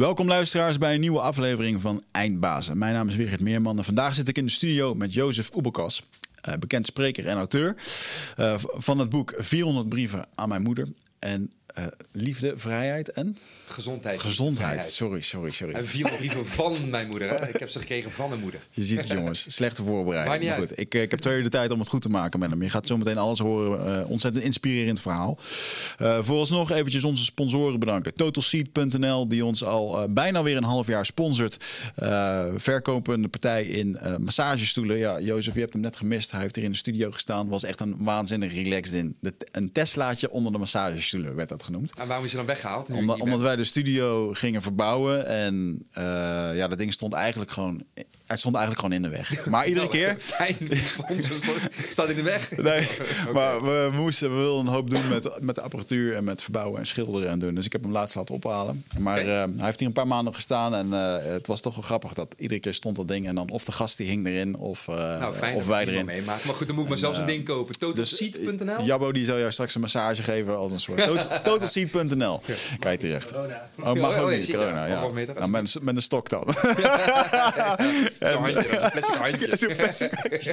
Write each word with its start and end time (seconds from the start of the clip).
Welkom 0.00 0.28
luisteraars 0.28 0.78
bij 0.78 0.94
een 0.94 1.00
nieuwe 1.00 1.20
aflevering 1.20 1.80
van 1.80 2.02
Eindbazen. 2.10 2.78
Mijn 2.78 2.94
naam 2.94 3.08
is 3.08 3.16
Wigert 3.16 3.40
Meerman 3.40 3.78
en 3.78 3.84
vandaag 3.84 4.14
zit 4.14 4.28
ik 4.28 4.38
in 4.38 4.44
de 4.44 4.50
studio 4.50 4.94
met 4.94 5.14
Jozef 5.14 5.54
Oebelkas, 5.54 6.02
uh, 6.48 6.54
bekend 6.54 6.86
spreker 6.86 7.26
en 7.26 7.36
auteur 7.36 7.76
uh, 8.38 8.54
van 8.58 8.98
het 8.98 9.08
boek 9.08 9.34
400 9.36 9.88
brieven 9.88 10.26
aan 10.34 10.48
mijn 10.48 10.62
moeder. 10.62 10.88
En 11.18 11.52
uh, 11.78 11.84
liefde, 12.12 12.52
vrijheid 12.56 13.10
en? 13.10 13.38
Gezondheid. 13.66 14.20
Gezondheid, 14.20 14.86
sorry, 14.86 15.20
sorry, 15.20 15.50
sorry. 15.50 15.74
En 15.74 15.86
vier 15.86 16.10
brieven 16.16 16.46
van 16.46 16.90
mijn 16.90 17.08
moeder. 17.08 17.28
Hè? 17.28 17.48
Ik 17.48 17.58
heb 17.58 17.68
ze 17.68 17.78
gekregen 17.78 18.10
van 18.10 18.32
een 18.32 18.40
moeder. 18.40 18.60
Je 18.70 18.82
ziet 18.82 18.98
het 18.98 19.08
jongens, 19.08 19.46
slechte 19.48 19.82
voorbereiding. 19.82 20.50
Maar 20.50 20.58
goed, 20.58 20.78
ik, 20.78 20.94
ik 20.94 21.10
heb 21.10 21.20
twee 21.20 21.36
uur 21.36 21.42
de 21.42 21.48
tijd 21.48 21.70
om 21.70 21.78
het 21.78 21.88
goed 21.88 22.02
te 22.02 22.08
maken 22.08 22.38
met 22.38 22.50
hem. 22.50 22.62
Je 22.62 22.70
gaat 22.70 22.86
zo 22.86 22.96
meteen 22.96 23.18
alles 23.18 23.38
horen. 23.38 24.00
Uh, 24.00 24.10
ontzettend 24.10 24.44
inspirerend 24.44 25.00
verhaal. 25.00 25.38
Uh, 26.02 26.18
vooralsnog 26.22 26.70
eventjes 26.70 27.04
onze 27.04 27.24
sponsoren 27.24 27.80
bedanken. 27.80 28.14
TotalSeat.nl 28.14 29.28
die 29.28 29.44
ons 29.44 29.64
al 29.64 30.12
bijna 30.12 30.42
weer 30.42 30.56
een 30.56 30.64
half 30.64 30.86
jaar 30.86 31.06
sponsort. 31.06 31.56
verkopende 32.56 33.28
partij 33.28 33.64
in 33.64 33.98
massagestoelen. 34.20 34.96
Ja, 34.96 35.20
Jozef, 35.20 35.54
je 35.54 35.60
hebt 35.60 35.72
hem 35.72 35.82
net 35.82 35.96
gemist. 35.96 36.30
Hij 36.30 36.40
heeft 36.40 36.56
hier 36.56 36.64
in 36.64 36.70
de 36.70 36.76
studio 36.76 37.10
gestaan. 37.10 37.48
Was 37.48 37.62
echt 37.62 37.80
een 37.80 37.96
waanzinnig 37.98 38.54
relaxed 38.54 38.94
in. 38.94 39.16
De, 39.20 39.34
een 39.52 39.72
Teslaatje 39.72 40.30
onder 40.30 40.52
de 40.52 40.58
massagestoelen 40.58 41.34
werd 41.34 41.48
dat 41.48 41.59
genoemd. 41.62 41.92
En 41.94 42.06
waarom 42.06 42.24
is 42.24 42.30
je 42.30 42.36
dan 42.36 42.46
weggehaald? 42.46 42.90
Omdat, 42.90 43.20
omdat 43.20 43.40
wij 43.40 43.56
de 43.56 43.64
studio 43.64 44.32
gingen 44.32 44.62
verbouwen 44.62 45.26
en 45.26 45.86
uh, 45.98 46.04
ja, 46.54 46.68
dat 46.68 46.78
ding 46.78 46.92
stond 46.92 47.12
eigenlijk 47.12 47.50
gewoon 47.50 47.84
het 48.30 48.38
stond 48.38 48.56
eigenlijk 48.56 48.84
gewoon 48.84 49.04
in 49.04 49.10
de 49.10 49.16
weg. 49.16 49.46
Maar 49.50 49.66
iedere 49.66 49.86
nou, 49.86 49.98
keer... 49.98 50.16
Fijn, 50.36 50.56
sponsor 50.84 51.54
staat 51.88 52.08
in 52.08 52.16
de 52.16 52.22
weg. 52.22 52.50
Nee, 52.60 52.88
okay. 53.00 53.32
maar 53.32 53.62
we 53.62 53.90
moesten, 53.92 54.30
we 54.30 54.36
wilden 54.36 54.66
een 54.66 54.72
hoop 54.72 54.90
doen 54.90 55.08
met, 55.08 55.40
met 55.40 55.54
de 55.54 55.60
apparatuur 55.60 56.14
en 56.14 56.24
met 56.24 56.42
verbouwen 56.42 56.78
en 56.80 56.86
schilderen 56.86 57.30
en 57.30 57.38
doen. 57.38 57.54
Dus 57.54 57.64
ik 57.64 57.72
heb 57.72 57.82
hem 57.82 57.92
laatst 57.92 58.14
laten 58.14 58.34
ophalen. 58.34 58.84
Maar 58.98 59.20
okay. 59.20 59.44
uh, 59.44 59.54
hij 59.56 59.64
heeft 59.64 59.78
hier 59.78 59.88
een 59.88 59.94
paar 59.94 60.06
maanden 60.06 60.34
gestaan 60.34 60.74
en 60.74 60.86
uh, 60.86 61.32
het 61.32 61.46
was 61.46 61.60
toch 61.60 61.74
wel 61.74 61.84
grappig 61.84 62.14
dat 62.14 62.34
iedere 62.36 62.60
keer 62.60 62.74
stond 62.74 62.96
dat 62.96 63.08
ding 63.08 63.26
en 63.26 63.34
dan 63.34 63.50
of 63.50 63.64
de 63.64 63.72
gast 63.72 63.96
die 63.96 64.06
hing 64.06 64.26
erin 64.26 64.56
of, 64.56 64.86
uh, 64.88 64.96
nou, 64.96 65.34
fijn 65.34 65.56
of 65.56 65.66
wij 65.66 65.86
erin. 65.86 66.04
Meemaken. 66.04 66.46
Maar 66.46 66.54
goed, 66.54 66.66
dan 66.66 66.74
moet 66.74 66.84
ik 66.84 66.90
maar 66.90 66.98
zelfs 66.98 67.18
een 67.18 67.26
ding 67.26 67.44
kopen. 67.44 67.78
Totalseat.nl? 67.78 68.76
Dus, 68.76 68.86
Jabbo 68.86 69.12
die 69.12 69.24
zou 69.24 69.38
jou 69.38 69.52
straks 69.52 69.74
een 69.74 69.80
massage 69.80 70.22
geven 70.22 70.56
als 70.56 70.72
een 70.72 70.80
soort 70.80 71.44
totalseat.nl. 71.44 72.40
Kijk 72.78 73.00
terecht. 73.00 73.30
Corona. 73.32 73.68
Oh, 73.78 73.92
mag 73.92 74.16
ook 74.16 74.24
oh, 74.24 74.36
niet, 74.36 74.50
corona. 74.50 74.86
Ja. 74.86 75.00
Nou, 75.00 75.48
met, 75.48 75.82
met 75.82 75.96
een 75.96 76.02
stok 76.02 76.28
dan. 76.28 76.44
Zo'n 78.28 78.40
handje, 78.40 78.90
plastic 78.92 79.14
handje. 79.14 79.56
Zo'n 79.56 79.76
plastic 79.76 80.12
handje. 80.22 80.52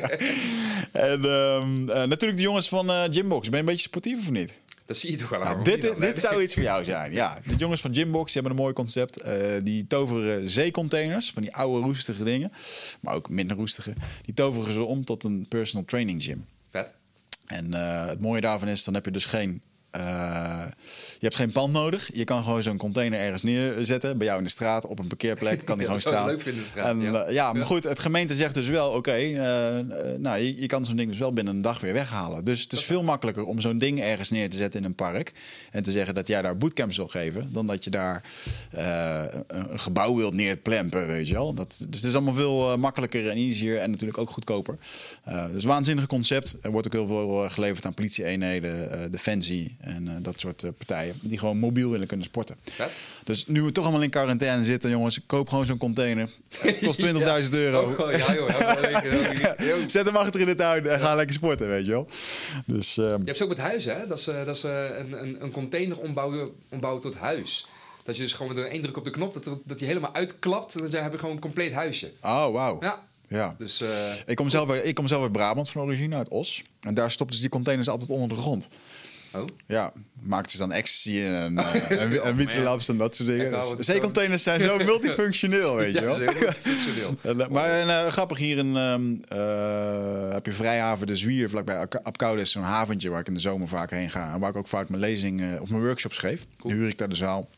en 0.92 1.26
um, 1.26 1.90
uh, 1.90 1.96
natuurlijk 1.96 2.38
de 2.38 2.42
jongens 2.42 2.70
van 2.70 2.90
uh, 2.90 3.04
Gymbox. 3.12 3.50
Ben 3.50 3.52
je 3.52 3.66
een 3.66 3.66
beetje 3.66 3.88
sportief 3.88 4.20
of 4.20 4.30
niet? 4.30 4.54
Dat 4.86 4.98
zie 4.98 5.12
je 5.12 5.18
toch 5.18 5.30
wel 5.30 5.44
aan. 5.44 5.52
Nou, 5.52 5.64
dit, 5.64 5.82
dit, 5.82 6.02
dit 6.02 6.20
zou 6.20 6.42
iets 6.42 6.54
voor 6.54 6.64
jou 6.64 6.84
zijn. 6.94 7.12
Ja, 7.12 7.40
de 7.46 7.56
jongens 7.56 7.82
van 7.82 7.96
Gymbox 7.96 8.34
die 8.34 8.42
hebben 8.42 8.52
een 8.52 8.64
mooi 8.64 8.74
concept. 8.74 9.26
Uh, 9.26 9.34
die 9.64 9.88
toveren 9.88 10.50
zeecontainers, 10.50 11.32
van 11.32 11.42
die 11.42 11.56
oude 11.56 11.86
roestige 11.86 12.24
dingen, 12.24 12.52
maar 13.00 13.16
ook 13.16 13.30
minder 13.30 13.58
roestige. 13.58 13.94
Die 14.26 14.34
toveren 14.34 14.74
ze 14.74 14.84
om 14.84 15.06
tot 15.06 15.24
een 15.24 15.46
personal 15.50 15.86
training 15.86 16.24
gym. 16.24 16.46
Vet. 16.72 16.94
En 17.46 17.68
uh, 17.70 18.06
het 18.06 18.22
mooie 18.22 18.42
daarvan 18.42 18.68
is, 18.68 18.84
dan 18.84 18.94
heb 18.94 19.06
je 19.06 19.12
dus 19.12 19.26
geen 19.26 19.62
uh, 19.96 20.66
je 21.14 21.26
hebt 21.26 21.36
geen 21.36 21.52
pand 21.52 21.74
nodig. 21.74 22.10
Je 22.14 22.24
kan 22.24 22.44
gewoon 22.44 22.64
zo'n 22.64 22.78
container 22.78 23.20
ergens 23.20 23.44
neerzetten. 23.44 24.18
Bij 24.18 24.28
jou 24.28 24.40
in 24.40 24.44
de 24.46 24.50
straat, 24.50 24.86
op 24.86 25.00
een 25.00 25.08
parkeerplek. 25.08 25.66
Kan 25.66 25.78
die 25.78 25.88
ja, 25.88 25.94
gewoon 25.94 26.14
staan. 26.14 26.26
leuk 26.26 26.42
vinden 26.42 26.62
de 26.62 26.70
straat. 26.70 26.86
En, 26.86 27.02
ja. 27.02 27.28
Uh, 27.28 27.34
ja, 27.34 27.54
maar 27.54 27.66
goed, 27.66 27.84
het 27.84 28.00
gemeente 28.00 28.36
zegt 28.36 28.54
dus 28.54 28.68
wel: 28.68 28.88
oké, 28.88 28.98
okay, 28.98 29.32
uh, 29.32 29.86
nou, 30.18 30.40
je, 30.40 30.62
je, 30.62 30.66
kan 30.66 30.86
zo'n 30.86 30.96
ding 30.96 31.10
dus 31.10 31.20
wel 31.20 31.34
binnen 31.34 31.56
een 31.56 31.62
dag 31.62 31.80
weer 31.80 31.94
weghalen. 31.94 32.46
Dus 32.46 32.62
het 32.62 32.74
is 32.74 32.84
veel 32.84 33.04
makkelijker 33.04 33.44
om 33.44 33.60
zo'n 33.60 33.78
ding 33.78 34.02
ergens 34.02 34.30
neer 34.30 34.50
te 34.50 34.58
zetten 34.58 34.80
in 34.80 34.86
een 34.86 34.96
park. 34.96 35.34
En 35.72 35.84
te 35.84 35.92
zeggen 35.92 36.16
dat 36.16 36.28
jij 36.28 36.42
daar 36.42 36.58
bootcamps 36.58 36.98
wil 36.98 37.08
geven. 37.08 37.54
Dan 37.54 37.68
dat 37.68 37.84
je 37.84 37.90
daar 37.90 38.24
een 39.48 39.80
gebouw 39.80 40.16
wilt 40.16 40.34
neerplempen, 40.34 41.08
weet 41.08 41.28
je 41.28 41.34
wel. 41.34 41.54
Dat, 41.54 41.78
dus 41.90 42.00
het 42.00 42.10
is 42.10 42.16
allemaal 42.16 42.34
veel 42.34 42.78
makkelijker 42.78 43.30
en 43.30 43.36
easier. 43.36 43.78
En 43.78 43.92
natuurlijk 43.92 44.18
ook 44.18 44.30
goedkoper. 44.30 44.78
dus 45.52 45.64
waanzinnig 45.64 46.06
concept. 46.06 46.58
Er 46.62 46.72
wordt 46.72 46.88
ook 46.88 46.94
heel 46.94 47.08
veel 47.08 47.50
geleverd 47.50 47.86
aan 47.86 47.94
politie-eenheden, 47.94 49.12
defensie 49.12 49.77
en 49.80 50.20
dat 50.22 50.40
soort 50.40 50.64
partijen. 50.78 51.16
Die 51.22 51.40
gewoon 51.40 51.58
mobiel 51.58 51.90
willen 51.90 52.08
kunnen 52.08 52.26
sporten. 52.26 52.56
Dus 53.24 53.48
nu 53.48 53.62
we 53.62 53.72
toch 53.72 53.84
allemaal 53.84 54.04
in 54.04 54.10
quarantaine 54.10 54.64
zitten, 54.64 54.90
jongens, 54.90 55.20
koop 55.26 55.50
gewoon 55.50 55.66
zo'n 55.66 55.78
container. 55.78 56.30
Het 56.58 56.80
kost 56.80 57.04
20.000 57.06 57.10
ja. 57.20 57.48
euro. 57.52 57.96
Oh, 57.98 58.12
ja, 58.12 58.34
joh, 58.34 59.88
Zet 59.88 60.06
hem 60.06 60.16
achter 60.16 60.40
in 60.40 60.46
de 60.46 60.56
tuin 60.56 60.88
en 60.88 61.00
ga 61.00 61.16
lekker 61.16 61.36
sporten, 61.36 61.68
weet 61.68 61.86
je 61.86 61.92
wel. 61.92 62.08
Dus, 62.66 62.98
uh, 62.98 63.06
je 63.06 63.22
hebt 63.26 63.38
ze 63.38 63.44
ook 63.44 63.50
met 63.50 63.58
huizen, 63.58 63.98
hè? 63.98 64.08
Dat 64.08 64.22
ze, 64.22 64.42
dat 64.46 64.58
ze 64.58 64.96
een, 65.00 65.22
een, 65.24 65.44
een 65.44 65.52
container 65.52 66.00
ombouwen, 66.00 66.50
ombouwen 66.70 67.02
tot 67.02 67.16
huis. 67.16 67.68
Dat 68.04 68.16
je 68.16 68.22
dus 68.22 68.34
gewoon 68.34 68.56
met 68.56 68.66
één 68.66 68.82
druk 68.82 68.98
op 68.98 69.04
de 69.04 69.10
knop, 69.10 69.34
dat, 69.34 69.60
dat 69.64 69.80
die 69.80 69.88
helemaal 69.88 70.14
uitklapt. 70.14 70.76
En 70.76 70.90
dan 70.90 71.04
heb 71.04 71.12
je 71.12 71.18
gewoon 71.18 71.36
een 71.36 71.42
compleet 71.42 71.74
huisje. 71.74 72.12
Oh, 72.22 72.52
wauw. 72.52 72.78
Ja. 72.80 73.06
Ja. 73.28 73.56
Dus, 73.58 73.82
uh, 73.82 73.90
ik, 74.26 74.36
kom 74.36 74.50
zelf, 74.50 74.74
ik 74.74 74.96
kom 74.96 75.08
zelf 75.08 75.24
uit 75.24 75.32
Brabant 75.32 75.70
van 75.70 75.82
origine, 75.82 76.16
uit 76.16 76.28
Os. 76.28 76.64
En 76.80 76.94
daar 76.94 77.12
stopten 77.12 77.36
ze 77.36 77.42
die 77.42 77.52
containers 77.52 77.90
altijd 77.90 78.10
onder 78.10 78.30
de 78.30 78.36
grond. 78.36 78.68
Oh. 79.42 79.46
Ja, 79.66 79.94
maakten 80.22 80.52
ze 80.52 80.58
dan 80.58 80.72
ecstasy 80.72 81.20
en, 81.20 81.54
uh, 81.54 81.92
en, 82.28 82.64
labs 82.64 82.90
en 82.90 82.98
dat 82.98 83.16
soort 83.16 83.30
dingen. 83.30 83.52
nou, 83.52 83.78
Dus 83.78 83.86
zeecontainers 83.86 84.44
zijn 84.44 84.60
zo 84.60 84.78
multifunctioneel, 84.84 85.76
weet 85.76 85.94
je 85.94 86.02
wel. 86.02 86.22
Ja, 86.22 86.32
multifunctioneel. 86.32 87.16
en, 87.46 87.52
maar 87.52 87.70
en, 87.70 87.88
uh, 87.88 88.08
grappig, 88.08 88.38
hier 88.38 88.58
in, 88.58 88.76
um, 88.76 89.22
uh, 89.34 90.34
heb 90.34 90.46
je 90.46 90.52
Vrijhaven 90.52 91.08
de 91.08 91.16
Zwier, 91.16 91.50
vlakbij 91.50 91.88
Apkoude 92.04 92.42
is 92.42 92.52
zo'n 92.52 92.64
haventje 92.64 93.10
waar 93.10 93.20
ik 93.20 93.28
in 93.28 93.34
de 93.34 93.40
zomer 93.40 93.68
vaak 93.68 93.92
heen 93.92 94.10
ga. 94.10 94.34
En 94.34 94.40
waar 94.40 94.50
ik 94.50 94.56
ook 94.56 94.68
vaak 94.68 94.90
mijn 94.90 95.02
lezing 95.02 95.60
of 95.60 95.70
mijn 95.70 95.84
workshops 95.84 96.18
geef. 96.18 96.46
Cool. 96.58 96.74
Huur 96.74 96.88
ik 96.88 96.98
daar 96.98 97.10
de 97.10 97.16
zaal. 97.16 97.50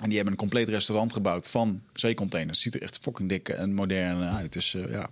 En 0.00 0.06
die 0.06 0.14
hebben 0.14 0.32
een 0.32 0.38
compleet 0.38 0.68
restaurant 0.68 1.12
gebouwd 1.12 1.48
van 1.48 1.82
zeecontainers. 1.92 2.60
Ziet 2.60 2.74
er 2.74 2.82
echt 2.82 2.98
fucking 3.02 3.28
dik 3.28 3.48
en 3.48 3.74
modern 3.74 4.22
uit. 4.22 4.52
Dus 4.52 4.74
uh, 4.74 4.90
ja. 4.90 5.08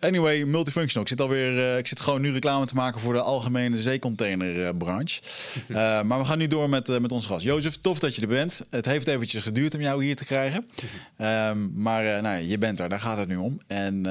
Anyway, 0.00 0.44
multifunctional. 0.44 1.02
Ik 1.02 1.08
zit 1.08 1.20
alweer. 1.20 1.52
Uh, 1.52 1.78
ik 1.78 1.86
zit 1.86 2.00
gewoon 2.00 2.20
nu 2.20 2.32
reclame 2.32 2.66
te 2.66 2.74
maken 2.74 3.00
voor 3.00 3.12
de 3.12 3.20
algemene 3.20 3.80
zeecontainerbranche. 3.80 5.20
Uh, 5.68 5.76
maar 6.08 6.18
we 6.18 6.24
gaan 6.24 6.38
nu 6.38 6.46
door 6.46 6.68
met, 6.68 7.00
met 7.00 7.12
onze 7.12 7.28
gast. 7.28 7.44
Jozef, 7.44 7.76
tof 7.80 7.98
dat 7.98 8.14
je 8.14 8.22
er 8.22 8.28
bent. 8.28 8.60
Het 8.70 8.84
heeft 8.84 9.06
eventjes 9.06 9.42
geduurd 9.42 9.74
om 9.74 9.80
jou 9.80 10.04
hier 10.04 10.16
te 10.16 10.24
krijgen. 10.24 10.66
Um, 11.18 11.72
maar 11.86 12.22
nou, 12.22 12.42
je 12.42 12.58
bent 12.58 12.80
er, 12.80 12.88
daar 12.88 13.00
gaat 13.00 13.18
het 13.18 13.28
nu 13.28 13.36
om. 13.36 13.60
En 13.66 14.02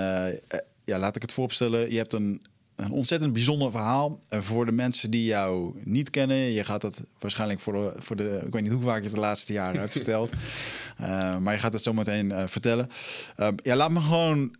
ja, 0.86 0.98
laat 0.98 1.16
ik 1.16 1.22
het 1.22 1.32
vooropstellen. 1.32 1.92
Je 1.92 1.98
hebt 1.98 2.14
een 2.14 2.42
een 2.76 2.92
ontzettend 2.92 3.34
bijzonder 3.34 3.72
verhaal 3.72 4.20
uh, 4.30 4.42
voor 4.42 4.66
de 4.66 4.72
mensen 4.72 5.12
die 5.12 5.24
jou 5.24 5.82
niet 5.84 6.10
kennen. 6.10 6.38
Je 6.38 6.64
gaat 6.64 6.82
het 6.82 7.02
waarschijnlijk 7.20 7.60
voor 7.60 7.74
de, 7.74 7.94
voor 7.98 8.16
de 8.16 8.42
ik 8.46 8.54
weet 8.54 8.62
niet 8.62 8.72
hoe 8.72 8.84
vaak 8.84 8.98
je 8.98 9.04
het 9.04 9.14
de 9.14 9.20
laatste 9.20 9.54
jaren 9.54 9.80
hebt 9.80 9.92
verteld, 9.92 10.32
uh, 11.02 11.38
maar 11.44 11.54
je 11.54 11.60
gaat 11.60 11.74
het 11.74 11.84
zo 11.84 11.94
meteen 11.94 12.30
uh, 12.30 12.44
vertellen. 12.48 12.90
ja, 13.64 13.76
laat 13.76 13.92
me 13.92 14.00
gewoon 14.00 14.56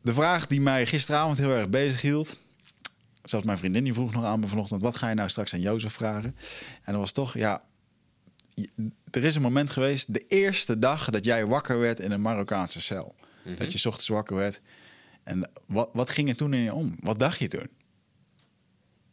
de 0.00 0.14
vraag 0.14 0.46
die 0.46 0.60
mij 0.60 0.86
gisteravond 0.86 1.38
heel 1.38 1.50
erg 1.50 1.68
bezig 1.68 2.00
hield. 2.00 2.36
Zelfs 3.22 3.46
mijn 3.46 3.58
vriendin 3.58 3.84
die 3.84 3.94
vroeg 3.94 4.12
nog 4.12 4.24
aan 4.24 4.40
me 4.40 4.46
vanochtend: 4.46 4.82
wat 4.82 4.96
ga 4.96 5.08
je 5.08 5.14
nou 5.14 5.28
straks 5.28 5.54
aan 5.54 5.60
Jozef 5.60 5.92
vragen? 5.92 6.36
En 6.82 6.92
dat 6.92 7.00
was 7.00 7.12
toch, 7.12 7.34
ja, 7.34 7.62
er 9.10 9.24
is 9.24 9.34
een 9.34 9.42
moment 9.42 9.70
geweest, 9.70 10.14
de 10.14 10.24
eerste 10.28 10.78
dag 10.78 11.10
dat 11.10 11.24
jij 11.24 11.46
wakker 11.46 11.78
werd 11.78 12.00
in 12.00 12.12
een 12.12 12.22
Marokkaanse 12.22 12.80
cel. 12.80 13.14
Mm 13.16 13.24
-hmm. 13.42 13.58
Dat 13.58 13.72
je 13.72 13.88
ochtends 13.88 14.08
wakker 14.08 14.36
werd. 14.36 14.60
En 15.24 15.50
wat, 15.66 15.88
wat 15.92 16.10
ging 16.10 16.28
er 16.28 16.36
toen 16.36 16.54
in 16.54 16.60
je 16.60 16.72
om? 16.72 16.94
Wat 17.00 17.18
dacht 17.18 17.38
je 17.38 17.48
toen? 17.48 17.68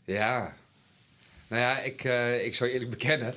Ja, 0.04 0.56
nou 1.48 1.62
ja, 1.62 1.80
ik, 1.80 2.04
uh, 2.04 2.46
ik 2.46 2.56
zou 2.56 2.70
eerlijk 2.70 2.90
bekennen. 3.00 3.34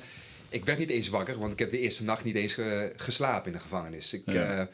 Ik 0.49 0.65
werd 0.65 0.79
niet 0.79 0.89
eens 0.89 1.09
wakker, 1.09 1.37
want 1.39 1.51
ik 1.51 1.59
heb 1.59 1.71
de 1.71 1.79
eerste 1.79 2.03
nacht 2.03 2.23
niet 2.23 2.35
eens 2.35 2.57
uh, 2.57 2.83
geslapen 2.95 3.45
in 3.45 3.57
de 3.57 3.63
gevangenis. 3.63 4.13
Ik, 4.13 4.21
ja. 4.25 4.59
uh, 4.59 4.65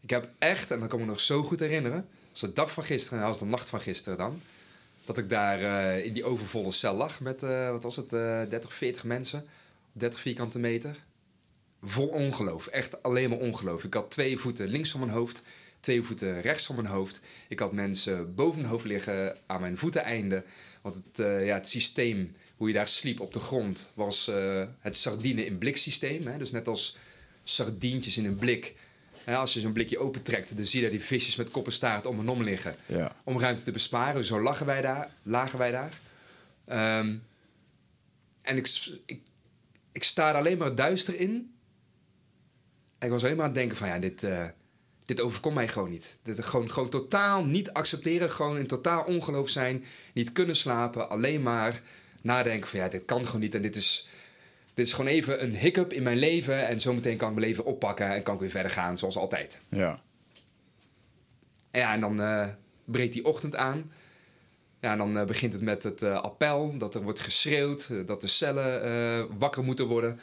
ik 0.00 0.10
heb 0.10 0.28
echt, 0.38 0.70
en 0.70 0.80
dat 0.80 0.88
kan 0.88 0.98
ik 0.98 1.04
me 1.04 1.10
nog 1.10 1.20
zo 1.20 1.42
goed 1.42 1.60
herinneren, 1.60 2.08
als 2.30 2.40
de 2.40 2.52
dag 2.52 2.72
van 2.72 2.84
gisteren, 2.84 3.24
als 3.24 3.38
de 3.38 3.44
nacht 3.44 3.68
van 3.68 3.80
gisteren 3.80 4.18
dan, 4.18 4.42
dat 5.04 5.18
ik 5.18 5.28
daar 5.28 5.60
in 5.98 6.12
die 6.12 6.24
overvolle 6.24 6.72
cel 6.72 6.94
lag 6.94 7.20
met, 7.20 7.40
wat 7.70 7.82
was 7.82 7.96
het, 7.96 8.10
30, 8.10 8.74
40 8.74 9.04
mensen, 9.04 9.46
30 9.92 10.20
vierkante 10.20 10.58
meter. 10.58 10.96
Vol 11.82 12.06
ongeloof, 12.06 12.66
echt 12.66 13.02
alleen 13.02 13.30
maar 13.30 13.38
ongeloof. 13.38 13.84
Ik 13.84 13.94
had 13.94 14.10
twee 14.10 14.38
voeten 14.38 14.68
links 14.68 14.90
van 14.90 15.00
mijn 15.00 15.12
hoofd, 15.12 15.42
twee 15.80 16.02
voeten 16.02 16.40
rechts 16.40 16.66
van 16.66 16.74
mijn 16.74 16.86
hoofd. 16.86 17.20
Ik 17.48 17.58
had 17.58 17.72
mensen 17.72 18.34
boven 18.34 18.58
mijn 18.58 18.70
hoofd 18.70 18.84
liggen 18.84 19.36
aan 19.46 19.60
mijn 19.60 19.76
voeteneinde. 19.76 20.44
Want 20.80 20.94
het, 20.94 21.18
uh, 21.18 21.46
ja, 21.46 21.54
het 21.54 21.68
systeem, 21.68 22.36
hoe 22.56 22.68
je 22.68 22.74
daar 22.74 22.88
sliep 22.88 23.20
op 23.20 23.32
de 23.32 23.40
grond, 23.40 23.90
was 23.94 24.28
uh, 24.28 24.64
het 24.78 24.96
sardine 24.96 25.46
in 25.46 25.58
blik 25.58 25.76
systeem. 25.76 26.26
Hè? 26.26 26.38
Dus 26.38 26.50
net 26.50 26.68
als 26.68 26.96
sardientjes 27.44 28.16
in 28.16 28.24
een 28.24 28.36
blik. 28.36 28.74
Als 29.26 29.52
je 29.52 29.60
zo'n 29.60 29.72
blikje 29.72 29.98
opentrekt, 29.98 30.56
dan 30.56 30.64
zie 30.64 30.80
je 30.80 30.86
daar 30.88 30.96
die 30.96 31.06
visjes 31.06 31.36
met 31.36 31.50
kop 31.50 31.66
en 31.66 31.72
staart 31.72 32.06
om 32.06 32.18
en 32.18 32.28
om 32.28 32.42
liggen. 32.42 32.74
Ja. 32.86 33.16
Om 33.24 33.40
ruimte 33.40 33.62
te 33.62 33.70
besparen. 33.70 34.24
Zo 34.24 34.40
lagen 34.42 34.66
wij 34.66 34.80
daar, 34.80 35.10
lagen 35.22 35.58
wij 35.58 35.70
daar. 35.70 35.98
Um, 36.98 37.22
en 38.42 38.56
ik, 38.56 38.68
ik, 39.06 39.22
ik 39.92 40.02
sta 40.02 40.28
er 40.28 40.34
alleen 40.34 40.58
maar 40.58 40.74
duister 40.74 41.20
in. 41.20 41.54
En 42.98 43.06
ik 43.06 43.12
was 43.12 43.24
alleen 43.24 43.36
maar 43.36 43.44
aan 43.44 43.50
het 43.50 43.60
denken 43.60 43.76
van 43.76 43.88
ja, 43.88 43.98
dit... 43.98 44.22
Uh, 44.22 44.46
dit 45.10 45.20
overkomt 45.20 45.54
mij 45.54 45.68
gewoon 45.68 45.90
niet. 45.90 46.18
Dit 46.22 46.44
gewoon, 46.44 46.70
gewoon 46.70 46.88
totaal 46.88 47.44
niet 47.44 47.72
accepteren, 47.72 48.30
gewoon 48.30 48.58
in 48.58 48.66
totaal 48.66 49.04
ongeloof 49.04 49.48
zijn, 49.48 49.84
niet 50.14 50.32
kunnen 50.32 50.56
slapen, 50.56 51.10
alleen 51.10 51.42
maar 51.42 51.80
nadenken 52.22 52.68
van 52.68 52.78
ja, 52.78 52.88
dit 52.88 53.04
kan 53.04 53.24
gewoon 53.24 53.40
niet 53.40 53.54
en 53.54 53.62
dit 53.62 53.76
is, 53.76 54.08
dit 54.74 54.86
is 54.86 54.92
gewoon 54.92 55.10
even 55.10 55.42
een 55.42 55.56
hiccup 55.56 55.92
in 55.92 56.02
mijn 56.02 56.18
leven. 56.18 56.66
En 56.66 56.80
zometeen 56.80 57.16
kan 57.16 57.28
ik 57.28 57.34
mijn 57.34 57.46
leven 57.46 57.64
oppakken 57.64 58.06
en 58.14 58.22
kan 58.22 58.34
ik 58.34 58.40
weer 58.40 58.50
verder 58.50 58.70
gaan 58.70 58.98
zoals 58.98 59.16
altijd. 59.16 59.60
Ja. 59.68 60.00
En 61.70 61.80
ja, 61.80 61.92
en 61.92 62.00
dan 62.00 62.20
uh, 62.20 62.48
breekt 62.84 63.12
die 63.12 63.24
ochtend 63.24 63.56
aan. 63.56 63.92
Ja, 64.80 64.92
en 64.92 64.98
dan 64.98 65.16
uh, 65.16 65.24
begint 65.24 65.52
het 65.52 65.62
met 65.62 65.82
het 65.82 66.02
uh, 66.02 66.20
appel, 66.20 66.78
dat 66.78 66.94
er 66.94 67.02
wordt 67.02 67.20
geschreeuwd, 67.20 68.06
dat 68.06 68.20
de 68.20 68.26
cellen 68.26 69.38
wakker 69.38 69.64
moeten 69.64 69.86
worden. 69.86 70.20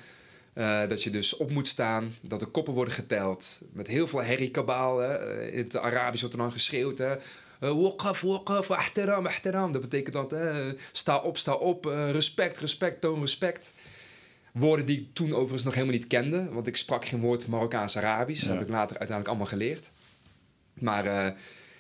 Dat 0.88 1.04
je 1.04 1.10
dus 1.10 1.38
op 1.38 1.52
moet 1.52 1.68
staan, 1.68 2.14
dat 2.22 2.40
de 2.40 2.46
koppen 2.46 2.74
worden 2.74 2.94
geteld. 2.94 3.62
Met 3.72 3.88
heel 3.88 4.08
veel 4.08 4.24
herrie-kabaal. 4.24 5.04
in 5.32 5.64
het 5.64 5.78
Arabisch 5.78 6.22
wordt 6.22 6.36
er 6.36 6.42
dan 6.42 6.52
geschreeuwd. 6.52 7.04
Waqaf, 7.60 8.22
waqaf, 8.22 8.72
ahtiram, 8.72 9.26
ahtiram. 9.26 9.72
Dat 9.72 9.82
betekent 9.82 10.14
dat, 10.30 10.36
sta 10.92 11.18
op, 11.18 11.38
sta 11.38 11.54
op, 11.54 11.86
respect, 12.12 12.58
respect, 12.58 13.02
toon 13.02 13.20
respect. 13.20 13.74
Woorden 14.52 14.86
die 14.86 15.00
ik 15.00 15.08
toen 15.14 15.34
overigens 15.34 15.64
nog 15.64 15.74
helemaal 15.74 15.96
niet 15.96 16.08
kende. 16.08 16.50
Want 16.50 16.68
ik 16.68 16.78
sprak 16.78 17.06
geen 17.06 17.20
woord 17.20 17.48
Marokkaans-Arabisch. 17.48 18.42
Dat 18.42 18.54
heb 18.54 18.62
ik 18.62 18.70
later 18.70 18.98
uiteindelijk 18.98 19.28
allemaal 19.28 19.46
geleerd. 19.46 19.90
Maar 20.74 21.06
uh, 21.06 21.28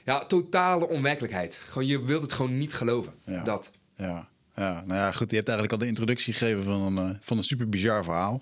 ja, 0.05 0.25
totale 0.25 0.87
onwerkelijkheid. 0.87 1.55
Gewoon, 1.55 1.87
je 1.87 2.05
wilt 2.05 2.21
het 2.21 2.33
gewoon 2.33 2.57
niet 2.57 2.73
geloven. 2.73 3.13
Ja. 3.23 3.43
Dat. 3.43 3.71
Ja. 3.95 4.29
Ja, 4.61 4.83
nou 4.85 4.99
ja, 4.99 5.11
goed. 5.11 5.29
Je 5.29 5.35
hebt 5.35 5.49
eigenlijk 5.49 5.71
al 5.71 5.85
de 5.85 5.93
introductie 5.93 6.33
gegeven 6.33 6.63
van 6.63 6.81
een, 6.81 7.09
uh, 7.09 7.15
van 7.21 7.37
een 7.37 7.43
super 7.43 7.69
bizar 7.69 8.03
verhaal. 8.03 8.41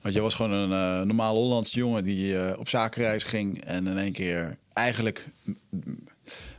Want 0.00 0.14
je 0.14 0.20
was 0.20 0.34
gewoon 0.34 0.52
een 0.52 1.00
uh, 1.00 1.06
normaal 1.06 1.36
Hollandse 1.36 1.78
jongen 1.78 2.04
die 2.04 2.58
op 2.58 2.68
zakenreis 2.68 3.24
ging 3.24 3.64
en 3.64 3.86
in 3.86 3.98
één 3.98 4.12
keer 4.12 4.56
eigenlijk 4.72 5.26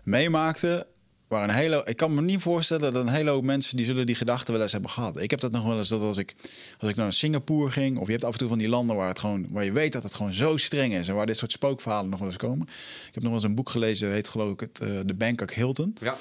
meemaakte 0.03 0.87
waar 1.27 1.43
een 1.43 1.55
hele, 1.55 1.81
ik 1.85 1.97
kan 1.97 2.15
me 2.15 2.21
niet 2.21 2.41
voorstellen 2.41 2.93
dat 2.93 3.03
een 3.03 3.13
hele 3.13 3.29
hoop 3.29 3.43
mensen 3.43 3.77
die 3.77 3.85
zullen 3.85 4.05
die 4.05 4.15
gedachten 4.15 4.53
wel 4.53 4.63
eens 4.63 4.71
hebben 4.71 4.89
gehad. 4.89 5.21
Ik 5.21 5.31
heb 5.31 5.39
dat 5.39 5.51
nog 5.51 5.65
wel 5.65 5.77
eens 5.77 5.89
dat 5.89 6.01
als 6.01 6.17
ik, 6.17 6.35
als 6.79 6.89
ik 6.89 6.95
naar 6.95 7.13
Singapore 7.13 7.71
ging, 7.71 7.97
of 7.97 8.05
je 8.05 8.11
hebt 8.11 8.23
af 8.23 8.31
en 8.31 8.37
toe 8.37 8.47
van 8.47 8.57
die 8.57 8.67
landen 8.67 8.95
waar 8.95 9.07
het 9.07 9.19
gewoon, 9.19 9.47
waar 9.49 9.63
je 9.63 9.71
weet 9.71 9.91
dat 9.91 10.03
het 10.03 10.13
gewoon 10.13 10.33
zo 10.33 10.57
streng 10.57 10.93
is 10.93 11.07
en 11.07 11.15
waar 11.15 11.25
dit 11.25 11.37
soort 11.37 11.51
spookverhalen 11.51 12.09
nog 12.09 12.19
wel 12.19 12.27
eens 12.27 12.37
komen. 12.37 12.67
Ik 13.07 13.13
heb 13.13 13.23
nog 13.23 13.23
wel 13.23 13.33
eens 13.33 13.43
een 13.43 13.55
boek 13.55 13.69
gelezen, 13.69 14.11
heet 14.11 14.27
geloof 14.27 14.51
ik 14.51 14.59
het, 14.59 14.79
uh, 14.83 14.99
de 15.05 15.13
Bangkok 15.13 15.51
Hilton, 15.51 15.95
ja. 15.99 16.15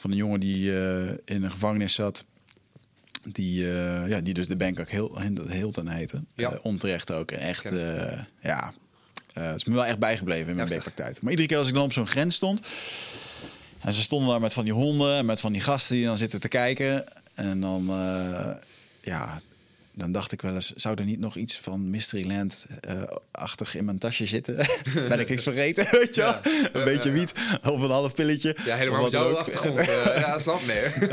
van 0.00 0.10
een 0.10 0.16
jongen 0.16 0.40
die 0.40 0.72
uh, 0.72 1.08
in 1.24 1.42
een 1.42 1.50
gevangenis 1.50 1.94
zat. 1.94 2.24
Die, 3.32 3.62
uh, 3.62 4.08
ja, 4.08 4.20
die 4.20 4.34
dus 4.34 4.46
de 4.46 4.56
Bangkok 4.56 4.88
Hilton 5.50 5.88
heette. 5.88 6.22
Ja. 6.34 6.58
onterecht 6.62 7.12
ook. 7.12 7.30
En 7.30 7.38
echt, 7.38 7.68
ja, 8.40 8.72
het 9.32 9.56
is 9.56 9.64
me 9.64 9.74
wel 9.74 9.84
echt 9.84 9.98
bijgebleven 9.98 10.48
in 10.48 10.56
mijn 10.56 10.68
werkpraktijk. 10.68 11.22
Maar 11.22 11.30
iedere 11.30 11.48
keer 11.48 11.58
als 11.58 11.68
ik 11.68 11.74
dan 11.74 11.84
op 11.84 11.92
zo'n 11.92 12.06
grens 12.06 12.34
stond, 12.34 12.60
en 13.80 13.92
ze 13.92 14.02
stonden 14.02 14.28
daar 14.28 14.40
met 14.40 14.52
van 14.52 14.64
die 14.64 14.72
honden 14.72 15.16
en 15.16 15.26
met 15.26 15.40
van 15.40 15.52
die 15.52 15.60
gasten 15.60 15.96
die 15.96 16.04
dan 16.04 16.16
zitten 16.16 16.40
te 16.40 16.48
kijken. 16.48 17.04
En 17.34 17.60
dan, 17.60 17.86
uh, 17.90 18.50
ja, 19.00 19.40
dan 19.92 20.12
dacht 20.12 20.32
ik 20.32 20.42
wel 20.42 20.54
eens, 20.54 20.72
zou 20.76 20.94
er 20.98 21.04
niet 21.04 21.20
nog 21.20 21.36
iets 21.36 21.58
van 21.58 21.90
Mysteryland-achtig 21.90 23.68
uh, 23.68 23.80
in 23.80 23.84
mijn 23.84 23.98
tasje 23.98 24.26
zitten? 24.26 24.56
ben 25.08 25.20
ik 25.20 25.28
niks 25.28 25.42
vergeten, 25.42 25.86
weet 25.98 26.14
je 26.14 26.20
ja. 26.20 26.40
Een 26.72 26.84
beetje 26.84 27.10
wiet 27.10 27.32
of 27.62 27.80
een 27.80 27.90
half 27.90 28.14
pilletje. 28.14 28.56
Ja, 28.64 28.76
helemaal 28.76 29.02
met 29.02 29.12
jouw 29.12 29.36
achtergrond. 29.36 29.78
uh, 29.78 30.04
ja, 30.24 30.38
snap 30.38 30.66
meer. 30.66 31.08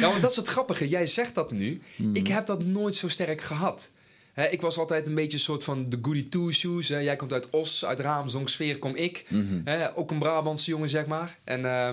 Ja, 0.00 0.08
want 0.10 0.22
dat 0.22 0.30
is 0.30 0.36
het 0.36 0.48
grappige. 0.48 0.88
Jij 0.88 1.06
zegt 1.06 1.34
dat 1.34 1.50
nu. 1.50 1.82
Hmm. 1.96 2.16
Ik 2.16 2.26
heb 2.26 2.46
dat 2.46 2.64
nooit 2.64 2.96
zo 2.96 3.08
sterk 3.08 3.40
gehad. 3.42 3.90
He, 4.32 4.46
ik 4.46 4.60
was 4.60 4.78
altijd 4.78 5.06
een 5.06 5.14
beetje 5.14 5.32
een 5.32 5.38
soort 5.38 5.64
van 5.64 5.90
de 5.90 5.98
goody 6.02 6.28
two 6.28 6.50
shoes. 6.50 6.88
He. 6.88 6.98
Jij 6.98 7.16
komt 7.16 7.32
uit 7.32 7.50
Os, 7.50 7.84
uit 7.84 8.00
Raamsdonksfeer 8.00 8.78
kom 8.78 8.94
ik. 8.94 9.26
Mm 9.28 9.48
-hmm. 9.48 9.62
He, 9.64 9.96
ook 9.96 10.10
een 10.10 10.18
Brabantse 10.18 10.70
jongen, 10.70 10.88
zeg 10.88 11.06
maar. 11.06 11.38
En 11.44 11.60
uh, 11.60 11.90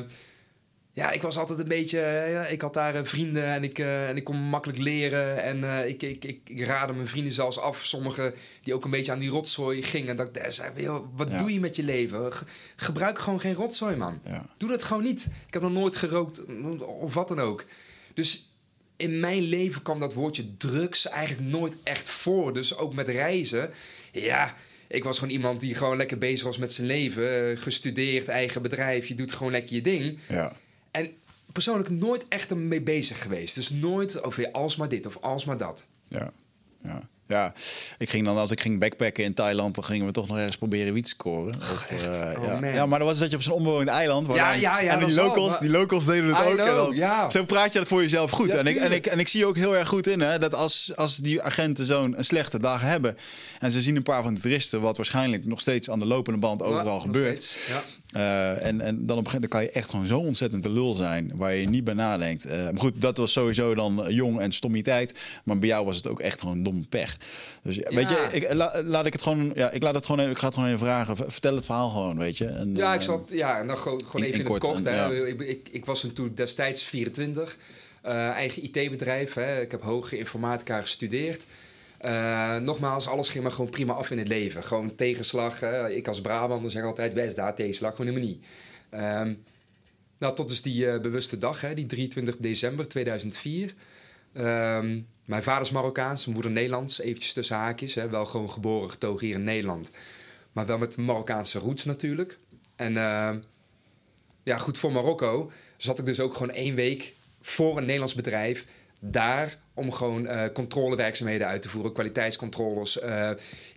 ja, 0.92 1.12
ik 1.12 1.22
was 1.22 1.38
altijd 1.38 1.60
een 1.60 1.68
beetje... 1.68 2.00
Ja, 2.30 2.46
ik 2.46 2.62
had 2.62 2.74
daar 2.74 2.96
uh, 2.96 3.02
vrienden 3.04 3.46
en 3.46 3.64
ik, 3.64 3.80
uh, 3.80 4.10
en 4.10 4.18
ik 4.18 4.24
kon 4.24 4.38
makkelijk 4.38 4.80
leren. 4.80 5.44
En 5.44 5.88
ik, 5.88 6.04
ik, 6.04 6.26
ik, 6.26 6.42
ik, 6.46 6.66
raadde 6.66 6.94
mijn 6.94 7.08
vrienden 7.08 7.34
zelfs 7.34 7.60
af. 7.60 7.86
Sommigen 7.86 8.34
die 8.64 8.74
ook 8.74 8.86
een 8.86 8.92
beetje 8.92 9.12
aan 9.12 9.20
die 9.20 9.30
rotzooi 9.30 9.84
gingen. 9.84 10.10
En 10.10 10.16
dat 10.16 10.36
ik 10.36 10.46
zei, 10.50 10.90
wat 11.16 11.32
ja. 11.32 11.38
doe 11.38 11.54
je 11.54 11.60
met 11.60 11.76
je 11.76 11.84
leven? 11.84 12.34
Ge 12.34 12.46
gebruik 12.76 13.20
gewoon 13.20 13.40
geen 13.40 13.54
rotzooi, 13.54 13.96
man. 13.96 14.20
Ja. 14.26 14.46
Doe 14.58 14.70
dat 14.70 14.84
gewoon 14.84 15.04
niet. 15.04 15.30
Ik 15.48 15.54
heb 15.54 15.62
nog 15.62 15.72
nooit 15.72 15.96
gerookt 15.96 16.46
of 16.80 17.14
wat 17.14 17.28
dan 17.28 17.40
ook. 17.40 17.66
Dus 18.14 18.57
in 18.98 19.20
mijn 19.20 19.42
leven 19.42 19.82
kwam 19.82 20.00
dat 20.00 20.14
woordje 20.14 20.58
drugs 20.58 21.08
eigenlijk 21.08 21.50
nooit 21.50 21.76
echt 21.84 22.10
voor. 22.10 22.54
Dus 22.54 22.78
ook 22.78 22.94
met 22.94 23.08
reizen. 23.08 23.70
Ja, 24.12 24.56
ik 24.88 25.04
was 25.04 25.20
gewoon 25.20 25.34
iemand 25.34 25.60
die 25.62 25.76
gewoon 25.76 25.98
lekker 25.98 26.18
bezig 26.18 26.46
was 26.46 26.58
met 26.58 26.74
zijn 26.74 26.88
leven. 26.88 27.58
Gestudeerd, 27.58 28.28
eigen 28.28 28.62
bedrijf. 28.62 29.08
Je 29.08 29.16
doet 29.16 29.32
gewoon 29.32 29.52
lekker 29.52 29.74
je 29.74 29.82
ding. 29.82 30.20
Ja. 30.28 30.56
En 30.92 31.12
persoonlijk 31.52 31.90
nooit 31.90 32.26
echt 32.28 32.52
ermee 32.52 32.82
bezig 32.82 33.22
geweest. 33.22 33.56
Dus 33.56 33.70
nooit 33.70 34.24
over 34.24 34.52
alsmaar 34.52 34.90
dit 34.90 35.06
of 35.06 35.18
alsmaar 35.22 35.58
dat. 35.58 35.86
Ja, 36.08 36.34
ja. 36.84 37.10
Ja, 37.28 37.54
ik 37.98 38.10
ging 38.10 38.26
dan 38.26 38.38
als 38.38 38.52
ik 38.52 38.62
ging 38.62 38.80
backpacken 38.80 39.24
in 39.24 39.34
Thailand, 39.34 39.76
dan 39.76 39.84
gingen 39.84 40.06
we 40.06 40.12
toch 40.12 40.28
nog 40.28 40.38
ergens 40.38 40.58
proberen 40.58 40.94
wiet 40.94 41.08
scoren. 41.08 41.56
Of, 41.56 41.92
uh, 41.92 41.98
oh, 41.98 42.62
ja. 42.62 42.68
ja, 42.68 42.86
maar 42.86 43.00
dan 43.00 43.08
was 43.08 43.20
dat 43.20 43.30
je 43.30 43.36
op 43.36 43.42
zo'n 43.42 43.54
onbewoond 43.54 43.88
eiland. 43.88 44.28
Ja, 44.36 44.54
ja, 44.54 44.80
ja. 44.80 45.00
En 45.00 45.06
die 45.06 45.16
locals, 45.16 45.50
wel, 45.50 45.60
die 45.60 45.70
locals 45.70 46.06
deden 46.06 46.36
het 46.36 46.46
I 46.46 46.50
ook. 46.50 46.54
Know, 46.54 46.68
en 46.68 46.76
dan, 46.76 46.96
ja. 46.96 47.30
Zo 47.30 47.46
praat 47.46 47.74
je 47.74 47.80
dat 47.80 47.88
voor 47.88 48.02
jezelf 48.02 48.32
goed. 48.32 48.50
En, 48.50 48.66
ik, 48.66 48.76
en, 48.78 48.92
ik, 48.92 49.06
en 49.06 49.20
ik 49.20 49.28
zie 49.28 49.46
ook 49.46 49.56
heel 49.56 49.78
erg 49.78 49.88
goed 49.88 50.08
in 50.08 50.20
hè, 50.20 50.40
dat 50.40 50.54
als, 50.54 50.92
als 50.96 51.18
die 51.18 51.42
agenten 51.42 51.86
zo'n 51.86 52.16
slechte 52.20 52.60
dag 52.60 52.82
hebben 52.82 53.18
en 53.60 53.72
ze 53.72 53.82
zien 53.82 53.96
een 53.96 54.04
paar 54.04 54.24
van 54.24 54.34
de 54.34 54.42
toeristen, 54.42 54.82
wat 54.82 54.98
waarschijnlijk 54.98 55.46
nog 55.46 55.60
steeds 55.60 55.90
aan 55.90 56.00
de 56.00 56.06
lopende 56.06 56.40
band 56.40 56.62
overal 56.62 57.00
gebeurt. 57.00 57.56
Uh, 58.16 58.66
en, 58.66 58.82
en 58.82 59.06
dan 59.06 59.18
op 59.18 59.26
een 59.26 59.32
gegeven 59.32 59.32
moment 59.32 59.52
kan 59.52 59.62
je 59.62 59.70
echt 59.72 59.90
gewoon 59.90 60.06
zo 60.06 60.20
ontzettend 60.20 60.64
de 60.64 60.70
lul 60.70 60.96
zijn 60.96 61.32
waar 61.36 61.54
je 61.54 61.70
niet 61.70 61.84
bij 61.84 61.94
nadenkt. 61.94 62.46
Uh, 62.46 62.52
maar 62.52 62.80
goed, 62.80 63.02
dat 63.02 63.18
was 63.18 63.32
sowieso 63.32 63.76
dan 63.76 64.06
jong 64.10 64.40
en 64.40 64.52
stommiteit. 64.52 65.18
Maar 65.44 65.60
bij 65.60 65.70
jou 65.70 65.86
was 65.86 65.96
het 65.96 66.08
ook 66.08 66.20
echt 66.20 66.40
gewoon 66.40 66.64
dom 66.64 66.88
pech. 66.88 67.17
Dus 67.64 67.76
ja. 67.76 67.96
weet 67.96 68.10
je, 68.10 68.28
ik, 68.32 68.54
la, 68.54 68.82
laat 68.84 69.06
ik 69.06 69.14
het 69.14 69.22
gewoon, 69.22 69.52
ja, 69.56 69.72
ik 69.72 69.82
laat 69.84 69.96
het 69.96 70.06
gewoon 70.06 70.20
even, 70.20 70.32
ik 70.32 70.38
ga 70.38 70.46
het 70.46 70.54
gewoon 70.56 70.70
even 70.70 70.86
vragen. 70.86 71.18
Vertel 71.32 71.56
het 71.56 71.66
verhaal 71.66 71.90
gewoon, 71.90 72.18
weet 72.18 72.38
je. 72.38 72.46
En, 72.46 72.76
Ja, 72.76 72.94
ik 72.94 73.02
zal 73.02 73.20
het, 73.20 73.30
ja, 73.30 73.60
en 73.60 73.68
dan 73.68 73.78
gewoon, 73.78 74.02
gewoon 74.06 74.22
even 74.26 74.40
in 74.40 74.46
in 74.46 74.52
het 74.54 74.62
kort, 74.64 74.86
en- 74.86 74.96
ja. 74.96 75.10
Ik, 75.10 75.40
ik, 75.40 75.70
ik 75.72 75.86
was 75.86 76.06
toen 76.14 76.32
destijds 76.36 76.84
24. 76.84 77.58
eh, 78.02 78.30
eigen 78.30 78.64
IT-bedrijf. 78.64 79.38
Ik 79.38 79.72
heb 79.72 79.82
hoge 79.82 80.18
informatica 80.18 80.82
gestudeerd. 80.82 81.46
Eh, 81.98 82.56
nogmaals, 82.56 83.08
alles 83.08 83.30
ging 83.30 83.44
maar 83.44 83.52
gewoon 83.54 83.70
prima 83.70 83.94
af 83.94 84.12
in 84.12 84.18
het 84.18 84.28
leven. 84.28 84.64
Gewoon 84.64 84.96
tegenslag. 84.96 85.60
hè. 85.60 85.90
Ik 85.90 86.08
als 86.08 86.22
Brabander 86.22 86.72
zeg 86.72 86.84
altijd, 86.84 87.14
best 87.14 87.36
daar 87.36 87.56
tegenslag, 87.56 87.96
gewoon 87.96 88.08
helemaal 88.12 88.30
niet. 88.30 88.46
Ehm, 88.90 89.34
nou, 90.18 90.36
tot 90.36 90.50
dus 90.50 90.62
die 90.62 90.90
eh, 90.90 91.02
bewuste 91.02 91.38
dag, 91.38 91.62
hè, 91.62 91.74
die 91.74 91.86
23 91.86 92.38
december 92.38 92.88
2004. 92.88 93.74
Ehm, 94.34 95.00
mijn 95.28 95.44
vader 95.44 95.62
is 95.64 95.72
Marokkaans, 95.72 96.22
mijn 96.22 96.34
moeder 96.34 96.52
Nederlands, 96.52 97.00
eventjes 97.00 97.34
tussen 97.34 97.56
haakjes. 97.56 97.96
Hè, 97.96 98.10
wel 98.10 98.26
gewoon 98.26 98.52
geboren, 98.52 98.90
getogen 98.90 99.26
hier 99.26 99.36
in 99.36 99.44
Nederland. 99.44 99.92
Maar 100.52 100.66
wel 100.66 100.78
met 100.78 100.98
Marokkaanse 100.98 101.60
roots 101.60 101.86
natuurlijk. 101.86 102.38
En 102.76 102.98
ehm, 102.98 103.40
ja, 104.44 104.58
goed, 104.58 104.78
voor 104.78 104.92
Marokko 104.92 105.52
zat 105.78 106.00
ik 106.00 106.06
dus 106.06 106.20
ook 106.20 106.34
gewoon 106.34 106.56
één 106.56 106.76
week 106.76 107.14
voor 107.42 107.78
een 107.78 107.84
Nederlands 107.84 108.14
bedrijf 108.14 108.66
daar 109.00 109.58
om 109.74 109.92
gewoon 109.92 110.28
eh, 110.28 110.54
controlewerkzaamheden 110.54 111.48
uit 111.48 111.62
te 111.62 111.70
voeren, 111.70 111.94
kwaliteitscontroles. 111.94 113.00
eh, 113.00 113.30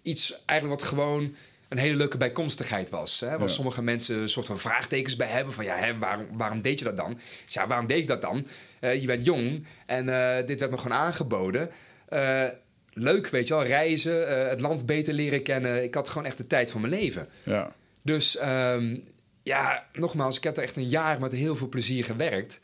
iets 0.03 0.43
eigenlijk 0.45 0.81
wat 0.81 0.89
gewoon 0.89 1.35
een 1.71 1.79
hele 1.79 1.97
leuke 1.97 2.17
bijkomstigheid 2.17 2.91
was. 2.91 3.21
Hè? 3.21 3.29
Waar 3.29 3.41
Ja. 3.41 3.49
sommige 3.49 3.83
mensen 3.83 4.19
een 4.19 4.29
soort 4.29 4.47
van 4.47 4.59
vraagtekens 4.59 5.17
bij 5.17 5.27
hebben. 5.29 5.55
Van 5.55 5.65
ja, 5.65 5.77
hè, 5.77 5.99
waarom, 5.99 6.27
waarom 6.33 6.63
deed 6.63 6.79
je 6.79 6.85
dat 6.85 6.97
dan? 6.97 7.19
Zei, 7.47 7.65
Ja, 7.65 7.67
waarom 7.71 7.87
deed 7.87 7.99
ik 7.99 8.07
dat 8.07 8.23
dan? 8.23 8.47
Eh, 8.81 9.01
je 9.01 9.07
bent 9.07 9.25
jong 9.25 9.67
en 9.87 10.09
eh, 10.09 10.47
dit 10.47 10.59
werd 10.61 10.71
me 10.71 10.79
gewoon 10.79 10.99
aangeboden. 10.99 11.71
Eh, 12.09 12.45
leuk, 12.93 13.29
weet 13.29 13.49
je 13.49 13.55
wel, 13.55 13.65
reizen, 13.65 14.49
het 14.49 14.61
land 14.61 14.87
beter 14.87 15.15
leren 15.15 15.43
kennen. 15.43 15.83
Ik 15.83 15.95
had 15.95 16.09
gewoon 16.09 16.27
echt 16.27 16.37
de 16.39 16.47
tijd 16.47 16.71
van 16.71 16.81
mijn 16.81 16.93
leven. 16.93 17.29
ja, 17.45 17.73
Dus 18.03 18.37
ehm, 18.37 18.97
ja, 19.43 19.87
nogmaals, 19.93 20.37
ik 20.37 20.45
heb 20.45 20.57
er 20.57 20.63
echt 20.63 20.77
een 20.77 20.89
jaar 20.89 21.21
met 21.21 21.33
heel 21.33 21.57
veel 21.57 21.69
plezier 21.69 22.05
gewerkt. 22.05 22.61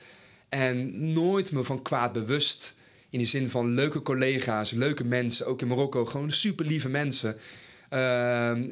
En 0.48 1.12
nooit 1.12 1.52
me 1.52 1.64
van 1.64 1.82
kwaad 1.82 2.12
bewust. 2.12 2.74
In 3.10 3.18
de 3.18 3.24
zin 3.24 3.50
van 3.50 3.74
leuke 3.74 4.02
collega's, 4.02 4.70
leuke 4.70 5.04
mensen, 5.04 5.46
ook 5.46 5.60
in 5.60 5.66
Marokko, 5.68 6.04
gewoon 6.04 6.32
super 6.32 6.66
lieve 6.66 6.88
mensen. 6.88 7.36
Ehm, 7.88 8.70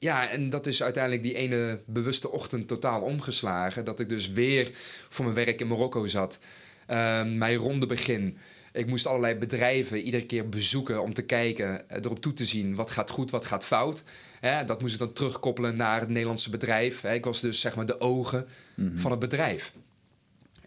ja, 0.00 0.28
en 0.28 0.50
dat 0.50 0.66
is 0.66 0.82
uiteindelijk 0.82 1.22
die 1.22 1.34
ene 1.34 1.80
bewuste 1.86 2.30
ochtend 2.30 2.68
totaal 2.68 3.00
omgeslagen. 3.00 3.84
Dat 3.84 4.00
ik 4.00 4.08
dus 4.08 4.30
weer 4.30 4.70
voor 5.08 5.24
mijn 5.24 5.36
werk 5.36 5.60
in 5.60 5.66
Marokko 5.66 6.06
zat. 6.06 6.38
Ehm, 6.86 7.38
mijn 7.38 7.56
ronde 7.56 7.86
begin. 7.86 8.38
Ik 8.72 8.86
moest 8.86 9.06
allerlei 9.06 9.34
bedrijven 9.34 10.00
iedere 10.00 10.26
keer 10.26 10.48
bezoeken 10.48 11.02
om 11.02 11.14
te 11.14 11.22
kijken, 11.22 11.88
eh, 11.88 12.04
erop 12.04 12.20
toe 12.20 12.32
te 12.32 12.44
zien 12.44 12.74
wat 12.74 12.90
gaat 12.90 13.10
goed, 13.10 13.30
wat 13.30 13.44
gaat 13.44 13.64
fout. 13.64 14.02
Hè, 14.40 14.64
dat 14.64 14.80
moest 14.80 14.92
ik 14.92 14.98
dan 14.98 15.12
terugkoppelen 15.12 15.76
naar 15.76 16.00
het 16.00 16.08
Nederlandse 16.08 16.50
bedrijf. 16.50 17.04
Ik 17.04 17.24
was 17.24 17.40
dus 17.40 17.60
zeg 17.60 17.76
maar 17.76 17.86
de 17.86 18.00
ogen 18.00 18.46
van 18.94 19.10
het 19.10 19.20
bedrijf. 19.20 19.72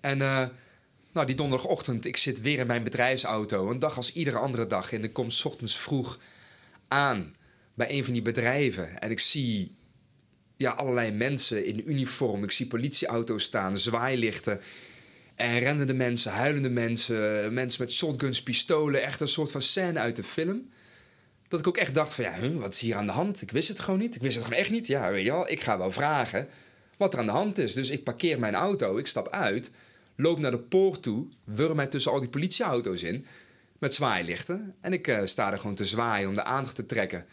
En 0.02 0.22
eh, 0.22 0.48
nou, 1.12 1.28
die 1.28 1.36
donderdagochtend, 1.36 2.06
ik 2.06 2.18
zit 2.18 2.42
weer 2.42 2.60
in 2.60 2.68
mijn 2.68 2.84
bedrijfsauto. 2.84 3.70
Een 3.70 3.80
dag 3.80 3.98
als 3.98 4.14
iedere 4.14 4.38
andere 4.38 4.68
dag. 4.68 4.94
En 4.94 5.04
ik 5.04 5.14
kom 5.14 5.30
's 5.30 5.46
ochtends 5.46 5.78
vroeg 5.78 6.20
aan 6.88 7.36
bij 7.74 7.92
een 7.92 8.04
van 8.04 8.14
die 8.14 8.22
bedrijven. 8.22 9.00
En 9.00 9.12
ik 9.12 9.20
zie 9.20 9.76
ja, 10.58 10.72
allerlei 10.72 11.12
mensen 11.12 11.66
in 11.66 11.90
uniform. 11.90 12.44
Ik 12.44 12.52
zie 12.52 12.68
politieauto's 12.68 13.44
staan, 13.44 13.78
zwaailichten. 13.78 14.62
En 15.36 15.60
rennende 15.60 15.94
mensen, 15.94 16.32
huilende 16.32 16.70
mensen, 16.70 17.54
mensen 17.54 17.84
met 17.84 17.94
shotguns, 17.94 18.44
pistolen. 18.44 19.04
Echt 19.04 19.22
een 19.22 19.28
soort 19.28 19.52
van 19.52 19.62
scène 19.62 20.00
uit 20.00 20.16
de 20.16 20.24
film. 20.24 20.70
Dat 21.48 21.60
ik 21.60 21.68
ook 21.68 21.78
echt 21.78 21.94
dacht 21.94 22.14
van, 22.14 22.24
ja, 22.24 22.52
wat 22.52 22.74
is 22.74 22.80
hier 22.80 22.96
aan 22.96 23.06
de 23.06 23.12
hand? 23.12 23.42
Ik 23.42 23.52
wist 23.52 23.68
het 23.68 23.80
gewoon 23.80 24.00
niet. 24.00 24.16
Ik 24.16 24.22
wist 24.22 24.36
het 24.36 24.44
gewoon 24.44 24.60
echt 24.60 24.70
niet. 24.70 24.88
Ja, 24.88 25.12
weet 25.12 25.24
je 25.24 25.32
wel, 25.32 25.50
ik 25.50 25.62
ga 25.62 25.78
wel 25.78 25.92
vragen 25.92 26.48
wat 26.98 27.14
er 27.14 27.20
aan 27.20 27.26
de 27.26 27.32
hand 27.32 27.58
is. 27.58 27.74
Dus 27.74 27.90
ik 27.90 28.04
parkeer 28.04 28.40
mijn 28.40 28.56
auto, 28.56 28.98
ik 28.98 29.08
stap 29.08 29.30
uit, 29.30 29.72
loop 30.16 30.40
naar 30.40 30.52
de 30.52 30.60
poort 30.60 31.04
toe, 31.04 31.28
wurm 31.44 31.76
mij 31.76 31.88
tussen 31.88 32.12
al 32.12 32.20
die 32.20 32.30
politieauto's 32.30 33.04
in 33.04 33.26
met 33.80 33.94
zwaailichten. 33.94 34.76
En 34.82 34.94
ik 34.94 35.08
uh, 35.08 35.20
sta 35.24 35.52
er 35.52 35.60
gewoon 35.60 35.76
te 35.76 35.86
zwaaien 35.86 36.30
om 36.30 36.36
de 36.36 36.44
aandacht 36.44 36.76
te 36.76 36.86
trekken 36.86 37.26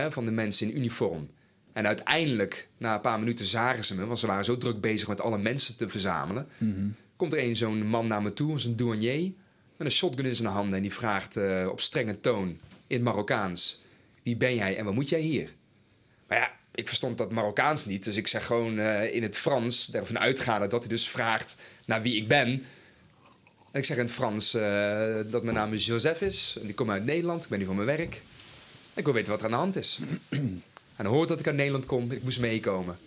hè, 0.00 0.12
van 0.12 0.24
de 0.24 0.30
mensen 0.30 0.68
in 0.68 0.76
uniform. 0.76 1.30
En 1.72 1.86
uiteindelijk, 1.86 2.68
na 2.78 2.94
een 2.94 3.00
paar 3.00 3.18
minuten, 3.18 3.44
zagen 3.44 3.84
ze 3.84 3.94
me, 3.94 4.06
want 4.06 4.18
ze 4.18 4.26
waren 4.26 4.44
zo 4.44 4.58
druk 4.58 4.80
bezig 4.80 5.08
met 5.08 5.20
alle 5.20 5.38
mensen 5.38 5.76
te 5.76 5.88
verzamelen. 5.88 6.46
Mhm. 6.58 6.86
Komt 7.16 7.32
er 7.32 7.38
een 7.38 7.56
zo'n 7.56 7.86
man 7.86 8.06
naar 8.06 8.22
me 8.22 8.32
toe, 8.32 8.60
zo'n 8.60 8.76
douanier, 8.76 9.32
met 9.76 9.86
een 9.86 9.90
shotgun 9.90 10.24
in 10.24 10.36
zijn 10.36 10.48
handen. 10.48 10.74
En 10.76 10.82
die 10.82 10.92
vraagt 10.92 11.36
uh, 11.36 11.68
op 11.70 11.80
strenge 11.80 12.20
toon, 12.20 12.48
in 12.86 12.96
het 12.96 13.02
Marokkaans: 13.02 13.82
Wie 14.22 14.36
ben 14.36 14.54
jij 14.54 14.76
en 14.76 14.84
wat 14.84 14.94
moet 14.94 15.08
jij 15.08 15.20
hier? 15.20 15.52
Maar 16.28 16.38
ja, 16.38 16.50
ik 16.74 16.86
verstond 16.86 17.18
dat 17.18 17.32
Marokkaans 17.32 17.84
niet. 17.84 18.04
Dus 18.04 18.16
ik 18.16 18.26
zeg 18.26 18.46
gewoon 18.46 18.78
uh, 18.78 19.14
in 19.14 19.22
het 19.22 19.36
Frans, 19.36 19.92
ervan 19.92 20.18
uitgaande 20.18 20.66
dat 20.66 20.80
hij 20.80 20.88
dus 20.88 21.08
vraagt 21.08 21.56
naar 21.86 22.02
wie 22.02 22.16
ik 22.16 22.28
ben. 22.28 22.48
En 23.70 23.80
ik 23.80 23.84
zeg 23.84 23.96
in 23.96 24.04
het 24.04 24.12
Frans 24.12 24.54
uh, 24.54 24.62
dat 25.30 25.42
mijn 25.42 25.56
naam 25.56 25.74
Joseph 25.74 26.20
is. 26.20 26.58
En 26.62 26.68
ik 26.68 26.76
kom 26.76 26.90
uit 26.90 27.04
Nederland, 27.04 27.42
ik 27.42 27.48
ben 27.48 27.58
hier 27.58 27.66
voor 27.66 27.76
mijn 27.76 27.96
werk. 27.98 28.22
Ik 28.94 29.04
wil 29.04 29.12
weten 29.12 29.30
wat 29.30 29.38
er 29.38 29.44
aan 29.44 29.50
de 29.50 29.56
hand 29.56 29.76
is. 29.76 29.98
en 30.96 31.04
dan 31.04 31.06
hoort 31.06 31.28
dat 31.28 31.40
ik 31.40 31.46
uit 31.46 31.56
Nederland 31.56 31.86
kom, 31.86 32.10
ik 32.10 32.22
moest 32.22 32.40
meekomen. 32.40 32.98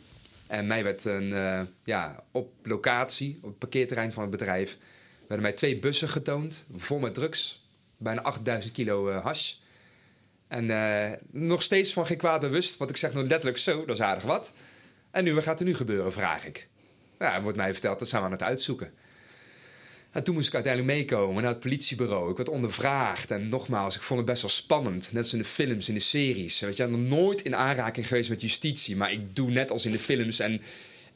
En 0.47 0.67
mij 0.67 0.83
werd 0.83 1.05
een, 1.05 1.29
uh, 1.29 1.61
ja, 1.83 2.23
op 2.31 2.53
locatie, 2.63 3.37
op 3.41 3.49
het 3.49 3.57
parkeerterrein 3.57 4.13
van 4.13 4.21
het 4.21 4.31
bedrijf, 4.31 4.77
werden 5.19 5.41
mij 5.41 5.53
twee 5.53 5.79
bussen 5.79 6.09
getoond, 6.09 6.63
vol 6.77 6.99
met 6.99 7.13
drugs. 7.13 7.65
Bijna 7.97 8.21
8000 8.21 8.73
kilo 8.73 9.09
uh, 9.09 9.23
hash. 9.23 9.53
En 10.47 10.69
uh, 10.69 11.11
nog 11.31 11.61
steeds 11.61 11.93
van 11.93 12.05
geen 12.05 12.17
kwaad 12.17 12.41
bewust, 12.41 12.77
want 12.77 12.89
ik 12.89 12.97
zeg 12.97 13.13
nog 13.13 13.23
letterlijk 13.23 13.57
zo, 13.57 13.85
dat 13.85 13.95
is 13.95 14.01
aardig 14.01 14.23
wat. 14.23 14.51
En 15.11 15.23
nu, 15.23 15.33
wat 15.33 15.43
gaat 15.43 15.59
er 15.59 15.65
nu 15.65 15.75
gebeuren, 15.75 16.13
vraag 16.13 16.45
ik. 16.45 16.67
Er 17.17 17.41
wordt 17.41 17.57
mij 17.57 17.71
verteld, 17.71 17.99
dat 17.99 18.07
zijn 18.07 18.21
we 18.21 18.27
aan 18.27 18.33
het 18.33 18.43
uitzoeken. 18.43 18.93
En 20.17 20.23
toen 20.23 20.35
moest 20.35 20.47
ik 20.47 20.53
uiteindelijk 20.53 20.93
meekomen 20.93 21.43
naar 21.43 21.51
het 21.51 21.59
politiebureau. 21.59 22.31
Ik 22.31 22.37
werd 22.37 22.49
ondervraagd. 22.49 23.31
En 23.31 23.47
nogmaals, 23.47 23.95
ik 23.95 24.01
vond 24.01 24.19
het 24.19 24.29
best 24.29 24.41
wel 24.41 24.51
spannend. 24.51 25.11
Net 25.11 25.23
als 25.23 25.33
in 25.33 25.39
de 25.39 25.45
films, 25.45 25.87
in 25.87 25.93
de 25.93 25.99
series. 25.99 26.59
Weet 26.59 26.77
je, 26.77 26.83
ik 26.83 26.89
ben 26.89 27.01
nog 27.01 27.19
nooit 27.19 27.41
in 27.41 27.55
aanraking 27.55 28.07
geweest 28.07 28.29
met 28.29 28.41
justitie. 28.41 28.95
Maar 28.95 29.11
ik 29.11 29.35
doe 29.35 29.51
net 29.51 29.71
als 29.71 29.85
in 29.85 29.91
de 29.91 29.99
films. 29.99 30.39
En 30.39 30.61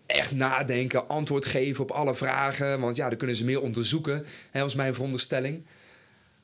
echt 0.06 0.32
nadenken, 0.32 1.08
antwoord 1.08 1.46
geven 1.46 1.84
op 1.84 1.92
alle 1.92 2.16
vragen. 2.16 2.80
Want 2.80 2.96
ja, 2.96 3.10
dan 3.10 3.18
kunnen 3.18 3.36
ze 3.36 3.46
meer 3.46 3.62
onderzoeken. 3.62 4.26
Dat 4.52 4.62
was 4.62 4.76
mijn 4.76 4.94
veronderstelling. 4.94 5.66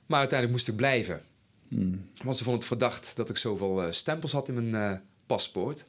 Maar 0.05 0.19
uiteindelijk 0.19 0.57
moest 0.57 0.67
ik 0.67 0.75
blijven. 0.75 1.21
Hmm. 1.67 2.09
Want 2.23 2.37
ze 2.37 2.43
vonden 2.43 2.59
het 2.59 2.67
verdacht 2.67 3.15
dat 3.15 3.29
ik 3.29 3.37
zoveel 3.37 3.83
uh, 3.83 3.91
stempels 3.91 4.31
had 4.31 4.47
in 4.47 4.53
mijn 4.53 4.91
uh, 4.91 4.99
paspoort. 5.25 5.85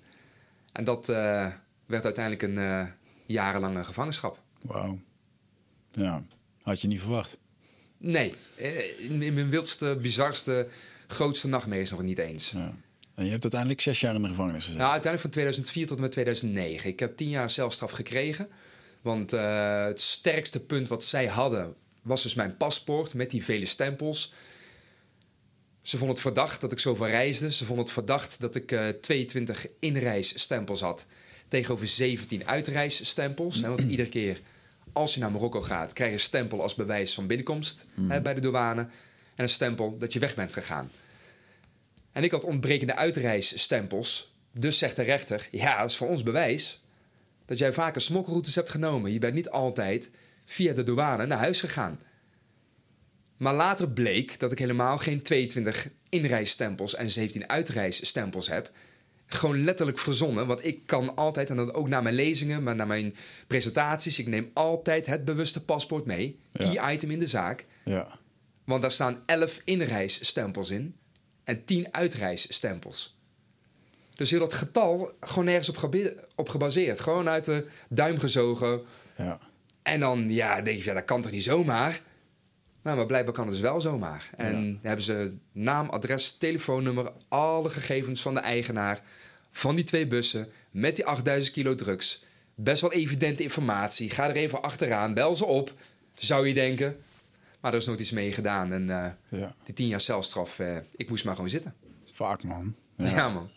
En 0.72 0.84
dat 0.84 1.08
uh, 1.08 1.46
werd 1.86 2.04
uiteindelijk 2.04 2.42
een 2.42 2.88
jarenlange 3.26 3.84
gevangenschap. 3.84 4.40
Wauw. 4.62 4.98
Ja. 5.92 6.22
Had 6.68 6.80
je 6.80 6.88
niet 6.88 7.00
verwacht? 7.00 7.36
Nee, 7.98 8.32
in 8.98 9.34
mijn 9.34 9.50
wildste, 9.50 9.98
bizarste, 10.02 10.68
grootste 11.06 11.48
nachtmerries 11.48 11.90
nog 11.90 12.02
niet 12.02 12.18
eens. 12.18 12.50
Ja. 12.50 12.74
En 13.14 13.24
je 13.24 13.30
hebt 13.30 13.42
uiteindelijk 13.42 13.80
zes 13.80 14.00
jaar 14.00 14.14
in 14.14 14.22
de 14.22 14.28
gevangenis 14.28 14.64
gezeten? 14.64 14.78
Nou, 14.78 14.92
uiteindelijk 14.92 15.22
van 15.22 15.30
2004 15.30 15.86
tot 15.86 15.96
en 15.96 16.02
met 16.02 16.12
2009. 16.12 16.90
Ik 16.90 17.00
heb 17.00 17.16
tien 17.16 17.28
jaar 17.28 17.50
celstraf 17.50 17.90
gekregen. 17.90 18.48
Want 19.00 19.34
uh, 19.34 19.84
het 19.84 20.00
sterkste 20.00 20.60
punt 20.60 20.88
wat 20.88 21.04
zij 21.04 21.26
hadden 21.26 21.74
was 22.02 22.22
dus 22.22 22.34
mijn 22.34 22.56
paspoort 22.56 23.14
met 23.14 23.30
die 23.30 23.44
vele 23.44 23.66
stempels. 23.66 24.32
Ze 25.82 25.96
vonden 25.96 26.14
het 26.14 26.24
verdacht 26.24 26.60
dat 26.60 26.72
ik 26.72 26.78
zoveel 26.78 27.08
reisde. 27.08 27.52
Ze 27.52 27.64
vonden 27.64 27.84
het 27.84 27.94
verdacht 27.94 28.40
dat 28.40 28.54
ik 28.54 28.72
uh, 28.72 28.88
22 28.88 29.66
inreisstempels 29.78 30.80
had 30.80 31.06
tegenover 31.48 31.88
17 31.88 32.46
uitreisstempels. 32.46 33.60
Want 33.60 33.80
iedere 33.80 34.08
keer 34.08 34.40
als 34.98 35.14
je 35.14 35.20
naar 35.20 35.30
Marokko 35.30 35.60
gaat, 35.60 35.92
krijg 35.92 36.10
je 36.10 36.16
een 36.16 36.22
stempel 36.22 36.62
als 36.62 36.74
bewijs 36.74 37.14
van 37.14 37.26
binnenkomst 37.26 37.86
mm. 37.94 38.10
hè, 38.10 38.20
bij 38.20 38.34
de 38.34 38.40
douane. 38.40 38.80
En 38.80 39.44
een 39.44 39.48
stempel 39.48 39.98
dat 39.98 40.12
je 40.12 40.18
weg 40.18 40.34
bent 40.34 40.52
gegaan. 40.52 40.90
En 42.12 42.24
ik 42.24 42.30
had 42.30 42.44
ontbrekende 42.44 42.94
uitreisstempels. 42.94 44.32
Dus 44.52 44.78
zegt 44.78 44.96
de 44.96 45.02
rechter: 45.02 45.48
Ja, 45.50 45.80
dat 45.80 45.90
is 45.90 45.96
voor 45.96 46.08
ons 46.08 46.22
bewijs 46.22 46.80
dat 47.46 47.58
jij 47.58 47.72
vaker 47.72 48.00
smokkelroutes 48.00 48.54
hebt 48.54 48.70
genomen. 48.70 49.12
Je 49.12 49.18
bent 49.18 49.34
niet 49.34 49.50
altijd 49.50 50.10
via 50.44 50.72
de 50.72 50.84
douane 50.84 51.26
naar 51.26 51.38
huis 51.38 51.60
gegaan. 51.60 52.00
Maar 53.36 53.54
later 53.54 53.88
bleek 53.90 54.38
dat 54.38 54.52
ik 54.52 54.58
helemaal 54.58 54.98
geen 54.98 55.22
22 55.22 55.88
inreisstempels 56.08 56.94
en 56.94 57.10
17 57.10 57.48
uitreisstempels 57.48 58.48
heb 58.48 58.70
gewoon 59.28 59.64
letterlijk 59.64 59.98
verzonnen. 59.98 60.46
Want 60.46 60.64
ik 60.64 60.80
kan 60.86 61.16
altijd, 61.16 61.50
en 61.50 61.56
dat 61.56 61.74
ook 61.74 61.88
naar 61.88 62.02
mijn 62.02 62.14
lezingen, 62.14 62.62
maar 62.62 62.74
naar 62.74 62.86
mijn 62.86 63.14
presentaties, 63.46 64.18
ik 64.18 64.26
neem 64.26 64.50
altijd 64.52 65.06
het 65.06 65.24
bewuste 65.24 65.64
paspoort 65.64 66.04
mee. 66.04 66.38
Key 66.52 66.72
ja. 66.72 66.92
item 66.92 67.10
in 67.10 67.18
de 67.18 67.26
zaak. 67.26 67.66
Ja. 67.84 68.18
Want 68.64 68.82
daar 68.82 68.92
staan 68.92 69.22
11 69.26 69.60
inreisstempels 69.64 70.70
in 70.70 70.96
en 71.44 71.64
10 71.64 71.94
uitreisstempels. 71.94 73.16
Dus 74.14 74.30
heel 74.30 74.40
dat 74.40 74.54
getal 74.54 75.12
gewoon 75.20 75.44
nergens 75.44 75.68
op, 75.68 75.96
op 76.34 76.48
gebaseerd. 76.48 77.00
Gewoon 77.00 77.28
uit 77.28 77.44
de 77.44 77.66
duim 77.88 78.18
gezogen. 78.18 78.80
Ja. 79.16 79.38
En 79.82 80.00
dan 80.00 80.28
ja, 80.28 80.60
denk 80.60 80.78
je, 80.78 80.84
ja, 80.84 80.94
dat 80.94 81.04
kan 81.04 81.22
toch 81.22 81.30
niet 81.30 81.42
zomaar? 81.42 82.00
Nou, 82.82 82.96
maar 82.96 83.06
blijkbaar 83.06 83.34
kan 83.34 83.44
het 83.44 83.52
dus 83.52 83.62
wel 83.62 83.80
zomaar. 83.80 84.30
En 84.36 84.66
ja. 84.66 84.88
hebben 84.88 85.04
ze 85.04 85.34
naam, 85.52 85.88
adres, 85.88 86.36
telefoonnummer, 86.36 87.12
alle 87.28 87.70
gegevens 87.70 88.22
van 88.22 88.34
de 88.34 88.40
eigenaar 88.40 89.02
van 89.50 89.74
die 89.74 89.84
twee 89.84 90.06
bussen 90.06 90.48
met 90.70 90.96
die 90.96 91.06
8000 91.06 91.54
kilo 91.54 91.74
drugs. 91.74 92.24
Best 92.54 92.80
wel 92.80 92.92
evidente 92.92 93.42
informatie. 93.42 94.10
Ga 94.10 94.28
er 94.28 94.36
even 94.36 94.62
achteraan, 94.62 95.14
bel 95.14 95.34
ze 95.34 95.44
op, 95.44 95.72
zou 96.14 96.48
je 96.48 96.54
denken. 96.54 96.96
Maar 97.60 97.72
er 97.72 97.78
is 97.78 97.86
nooit 97.86 98.00
iets 98.00 98.10
mee 98.10 98.32
gedaan. 98.32 98.72
En 98.72 98.82
uh, 98.82 99.06
ja. 99.40 99.54
die 99.64 99.74
tien 99.74 99.86
jaar 99.86 100.00
celstraf, 100.00 100.58
uh, 100.58 100.76
ik 100.96 101.08
moest 101.08 101.24
maar 101.24 101.34
gewoon 101.34 101.50
zitten. 101.50 101.74
Vaak, 102.12 102.42
man. 102.42 102.74
Ja, 102.96 103.06
ja 103.10 103.28
man. 103.28 103.50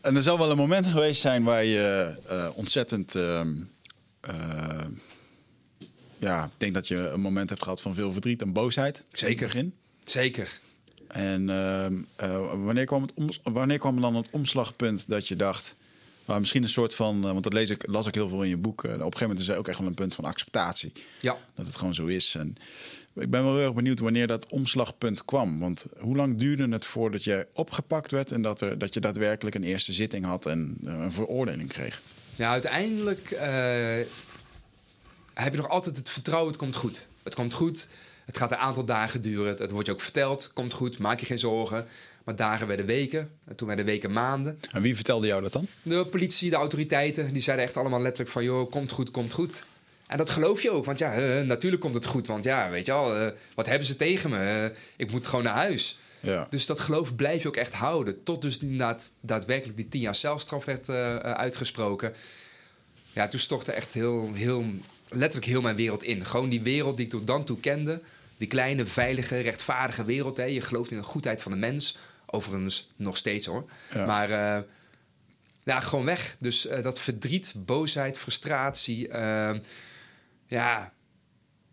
en 0.00 0.16
er 0.16 0.22
zal 0.22 0.38
wel 0.38 0.50
een 0.50 0.56
moment 0.56 0.86
geweest 0.86 1.20
zijn 1.20 1.44
waar 1.44 1.64
je 1.64 2.14
uh, 2.30 2.48
ontzettend 2.54 3.14
ja, 6.24 6.44
ik 6.44 6.50
denk 6.56 6.74
dat 6.74 6.88
je 6.88 6.96
een 6.96 7.20
moment 7.20 7.48
hebt 7.48 7.62
gehad 7.62 7.80
van 7.80 7.94
veel 7.94 8.12
verdriet 8.12 8.42
en 8.42 8.52
boosheid. 8.52 9.04
Zeker. 9.12 9.46
begin. 9.46 9.74
Zeker. 10.04 10.58
En 11.08 11.48
uh, 11.48 11.86
uh, 12.22 12.64
wanneer, 12.64 12.84
kwam 12.84 13.02
het 13.02 13.40
wanneer 13.42 13.78
kwam 13.78 14.00
dan 14.00 14.14
het 14.14 14.28
omslagpunt 14.30 15.08
dat 15.08 15.28
je 15.28 15.36
dacht... 15.36 15.76
Maar 16.24 16.40
misschien 16.40 16.62
een 16.62 16.68
soort 16.68 16.94
van, 16.94 17.16
uh, 17.16 17.22
want 17.22 17.42
dat 17.42 17.52
lees 17.52 17.70
ik, 17.70 17.86
las 17.86 18.06
ik 18.06 18.14
heel 18.14 18.28
veel 18.28 18.42
in 18.42 18.48
je 18.48 18.56
boek. 18.56 18.84
op 18.84 18.90
een 18.90 18.98
gegeven 18.98 19.20
moment 19.20 19.38
is 19.38 19.48
er 19.48 19.56
ook 19.56 19.68
echt 19.68 19.78
wel 19.78 19.86
een 19.86 19.94
punt 19.94 20.14
van 20.14 20.24
acceptatie. 20.24 20.92
Ja. 21.20 21.36
Dat 21.54 21.66
het 21.66 21.76
gewoon 21.76 21.94
zo 21.94 22.06
is. 22.06 22.34
En 22.34 22.56
ik 23.14 23.30
ben 23.30 23.44
wel 23.44 23.54
heel 23.54 23.64
erg 23.64 23.74
benieuwd 23.74 23.98
wanneer 23.98 24.26
dat 24.26 24.48
omslagpunt 24.48 25.24
kwam. 25.24 25.60
Want 25.60 25.86
hoe 25.98 26.16
lang 26.16 26.38
duurde 26.38 26.68
het 26.68 26.86
voordat 26.86 27.24
je 27.24 27.46
opgepakt 27.52 28.10
werd 28.10 28.32
en 28.32 28.42
dat, 28.42 28.60
er, 28.60 28.78
dat 28.78 28.94
je 28.94 29.00
daadwerkelijk 29.00 29.56
een 29.56 29.64
eerste 29.64 29.92
zitting 29.92 30.24
had 30.24 30.46
en 30.46 30.76
een 30.84 31.12
veroordeling 31.12 31.68
kreeg? 31.68 32.02
Ja, 32.34 32.50
uiteindelijk 32.50 33.30
heb 35.34 35.52
je 35.52 35.58
nog 35.58 35.68
altijd 35.68 35.96
het 35.96 36.10
vertrouwen, 36.10 36.50
het 36.50 36.60
komt 36.60 36.76
goed. 36.76 37.06
Het 37.22 37.34
komt 37.34 37.54
goed, 37.54 37.88
het 38.24 38.36
gaat 38.36 38.50
een 38.50 38.56
aantal 38.56 38.84
dagen 38.84 39.22
duren. 39.22 39.56
Het 39.56 39.70
wordt 39.70 39.86
je 39.86 39.92
ook 39.92 40.00
verteld, 40.00 40.50
komt 40.52 40.72
goed, 40.72 40.98
maak 40.98 41.20
je 41.20 41.26
geen 41.26 41.38
zorgen. 41.38 41.86
Maar 42.24 42.36
dagen 42.36 42.66
werden 42.66 42.86
weken, 42.86 43.30
en 43.44 43.56
toen 43.56 43.66
werden 43.66 43.84
weken 43.84 44.12
maanden. 44.12 44.58
En 44.72 44.82
wie 44.82 44.94
vertelde 44.94 45.26
jou 45.26 45.42
dat 45.42 45.52
dan? 45.52 45.66
De 45.82 46.06
politie, 46.06 46.50
de 46.50 46.56
autoriteiten, 46.56 47.32
die 47.32 47.42
zeiden 47.42 47.64
echt 47.66 47.76
allemaal 47.76 48.00
letterlijk 48.00 48.30
van... 48.30 48.44
joh, 48.44 48.70
komt 48.70 48.92
goed, 48.92 49.10
komt 49.10 49.32
goed. 49.32 49.64
En 50.06 50.18
dat 50.18 50.30
geloof 50.30 50.62
je 50.62 50.70
ook, 50.70 50.84
want 50.84 50.98
ja, 50.98 51.18
uh, 51.18 51.46
natuurlijk 51.46 51.82
komt 51.82 51.94
het 51.94 52.06
goed. 52.06 52.26
Want 52.26 52.44
ja, 52.44 52.70
weet 52.70 52.86
je 52.86 52.92
al, 52.92 53.20
uh, 53.20 53.28
wat 53.54 53.66
hebben 53.66 53.86
ze 53.86 53.96
tegen 53.96 54.30
me? 54.30 54.70
Uh, 54.70 54.76
ik 54.96 55.10
moet 55.10 55.26
gewoon 55.26 55.44
naar 55.44 55.54
huis. 55.54 55.98
Ja. 56.20 56.46
Dus 56.50 56.66
dat 56.66 56.80
geloof 56.80 57.14
blijf 57.14 57.42
je 57.42 57.48
ook 57.48 57.56
echt 57.56 57.74
houden. 57.74 58.22
Tot 58.22 58.42
dus 58.42 58.58
inderdaad 58.58 59.12
daadwerkelijk 59.20 59.76
die 59.76 59.88
tien 59.88 60.00
jaar 60.00 60.14
celstraf 60.14 60.64
werd 60.64 60.88
uitgesproken. 61.22 62.14
Ja, 63.12 63.28
toen 63.28 63.40
stortte 63.40 63.72
echt 63.72 63.94
heel, 63.94 64.30
heel 64.32 64.64
letterlijk 65.08 65.50
heel 65.50 65.62
mijn 65.62 65.76
wereld 65.76 66.02
in. 66.02 66.24
Gewoon 66.24 66.48
die 66.48 66.62
wereld 66.62 66.96
die 66.96 67.04
ik 67.04 67.12
tot 67.12 67.26
dan 67.26 67.44
toe 67.44 67.60
kende. 67.60 68.00
Die 68.36 68.48
kleine, 68.48 68.86
veilige, 68.86 69.40
rechtvaardige 69.40 70.04
wereld. 70.04 70.36
Hè. 70.36 70.44
Je 70.44 70.60
gelooft 70.60 70.90
in 70.90 70.96
de 70.96 71.02
goedheid 71.02 71.42
van 71.42 71.52
de 71.52 71.58
mens. 71.58 71.96
Overigens 72.26 72.90
nog 72.96 73.16
steeds 73.16 73.46
hoor. 73.46 73.70
Ja. 73.92 74.06
Maar 74.06 74.30
uh, 74.30 74.62
ja, 75.62 75.80
gewoon 75.80 76.04
weg. 76.04 76.36
Dus 76.38 76.66
uh, 76.66 76.82
dat 76.82 76.98
verdriet, 76.98 77.54
boosheid, 77.56 78.18
frustratie. 78.18 79.08
Uh, 79.08 79.54
ja, 80.46 80.92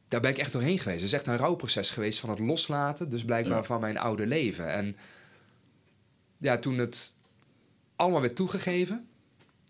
daar 0.08 0.22
ben 0.22 0.32
ik 0.32 0.38
echt 0.38 0.52
doorheen 0.52 0.80
geweest. 0.80 1.00
Het 1.00 1.10
is 1.10 1.18
echt 1.18 1.28
een 1.28 1.38
rouwproces 1.38 1.90
geweest 1.90 2.20
van 2.20 2.30
het 2.30 2.40
loslaten. 2.40 3.10
Dus 3.10 3.24
blijkbaar 3.24 3.58
ja. 3.58 3.64
van 3.64 3.82
mijn 3.82 3.98
oude 3.98 4.28
leven. 4.28 4.72
En 4.72 4.98
ja, 6.38 6.58
toen 6.58 6.78
het 6.78 7.14
allemaal 7.96 8.22
werd 8.22 8.36
toegegeven 8.36 9.10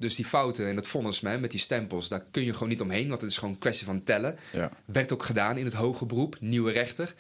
Dus 0.02 0.16
die 0.16 0.26
fouten 0.26 0.68
en 0.68 0.76
dat 0.76 0.88
vonnis 0.88 1.20
met 1.20 1.52
die 1.52 1.60
stempels, 1.60 2.08
daar 2.08 2.26
kun 2.32 2.44
je 2.44 2.54
gewoon 2.54 2.70
niet 2.70 2.82
omheen, 2.82 3.10
want 3.10 3.22
het 3.22 3.30
is 3.30 3.38
gewoon 3.38 3.54
een 3.54 3.60
kwestie 3.60 3.86
van 3.86 4.04
tellen. 4.04 4.38
Ja. 4.54 4.72
Werd 4.86 5.14
ook 5.14 5.24
gedaan 5.24 5.58
in 5.58 5.66
het 5.66 5.74
hoge 5.74 6.06
beroep, 6.06 6.38
nieuwe 6.40 6.72
rechter. 6.72 7.14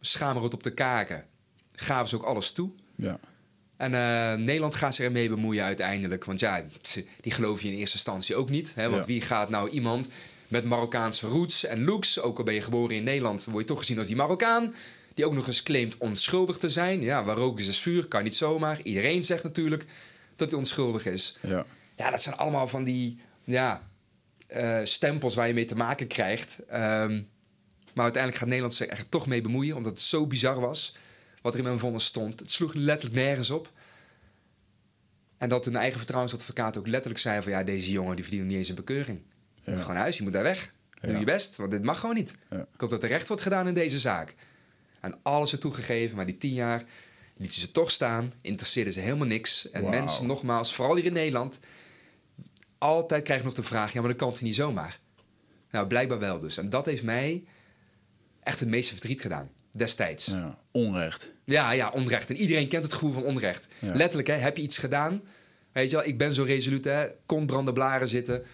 Schamerot 0.00 0.54
op 0.54 0.62
de 0.62 0.74
kaken. 0.74 1.24
Gaven 1.72 2.08
ze 2.08 2.16
ook 2.16 2.22
alles 2.22 2.52
toe. 2.52 2.70
Ja. 2.96 3.18
En 3.76 3.94
eh, 3.94 4.44
Nederland 4.44 4.74
gaat 4.74 4.94
zich 4.94 5.04
ermee 5.04 5.28
bemoeien 5.28 5.64
uiteindelijk. 5.64 6.24
Want 6.24 6.40
ja, 6.40 6.64
die 7.20 7.32
geloof 7.32 7.62
je 7.62 7.68
in 7.68 7.78
eerste 7.78 7.96
instantie 7.96 8.36
ook 8.36 8.50
niet. 8.50 8.72
Hè? 8.74 8.88
Want 8.88 9.00
Ja. 9.00 9.06
wie 9.06 9.20
gaat 9.20 9.48
nou 9.48 9.68
iemand 9.68 10.08
met 10.48 10.64
Marokkaanse 10.64 11.26
roots 11.26 11.64
en 11.64 11.84
looks... 11.84 12.20
ook 12.20 12.38
al 12.38 12.44
ben 12.44 12.54
je 12.54 12.60
geboren 12.60 12.96
in 12.96 13.04
Nederland, 13.04 13.44
word 13.44 13.58
je 13.58 13.64
toch 13.68 13.78
gezien 13.78 13.98
als 13.98 14.06
die 14.06 14.16
Marokkaan... 14.16 14.74
die 15.14 15.26
ook 15.26 15.34
nog 15.34 15.46
eens 15.46 15.62
claimt 15.62 15.96
onschuldig 15.98 16.58
te 16.58 16.68
zijn. 16.68 17.00
Ja, 17.00 17.24
waar 17.24 17.36
rook 17.36 17.58
is, 17.58 17.68
is 17.68 17.78
vuur, 17.78 18.06
kan 18.06 18.22
niet 18.22 18.36
zomaar. 18.36 18.82
Iedereen 18.82 19.24
zegt 19.24 19.42
natuurlijk 19.42 19.84
dat 20.36 20.50
hij 20.50 20.58
onschuldig 20.58 21.06
is. 21.06 21.36
Ja. 21.40 21.66
Ja, 22.02 22.10
dat 22.10 22.22
zijn 22.22 22.36
allemaal 22.36 22.68
van 22.68 22.84
die 22.84 23.18
ja, 23.44 23.88
eh, 24.46 24.80
stempels 24.82 25.34
waar 25.34 25.46
je 25.46 25.54
mee 25.54 25.64
te 25.64 25.74
maken 25.76 26.06
krijgt. 26.06 26.58
Ehm, 26.68 27.22
maar 27.94 28.04
uiteindelijk 28.04 28.36
gaat 28.36 28.48
Nederland 28.48 28.74
zich 28.74 28.88
er 28.88 29.08
toch 29.08 29.26
mee 29.26 29.40
bemoeien, 29.40 29.76
omdat 29.76 29.92
het 29.92 30.00
zo 30.00 30.26
bizar 30.26 30.60
was 30.60 30.96
wat 31.42 31.52
er 31.52 31.58
in 31.58 31.64
mijn 31.64 31.78
vonnis 31.78 32.04
stond. 32.04 32.40
Het 32.40 32.52
sloeg 32.52 32.74
letterlijk 32.74 33.20
nergens 33.20 33.50
op. 33.50 33.72
En 35.38 35.48
dat 35.48 35.64
hun 35.64 35.76
eigen 35.76 35.98
vertrouwensadvocaat 35.98 36.76
ook 36.76 36.86
letterlijk 36.86 37.20
zei 37.20 37.42
van... 37.42 37.52
ja, 37.52 37.62
deze 37.62 37.90
jongen 37.90 38.16
die 38.16 38.24
verdient 38.24 38.46
niet 38.46 38.56
eens 38.56 38.68
een 38.68 38.74
bekeuring. 38.74 39.20
Ja. 39.54 39.70
moet 39.70 39.78
gewoon 39.80 39.94
naar 39.94 40.02
huis, 40.02 40.14
die 40.16 40.24
moet 40.24 40.32
daar 40.32 40.42
weg. 40.42 40.72
Doe 41.00 41.12
Ja. 41.12 41.18
je 41.18 41.24
best, 41.24 41.56
want 41.56 41.70
dit 41.70 41.82
mag 41.82 41.98
gewoon 41.98 42.14
niet. 42.14 42.34
Ja. 42.50 42.58
Ik 42.58 42.80
hoop 42.80 42.90
dat 42.90 43.02
er 43.02 43.08
recht 43.08 43.28
wordt 43.28 43.42
gedaan 43.42 43.68
in 43.68 43.74
deze 43.74 43.98
zaak. 43.98 44.34
En 45.00 45.18
alles 45.22 45.52
er 45.52 45.58
toegegeven, 45.58 46.16
maar 46.16 46.26
die 46.26 46.38
tien 46.38 46.54
jaar 46.54 46.84
lieten 47.36 47.60
ze 47.60 47.70
toch 47.70 47.90
staan. 47.90 48.32
Interesseerden 48.40 48.92
ze 48.92 49.00
helemaal 49.00 49.26
niks. 49.26 49.70
En 49.70 49.90
mensen, 49.90 50.26
nogmaals, 50.26 50.74
vooral 50.74 50.96
hier 50.96 51.04
in 51.04 51.12
Nederland... 51.12 51.58
altijd 52.82 53.22
krijg 53.22 53.40
je 53.40 53.46
nog 53.46 53.54
de 53.54 53.62
vraag... 53.62 53.92
ja, 53.92 54.00
maar 54.00 54.10
dat 54.10 54.18
kan 54.18 54.30
toch 54.30 54.40
niet 54.40 54.54
zomaar? 54.54 54.98
Nou, 55.70 55.86
blijkbaar 55.86 56.18
wel 56.18 56.40
dus. 56.40 56.56
En 56.56 56.68
dat 56.68 56.86
heeft 56.86 57.02
mij 57.02 57.44
echt 58.42 58.60
het 58.60 58.68
meeste 58.68 58.92
verdriet 58.92 59.20
gedaan. 59.20 59.50
Destijds. 59.70 60.26
ja. 60.26 60.58
Onrecht. 60.70 61.30
Ja, 61.44 61.70
ja, 61.72 61.90
onrecht. 61.90 62.30
En 62.30 62.36
iedereen 62.36 62.68
kent 62.68 62.84
het 62.84 62.92
gevoel 62.92 63.12
van 63.12 63.22
onrecht. 63.22 63.68
Ja. 63.78 63.94
Letterlijk, 63.94 64.28
hè, 64.28 64.34
heb 64.34 64.56
je 64.56 64.62
iets 64.62 64.78
gedaan? 64.78 65.22
Weet 65.72 65.90
je 65.90 65.96
wel, 65.96 66.06
ik 66.06 66.18
ben 66.18 66.34
zo 66.34 66.42
resoluut, 66.42 66.84
hè. 66.84 67.06
Kon 67.26 67.46
branden 67.46 67.74
blaren 67.74 68.08
zitten. 68.08 68.44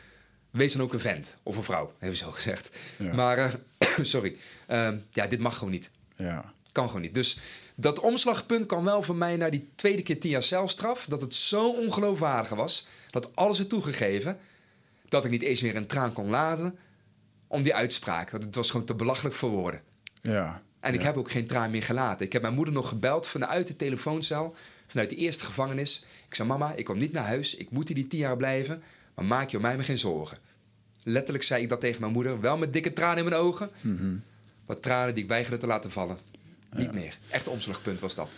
Wees 0.50 0.72
dan 0.72 0.82
ook 0.82 0.92
een 0.92 1.00
vent. 1.00 1.36
Of 1.42 1.56
een 1.56 1.62
vrouw, 1.62 1.92
hebben 1.98 2.18
ze 2.18 2.24
zo 2.24 2.30
gezegd. 2.30 2.70
Ja. 2.98 3.14
Maar, 3.14 3.38
eh, 3.38 3.88
sorry. 4.02 4.36
Ehm, 4.66 4.96
ja, 5.10 5.26
dit 5.26 5.40
mag 5.40 5.54
gewoon 5.54 5.72
niet. 5.72 5.90
Ja. 6.16 6.52
Kan 6.72 6.86
gewoon 6.86 7.02
niet. 7.02 7.14
Dus 7.14 7.38
dat 7.74 8.00
omslagpunt 8.00 8.66
kwam 8.66 8.84
wel 8.84 9.02
voor 9.02 9.16
mij 9.16 9.36
naar 9.36 9.50
die 9.50 9.68
tweede 9.74 10.02
keer 10.02 10.20
tien 10.20 10.30
jaar 10.30 10.42
celstraf. 10.42 11.06
Dat 11.08 11.20
het 11.20 11.34
zo 11.34 11.70
ongeloofwaardig 11.70 12.50
was. 12.50 12.86
Dat 13.10 13.36
alles 13.36 13.58
werd 13.58 13.70
toegegeven. 13.70 14.38
Dat 15.08 15.24
ik 15.24 15.30
niet 15.30 15.42
eens 15.42 15.60
meer 15.60 15.76
een 15.76 15.86
traan 15.86 16.12
kon 16.12 16.28
laten. 16.28 16.78
Om 17.46 17.62
die 17.62 17.74
uitspraak. 17.74 18.30
Want 18.30 18.44
het 18.44 18.54
was 18.54 18.70
gewoon 18.70 18.86
te 18.86 18.94
belachelijk 18.94 19.34
voor 19.34 19.50
woorden. 19.50 19.80
Ja. 20.22 20.62
En 20.80 20.94
ik 20.94 21.00
Ja. 21.00 21.06
heb 21.06 21.16
ook 21.16 21.30
geen 21.30 21.46
traan 21.46 21.70
meer 21.70 21.82
gelaten. 21.82 22.26
Ik 22.26 22.32
heb 22.32 22.42
mijn 22.42 22.54
moeder 22.54 22.74
nog 22.74 22.88
gebeld 22.88 23.26
vanuit 23.26 23.66
de 23.66 23.76
telefooncel, 23.76 24.54
vanuit 24.86 25.10
de 25.10 25.16
eerste 25.16 25.44
gevangenis. 25.44 26.04
Ik 26.28 26.34
zei: 26.34 26.48
Mama, 26.48 26.72
ik 26.72 26.84
kom 26.84 26.98
niet 26.98 27.12
naar 27.12 27.26
huis. 27.26 27.54
Ik 27.54 27.70
moet 27.70 27.86
hier 27.88 27.96
die 27.96 28.06
tien 28.06 28.18
jaar 28.18 28.36
blijven. 28.36 28.82
Maar 29.14 29.24
maak 29.24 29.48
je 29.50 29.56
om 29.56 29.62
mij 29.62 29.76
maar 29.76 29.84
geen 29.84 29.98
zorgen. 29.98 30.38
Letterlijk 31.02 31.44
zei 31.44 31.62
ik 31.62 31.68
dat 31.68 31.80
tegen 31.80 32.00
mijn 32.00 32.12
moeder, 32.12 32.40
wel 32.40 32.56
met 32.58 32.72
dikke 32.72 32.92
tranen 32.92 33.18
in 33.18 33.24
mijn 33.24 33.40
ogen. 33.40 33.70
Mhm. 33.80 34.16
Wat 34.66 34.82
tranen 34.82 35.14
die 35.14 35.22
ik 35.22 35.28
weigerde 35.28 35.58
te 35.58 35.66
laten 35.66 35.90
vallen. 35.90 36.18
Niet 36.76 36.92
meer. 36.92 37.18
Echt 37.30 37.48
omslagpunt 37.48 38.00
was 38.00 38.14
dat. 38.14 38.28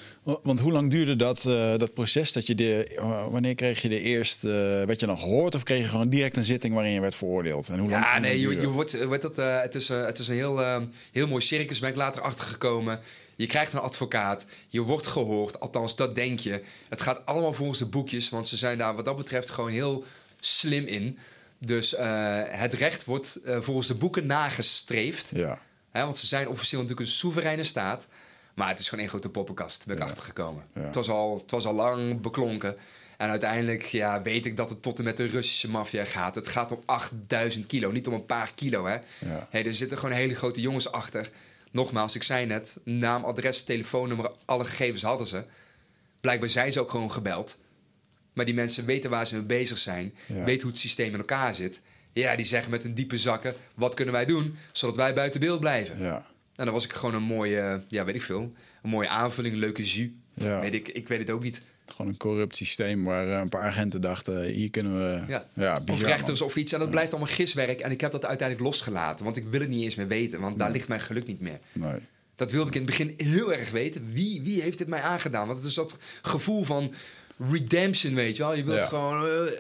Want 0.43 0.61
hoe 0.61 0.73
lang 0.73 0.91
duurde 0.91 1.17
dat, 1.17 1.45
eh, 1.45 1.77
dat 1.77 1.95
proces? 1.95 2.33
Dat 2.33 2.47
je 2.47 2.55
de, 2.55 2.99
wanneer 3.31 3.55
kreeg 3.55 3.83
je 3.83 3.89
de 3.89 4.01
eerste... 4.01 4.49
werd 4.87 5.01
je 5.01 5.07
dan 5.07 5.19
gehoord 5.19 5.55
of 5.55 5.63
kreeg 5.63 5.83
je 5.83 5.89
gewoon 5.89 6.09
direct 6.09 6.37
een 6.37 6.45
zitting 6.45 6.75
waarin 6.75 6.93
je 6.93 7.01
werd 7.01 7.15
veroordeeld? 7.15 7.69
En 7.69 7.79
hoe 7.79 7.91
lang, 7.91 8.05
Ja, 8.05 8.19
nee, 8.19 8.41
je, 8.41 8.61
je 8.61 8.69
wordt, 8.69 9.23
dat, 9.23 9.39
eh, 9.39 9.61
het, 9.61 9.75
is, 9.75 9.91
eh, 9.91 10.05
het 10.05 10.19
is 10.19 10.29
een 10.29 10.35
heel, 10.35 10.87
heel 11.13 11.27
mooi 11.27 11.43
circus, 11.43 11.79
ben 11.79 11.91
ik 11.91 11.97
later 11.97 12.23
achtergekomen. 12.23 13.01
Je 13.37 13.47
krijgt 13.47 13.73
een 13.73 13.81
advocaat, 13.81 14.47
je 14.69 14.81
wordt 14.81 15.07
gehoord, 15.07 15.61
althans 15.61 15.97
dat 15.97 16.15
denk 16.15 16.41
je. 16.41 16.63
Het 16.89 17.01
gaat 17.01 17.27
allemaal 17.27 17.53
volgens 17.53 17.79
de 17.79 17.87
boekjes, 17.87 18.29
want 18.29 18.49
ze 18.49 18.57
zijn 18.57 18.79
daar 18.79 18.95
wat 18.95 19.05
dat 19.05 19.17
betreft 19.17 19.51
gewoon 19.51 19.71
heel 19.71 20.05
slim 20.41 20.87
in. 20.87 21.19
Dus 21.59 21.95
het 22.51 22.75
recht 22.75 23.05
wordt 23.05 23.41
volgens 23.61 23.87
de 23.87 23.95
boeken 23.95 24.27
nagestreefd. 24.27 25.31
Ja. 25.35 25.59
Want 25.93 26.19
ze 26.19 26.27
zijn 26.27 26.49
officieel 26.49 26.81
natuurlijk 26.83 27.09
een 27.09 27.15
soevereine 27.15 27.65
staat. 27.65 28.07
Maar 28.55 28.69
het 28.69 28.79
is 28.79 28.85
gewoon 28.85 29.01
één 29.01 29.09
grote 29.11 29.29
poppenkast, 29.29 29.87
ben 29.87 29.97
ik 29.97 30.03
Ja. 30.03 30.09
achtergekomen. 30.09 30.65
Ja. 30.75 30.81
Het, 30.81 30.95
was 30.95 31.09
al, 31.09 31.37
het 31.43 31.51
was 31.51 31.67
al 31.67 31.75
lang 31.75 32.21
beklonken. 32.21 32.77
En 33.17 33.29
uiteindelijk 33.31 33.83
ja, 33.83 34.23
weet 34.23 34.47
ik 34.47 34.57
dat 34.57 34.71
het 34.71 34.83
tot 34.83 34.99
en 34.99 35.05
met 35.05 35.17
de 35.17 35.25
Russische 35.27 35.71
maffia 35.71 36.05
gaat. 36.05 36.35
Het 36.35 36.49
gaat 36.49 36.73
om 36.73 36.83
8000 36.85 37.67
kilo, 37.67 37.91
niet 37.91 38.07
om 38.07 38.13
een 38.13 38.27
paar 38.27 38.53
kilo. 38.55 38.87
Hè. 38.87 38.95
Ja. 39.19 39.47
Hey, 39.51 39.65
er 39.67 39.75
zitten 39.75 39.99
gewoon 39.99 40.15
hele 40.15 40.35
grote 40.35 40.61
jongens 40.61 40.93
achter. 40.93 41.31
Nogmaals, 41.71 42.15
ik 42.15 42.23
zei 42.23 42.47
net, 42.47 42.77
naam, 42.85 43.25
adres, 43.25 43.65
telefoonnummer, 43.65 44.31
alle 44.45 44.65
gegevens 44.65 45.03
hadden 45.03 45.27
ze. 45.27 45.45
Blijkbaar 46.21 46.49
zijn 46.49 46.73
ze 46.73 46.81
ook 46.81 46.91
gewoon 46.91 47.13
gebeld. 47.13 47.59
Maar 48.33 48.45
die 48.45 48.55
mensen 48.55 48.85
weten 48.85 49.11
waar 49.11 49.27
ze 49.27 49.35
mee 49.35 49.45
bezig 49.45 49.79
zijn. 49.79 50.15
Weten 50.27 50.63
hoe 50.63 50.71
het 50.71 50.81
systeem 50.81 51.13
in 51.13 51.19
elkaar 51.19 51.55
zit. 51.55 51.81
Ja, 52.13 52.37
die 52.37 52.45
zeggen 52.47 52.71
met 52.71 52.83
hun 52.83 52.95
diepe 52.95 53.17
zakken, 53.17 53.55
wat 53.75 53.95
kunnen 53.95 54.15
wij 54.15 54.25
doen, 54.25 54.57
zodat 54.73 54.97
wij 54.97 55.15
buiten 55.15 55.41
beeld 55.41 55.61
blijven. 55.61 55.99
Ja. 56.03 56.27
En 56.57 56.65
dan 56.65 56.75
was 56.75 56.85
ik 56.85 56.93
gewoon 56.93 57.15
een 57.15 57.23
mooie, 57.23 57.83
ja, 57.89 58.05
weet 58.05 58.15
ik 58.15 58.23
veel, 58.23 58.53
een 58.83 58.91
mooie 58.91 59.09
aanvulling, 59.09 59.55
een 59.55 59.61
leuke 59.61 59.83
jus. 59.83 60.09
Ja. 60.35 60.61
Weet 60.61 60.75
ik, 60.75 60.89
ik 60.89 61.09
weet 61.09 61.19
het 61.19 61.31
ook 61.31 61.43
niet. 61.43 61.61
Gewoon 61.87 62.11
een 62.11 62.17
corrupt 62.17 62.57
systeem 62.57 63.05
waar 63.05 63.29
eh, 63.29 63.39
een 63.39 63.49
paar 63.49 63.63
agenten 63.63 64.01
dachten... 64.01 64.43
hier 64.45 64.71
kunnen 64.71 64.93
we... 64.99 65.25
Ja. 65.33 65.47
Ja, 65.55 65.81
of 65.91 66.03
rechters 66.03 66.39
man. 66.41 66.49
of 66.49 66.57
iets. 66.57 66.73
En 66.73 66.79
dat 66.79 66.91
blijft 66.91 67.11
allemaal 67.13 67.33
giswerk. 67.35 67.81
En 67.81 67.91
ik 67.91 68.01
heb 68.01 68.11
dat 68.11 68.25
uiteindelijk 68.27 68.69
losgelaten, 68.69 69.25
want 69.25 69.37
ik 69.37 69.45
wil 69.51 69.61
het 69.61 69.69
niet 69.69 69.85
eens 69.85 69.95
meer 69.95 70.09
weten. 70.09 70.41
Want 70.41 70.59
daar 70.59 70.67
Nee. 70.69 70.77
ligt 70.77 70.89
mijn 70.89 71.01
geluk 71.01 71.27
niet 71.27 71.41
meer. 71.41 71.59
Nee. 71.73 71.99
Dat 72.37 72.51
wilde 72.51 72.69
ik 72.69 72.75
in 72.75 72.81
het 72.87 72.91
begin 72.91 73.15
heel 73.17 73.53
erg 73.53 73.71
weten. 73.71 74.13
Wie, 74.13 74.43
wie 74.43 74.63
heeft 74.63 74.79
dit 74.79 74.89
mij 74.89 75.01
aangedaan? 75.01 75.47
Want 75.47 75.59
het 75.59 75.69
is 75.69 75.75
dat 75.75 75.99
gevoel 76.23 76.65
van 76.65 76.95
redemption, 77.51 78.15
weet 78.15 78.37
je 78.37 78.43
wel. 78.43 78.55
Je 78.55 78.65
wilt 78.65 78.79
Ja. 78.81 78.87
gewoon 78.87 79.27
eh, 79.27 79.53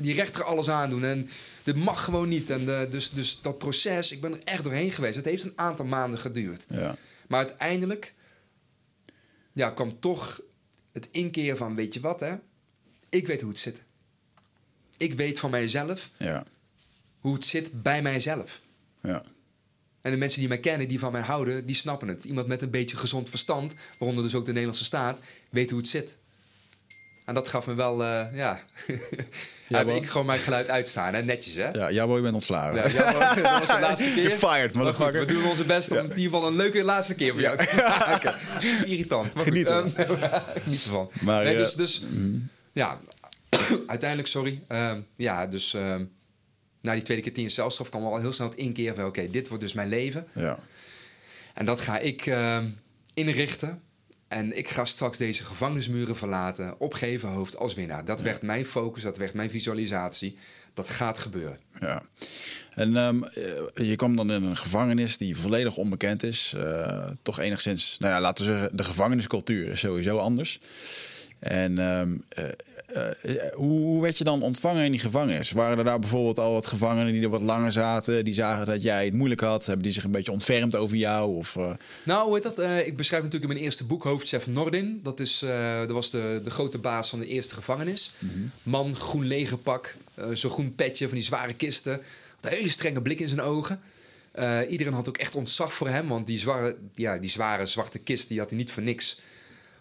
die 0.00 0.14
rechter 0.14 0.44
alles 0.44 0.70
aandoen. 0.70 1.04
En 1.04 1.28
dit 1.64 1.76
mag 1.76 2.04
gewoon 2.04 2.28
niet. 2.28 2.50
En 2.50 2.80
eh, 2.80 2.90
dus, 2.90 3.10
dus 3.10 3.40
dat 3.40 3.58
proces, 3.58 4.12
ik 4.12 4.20
ben 4.20 4.32
er 4.32 4.40
echt 4.44 4.64
doorheen 4.64 4.92
geweest. 4.92 5.16
Het 5.16 5.24
heeft 5.24 5.44
een 5.44 5.52
aantal 5.58 5.84
maanden 5.86 6.18
geduurd. 6.18 6.66
Ja. 6.68 6.96
Maar 7.28 7.38
uiteindelijk 7.38 8.14
ja, 9.52 9.70
kwam 9.70 10.00
toch 10.00 10.40
het 10.92 11.08
inkeren 11.10 11.56
van, 11.56 11.74
weet 11.74 11.94
je 11.94 12.00
wat 12.00 12.20
hè? 12.20 12.34
Ik 13.08 13.26
weet 13.26 13.40
hoe 13.40 13.50
het 13.50 13.58
zit. 13.58 13.82
Ik 14.96 15.14
weet 15.14 15.38
van 15.38 15.50
mijzelf 15.50 16.10
Ja. 16.16 16.44
hoe 17.20 17.34
het 17.34 17.44
zit 17.44 17.82
bij 17.82 18.02
mijzelf. 18.02 18.60
Ja. 19.02 19.24
En 20.00 20.10
de 20.10 20.16
mensen 20.16 20.40
die 20.40 20.48
mij 20.48 20.60
kennen, 20.60 20.88
die 20.88 20.98
van 20.98 21.12
mij 21.12 21.20
houden, 21.20 21.66
die 21.66 21.74
snappen 21.74 22.08
het. 22.08 22.24
Iemand 22.24 22.46
met 22.46 22.62
een 22.62 22.70
beetje 22.70 22.96
gezond 22.96 23.30
verstand, 23.30 23.74
waaronder 23.98 24.24
dus 24.24 24.34
ook 24.34 24.44
de 24.44 24.50
Nederlandse 24.50 24.84
staat, 24.84 25.20
weet 25.50 25.70
hoe 25.70 25.78
het 25.78 25.88
zit. 25.88 26.16
En 27.24 27.34
dat 27.34 27.48
gaf 27.48 27.66
me 27.66 27.74
wel, 27.74 28.02
eh, 28.04 28.24
ja... 28.32 28.60
Heb 29.68 29.88
ik 29.88 30.06
gewoon 30.06 30.26
mijn 30.26 30.38
geluid 30.38 30.68
uitstaan, 30.68 31.14
hè? 31.14 31.22
netjes 31.22 31.54
hè. 31.54 31.68
Ja, 31.68 31.90
jouw 31.90 32.06
boy 32.06 32.20
bent 32.22 32.34
ontslagen. 32.34 32.92
Ja, 32.92 33.02
dat 33.34 33.58
was 33.58 33.68
de 33.68 33.80
laatste 33.80 34.10
keer. 34.14 34.22
You're 34.22 34.36
fired, 34.36 34.74
Maar 34.74 34.94
goed, 34.94 35.12
we 35.12 35.24
doen 35.24 35.44
onze 35.44 35.64
best 35.64 35.90
om 35.90 35.96
in 35.96 36.02
ieder 36.04 36.22
geval 36.22 36.46
een 36.46 36.56
leuke 36.56 36.84
laatste 36.84 37.14
keer 37.14 37.32
voor 37.32 37.40
jou 37.42 37.56
te 37.56 37.74
maken. 37.98 38.34
Super 38.58 38.86
irritant. 38.92 39.34
Maar 39.34 39.44
Geniet 39.44 39.66
ervan. 39.66 39.96
ehm, 39.96 40.40
Geniet 40.62 40.84
ervan. 40.84 41.10
Maar, 41.20 41.44
nee, 41.44 41.52
eh, 41.52 41.58
dus, 41.58 41.74
dus 41.74 42.02
ja, 42.72 43.00
uiteindelijk, 43.86 44.28
sorry. 44.28 44.62
Ehm, 44.68 45.00
ja, 45.16 45.46
dus 45.46 45.74
ehm, 45.74 46.04
na 46.80 46.92
die 46.92 47.02
tweede 47.02 47.22
keer 47.22 47.32
tien 47.32 47.42
jaar 47.42 47.52
celstraf 47.52 47.88
kwam 47.88 48.04
al 48.04 48.20
heel 48.20 48.32
snel 48.32 48.48
het 48.48 48.58
inkeren 48.58 48.94
van... 48.94 49.04
oké, 49.04 49.30
dit 49.30 49.48
wordt 49.48 49.62
dus 49.62 49.72
mijn 49.72 49.88
leven. 49.88 50.26
Ja. 50.34 50.58
En 51.54 51.64
dat 51.64 51.80
ga 51.80 51.98
ik 51.98 52.34
inrichten. 53.14 53.82
En 54.34 54.56
ik 54.56 54.68
ga 54.68 54.84
straks 54.84 55.18
deze 55.18 55.44
gevangenismuren 55.44 56.16
verlaten, 56.16 56.80
opgeven 56.80 57.28
hoofd 57.28 57.56
als 57.56 57.74
winnaar. 57.74 58.04
Dat 58.04 58.20
werd 58.20 58.42
mijn 58.42 58.66
focus, 58.66 59.02
dat 59.02 59.16
werd 59.16 59.34
mijn 59.34 59.50
visualisatie. 59.50 60.36
Dat 60.74 60.88
gaat 60.88 61.18
gebeuren. 61.18 61.58
Ja. 61.80 62.02
En 62.70 62.96
ehm, 62.96 63.22
eh, 63.22 63.88
je 63.88 63.96
kwam 63.96 64.16
dan 64.16 64.32
in 64.32 64.42
een 64.42 64.56
gevangenis 64.56 65.18
die 65.18 65.36
volledig 65.36 65.76
onbekend 65.76 66.22
is. 66.22 66.54
Eh, 66.56 67.10
toch 67.22 67.38
enigszins, 67.38 67.96
nou 67.98 68.12
ja, 68.12 68.20
laten 68.20 68.44
we 68.44 68.50
zeggen, 68.50 68.76
de 68.76 68.84
gevangeniscultuur 68.84 69.68
is 69.68 69.80
sowieso 69.80 70.18
anders. 70.18 70.60
En 71.38 71.78
ehm, 71.78 72.16
eh, 72.28 72.44
hoe, 73.54 73.80
hoe 73.80 74.02
werd 74.02 74.18
je 74.18 74.24
dan 74.24 74.42
ontvangen 74.42 74.84
in 74.84 74.90
die 74.90 75.00
gevangenis? 75.00 75.50
Waren 75.50 75.78
er 75.78 75.84
daar 75.84 75.98
bijvoorbeeld 75.98 76.38
al 76.38 76.52
wat 76.52 76.66
gevangenen 76.66 77.12
die 77.12 77.22
er 77.22 77.28
wat 77.28 77.42
langer 77.42 77.72
zaten, 77.72 78.24
die 78.24 78.34
zagen 78.34 78.66
dat 78.66 78.82
jij 78.82 79.04
het 79.04 79.14
moeilijk 79.14 79.40
had? 79.40 79.66
Hebben 79.66 79.84
die 79.84 79.92
zich 79.92 80.04
een 80.04 80.10
beetje 80.10 80.32
ontfermd 80.32 80.76
over 80.76 80.96
jou? 80.96 81.36
Of, 81.36 81.56
eh, 81.56 81.70
Nou, 82.02 82.24
hoe 82.24 82.34
heet 82.34 82.42
dat? 82.42 82.58
Eh, 82.58 82.86
ik 82.86 82.96
beschrijf 82.96 83.22
natuurlijk 83.22 83.50
in 83.50 83.56
mijn 83.56 83.66
eerste 83.66 83.84
boek 83.84 84.02
Hoofdchef 84.04 84.46
Nordin. 84.46 85.00
Dat, 85.02 85.20
is, 85.20 85.42
eh, 85.42 85.78
dat 85.78 85.90
was 85.90 86.10
de, 86.10 86.40
de 86.42 86.50
grote 86.50 86.78
baas 86.78 87.08
van 87.08 87.18
de 87.18 87.26
eerste 87.26 87.54
gevangenis. 87.54 88.12
Man, 88.62 88.96
groen 88.96 89.26
legerpak, 89.26 89.94
eh 90.14 90.26
zo'n 90.32 90.50
groen 90.50 90.74
petje 90.74 91.06
van 91.06 91.14
die 91.16 91.26
zware 91.26 91.54
kisten. 91.54 91.92
Had 92.40 92.52
een 92.52 92.58
hele 92.58 92.68
strenge 92.68 93.02
blik 93.02 93.20
in 93.20 93.28
zijn 93.28 93.40
ogen. 93.40 93.80
Eh, 94.32 94.58
iedereen 94.68 94.92
had 94.92 95.08
ook 95.08 95.16
echt 95.18 95.34
ontzag 95.34 95.74
voor 95.74 95.88
hem, 95.88 96.08
want 96.08 96.26
die 96.26 96.38
zware, 96.38 96.76
ja, 96.94 97.18
die 97.18 97.30
zware 97.30 97.66
zwarte 97.66 97.98
kist 97.98 98.28
die 98.28 98.38
had 98.38 98.48
hij 98.48 98.58
niet 98.58 98.72
voor 98.72 98.82
niks. 98.82 99.20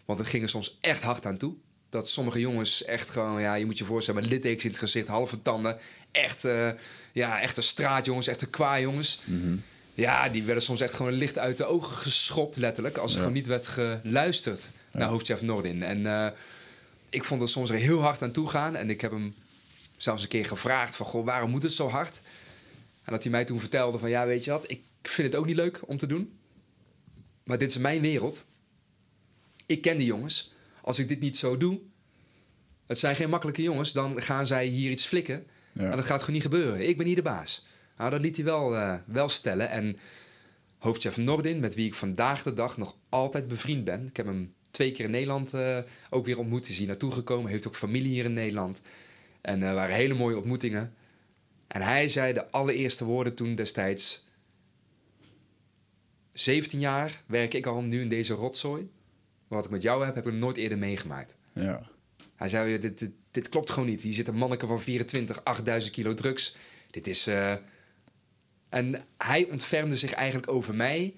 Want 0.05 0.19
het 0.19 0.27
ging 0.27 0.43
er 0.43 0.49
soms 0.49 0.77
echt 0.81 1.01
hard 1.01 1.25
aan 1.25 1.37
toe. 1.37 1.53
Dat 1.93 2.09
sommige 2.09 2.39
jongens 2.39 2.83
echt 2.83 3.09
gewoon, 3.09 3.41
ja, 3.41 3.53
je 3.53 3.65
moet 3.65 3.77
je 3.77 3.85
voorstellen, 3.85 4.21
met 4.21 4.29
littekens 4.29 4.63
in 4.63 4.69
het 4.69 4.79
gezicht, 4.79 5.07
halve 5.07 5.41
tanden. 5.41 5.77
Echt, 6.11 6.45
uh, 6.45 6.69
ja, 7.11 7.41
echte 7.41 7.61
straatjongens, 7.61 8.27
echte 8.27 8.45
kwajongens. 8.45 9.19
Mm 9.23 9.63
Ja, 9.93 10.29
die 10.29 10.43
werden 10.43 10.63
soms 10.63 10.81
echt 10.81 10.93
gewoon 10.93 11.11
licht 11.11 11.37
uit 11.37 11.57
de 11.57 11.65
ogen 11.65 11.97
geschopt, 11.97 12.55
letterlijk. 12.55 12.97
Als 12.97 13.13
er 13.13 13.17
gewoon 13.17 13.33
niet 13.33 13.47
werd 13.47 13.67
geluisterd 13.67 14.69
naar 14.91 15.07
hoofdchef 15.07 15.41
Nordin. 15.41 15.83
En 15.83 15.99
uh, 15.99 16.27
ik 17.09 17.23
vond 17.23 17.41
het 17.41 17.49
soms 17.49 17.69
er 17.69 17.75
heel 17.75 18.01
hard 18.01 18.21
aan 18.21 18.31
toe 18.31 18.49
gaan. 18.49 18.75
En 18.75 18.89
ik 18.89 19.01
heb 19.01 19.11
hem 19.11 19.35
zelfs 19.97 20.23
een 20.23 20.29
keer 20.29 20.45
gevraagd 20.45 20.95
van, 20.95 21.05
goh, 21.05 21.25
waarom 21.25 21.49
moet 21.49 21.63
het 21.63 21.73
zo 21.73 21.89
hard? 21.89 22.21
En 23.03 23.11
dat 23.11 23.23
hij 23.23 23.31
mij 23.31 23.45
toen 23.45 23.59
vertelde 23.59 23.97
van, 23.97 24.09
ja, 24.09 24.25
weet 24.25 24.43
je 24.43 24.51
wat, 24.51 24.69
ik 24.69 24.81
vind 25.01 25.27
het 25.31 25.35
ook 25.35 25.45
niet 25.45 25.55
leuk 25.55 25.79
om 25.85 25.97
te 25.97 26.07
doen. 26.07 26.37
Maar 27.43 27.57
dit 27.57 27.69
is 27.69 27.77
mijn 27.77 28.01
wereld. 28.01 28.43
Ik 29.65 29.81
ken 29.81 29.97
die 29.97 30.05
jongens. 30.05 30.52
Als 30.83 30.99
ik 30.99 31.07
dit 31.07 31.19
niet 31.19 31.37
zo 31.37 31.57
doe, 31.57 31.79
het 32.85 32.99
zijn 32.99 33.15
geen 33.15 33.29
makkelijke 33.29 33.61
jongens, 33.61 33.91
dan 33.91 34.21
gaan 34.21 34.47
zij 34.47 34.65
hier 34.65 34.91
iets 34.91 35.05
flikken. 35.05 35.47
Ja. 35.73 35.89
En 35.89 35.95
dat 35.95 36.05
gaat 36.05 36.19
gewoon 36.19 36.35
niet 36.35 36.43
gebeuren. 36.43 36.87
Ik 36.87 36.97
ben 36.97 37.05
hier 37.05 37.15
de 37.15 37.21
baas. 37.21 37.65
Nou, 37.97 38.09
dat 38.09 38.21
liet 38.21 38.35
hij 38.35 38.45
wel, 38.45 38.75
uh, 38.75 38.95
wel 39.05 39.29
stellen. 39.29 39.69
En 39.69 39.97
hoofdchef 40.77 41.17
Nordin, 41.17 41.59
met 41.59 41.75
wie 41.75 41.85
ik 41.85 41.93
vandaag 41.93 42.43
de 42.43 42.53
dag 42.53 42.77
nog 42.77 42.95
altijd 43.09 43.47
bevriend 43.47 43.83
ben. 43.83 44.07
Ik 44.07 44.17
heb 44.17 44.25
hem 44.25 44.53
twee 44.71 44.91
keer 44.91 45.05
in 45.05 45.11
Nederland 45.11 45.53
uh, 45.53 45.77
ook 46.09 46.25
weer 46.25 46.37
ontmoet. 46.37 46.69
Is 46.69 46.77
hier 46.77 46.87
naartoe 46.87 47.11
gekomen. 47.11 47.51
Heeft 47.51 47.67
ook 47.67 47.75
familie 47.75 48.11
hier 48.11 48.25
in 48.25 48.33
Nederland. 48.33 48.81
En 49.41 49.61
er 49.61 49.69
uh, 49.69 49.73
waren 49.73 49.95
hele 49.95 50.13
mooie 50.13 50.37
ontmoetingen. 50.37 50.93
En 51.67 51.81
hij 51.81 52.09
zei 52.09 52.33
de 52.33 52.51
allereerste 52.51 53.05
woorden 53.05 53.35
toen 53.35 53.55
destijds... 53.55 54.21
17 56.31 56.79
jaar 56.79 57.23
werk 57.25 57.53
ik 57.53 57.65
al 57.65 57.81
nu 57.81 58.01
in 58.01 58.09
deze 58.09 58.33
rotzooi. 58.33 58.89
Wat 59.53 59.65
ik 59.65 59.71
met 59.71 59.81
jou 59.81 60.05
heb, 60.05 60.15
heb 60.15 60.27
ik 60.27 60.33
nooit 60.33 60.57
eerder 60.57 60.77
meegemaakt. 60.77 61.35
Ja. 61.53 61.81
Hij 62.35 62.49
zei, 62.49 62.79
dit, 62.79 62.99
dit, 62.99 63.11
dit 63.31 63.49
klopt 63.49 63.69
gewoon 63.69 63.89
niet. 63.89 64.01
Hier 64.01 64.13
zit 64.13 64.27
een 64.27 64.35
manneke 64.35 64.67
van 64.67 64.81
24, 64.81 65.43
8000 65.43 65.93
kilo 65.93 66.13
drugs. 66.13 66.55
Dit 66.91 67.07
is... 67.07 67.27
Uh... 67.27 67.53
En 68.69 69.01
hij 69.17 69.47
ontfermde 69.51 69.95
zich 69.95 70.13
eigenlijk 70.13 70.51
over 70.51 70.75
mij. 70.75 71.15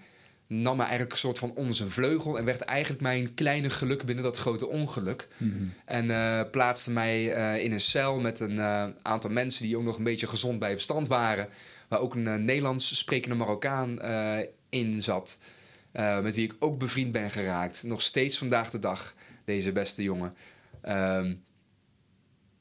Nam 0.47 0.75
me 0.75 0.81
eigenlijk 0.81 1.11
een 1.11 1.17
soort 1.17 1.39
van 1.39 1.53
onder 1.55 1.75
zijn 1.75 1.89
vleugel. 1.89 2.37
En 2.37 2.45
werd 2.45 2.61
eigenlijk 2.61 3.01
mijn 3.01 3.33
kleine 3.33 3.69
geluk 3.69 4.03
binnen 4.03 4.23
dat 4.23 4.37
grote 4.37 4.67
ongeluk. 4.67 5.27
Mhm. 5.37 5.63
En 5.85 6.05
uh, 6.05 6.41
plaatste 6.51 6.91
mij 6.91 7.37
uh, 7.37 7.63
in 7.63 7.71
een 7.71 7.79
cel 7.79 8.19
met 8.19 8.39
een 8.39 8.59
aantal 9.01 9.29
mensen 9.29 9.63
die 9.63 9.77
ook 9.77 9.83
nog 9.83 9.97
een 9.97 10.03
beetje 10.03 10.27
gezond 10.27 10.59
bij 10.59 10.71
verstand 10.71 11.07
waren. 11.07 11.49
Waar 11.87 11.99
ook 11.99 12.15
een 12.15 12.45
Nederlands 12.45 12.97
sprekende 12.97 13.35
Marokkaan 13.35 13.99
in 14.69 15.03
zat. 15.03 15.37
Uh, 15.95 16.19
met 16.19 16.35
wie 16.35 16.45
ik 16.45 16.55
ook 16.59 16.79
bevriend 16.79 17.11
ben 17.11 17.31
geraakt. 17.31 17.83
Nog 17.83 18.01
steeds 18.01 18.37
vandaag 18.37 18.69
de 18.69 18.79
dag, 18.79 19.13
deze 19.45 19.71
beste 19.71 20.03
jongen. 20.03 20.33
Um, 20.87 21.43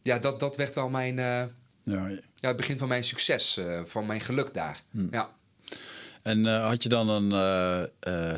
ja, 0.02 0.18
dat, 0.18 0.40
dat 0.40 0.56
werd 0.56 0.74
wel 0.74 0.88
mijn... 0.88 1.18
Uh, 1.18 1.42
ja, 1.82 2.08
ja, 2.34 2.48
het 2.48 2.56
begin 2.56 2.78
van 2.78 2.88
mijn 2.88 3.04
succes, 3.04 3.56
uh, 3.58 3.80
van 3.84 4.06
mijn 4.06 4.20
geluk 4.20 4.54
daar. 4.54 4.82
Hm. 4.90 5.06
Ja. 5.10 5.30
En 6.22 6.44
had 6.62 6.82
je 6.82 6.88
dan 6.88 7.08
een, 7.08 7.30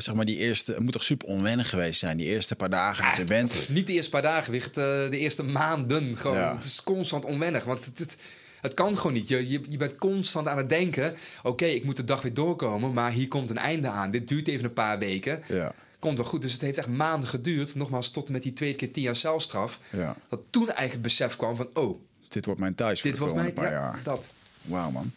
zeg 0.01 0.13
maar 0.13 0.25
die 0.25 0.37
eerste, 0.37 0.71
het 0.71 0.81
moet 0.81 0.93
toch 0.93 1.03
super 1.03 1.27
onwennig 1.27 1.69
geweest 1.69 1.99
zijn, 1.99 2.17
die 2.17 2.27
eerste 2.27 2.55
paar 2.55 2.69
dagen 2.69 3.05
dat 3.05 3.15
je 3.15 3.23
bent? 3.23 3.69
Niet 3.69 3.87
de 3.87 3.93
eerste 3.93 4.11
paar 4.11 4.21
dagen, 4.21 4.51
Wicht, 4.51 4.75
de 4.75 5.09
eerste 5.11 5.43
maanden 5.43 6.17
gewoon. 6.17 6.37
Ja. 6.37 6.55
Het 6.55 6.63
is 6.63 6.83
constant 6.83 7.25
onwennig, 7.25 7.63
want 7.63 7.85
het, 7.85 7.99
het, 7.99 8.17
het 8.61 8.73
kan 8.73 8.97
gewoon 8.97 9.13
niet. 9.13 9.27
Je, 9.27 9.49
je, 9.49 9.61
je 9.69 9.77
bent 9.77 9.95
constant 9.95 10.47
aan 10.47 10.57
het 10.57 10.69
denken: 10.69 11.15
oké, 11.43 11.65
ik 11.65 11.83
moet 11.83 11.95
de 11.95 12.03
dag 12.03 12.21
weer 12.21 12.33
doorkomen, 12.33 12.93
maar 12.93 13.11
hier 13.11 13.27
komt 13.27 13.49
een 13.49 13.57
einde 13.57 13.87
aan. 13.87 14.11
Dit 14.11 14.27
duurt 14.27 14.47
even 14.47 14.65
een 14.65 14.73
paar 14.73 14.99
weken. 14.99 15.43
Ja. 15.47 15.73
Komt 15.99 16.17
wel 16.17 16.27
goed. 16.27 16.41
Dus 16.41 16.51
het 16.51 16.61
heeft 16.61 16.77
echt 16.77 16.87
maanden 16.87 17.29
geduurd. 17.29 17.75
Nogmaals, 17.75 18.11
tot 18.11 18.27
en 18.27 18.31
met 18.33 18.43
die 18.43 18.53
twee 18.53 18.73
keer 18.75 18.91
tien 18.91 19.03
jaar 19.03 19.15
celstraf. 19.15 19.79
Ja. 19.91 20.15
Dat 20.29 20.41
toen 20.49 20.65
eigenlijk 20.65 20.93
het 20.93 21.01
besef 21.01 21.35
kwam 21.35 21.55
van: 21.55 21.69
oh, 21.73 22.01
dit 22.27 22.45
wordt 22.45 22.59
mijn 22.59 22.75
thuis 22.75 23.01
voor 23.01 23.09
dit 23.09 23.19
wordt 23.19 23.35
mijn, 23.35 23.53
paar 23.53 23.65
ja, 23.65 23.71
jaar. 23.71 23.99
Dat. 24.03 24.29
Wauw, 24.61 24.91
man. 24.91 25.11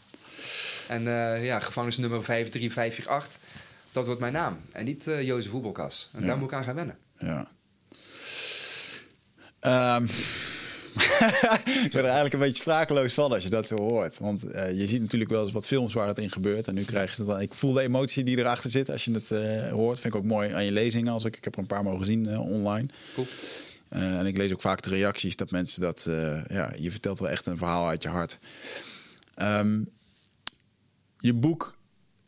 En 0.88 1.03
uh, 1.03 1.44
ja, 1.44 1.61
gevangenisnummer 1.61 2.22
53548, 2.22 3.40
dat 3.92 4.05
wordt 4.05 4.20
mijn 4.20 4.33
naam. 4.33 4.59
En 4.72 4.85
niet 4.85 5.07
uh, 5.07 5.22
Jozef 5.22 5.50
Voetbalkas. 5.50 6.11
En 6.12 6.20
Ja. 6.20 6.26
daar 6.26 6.38
moet 6.38 6.50
ik 6.50 6.57
aan 6.57 6.64
gaan 6.64 6.74
wennen. 6.74 6.98
Ja. 7.18 7.48
Ehm, 9.61 10.07
ik 11.87 11.91
ben 11.93 12.01
er 12.01 12.05
eigenlijk 12.05 12.35
een 12.35 12.41
beetje 12.41 12.61
sprakeloos 12.61 13.15
van 13.15 13.33
als 13.33 13.43
je 13.43 13.51
dat 13.51 13.67
zo 13.67 13.77
hoort. 13.77 14.19
Want 14.19 14.45
eh, 14.45 14.79
je 14.79 14.87
ziet 14.87 15.01
natuurlijk 15.01 15.31
wel 15.31 15.43
eens 15.43 15.53
wat 15.53 15.67
films 15.67 15.93
waar 15.93 16.07
het 16.07 16.19
in 16.19 16.31
gebeurt. 16.31 16.69
En 16.69 16.75
nu 16.75 16.85
krijg 16.85 17.11
je 17.11 17.23
het 17.23 17.31
dan. 17.31 17.41
Ik 17.41 17.55
voel 17.55 17.73
de 17.73 17.81
emotie 17.81 18.25
die 18.25 18.39
erachter 18.39 18.71
zit 18.71 18.91
als 18.91 19.05
je 19.05 19.13
het 19.13 19.31
eh, 19.31 19.71
hoort. 19.71 20.01
Vind 20.01 20.15
ik 20.15 20.21
ook 20.21 20.27
mooi 20.27 20.53
aan 20.53 20.65
je 20.65 20.73
lezingen. 20.73 21.13
Als 21.13 21.25
ik, 21.25 21.37
ik 21.37 21.45
heb 21.45 21.55
er 21.55 21.61
een 21.61 21.67
paar 21.67 21.83
mogen 21.83 22.07
zien 22.07 22.29
eh, 22.29 22.41
online. 22.41 22.89
Cool. 23.15 23.27
En 23.89 24.27
ik 24.27 24.37
lees 24.37 24.53
ook 24.53 24.61
vaak 24.61 24.83
de 24.83 24.91
reacties 24.91 25.37
dat 25.37 25.51
mensen 25.51 25.81
dat. 25.81 26.07
ja, 26.49 26.73
je 26.79 26.91
vertelt 26.91 27.19
wel 27.19 27.29
echt 27.29 27.47
een 27.47 27.57
verhaal 27.57 27.89
uit 27.89 28.03
je 28.03 28.09
hart. 28.09 28.39
Ehm, 29.35 29.81
je 31.19 31.35
boek 31.35 31.77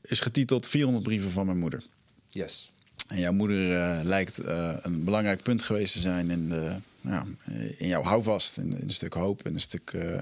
is 0.02 0.20
getiteld 0.20 0.66
400 0.66 1.04
brieven 1.04 1.30
van 1.30 1.46
mijn 1.46 1.58
moeder. 1.58 1.82
Yes. 2.28 2.72
En 3.08 3.18
jouw 3.18 3.32
moeder 3.32 3.58
lijkt 4.04 4.40
een 4.82 5.04
belangrijk 5.04 5.42
punt 5.42 5.62
geweest 5.62 5.92
te 5.92 6.00
zijn 6.00 6.30
in, 6.30 6.48
de, 6.48 6.76
ja, 7.02 7.24
in 7.76 7.88
jouw 7.88 8.02
houvast, 8.02 8.56
in, 8.56 8.64
in 8.64 8.82
een 8.82 8.90
stuk 8.90 9.14
hoop, 9.14 9.46
in 9.46 9.54
een 9.54 9.60
stuk, 9.60 9.92
eh, 9.92 10.18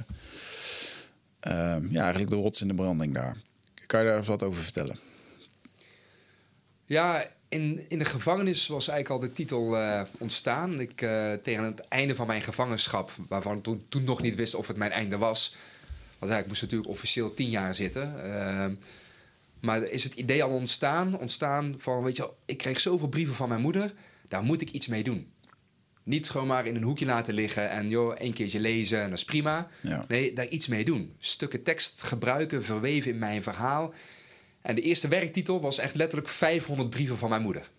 ehm, 1.41 1.87
ja, 1.91 2.01
eigenlijk 2.01 2.31
de 2.31 2.37
rots 2.37 2.61
in 2.61 2.69
de 2.69 2.75
branding 2.75 3.15
daar. 3.15 3.37
Kan 3.87 4.01
je 4.01 4.07
daar 4.07 4.19
eens 4.19 4.27
wat 4.27 4.43
over 4.43 4.63
vertellen? 4.63 4.97
Ja, 6.85 7.25
in, 7.49 7.85
in 7.89 7.99
de 7.99 8.05
gevangenis 8.05 8.67
was 8.67 8.89
eigenlijk 8.89 9.23
al 9.23 9.29
de 9.29 9.35
titel 9.35 9.77
eh, 9.77 10.03
ontstaan. 10.19 10.81
Ik, 10.81 11.03
eh, 11.03 11.33
tegen 11.33 11.65
het 11.65 11.81
einde 11.81 12.15
van 12.15 12.27
mijn 12.27 12.43
gevangenschap, 12.43 13.11
waarvan 13.29 13.57
ik 13.57 13.63
toen, 13.63 13.85
toen 13.89 14.05
nog 14.05 14.23
niet 14.23 14.35
wist 14.35 14.55
of 14.55 14.67
het 14.67 14.77
mijn 14.77 14.91
einde 14.91 15.19
was. 15.19 15.57
Want 16.19 16.33
eigenlijk 16.33 16.47
moest 16.47 16.63
natuurlijk 16.63 16.91
officieel 16.91 17.35
tien 17.35 17.51
jaar 17.51 17.75
zitten. 17.75 18.25
Ehm, 18.25 18.75
maar 19.61 19.83
is 19.83 20.05
het 20.05 20.15
idee 20.15 20.43
al 20.43 20.51
ontstaan? 20.51 21.19
Ontstaan 21.19 21.75
van, 21.79 22.03
weet 22.03 22.17
je 22.17 22.31
ik 22.45 22.59
kreeg 22.59 22.81
zoveel 22.81 23.09
brieven 23.09 23.35
van 23.35 23.49
mijn 23.49 23.61
moeder, 23.61 23.93
daar 24.29 24.43
moet 24.43 24.61
ik 24.61 24.71
iets 24.71 24.87
mee 24.87 25.03
doen. 25.03 25.33
Niet 26.11 26.31
gewoon 26.31 26.47
maar 26.47 26.67
in 26.67 26.77
een 26.77 26.83
hoekje 26.83 27.07
laten 27.07 27.35
liggen 27.35 27.71
en 27.71 27.89
joh, 27.89 28.15
één 28.19 28.33
keertje 28.33 28.61
lezen 28.61 29.01
en 29.03 29.09
dat 29.11 29.19
is 29.19 29.25
prima. 29.25 29.69
Ja. 29.81 30.05
Nee, 30.09 30.33
daar 30.33 30.49
iets 30.49 30.67
mee 30.67 30.85
doen. 30.85 31.15
Stukken 31.19 31.63
tekst 31.63 32.03
gebruiken, 32.03 32.65
verweven 32.65 33.11
in 33.11 33.19
mijn 33.19 33.43
verhaal. 33.43 33.95
En 34.63 34.75
de 34.75 34.81
eerste 34.83 35.09
werktitel 35.09 35.61
was 35.61 35.79
echt 35.79 35.95
letterlijk 35.95 36.29
500 36.31 36.91
brieven 36.91 37.19
van 37.19 37.29
mijn 37.29 37.43
moeder. 37.43 37.71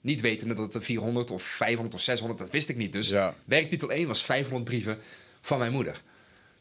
Niet 0.00 0.20
wetende 0.20 0.54
dat 0.54 0.64
het 0.64 0.74
er 0.74 0.82
400 0.82 1.30
of 1.30 1.42
500 1.42 1.94
of 1.94 2.00
600, 2.00 2.38
dat 2.40 2.50
wist 2.50 2.68
ik 2.68 2.76
niet. 2.76 2.92
Dus 2.92 3.08
Ja. 3.08 3.34
werktitel 3.44 3.92
1 3.92 4.06
was 4.06 4.22
500 4.24 4.64
brieven 4.64 4.98
van 5.40 5.58
mijn 5.58 5.72
moeder. 5.72 6.02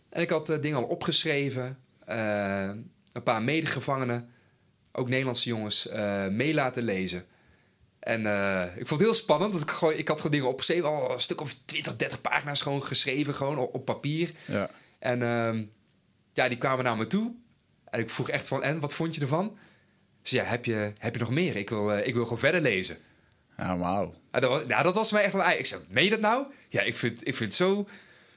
En 0.10 0.22
ik 0.22 0.30
had 0.30 0.50
eh, 0.50 0.62
dingen 0.62 0.78
al 0.78 0.84
opgeschreven. 0.84 1.78
eh, 2.06 2.70
een 3.12 3.24
paar 3.24 3.41
medegevangenen, 3.41 4.30
ook 4.91 5.10
Nederlandse 5.10 5.50
jongens, 5.50 5.88
eh, 5.88 6.28
mee 6.28 6.54
laten 6.54 6.84
lezen. 6.84 7.26
En 8.06 8.26
eh, 8.26 8.63
ik 8.63 8.88
vond 8.88 8.89
het 8.89 9.10
heel 9.10 9.13
spannend. 9.13 9.54
Dat 9.54 9.62
ik, 9.62 9.72
gewoon, 9.72 9.94
ik 9.94 10.08
had 10.08 10.18
gewoon 10.18 10.32
dingen 10.32 10.48
opgeschreven. 10.48 10.89
Al 10.89 11.12
een 11.12 11.22
stuk 11.22 11.41
of 11.41 11.56
20, 11.65 11.96
30 11.96 12.22
pagina's 12.22 12.62
gewoon 12.62 12.84
geschreven, 12.84 13.36
gewoon 13.36 13.58
op, 13.58 13.76
op 13.76 13.86
papier. 13.86 14.32
Ja. 14.48 14.70
En 15.00 15.22
ehm, 15.22 15.63
ja, 16.34 16.48
die 16.48 16.58
kwamen 16.58 16.84
naar 16.84 16.98
me 16.98 17.08
toe. 17.08 17.34
En 17.89 18.00
ik 18.00 18.10
vroeg 18.10 18.30
echt 18.30 18.48
van, 18.48 18.63
en, 18.63 18.80
wat 18.80 18.94
vond 18.94 19.15
je 19.15 19.22
ervan? 19.22 19.58
Ze 20.22 20.36
ja, 20.36 20.44
heb 20.44 20.65
je, 20.65 20.94
heb 20.98 21.13
je 21.13 21.20
nog 21.20 21.30
meer? 21.30 21.56
Ik 21.56 21.70
wil, 21.70 21.91
eh, 21.91 22.08
ik 22.08 22.13
wil 22.13 22.24
gewoon 22.24 22.39
verder 22.39 22.62
lezen. 22.62 22.98
Ja, 23.58 23.78
wauw. 23.78 24.13
En 24.32 24.41
dat, 24.41 24.50
was, 24.50 24.62
ja, 24.68 24.84
dat 24.84 24.94
was 24.94 25.12
mij 25.12 25.24
echt 25.24 25.34
wel... 25.34 25.50
Ik 25.50 25.65
zei, 25.65 25.82
meen 25.89 26.04
je 26.04 26.10
dat 26.10 26.20
nou? 26.20 26.46
Ja, 26.70 26.82
ik 26.82 26.98
vind, 26.98 27.28
ik 27.28 27.36
vind 27.36 27.50
het 27.50 27.68
zo, 27.68 27.88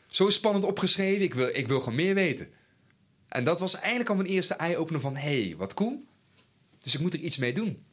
zo 0.06 0.30
spannend 0.30 0.64
opgeschreven. 0.64 1.22
Ik 1.22 1.34
wil, 1.34 1.48
ik 1.52 1.68
wil 1.68 1.78
gewoon 1.78 1.94
meer 1.94 2.14
weten. 2.14 2.48
En 3.28 3.44
dat 3.44 3.60
was 3.60 3.74
eigenlijk 3.74 4.10
al 4.10 4.16
mijn 4.16 4.28
eerste 4.28 4.54
eye-opener 4.54 5.00
van... 5.00 5.16
hé, 5.16 5.42
hey, 5.42 5.54
wat 5.56 5.74
cool. 5.74 6.04
Dus 6.82 6.94
ik 6.94 7.00
moet 7.00 7.14
er 7.14 7.20
iets 7.20 7.36
mee 7.36 7.52
doen. 7.52 7.86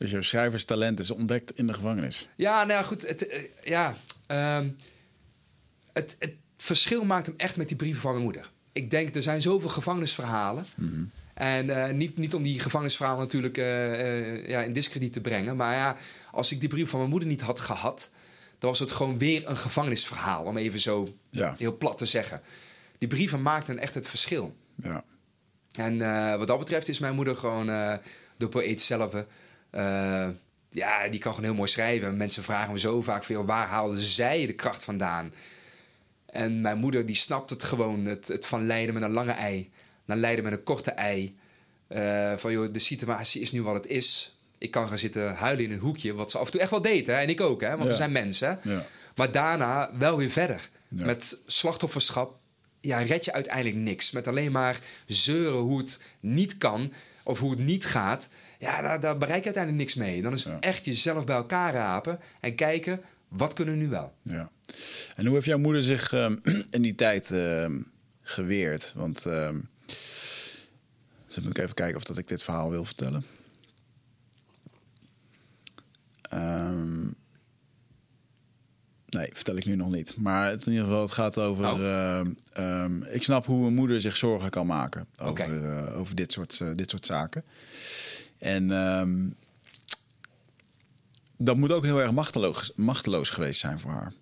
Dus 0.00 0.10
jouw 0.10 0.22
schrijverstalent 0.22 0.98
is 1.00 1.10
ontdekt 1.10 1.56
in 1.56 1.66
de 1.66 1.72
gevangenis. 1.72 2.28
Ja, 2.36 2.64
nou 2.64 2.80
ja, 2.80 2.82
goed. 2.82 3.06
Het, 3.08 3.26
eh, 3.26 3.42
ja, 3.64 3.94
ehm, 4.26 4.70
het, 5.92 6.16
het 6.18 6.34
verschil 6.56 7.04
maakt 7.04 7.26
hem 7.26 7.34
echt 7.36 7.56
met 7.56 7.68
die 7.68 7.76
brieven 7.76 8.00
van 8.00 8.10
mijn 8.12 8.24
moeder. 8.24 8.50
Ik 8.72 8.90
denk, 8.90 9.14
er 9.14 9.22
zijn 9.22 9.42
zoveel 9.42 9.68
gevangenisverhalen. 9.68 10.64
En 11.34 11.70
eh, 11.70 11.92
niet, 11.92 12.16
niet 12.16 12.34
om 12.34 12.42
die 12.42 12.60
gevangenisverhalen 12.60 13.20
natuurlijk 13.22 13.58
eh, 13.58 14.48
ja, 14.48 14.62
in 14.62 14.72
discrediet 14.72 15.12
te 15.12 15.20
brengen. 15.20 15.56
Maar 15.56 15.74
ja, 15.74 15.96
als 16.30 16.52
ik 16.52 16.60
die 16.60 16.68
brief 16.68 16.90
van 16.90 16.98
mijn 16.98 17.10
moeder 17.10 17.28
niet 17.28 17.40
had 17.40 17.60
gehad... 17.60 18.10
dan 18.58 18.70
was 18.70 18.78
het 18.78 18.90
gewoon 18.90 19.18
weer 19.18 19.48
een 19.48 19.56
gevangenisverhaal. 19.56 20.44
Om 20.44 20.56
even 20.56 20.80
zo 20.80 21.14
Ja. 21.30 21.54
heel 21.58 21.76
plat 21.76 21.98
te 21.98 22.06
zeggen. 22.06 22.40
Die 22.98 23.08
brieven 23.08 23.42
maakten 23.42 23.78
echt 23.78 23.94
het 23.94 24.06
verschil. 24.06 24.56
Ja. 24.82 25.04
En 25.72 25.98
wat 26.38 26.46
dat 26.46 26.58
betreft 26.58 26.88
is 26.88 26.98
mijn 26.98 27.14
moeder 27.14 27.36
gewoon 27.36 27.66
de 28.36 28.48
poëet 28.48 28.80
zelf. 28.80 29.24
Eh, 29.70 30.28
ja, 30.70 31.08
die 31.08 31.20
kan 31.20 31.34
gewoon 31.34 31.48
heel 31.48 31.58
mooi 31.58 31.70
schrijven. 31.70 32.16
Mensen 32.16 32.42
vragen 32.42 32.72
me 32.72 32.78
zo 32.78 33.02
vaak 33.02 33.24
veel, 33.24 33.44
waar 33.44 33.66
haalde 33.66 34.00
zij 34.00 34.46
de 34.46 34.52
kracht 34.52 34.84
vandaan? 34.84 35.32
En 36.26 36.60
mijn 36.60 36.78
moeder 36.78 37.06
die 37.06 37.14
snapt 37.14 37.50
het 37.50 37.62
gewoon, 37.62 38.04
het, 38.04 38.28
het 38.28 38.46
van 38.46 38.66
lijden 38.66 38.94
met 38.94 39.02
een 39.02 39.12
lange 39.12 39.32
ei 39.32 39.70
naar 40.10 40.16
lijden 40.16 40.44
met 40.44 40.52
een 40.52 40.62
korte 40.62 40.90
ei. 40.90 41.36
Eh, 41.88 42.32
van 42.36 42.52
joh, 42.52 42.72
de 42.72 42.78
situatie 42.78 43.40
is 43.40 43.52
nu 43.52 43.62
wat 43.62 43.74
het 43.74 43.86
is. 43.86 44.36
Ik 44.58 44.70
kan 44.70 44.88
gaan 44.88 44.98
zitten 44.98 45.34
huilen 45.34 45.64
in 45.64 45.72
een 45.72 45.78
hoekje, 45.78 46.14
wat 46.14 46.30
ze 46.30 46.38
af 46.38 46.44
en 46.44 46.50
toe 46.50 46.60
echt 46.60 46.70
wel 46.70 46.82
deed. 46.82 47.06
Hè? 47.06 47.12
En 47.12 47.28
ik 47.28 47.40
ook, 47.40 47.60
hè? 47.60 47.70
want 47.70 47.82
Ja. 47.82 47.88
we 47.88 47.94
zijn 47.94 48.12
mensen. 48.12 48.58
Ja. 48.62 48.86
Maar 49.14 49.32
daarna 49.32 49.90
wel 49.98 50.16
weer 50.16 50.30
verder. 50.30 50.68
Ja. 50.88 51.04
Met 51.04 51.42
slachtofferschap 51.46 52.38
ja, 52.80 52.98
red 52.98 53.24
je 53.24 53.32
uiteindelijk 53.32 53.76
niks. 53.76 54.10
Met 54.10 54.28
alleen 54.28 54.52
maar 54.52 54.78
zeuren 55.06 55.60
hoe 55.60 55.78
het 55.78 56.02
niet 56.20 56.58
kan 56.58 56.92
of 57.22 57.38
hoe 57.38 57.50
het 57.50 57.58
niet 57.58 57.84
gaat. 57.84 58.28
Ja, 58.60 58.80
daar, 58.82 59.00
daar 59.00 59.16
bereik 59.18 59.38
je 59.38 59.44
uiteindelijk 59.44 59.82
niks 59.84 59.94
mee. 59.94 60.22
Dan 60.22 60.32
is 60.32 60.44
het 60.44 60.52
Ja. 60.52 60.60
echt 60.60 60.84
jezelf 60.84 61.24
bij 61.24 61.36
elkaar 61.36 61.72
rapen 61.72 62.18
en 62.40 62.54
kijken, 62.54 63.00
wat 63.28 63.52
kunnen 63.52 63.74
we 63.74 63.80
nu 63.80 63.88
wel? 63.88 64.14
Ja. 64.22 64.50
En 65.16 65.24
hoe 65.24 65.34
heeft 65.34 65.46
jouw 65.46 65.58
moeder 65.58 65.82
zich 65.82 66.12
ehm, 66.12 66.36
in 66.70 66.82
die 66.82 66.94
tijd 66.94 67.30
ehm, 67.30 67.80
geweerd? 68.22 68.92
Want 68.96 69.22
dus 71.26 71.40
moet 71.40 71.56
ik 71.56 71.58
even 71.58 71.74
kijken 71.74 71.96
of 71.96 72.04
dat 72.04 72.18
ik 72.18 72.28
dit 72.28 72.42
verhaal 72.42 72.70
wil 72.70 72.84
vertellen. 72.84 73.24
Nee, 79.10 79.30
vertel 79.32 79.56
ik 79.56 79.64
nu 79.64 79.76
nog 79.76 79.90
niet. 79.90 80.16
Maar 80.16 80.52
in 80.52 80.60
ieder 80.66 80.84
geval, 80.84 81.02
het 81.02 81.12
gaat 81.12 81.38
over. 81.38 81.64
Oh. 81.70 82.20
ik 83.10 83.22
snap 83.22 83.46
hoe 83.46 83.66
een 83.66 83.74
moeder 83.74 84.00
zich 84.00 84.16
zorgen 84.16 84.50
kan 84.50 84.66
maken 84.66 85.06
over, 85.20 85.64
eh, 85.64 85.98
over 85.98 86.14
dit, 86.14 86.32
soort, 86.32 86.60
eh, 86.60 86.68
dit 86.74 86.90
soort 86.90 87.06
zaken. 87.06 87.44
En 88.40 88.70
ehm, 88.70 89.28
dat 91.36 91.56
moet 91.56 91.72
ook 91.72 91.84
heel 91.84 92.00
erg 92.00 92.12
machteloos, 92.12 92.72
machteloos 92.74 93.30
geweest 93.30 93.60
zijn 93.60 93.78
voor 93.78 93.90
haar. 93.90 94.12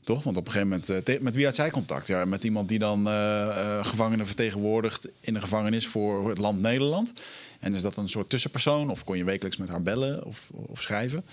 Toch? 0.00 0.22
Want 0.22 0.36
op 0.36 0.46
een 0.46 0.52
gegeven 0.52 0.68
moment, 0.68 1.08
eh, 1.08 1.20
met 1.20 1.34
wie 1.34 1.44
had 1.44 1.54
zij 1.54 1.70
contact? 1.70 2.06
Ja, 2.06 2.24
met 2.24 2.44
iemand 2.44 2.68
die 2.68 2.78
dan 2.78 3.06
eh, 3.06 3.48
eh, 3.48 3.84
gevangenen 3.84 4.26
vertegenwoordigt 4.26 5.08
in 5.20 5.34
de 5.34 5.40
gevangenis 5.40 5.86
voor 5.86 6.28
het 6.28 6.38
land 6.38 6.60
Nederland. 6.60 7.12
En 7.60 7.74
is 7.74 7.82
dat 7.82 7.96
een 7.96 8.08
soort 8.08 8.30
tussenpersoon? 8.30 8.90
Of 8.90 9.04
kon 9.04 9.16
je 9.16 9.24
wekelijks 9.24 9.56
met 9.56 9.68
haar 9.68 9.82
bellen 9.82 10.24
of, 10.24 10.50
of 10.52 10.82
schrijven? 10.82 11.24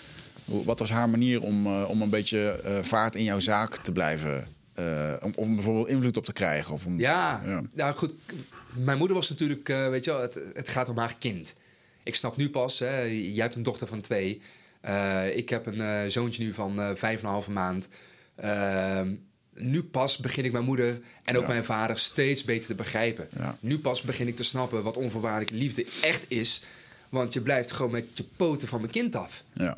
Wat 0.46 0.80
was 0.80 0.90
haar 0.90 1.10
manier 1.10 1.42
om, 1.42 1.84
om 1.84 2.02
een 2.02 2.10
beetje 2.10 2.60
vaart 2.82 3.16
in 3.16 3.24
jouw 3.24 3.40
zaak 3.40 3.76
te 3.78 3.92
blijven? 3.92 4.48
om, 5.22 5.34
om 5.36 5.56
bijvoorbeeld 5.56 5.88
invloed 5.88 6.18
op 6.18 6.26
te 6.26 6.34
krijgen? 6.34 6.74
Of 6.74 6.86
om, 6.86 7.00
Ja, 7.00 7.42
ja. 7.46 7.62
nou 7.74 7.96
goed. 7.96 8.14
Mijn 8.74 8.98
moeder 8.98 9.16
was 9.16 9.30
natuurlijk, 9.30 9.68
weet 9.68 10.06
je 10.06 10.12
wel, 10.12 10.22
het, 10.22 10.40
het 10.54 10.70
gaat 10.70 10.90
om 10.90 10.98
haar 10.98 11.16
kind. 11.20 11.54
Ik 12.10 12.16
snap 12.16 12.38
nu 12.38 12.50
pas, 12.50 12.80
hè, 12.80 13.02
jij 13.02 13.44
hebt 13.44 13.56
een 13.56 13.64
dochter 13.64 13.88
van 13.88 14.02
twee. 14.02 14.42
Eh, 14.82 15.36
ik 15.38 15.50
heb 15.50 15.66
een 15.66 15.82
eh, 15.82 16.00
zoontje 16.08 16.44
nu 16.44 16.54
van 16.54 16.80
eh, 16.82 16.90
vijf 16.96 17.20
en 17.20 17.26
een 17.26 17.32
halve 17.32 17.52
maand. 17.52 17.88
Ehm, 18.36 19.16
nu 19.54 19.84
pas 19.84 20.18
begin 20.18 20.46
ik 20.46 20.52
mijn 20.52 20.64
moeder 20.64 21.00
en 21.24 21.36
ook 21.38 21.42
Ja. 21.42 21.48
mijn 21.48 21.64
vader 21.64 21.98
steeds 21.98 22.44
beter 22.44 22.68
te 22.68 22.76
begrijpen. 22.76 23.28
Ja. 23.38 23.58
Nu 23.60 23.80
pas 23.80 24.02
begin 24.02 24.28
ik 24.28 24.36
te 24.36 24.44
snappen 24.44 24.84
wat 24.84 24.98
onvoorwaardelijke 24.98 25.56
liefde 25.56 25.86
echt 26.02 26.26
is. 26.28 26.64
Want 27.10 27.34
je 27.34 27.42
blijft 27.42 27.72
gewoon 27.72 27.92
met 27.92 28.06
je 28.14 28.24
poten 28.36 28.68
van 28.68 28.80
mijn 28.80 28.92
kind 28.92 29.16
af. 29.16 29.44
Ja. 29.54 29.78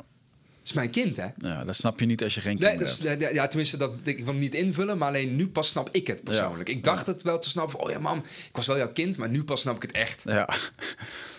Het 0.62 0.70
is 0.70 0.76
mijn 0.76 0.90
kind, 0.90 1.16
hè? 1.16 1.26
ja, 1.36 1.64
dat 1.64 1.76
snap 1.76 2.00
je 2.00 2.06
niet 2.06 2.22
als 2.22 2.34
je 2.34 2.40
geen 2.40 2.56
Nee, 2.58 2.68
kinderen 2.68 2.96
dus, 2.96 3.04
hebt. 3.04 3.34
ja, 3.34 3.46
tenminste, 3.46 3.76
dat, 3.76 3.92
ik 4.02 4.16
wil 4.16 4.26
hem 4.26 4.38
niet 4.38 4.54
invullen, 4.54 4.98
maar 4.98 5.08
alleen 5.08 5.36
nu 5.36 5.48
pas 5.48 5.68
snap 5.68 5.88
ik 5.92 6.06
het 6.06 6.24
persoonlijk. 6.24 6.68
Ja. 6.68 6.74
Ik 6.74 6.84
dacht 6.84 7.06
het 7.06 7.22
wel 7.22 7.38
te 7.38 7.48
snappen 7.48 7.72
van, 7.72 7.86
oh 7.86 7.90
ja 7.90 7.98
mam, 7.98 8.18
ik 8.18 8.56
was 8.56 8.66
wel 8.66 8.76
jouw 8.76 8.92
kind, 8.92 9.16
maar 9.16 9.28
nu 9.28 9.44
pas 9.44 9.60
snap 9.60 9.76
ik 9.76 9.82
het 9.82 9.92
echt. 9.92 10.22
Ja. 10.26 10.48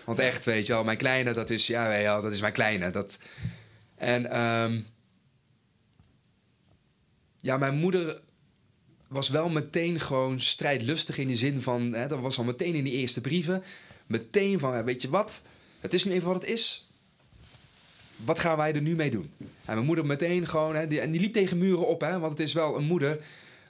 Want 0.04 0.18
echt, 0.18 0.44
weet 0.44 0.66
je 0.66 0.72
wel, 0.72 0.84
mijn 0.84 0.96
kleine, 0.96 1.32
dat 1.32 1.50
is, 1.50 1.66
ja, 1.66 1.88
weet 1.88 1.98
je 1.98 2.04
wel, 2.04 2.22
dat 2.22 2.32
is 2.32 2.40
mijn 2.40 2.52
kleine. 2.52 2.90
Dat... 2.90 3.18
En 3.96 4.30
ehm, 4.30 4.80
ja, 7.40 7.56
mijn 7.56 7.74
moeder 7.74 8.20
was 9.08 9.28
wel 9.28 9.48
meteen 9.48 10.00
gewoon 10.00 10.40
strijdlustig 10.40 11.18
in 11.18 11.28
de 11.28 11.36
zin 11.36 11.62
van, 11.62 11.92
hè, 11.92 12.08
dat 12.08 12.20
was 12.20 12.38
al 12.38 12.44
meteen 12.44 12.74
in 12.74 12.84
die 12.84 12.92
eerste 12.92 13.20
brieven, 13.20 13.62
meteen 14.06 14.58
van, 14.58 14.84
weet 14.84 15.02
je 15.02 15.08
wat, 15.08 15.42
het 15.80 15.94
is 15.94 16.04
nu 16.04 16.12
even 16.12 16.28
wat 16.28 16.42
het 16.42 16.50
is. 16.50 16.88
Wat 18.16 18.38
gaan 18.38 18.56
wij 18.56 18.74
er 18.74 18.82
nu 18.82 18.94
mee 18.94 19.10
doen? 19.10 19.30
En 19.38 19.74
mijn 19.74 19.86
moeder 19.86 20.06
meteen 20.06 20.46
gewoon, 20.46 20.74
hè, 20.74 20.86
die, 20.86 21.00
en 21.00 21.10
die 21.10 21.20
liep 21.20 21.32
tegen 21.32 21.58
muren 21.58 21.86
op, 21.86 22.00
hè, 22.00 22.18
want 22.18 22.30
het 22.30 22.40
is 22.40 22.52
wel 22.52 22.76
een 22.76 22.84
moeder 22.84 23.18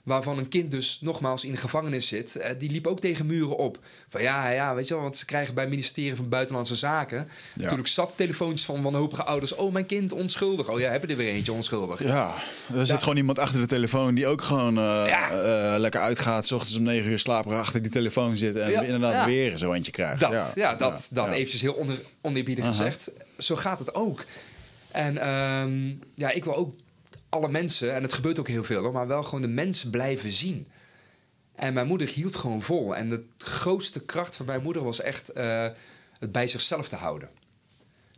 waarvan 0.05 0.39
een 0.39 0.49
kind 0.49 0.71
dus 0.71 0.99
nogmaals 1.01 1.45
in 1.45 1.51
de 1.53 1.57
gevangenis 1.59 2.07
zit, 2.07 2.37
eh, 2.37 2.51
die 2.59 2.71
liep 2.71 2.87
ook 2.87 3.01
tegen 3.01 3.27
muren 3.27 3.57
op. 3.57 3.79
Van 4.09 4.23
ja, 4.23 4.49
ja, 4.49 4.75
weet 4.75 4.89
je 4.89 4.95
wel, 4.95 5.03
want 5.03 5.17
ze 5.17 5.25
krijgen 5.25 5.55
bij 5.55 5.63
het 5.65 5.73
ministerie 5.73 6.17
van 6.17 6.29
Buitenlandse 6.29 6.75
Zaken 6.75 7.29
natuurlijk 7.55 7.89
zat 7.89 8.13
telefoontjes 8.15 8.65
van 8.65 8.83
wanhopige 8.83 9.25
ouders. 9.25 9.55
Oh, 9.55 9.73
mijn 9.73 9.87
kind 9.87 10.13
onschuldig. 10.13 10.69
Oh 10.69 10.81
ja, 10.81 10.91
hebben 10.91 11.11
er 11.11 11.17
weer 11.17 11.33
eentje 11.33 11.53
onschuldig. 11.53 12.03
Ja, 12.03 12.35
er 12.75 12.87
zit 12.87 13.03
gewoon 13.03 13.17
iemand 13.17 13.39
achter 13.39 13.61
de 13.61 13.67
telefoon 13.67 14.15
die 14.15 14.27
ook 14.27 14.43
gewoon 14.43 14.79
eh, 14.79 15.05
Ja. 15.07 15.31
eh, 15.31 15.79
lekker 15.81 16.01
uitgaat. 16.01 16.47
's 16.47 16.51
ochtends 16.53 16.77
om 16.77 16.83
negen 16.83 17.11
uur 17.11 17.19
slaperig 17.19 17.59
achter 17.59 17.83
die 17.83 17.91
telefoon 17.93 18.37
zit. 18.37 18.57
En 18.57 18.85
inderdaad 18.85 19.27
weer 19.27 19.59
zo 19.59 19.73
eentje 19.73 19.93
krijgt. 19.93 20.21
Dat, 20.21 20.53
ja, 20.55 20.75
dat, 20.75 21.09
dat 21.11 21.29
eventjes 21.31 21.61
heel 21.61 21.73
onder, 21.73 21.99
oneerbiedig 22.21 22.67
gezegd. 22.67 23.11
Zo 23.39 23.57
gaat 23.57 23.79
het 23.79 23.95
ook. 23.95 24.25
En 24.91 25.19
ehm, 25.19 25.89
ja, 26.15 26.31
ik 26.31 26.45
wil 26.45 26.57
ook 26.57 26.75
alle 27.35 27.49
mensen, 27.49 27.95
en 27.95 28.03
het 28.03 28.13
gebeurt 28.13 28.39
ook 28.39 28.49
heel 28.49 28.65
veel, 28.65 28.83
hoor, 28.83 28.93
maar 28.93 29.07
wel 29.07 29.23
gewoon 29.23 29.43
de 29.43 29.49
mensen 29.49 29.91
blijven 29.91 30.33
zien. 30.33 30.67
En 31.55 31.75
mijn 31.75 31.87
moeder 31.87 32.09
hield 32.09 32.37
gewoon 32.37 32.63
vol. 32.63 32.97
En 32.97 33.09
de 33.09 33.25
grootste 33.39 34.01
kracht 34.01 34.37
van 34.37 34.47
mijn 34.47 34.63
moeder 34.63 34.83
was 34.83 35.01
echt 35.01 35.29
eh, 35.29 35.67
het 36.19 36.33
bij 36.33 36.47
zichzelf 36.47 36.89
te 36.89 36.97
houden. 36.97 37.29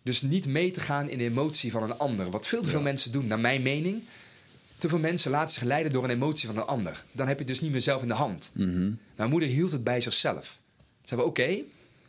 Dus 0.02 0.22
niet 0.22 0.46
mee 0.46 0.70
te 0.70 0.81
gaan 0.81 1.09
in 1.09 1.18
de 1.18 1.24
emotie 1.24 1.70
van 1.70 1.83
een 1.83 1.98
ander. 1.98 2.31
Wat 2.31 2.46
veel 2.46 2.62
te 2.62 2.68
veel 2.68 2.79
Ja. 2.79 2.85
mensen 2.85 3.12
doen, 3.12 3.26
naar 3.26 3.40
mijn 3.40 3.62
mening. 3.62 4.02
Te 4.79 4.88
veel 4.88 4.98
mensen 4.98 5.31
laten 5.31 5.55
zich 5.55 5.62
leiden 5.62 5.92
door 5.92 6.05
een 6.05 6.11
emotie 6.11 6.46
van 6.48 6.57
een 6.57 6.66
ander. 6.66 7.05
Dan 7.12 7.26
heb 7.26 7.38
je 7.38 7.44
het 7.44 7.52
dus 7.52 7.61
niet 7.61 7.72
meer 7.72 7.81
zelf 7.81 8.02
in 8.02 8.09
de 8.09 8.14
hand. 8.14 8.50
Mhm. 8.55 8.90
Mijn 9.16 9.31
moeder 9.31 9.48
hield 9.48 9.70
het 9.72 9.85
bij 9.85 10.00
zichzelf. 10.00 10.59
Ze 10.76 11.09
zei, 11.09 11.20
oké, 11.20 11.59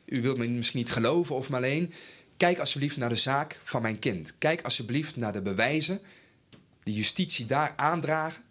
u 0.06 0.22
wilt 0.22 0.38
me 0.38 0.48
misschien 0.48 0.80
niet 0.80 0.92
geloven 0.92 1.36
of 1.36 1.50
maar 1.50 1.60
alleen... 1.60 1.94
kijk 2.38 2.60
alsjeblieft 2.60 2.98
naar 2.98 3.10
de 3.10 3.16
zaak 3.16 3.60
van 3.64 3.82
mijn 3.82 4.00
kind. 4.00 4.34
Kijk 4.38 4.62
alsjeblieft 4.62 5.16
naar 5.16 5.34
de 5.34 5.42
bewijzen 5.42 6.00
die 6.88 6.96
justitie 6.96 7.46
daar 7.46 7.74
aandragen. 7.76 8.44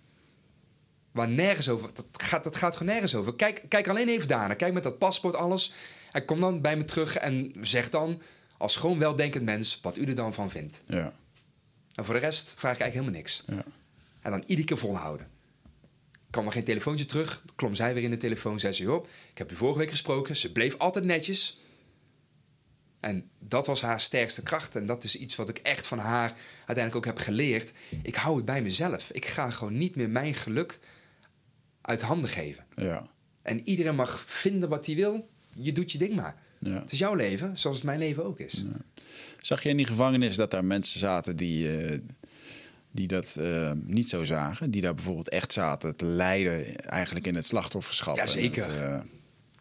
Waar 1.10 1.28
nergens 1.28 1.68
over... 1.68 1.90
Dat 1.94 2.06
gaat, 2.12 2.44
dat 2.44 2.56
gaat 2.56 2.76
gewoon 2.76 2.92
nergens 2.92 3.14
over. 3.14 3.34
Kijk, 3.34 3.62
kijk 3.68 3.88
alleen 3.88 4.08
even 4.08 4.28
daarna. 4.28 4.54
Kijk 4.54 4.72
met 4.72 4.82
dat 4.82 4.98
paspoort 4.98 5.34
alles. 5.34 5.72
En 6.12 6.24
kom 6.24 6.40
dan 6.40 6.60
bij 6.60 6.76
me 6.76 6.84
terug 6.84 7.16
en 7.16 7.52
zeg 7.60 7.90
dan... 7.90 8.22
als 8.58 8.76
gewoon 8.76 8.98
weldenkend 8.98 9.44
mens 9.44 9.78
wat 9.82 9.98
u 9.98 10.04
er 10.04 10.14
dan 10.14 10.34
van 10.34 10.50
vindt. 10.50 10.80
Ja, 10.88 11.12
En 11.94 12.04
voor 12.04 12.14
de 12.14 12.20
rest 12.20 12.54
vraag 12.56 12.74
ik 12.74 12.80
eigenlijk 12.80 12.92
helemaal 12.92 13.20
niks. 13.20 13.42
ja. 13.46 13.72
En 14.20 14.30
dan 14.30 14.42
iedere 14.46 14.66
keer 14.68 14.78
volhouden. 14.78 15.28
kwam 16.30 16.46
er 16.46 16.52
geen 16.52 16.64
telefoontje 16.64 17.06
terug. 17.06 17.42
Klom 17.54 17.74
zij 17.74 17.94
weer 17.94 18.02
in 18.02 18.10
de 18.10 18.16
telefoon. 18.16 18.60
Zei 18.60 18.72
ze, 18.72 18.82
joh, 18.82 19.06
ik 19.30 19.38
heb 19.38 19.52
u 19.52 19.54
vorige 19.54 19.78
week 19.78 19.90
gesproken. 19.90 20.36
Ze 20.36 20.52
bleef 20.52 20.78
altijd 20.78 21.04
netjes. 21.04 21.58
En 23.06 23.30
dat 23.38 23.66
was 23.66 23.80
haar 23.80 24.00
sterkste 24.00 24.42
kracht. 24.42 24.76
En 24.76 24.86
dat 24.86 25.04
is 25.04 25.16
iets 25.16 25.36
wat 25.36 25.48
ik 25.48 25.58
echt 25.58 25.86
van 25.86 25.98
haar 25.98 26.32
uiteindelijk 26.56 26.96
ook 26.96 27.04
heb 27.04 27.18
geleerd. 27.18 27.72
Ik 28.02 28.14
hou 28.14 28.36
het 28.36 28.44
bij 28.44 28.62
mezelf. 28.62 29.10
Ik 29.12 29.26
ga 29.26 29.50
gewoon 29.50 29.78
niet 29.78 29.96
meer 29.96 30.08
mijn 30.08 30.34
geluk 30.34 30.78
uit 31.80 32.02
handen 32.02 32.30
geven. 32.30 32.64
ja. 32.76 33.08
En 33.42 33.68
iedereen 33.68 33.94
mag 33.94 34.24
vinden 34.26 34.68
wat 34.68 34.86
hij 34.86 34.94
wil. 34.94 35.28
Je 35.58 35.72
doet 35.72 35.92
je 35.92 35.98
ding 35.98 36.14
maar. 36.14 36.36
ja. 36.58 36.80
Het 36.80 36.92
is 36.92 36.98
jouw 36.98 37.14
leven, 37.14 37.58
zoals 37.58 37.76
het 37.76 37.84
mijn 37.84 37.98
leven 37.98 38.24
ook 38.24 38.38
is. 38.38 38.64
Zag 39.40 39.62
je 39.62 39.68
in 39.68 39.76
die 39.76 39.86
gevangenis 39.86 40.36
dat 40.36 40.50
daar 40.50 40.64
mensen 40.64 41.00
zaten 41.00 41.36
die, 41.36 41.76
eh, 41.76 41.98
die 42.90 43.06
dat 43.06 43.36
eh, 43.40 43.72
niet 43.84 44.08
zo 44.08 44.24
zagen? 44.24 44.70
Die 44.70 44.82
daar 44.82 44.94
bijvoorbeeld 44.94 45.28
echt 45.28 45.52
zaten 45.52 45.96
te 45.96 46.04
lijden 46.04 46.76
eigenlijk 46.76 47.26
in 47.26 47.34
het 47.34 47.44
slachtofferschap? 47.44 48.16
Ja, 48.16 48.22
en 48.22 48.28
zeker. 48.28 48.66
het, 48.66 48.76
eh, 48.76 49.00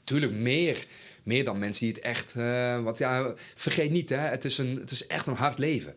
Tuurlijk, 0.03 0.31
meer. 0.31 0.86
Meer 1.25 1.43
dan 1.43 1.59
mensen 1.59 1.85
die 1.85 1.95
het 1.95 2.03
echt... 2.03 2.35
eh, 2.35 2.83
want 2.83 2.97
ja, 2.97 3.33
vergeet 3.55 3.91
niet, 3.91 4.09
hè, 4.09 4.17
het, 4.17 4.45
is 4.45 4.57
een, 4.57 4.75
het 4.75 4.91
is 4.91 5.07
echt 5.07 5.27
een 5.27 5.35
hard 5.35 5.59
leven. 5.59 5.95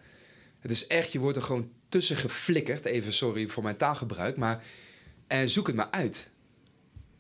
Het 0.61 0.71
is 0.71 0.87
echt, 0.87 1.13
je 1.13 1.19
wordt 1.19 1.37
er 1.37 1.43
gewoon 1.43 1.71
tussen 1.89 2.17
geflikkerd. 2.17 2.85
Even 2.85 3.13
sorry 3.13 3.49
voor 3.49 3.63
mijn 3.63 3.77
taalgebruik, 3.77 4.37
maar... 4.37 4.63
En 5.27 5.49
zoek 5.49 5.67
het 5.67 5.77
maar 5.77 5.91
uit. 5.91 6.31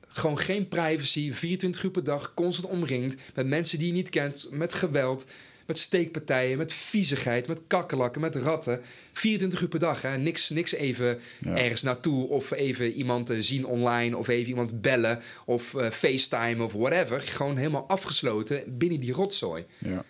Gewoon 0.09 0.39
geen 0.39 0.69
privacy, 0.69 1.33
24 1.33 1.83
uur 1.83 1.91
per 1.91 2.05
dag, 2.05 2.35
constant 2.35 2.73
omringd... 2.73 3.17
met 3.35 3.47
mensen 3.47 3.79
die 3.79 3.87
je 3.87 3.93
niet 3.93 4.09
kent, 4.09 4.49
met 4.51 4.75
geweld... 4.75 5.27
met 5.69 5.79
steekpartijen, 5.79 6.59
met 6.59 6.73
viezigheid, 6.73 7.47
met 7.47 7.61
kakkelakken, 7.67 8.21
met 8.21 8.37
ratten. 8.37 8.81
24 9.13 9.61
uur 9.61 9.69
per 9.69 9.79
dag, 9.79 10.03
hè. 10.03 10.17
Niks, 10.17 10.49
niks 10.49 10.73
even 10.73 11.21
Ja. 11.41 11.57
ergens 11.57 11.83
naartoe... 11.83 12.29
of 12.29 12.51
even 12.51 12.93
iemand 12.93 13.31
eh, 13.31 13.37
zien 13.41 13.67
online, 13.67 14.17
of 14.17 14.29
even 14.29 14.49
iemand 14.49 14.81
bellen... 14.81 15.21
of 15.45 15.75
eh, 15.75 15.91
FaceTime 15.91 16.63
of 16.65 16.73
whatever. 16.73 17.21
Gewoon 17.21 17.57
helemaal 17.57 17.89
afgesloten 17.89 18.79
binnen 18.79 19.01
die 19.01 19.13
rotzooi. 19.13 19.65
ja. 19.79 20.05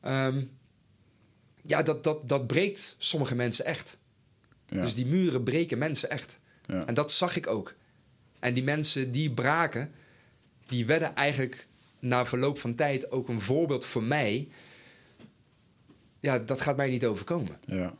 Ehm, 0.00 0.42
ja, 1.66 1.82
dat, 1.82 2.04
dat, 2.04 2.28
dat 2.28 2.46
breekt 2.46 2.96
sommige 2.98 3.34
mensen 3.34 3.64
echt. 3.64 3.98
Ja. 4.68 4.80
Dus 4.82 4.94
die 4.94 5.06
muren 5.06 5.42
breken 5.42 5.78
mensen 5.78 6.10
echt. 6.10 6.38
ja. 6.66 6.86
En 6.86 6.94
dat 6.94 7.12
zag 7.12 7.36
ik 7.36 7.46
ook. 7.46 7.74
En 8.38 8.54
die 8.54 8.62
mensen 8.64 9.12
die 9.12 9.30
braken, 9.30 9.92
die 10.66 10.86
werden 10.86 11.14
eigenlijk 11.14 11.66
na 11.98 12.26
verloop 12.26 12.58
van 12.58 12.74
tijd 12.74 13.10
ook 13.10 13.28
een 13.28 13.40
voorbeeld 13.40 13.84
voor 13.84 14.02
mij. 14.02 14.48
Ja, 16.20 16.38
dat 16.38 16.60
gaat 16.60 16.76
mij 16.76 16.88
niet 16.90 17.04
overkomen. 17.06 17.56
ja. 17.66 17.94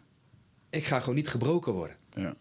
Ik 0.70 0.84
ga 0.84 1.00
gewoon 1.00 1.14
niet 1.14 1.28
gebroken 1.28 1.72
worden. 1.72 1.96
ja. 2.14 2.34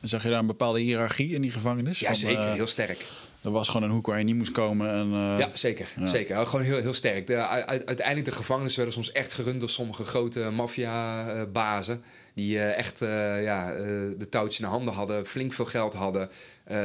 En 0.00 0.08
zag 0.10 0.22
je 0.22 0.28
daar 0.28 0.38
een 0.38 0.46
bepaalde 0.46 0.80
hiërarchie 0.80 1.34
in 1.34 1.42
die 1.42 1.50
gevangenis? 1.50 1.98
Ja, 1.98 2.06
Van, 2.06 2.16
zeker. 2.16 2.46
eh, 2.46 2.52
heel 2.52 2.66
sterk. 2.66 3.06
Dat 3.40 3.52
was 3.52 3.68
gewoon 3.68 3.82
een 3.82 3.94
hoek 3.94 4.06
waar 4.06 4.18
je 4.18 4.24
niet 4.24 4.34
moest 4.36 4.52
komen. 4.52 4.90
En, 4.90 5.06
uh, 5.06 5.38
ja, 5.38 5.50
zeker. 5.54 5.92
ja. 5.96 6.06
zeker. 6.06 6.46
Gewoon 6.46 6.64
heel, 6.64 6.78
heel 6.80 6.94
sterk. 6.94 7.26
De, 7.26 7.36
uit, 7.46 7.86
uiteindelijk 7.86 8.26
de 8.26 8.32
gevangenissen 8.36 8.82
werden 8.84 9.02
soms 9.02 9.14
echt 9.14 9.32
gerund 9.32 9.60
door 9.60 9.68
sommige 9.70 10.04
grote 10.04 10.50
maffiabazen. 10.50 12.02
Die 12.34 12.54
uh, 12.54 12.78
echt 12.78 12.98
ja, 12.98 13.72
de 14.18 14.26
touwtjes 14.30 14.58
in 14.58 14.64
de 14.64 14.70
handen 14.70 14.94
hadden, 14.94 15.26
flink 15.26 15.52
veel 15.52 15.64
geld 15.64 15.94
hadden. 15.94 16.28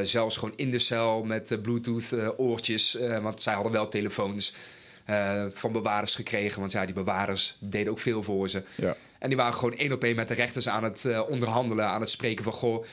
zelfs 0.03 0.37
gewoon 0.37 0.53
in 0.57 0.71
de 0.71 0.79
cel 0.79 1.23
met 1.23 1.57
Bluetooth-oortjes. 1.61 2.97
want 3.21 3.41
zij 3.41 3.53
hadden 3.53 3.71
wel 3.71 3.87
telefoons 3.87 4.53
van 5.53 5.71
bewaarders 5.71 6.15
gekregen. 6.15 6.59
Want 6.59 6.71
ja, 6.71 6.85
die 6.85 6.95
bewaarders 6.95 7.57
deden 7.59 7.91
ook 7.91 7.99
veel 7.99 8.23
voor 8.23 8.49
ze. 8.49 8.63
Ja. 8.75 8.95
En 9.19 9.27
die 9.27 9.37
waren 9.37 9.53
gewoon 9.53 9.77
één 9.77 9.91
op 9.91 10.03
één 10.03 10.15
met 10.15 10.27
de 10.27 10.33
rechters 10.33 10.69
aan 10.69 10.83
het 10.83 11.25
onderhandelen, 11.27 11.85
aan 11.85 12.01
het 12.01 12.09
spreken 12.09 12.43
van... 12.43 12.53
Goh, 12.53 12.85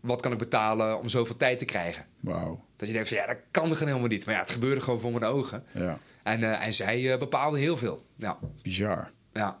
wat 0.00 0.20
kan 0.20 0.32
ik 0.32 0.38
betalen 0.38 0.98
om 0.98 1.08
zoveel 1.08 1.36
tijd 1.36 1.58
te 1.58 1.64
krijgen? 1.64 2.06
Wauw. 2.20 2.64
Dat 2.76 2.88
je 2.88 2.94
denkt 2.94 3.08
van 3.08 3.18
ja, 3.18 3.26
dat 3.26 3.36
kan 3.50 3.70
er 3.70 3.78
helemaal 3.78 4.06
niet. 4.06 4.26
Maar 4.26 4.34
ja, 4.34 4.40
het 4.40 4.50
gebeurde 4.50 4.80
gewoon 4.80 5.00
voor 5.00 5.10
mijn 5.10 5.24
ogen. 5.24 5.64
Ja. 5.72 5.98
En, 6.22 6.40
uh, 6.40 6.66
en 6.66 6.74
zij 6.74 7.18
bepaalde 7.18 7.58
heel 7.58 7.76
veel. 7.76 8.06
Ja. 8.16 8.38
Bizar. 8.62 9.10
Ja. 9.32 9.58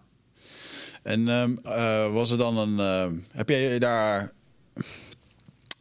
En 1.02 1.28
um, 1.28 1.58
uh, 1.64 2.12
was 2.12 2.30
er 2.30 2.38
dan 2.38 2.56
een. 2.56 3.24
heb 3.32 3.48
jij 3.48 3.78
daar. 3.78 4.32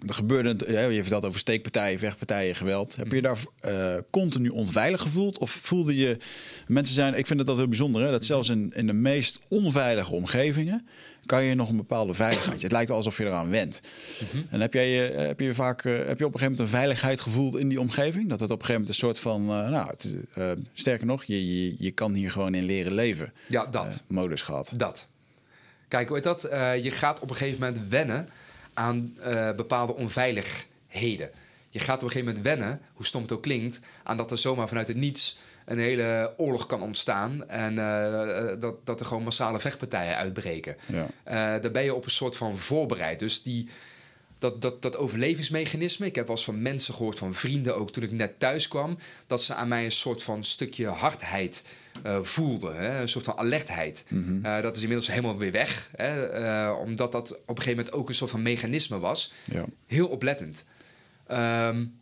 Er 0.07 0.13
gebeurde, 0.13 0.71
je 0.93 1.01
vertelt 1.01 1.25
over 1.25 1.39
steekpartijen, 1.39 1.99
vechtpartijen, 1.99 2.55
geweld. 2.55 2.95
Heb 2.95 3.11
je 3.11 3.21
daar 3.21 3.37
continu 4.09 4.49
onveilig 4.49 5.01
gevoeld? 5.01 5.37
Of 5.37 5.51
voelde 5.51 5.95
je. 5.95 6.17
Mensen 6.67 6.95
zijn. 6.95 7.17
Ik 7.17 7.27
vind 7.27 7.39
het 7.39 7.47
dat 7.47 7.57
heel 7.57 7.67
bijzonder, 7.67 8.01
hè, 8.01 8.11
dat 8.11 8.25
zelfs 8.25 8.49
in, 8.49 8.71
in 8.75 8.87
de 8.87 8.93
meest 8.93 9.39
onveilige 9.47 10.13
omgevingen 10.13 10.87
kan 11.25 11.43
je 11.43 11.55
nog 11.55 11.69
een 11.69 11.77
bepaalde 11.77 12.13
veiligheid. 12.13 12.61
Het 12.61 12.71
lijkt 12.71 12.91
alsof 12.91 13.17
je 13.17 13.25
eraan 13.25 13.49
went. 13.49 13.81
Mm 14.21 14.27
-hmm. 14.31 14.45
En 14.49 14.61
heb, 14.61 14.73
jij, 14.73 14.89
heb 15.05 15.39
je 15.39 15.53
vaak 15.53 15.83
heb 15.83 15.93
je 15.93 16.25
op 16.25 16.33
een 16.33 16.39
gegeven 16.39 16.41
moment 16.41 16.59
een 16.59 16.67
veiligheid 16.67 17.19
gevoeld 17.19 17.57
in 17.57 17.69
die 17.69 17.79
omgeving? 17.79 18.29
Dat 18.29 18.39
het 18.39 18.49
op 18.49 18.59
een 18.59 18.65
gegeven 18.65 18.81
moment 18.81 18.89
een 18.89 19.07
soort 19.07 19.19
van, 19.19 19.41
uh, 19.41 19.69
nou, 19.69 19.87
het, 19.87 20.13
uh, 20.37 20.51
sterker 20.73 21.05
nog, 21.05 21.23
je, 21.23 21.65
je, 21.65 21.75
je 21.77 21.91
kan 21.91 22.13
hier 22.13 22.31
gewoon 22.31 22.53
in 22.53 22.63
leren 22.63 22.93
leven. 22.93 23.33
Ja, 23.47 23.65
dat. 23.65 23.99
Modus 24.07 24.41
gehad. 24.41 24.71
Dat. 24.73 25.07
Kijk, 25.87 26.07
hoe 26.07 26.15
heet 26.15 26.25
dat? 26.25 26.41
je 26.83 26.91
gaat 26.91 27.19
op 27.19 27.29
een 27.29 27.35
gegeven 27.35 27.59
moment 27.59 27.89
wennen 27.89 28.29
aan 28.81 29.17
bepaalde 29.55 29.95
onveiligheden. 29.95 31.29
Je 31.69 31.79
gaat 31.79 31.95
op 31.95 32.03
een 32.03 32.11
gegeven 32.11 32.25
moment 32.25 32.45
wennen, 32.45 32.81
hoe 32.93 33.05
stom 33.05 33.21
het 33.21 33.31
ook 33.31 33.41
klinkt, 33.41 33.79
aan 34.03 34.17
dat 34.17 34.31
er 34.31 34.37
zomaar 34.37 34.67
vanuit 34.67 34.87
het 34.87 34.97
niets 34.97 35.39
een 35.65 35.79
hele 35.79 36.33
oorlog 36.37 36.65
kan 36.65 36.81
ontstaan. 36.81 37.49
En 37.49 37.73
uh, 37.73 38.59
dat, 38.59 38.75
dat 38.85 38.99
er 38.99 39.05
gewoon 39.05 39.23
massale 39.23 39.59
vechtpartijen 39.59 40.15
uitbreken. 40.15 40.75
Ja. 40.85 41.05
Uh, 41.55 41.61
daar 41.61 41.71
ben 41.71 41.83
je 41.83 41.95
op 41.95 42.05
een 42.05 42.11
soort 42.11 42.35
van 42.35 42.57
voorbereid. 42.57 43.19
Dus 43.19 43.43
die, 43.43 43.69
dat, 44.41 44.61
dat, 44.61 44.81
dat 44.81 44.97
overlevingsmechanisme. 44.97 46.05
Ik 46.05 46.15
heb 46.15 46.27
wel 46.27 46.35
eens 46.35 46.45
van 46.45 46.61
mensen 46.61 46.93
gehoord, 46.93 47.17
van 47.17 47.33
vrienden 47.33 47.75
ook, 47.75 47.91
toen 47.91 48.03
ik 48.03 48.11
net 48.11 48.39
thuis 48.39 48.67
kwam, 48.67 48.97
dat 49.27 49.43
ze 49.43 49.53
aan 49.53 49.67
mij 49.67 49.83
een 49.83 49.91
soort 49.91 50.23
van 50.23 50.43
stukje 50.43 50.87
hardheid 50.87 51.63
uh, 52.05 52.17
voelden. 52.21 52.75
Hè? 52.75 53.01
Een 53.01 53.09
soort 53.09 53.25
van 53.25 53.37
alertheid. 53.37 54.03
Mhm. 54.07 54.21
Mm 54.21 54.43
-hmm. 54.43 54.61
dat 54.61 54.75
is 54.75 54.81
inmiddels 54.81 55.09
helemaal 55.09 55.37
weer 55.37 55.51
weg. 55.51 55.89
Hè? 55.95 56.69
omdat 56.71 57.11
dat 57.11 57.31
op 57.31 57.39
een 57.39 57.55
gegeven 57.55 57.77
moment 57.77 57.93
ook 57.93 58.09
een 58.09 58.15
soort 58.15 58.31
van 58.31 58.41
mechanisme 58.41 58.99
was. 58.99 59.33
Ja. 59.51 59.65
Heel 59.87 60.07
oplettend. 60.07 60.65
Um, 61.31 62.00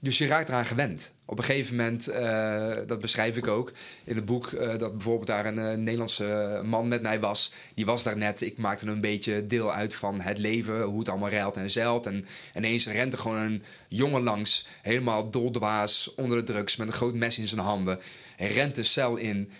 dus 0.00 0.18
je 0.18 0.26
raakt 0.26 0.48
eraan 0.48 0.64
gewend. 0.64 1.12
Op 1.24 1.38
een 1.38 1.44
gegeven 1.44 1.76
moment, 1.76 2.08
uh, 2.08 2.76
dat 2.86 2.98
beschrijf 2.98 3.36
ik 3.36 3.46
ook 3.46 3.72
in 4.04 4.16
het 4.16 4.24
boek, 4.24 4.50
uh, 4.50 4.78
dat 4.78 4.92
bijvoorbeeld 4.92 5.26
daar 5.26 5.46
een 5.46 5.58
uh, 5.58 5.72
Nederlandse 5.72 6.60
man 6.64 6.88
met 6.88 7.02
mij 7.02 7.20
was. 7.20 7.52
Die 7.74 7.86
was 7.86 8.02
daar 8.02 8.16
net. 8.16 8.40
Ik 8.40 8.58
maakte 8.58 8.86
een 8.86 9.00
beetje 9.00 9.46
deel 9.46 9.72
uit 9.72 9.94
van 9.94 10.20
het 10.20 10.38
leven, 10.38 10.82
hoe 10.82 10.98
het 10.98 11.08
allemaal 11.08 11.28
reilt 11.28 11.56
en 11.56 11.70
zeilt. 11.70 12.06
En 12.06 12.26
ineens 12.56 12.86
rent 12.86 13.12
er 13.12 13.18
gewoon 13.18 13.36
een 13.36 13.62
jongen 13.88 14.22
langs, 14.22 14.66
helemaal 14.82 15.30
doldwaas, 15.30 16.14
onder 16.14 16.36
de 16.36 16.52
drugs, 16.52 16.76
met 16.76 16.86
een 16.86 16.92
groot 16.92 17.14
mes 17.14 17.38
in 17.38 17.48
zijn 17.48 17.60
handen. 17.60 18.00
Hij 18.36 18.52
rent 18.52 18.74
de 18.74 18.82
cel 18.82 19.16
in. 19.16 19.50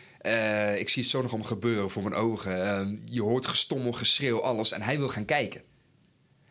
ik 0.76 0.88
zie 0.88 1.02
het 1.02 1.10
zo 1.10 1.22
nog 1.22 1.32
om 1.32 1.44
gebeuren 1.44 1.90
voor 1.90 2.02
mijn 2.02 2.14
ogen. 2.14 3.02
je 3.04 3.22
hoort 3.22 3.46
gestommel, 3.46 3.92
geschreeuw, 3.92 4.42
alles. 4.42 4.72
En 4.72 4.82
hij 4.82 4.98
wil 4.98 5.08
gaan 5.08 5.24
kijken. 5.24 5.62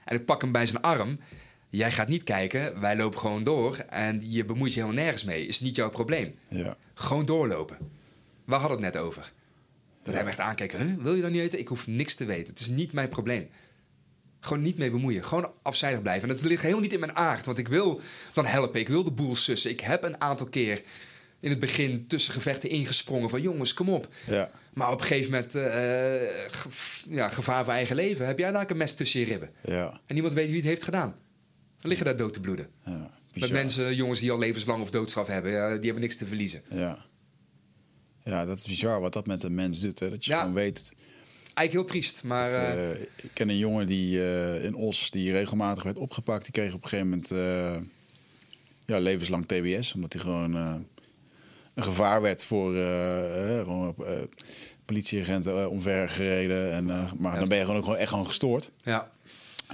En 0.06 0.16
ik 0.16 0.26
pak 0.26 0.42
hem 0.42 0.52
bij 0.52 0.66
zijn 0.66 0.82
arm. 0.82 1.20
Jij 1.70 1.92
gaat 1.92 2.08
niet 2.08 2.24
kijken, 2.24 2.80
wij 2.80 2.96
lopen 2.96 3.20
gewoon 3.20 3.44
door 3.44 3.78
en 3.78 4.22
je 4.32 4.46
bemoeit 4.46 4.74
je 4.74 4.80
helemaal 4.82 5.02
nergens 5.04 5.24
mee. 5.24 5.46
Is 5.46 5.60
niet 5.60 5.76
jouw 5.76 5.90
probleem. 5.90 6.36
Ja. 6.48 6.78
Gewoon 6.94 7.26
doorlopen. 7.26 7.78
We 8.46 8.54
hadden 8.56 8.84
het 8.84 8.94
net 8.94 9.04
over. 9.04 9.32
Dat 10.04 10.14
hij 10.14 10.24
me 10.24 10.30
echt 10.30 10.40
aankijken. 10.40 10.88
Huh? 10.88 11.04
Wil 11.04 11.16
je 11.16 11.22
dan 11.22 11.32
niet 11.32 11.42
eten? 11.42 11.60
Ik 11.60 11.68
hoef 11.68 11.88
niks 11.88 12.16
te 12.16 12.26
weten. 12.26 12.48
Het 12.50 12.60
is 12.60 12.68
niet 12.68 12.92
mijn 12.94 13.10
probleem. 13.10 13.48
Gewoon 14.40 14.62
niet 14.64 14.78
mee 14.78 14.92
bemoeien. 14.92 15.26
Gewoon 15.26 15.52
afzijdig 15.62 16.02
blijven. 16.02 16.30
En 16.30 16.36
dat 16.36 16.44
ligt 16.46 16.62
helemaal 16.62 16.82
niet 16.84 16.94
in 16.94 17.00
mijn 17.00 17.16
aard. 17.16 17.46
Want 17.46 17.58
ik 17.58 17.68
wil 17.68 18.02
dan 18.34 18.46
helpen. 18.46 18.80
Ik 18.80 18.88
wil 18.88 19.04
de 19.04 19.12
boel 19.12 19.36
sussen. 19.36 19.70
Ik 19.72 19.80
heb 19.80 20.04
een 20.04 20.22
aantal 20.22 20.48
keer 20.48 20.82
in 21.40 21.50
het 21.50 21.60
begin 21.60 22.08
tussen 22.08 22.34
gevechten 22.34 22.70
ingesprongen. 22.70 23.30
Van 23.30 23.42
jongens, 23.42 23.74
kom 23.74 23.90
op. 23.90 24.08
Ja. 24.28 24.52
Maar 24.74 24.92
op 24.92 25.00
een 25.00 25.06
gegeven 25.06 25.32
moment, 25.32 25.56
eh, 25.56 25.64
ge- 26.52 26.70
ja, 27.10 27.30
gevaar 27.30 27.64
voor 27.64 27.74
eigen 27.74 27.96
leven. 27.96 28.26
Heb 28.26 28.38
jij 28.40 28.52
daar 28.52 28.72
een 28.72 28.78
mes 28.78 28.94
tussen 28.96 29.20
je 29.20 29.26
ribben? 29.26 29.50
Ja. 29.66 30.00
En 30.06 30.14
niemand 30.14 30.34
weet 30.34 30.48
wie 30.48 30.56
het 30.56 30.66
heeft 30.66 30.84
gedaan. 30.84 31.16
Dan 31.80 31.90
liggen 31.90 32.06
daar 32.06 32.18
dood 32.18 32.34
te 32.34 32.40
bloeden. 32.40 32.68
ja. 32.86 33.16
Met 33.34 33.52
mensen, 33.52 33.96
jongens 33.96 34.20
die 34.20 34.32
al 34.32 34.38
levenslang 34.40 34.82
of 34.82 34.90
doodstraf 34.90 35.28
hebben, 35.28 35.52
ja, 35.52 35.68
die 35.76 35.84
hebben 35.84 36.02
niks 36.02 36.16
te 36.18 36.26
verliezen. 36.26 36.62
Ja. 36.70 37.06
Ja, 38.24 38.46
dat 38.46 38.58
is 38.58 38.66
bizar 38.68 39.02
wat 39.02 39.14
dat 39.14 39.28
met 39.28 39.44
een 39.44 39.56
mens 39.56 39.80
doet. 39.80 40.00
Hè? 40.00 40.10
Dat 40.10 40.26
je 40.26 40.32
Ja. 40.32 40.40
gewoon 40.40 40.54
weet. 40.54 40.92
Eigenlijk 41.54 41.72
heel 41.72 41.86
triest, 42.02 42.24
maar 42.24 42.50
dat, 42.52 42.60
eh, 42.60 42.92
eh, 42.92 43.00
ik 43.02 43.30
ken 43.34 43.50
een 43.50 43.58
jongen 43.58 43.88
die 43.88 44.24
eh, 44.32 44.64
in 44.64 44.76
Os 44.76 45.12
die 45.12 45.32
regelmatig 45.32 45.84
werd 45.84 45.98
opgepakt. 45.98 46.44
Die 46.44 46.52
kreeg 46.52 46.74
op 46.74 46.84
een 46.84 46.90
gegeven 46.90 47.10
moment 47.10 47.30
ja, 48.86 49.00
levenslang 49.00 49.46
TBS. 49.46 49.94
Omdat 49.94 50.14
hij 50.14 50.22
gewoon 50.22 50.56
een 51.74 51.84
gevaar 51.84 52.22
werd 52.22 52.44
voor 52.44 52.74
gewoon, 53.64 53.96
politieagenten 54.86 55.62
eh, 55.62 55.68
omver 55.70 56.10
gereden. 56.10 56.72
En, 56.72 56.86
maar 57.18 57.34
Ja. 57.34 57.40
dan 57.40 57.48
ben 57.48 57.58
je 57.58 57.64
gewoon 57.64 57.78
ook 57.78 57.84
gewoon 57.84 58.00
echt 58.00 58.10
gewoon 58.10 58.28
gestoord. 58.28 58.72
ja. 58.84 59.12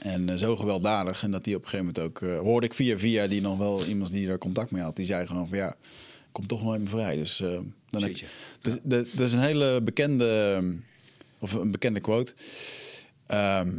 En 0.01 0.29
eh, 0.29 0.35
zo 0.35 0.55
gewelddadig. 0.55 1.23
En 1.23 1.31
dat 1.31 1.43
die 1.43 1.55
op 1.55 1.63
een 1.63 1.69
gegeven 1.69 1.93
moment 1.95 2.05
ook... 2.05 2.29
eh, 2.29 2.39
hoorde 2.39 2.65
ik 2.65 2.73
via 2.73 2.97
via 2.97 3.27
die 3.27 3.41
nog 3.41 3.57
wel 3.57 3.85
iemand 3.85 4.11
die 4.11 4.27
daar 4.27 4.37
contact 4.37 4.71
mee 4.71 4.83
had. 4.83 4.95
Die 4.95 5.05
zei 5.05 5.27
gewoon 5.27 5.47
van 5.47 5.57
ja, 5.57 5.75
komt 6.31 6.47
toch 6.47 6.63
nooit 6.63 6.79
meer 6.79 6.89
vrij. 6.89 7.15
Dus 7.15 7.41
eh, 7.41 7.59
dan 7.89 8.03
heb 8.03 8.15
je... 8.15 8.25
Dus, 8.61 8.75
dat 9.11 9.27
is 9.27 9.33
een 9.33 9.39
hele 9.39 9.81
bekende... 9.81 10.61
Of 11.39 11.53
een 11.53 11.71
bekende 11.71 11.99
quote. 11.99 12.33
Ehm, 13.25 13.71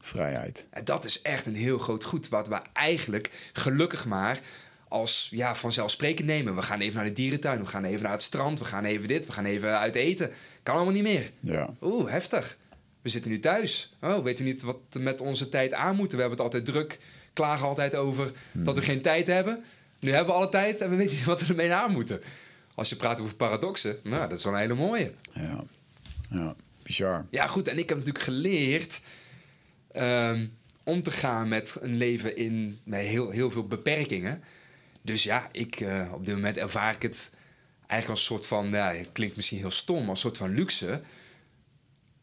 Vrijheid. 0.00 0.66
En 0.70 0.84
dat 0.84 1.04
is 1.04 1.22
echt 1.22 1.46
een 1.46 1.54
heel 1.56 1.78
groot 1.78 2.04
goed. 2.04 2.28
Wat 2.28 2.48
we 2.48 2.58
eigenlijk 2.72 3.50
gelukkig 3.52 4.06
maar 4.06 4.40
als 4.88 5.28
ja, 5.30 5.54
vanzelfsprekend 5.54 6.26
nemen. 6.26 6.54
We 6.54 6.62
gaan 6.62 6.80
even 6.80 6.96
naar 6.96 7.04
de 7.04 7.12
dierentuin, 7.12 7.60
we 7.60 7.66
gaan 7.66 7.84
even 7.84 8.02
naar 8.02 8.12
het 8.12 8.22
strand, 8.22 8.58
we 8.58 8.64
gaan 8.64 8.84
even 8.84 9.08
dit, 9.08 9.26
we 9.26 9.32
gaan 9.32 9.44
even 9.44 9.78
uit 9.78 9.94
eten. 9.94 10.30
Kan 10.62 10.74
allemaal 10.74 10.92
niet 10.92 11.02
meer. 11.02 11.30
Ja. 11.40 11.74
Oeh, 11.82 12.10
heftig. 12.10 12.56
We 13.02 13.08
zitten 13.08 13.30
nu 13.30 13.40
thuis. 13.40 13.92
Oh, 14.00 14.22
weten 14.22 14.44
we 14.44 14.50
niet 14.50 14.62
wat 14.62 14.76
we 14.90 14.98
met 14.98 15.20
onze 15.20 15.48
tijd 15.48 15.72
aan 15.72 15.96
moeten. 15.96 16.18
We 16.18 16.22
hebben 16.22 16.44
het 16.44 16.54
altijd 16.54 16.64
druk, 16.64 16.98
klagen 17.32 17.66
altijd 17.66 17.94
over 17.94 18.32
dat 18.52 18.74
we 18.74 18.82
geen 18.82 19.02
tijd 19.02 19.26
hebben. 19.26 19.64
Nu 19.98 20.10
hebben 20.10 20.34
we 20.34 20.40
alle 20.40 20.48
tijd 20.48 20.80
en 20.80 20.90
we 20.90 20.96
weten 20.96 21.16
niet 21.16 21.24
wat 21.34 21.40
we 21.40 21.46
ermee 21.46 21.72
aan 21.72 21.92
moeten. 21.92 22.20
Als 22.74 22.88
je 22.88 22.96
praat 22.96 23.20
over 23.20 23.34
paradoxen, 23.34 23.98
nou, 24.02 24.28
dat 24.28 24.38
is 24.38 24.44
wel 24.44 24.52
een 24.52 24.58
hele 24.58 24.74
mooie. 24.74 25.12
Ja. 25.32 25.64
Ja. 26.30 26.54
Bizar. 26.82 27.26
Ja, 27.30 27.46
goed. 27.46 27.68
En 27.68 27.78
ik 27.78 27.88
heb 27.88 27.98
natuurlijk 27.98 28.24
geleerd 28.24 29.00
ehm, 29.92 30.46
om 30.84 31.02
te 31.02 31.10
gaan 31.10 31.48
met 31.48 31.76
een 31.80 31.96
leven 31.96 32.36
in 32.36 32.80
met 32.84 33.00
heel, 33.00 33.30
heel 33.30 33.50
veel 33.50 33.62
beperkingen. 33.62 34.42
Dus 35.02 35.22
ja, 35.22 35.48
ik, 35.52 35.80
eh, 35.80 36.12
op 36.12 36.24
dit 36.24 36.34
moment 36.34 36.56
ervaar 36.56 36.94
ik 36.94 37.02
het 37.02 37.32
eigenlijk 37.86 38.10
als 38.10 38.20
een 38.20 38.36
soort 38.36 38.46
van, 38.46 38.70
ja, 38.70 38.92
het 38.92 39.12
klinkt 39.12 39.36
misschien 39.36 39.58
heel 39.58 39.70
stom, 39.70 40.08
als 40.08 40.08
een 40.08 40.16
soort 40.16 40.36
van 40.36 40.54
luxe. 40.54 41.00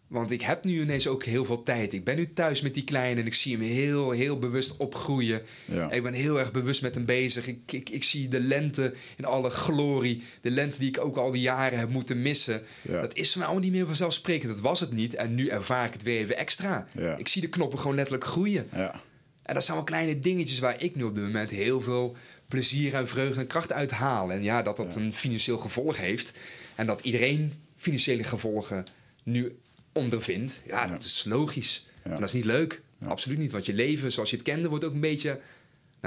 Want 0.07 0.31
ik 0.31 0.41
heb 0.41 0.63
nu 0.63 0.81
ineens 0.81 1.07
ook 1.07 1.23
heel 1.23 1.45
veel 1.45 1.63
tijd. 1.63 1.93
Ik 1.93 2.03
ben 2.03 2.15
nu 2.15 2.33
thuis 2.33 2.61
met 2.61 2.73
die 2.73 2.83
kleine 2.83 3.21
en 3.21 3.27
ik 3.27 3.33
zie 3.33 3.57
hem 3.57 3.65
heel, 3.65 4.11
heel 4.11 4.39
bewust 4.39 4.77
opgroeien. 4.77 5.41
Ja. 5.65 5.91
Ik 5.91 6.03
ben 6.03 6.13
heel 6.13 6.39
erg 6.39 6.51
bewust 6.51 6.81
met 6.81 6.95
hem 6.95 7.05
bezig. 7.05 7.47
Ik, 7.47 7.71
ik, 7.71 7.89
ik 7.89 8.03
zie 8.03 8.27
de 8.27 8.39
lente 8.39 8.93
in 9.17 9.25
alle 9.25 9.49
glorie. 9.49 10.23
De 10.41 10.51
lente 10.51 10.79
die 10.79 10.87
ik 10.87 10.99
ook 10.99 11.17
al 11.17 11.31
die 11.31 11.41
jaren 11.41 11.79
heb 11.79 11.89
moeten 11.89 12.21
missen. 12.21 12.61
Ja. 12.81 13.01
Dat 13.01 13.15
is 13.15 13.29
voor 13.29 13.37
mij 13.37 13.47
allemaal 13.47 13.65
niet 13.65 13.77
meer 13.77 13.85
vanzelfsprekend. 13.85 14.51
Dat 14.51 14.61
was 14.61 14.79
het 14.79 14.91
niet. 14.91 15.13
En 15.13 15.35
nu 15.35 15.47
ervaar 15.47 15.85
ik 15.85 15.93
het 15.93 16.03
weer 16.03 16.19
even 16.19 16.37
extra. 16.37 16.87
Ja. 16.91 17.17
Ik 17.17 17.27
zie 17.27 17.41
de 17.41 17.49
knoppen 17.49 17.79
gewoon 17.79 17.95
letterlijk 17.95 18.25
groeien. 18.25 18.67
Ja. 18.73 19.01
En 19.43 19.53
dat 19.53 19.63
zijn 19.63 19.77
wel 19.77 19.85
kleine 19.85 20.19
dingetjes 20.19 20.59
waar 20.59 20.83
ik 20.83 20.95
nu 20.95 21.03
op 21.03 21.15
dit 21.15 21.23
moment 21.23 21.49
heel 21.49 21.81
veel 21.81 22.15
plezier 22.47 22.93
en 22.93 23.07
vreugde 23.07 23.39
en 23.39 23.47
kracht 23.47 23.71
uit 23.71 23.91
haal. 23.91 24.31
En 24.31 24.43
ja, 24.43 24.61
dat 24.61 24.77
dat 24.77 24.95
een 24.95 25.13
financieel 25.13 25.57
gevolg 25.57 25.97
heeft. 25.97 26.33
En 26.75 26.85
dat 26.85 27.01
iedereen 27.01 27.53
financiële 27.77 28.23
gevolgen 28.23 28.83
nu 29.23 29.57
ondervindt. 29.97 30.61
Ja, 30.65 30.87
dat 30.87 31.03
is 31.03 31.23
logisch. 31.25 31.85
En 32.03 32.11
dat 32.11 32.23
is 32.23 32.33
niet 32.33 32.45
leuk. 32.45 32.81
Absoluut 33.07 33.37
niet. 33.37 33.51
Want 33.51 33.65
je 33.65 33.73
leven 33.73 34.11
zoals 34.11 34.29
je 34.29 34.35
het 34.35 34.45
kende 34.45 34.69
wordt 34.69 34.83
ook 34.83 34.93
een 34.93 34.99
beetje... 34.99 35.29
Nou, 35.29 35.39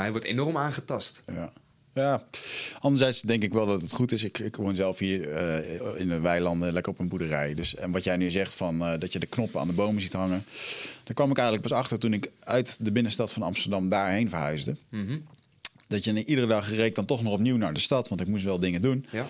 hij 0.07 0.11
wordt 0.11 0.27
enorm 0.27 0.57
aangetast. 0.57 1.23
Ja. 1.27 1.53
Ja, 1.95 2.25
anderzijds 2.79 3.21
denk 3.21 3.43
ik 3.43 3.53
wel 3.53 3.67
dat 3.67 3.83
het 3.83 3.93
goed 3.93 4.13
is. 4.13 4.25
Ik, 4.25 4.39
ik 4.39 4.57
woon 4.57 4.75
zelf 4.75 4.99
hier 4.99 5.33
eh, 5.33 6.01
in 6.01 6.09
de 6.09 6.21
weilanden, 6.21 6.73
lekker 6.73 6.93
op 6.93 6.99
een 6.99 7.09
boerderij. 7.09 7.55
Dus, 7.55 7.75
en 7.75 7.91
wat 7.91 8.05
jij 8.05 8.17
nu 8.17 8.31
zegt 8.31 8.55
van 8.55 8.85
eh, 8.85 8.99
dat 8.99 9.13
je 9.13 9.19
de 9.19 9.27
knoppen 9.27 9.61
aan 9.61 9.67
de 9.67 9.73
bomen 9.73 10.03
ziet 10.03 10.13
hangen. 10.13 10.45
Daar 11.05 11.15
kwam 11.15 11.31
ik 11.31 11.37
eigenlijk 11.37 11.69
pas 11.69 11.79
achter 11.79 11.99
toen 11.99 12.13
ik 12.13 12.31
uit 12.41 12.85
de 12.85 12.93
binnenstad 12.93 13.33
van 13.33 13.43
Amsterdam 13.43 13.89
daarheen 13.89 14.29
verhuisde. 14.29 14.77
Mhm. 14.89 15.19
Dat 15.89 16.05
je 16.05 16.25
iedere 16.25 16.47
dag 16.47 16.71
reed 16.71 16.95
dan 16.95 17.05
toch 17.05 17.23
nog 17.23 17.33
opnieuw 17.33 17.57
naar 17.57 17.73
de 17.73 17.81
stad, 17.81 18.09
want 18.09 18.21
ik 18.21 18.27
moest 18.27 18.45
wel 18.45 18.59
dingen 18.59 18.83
doen. 18.83 19.07
Ja. 19.11 19.27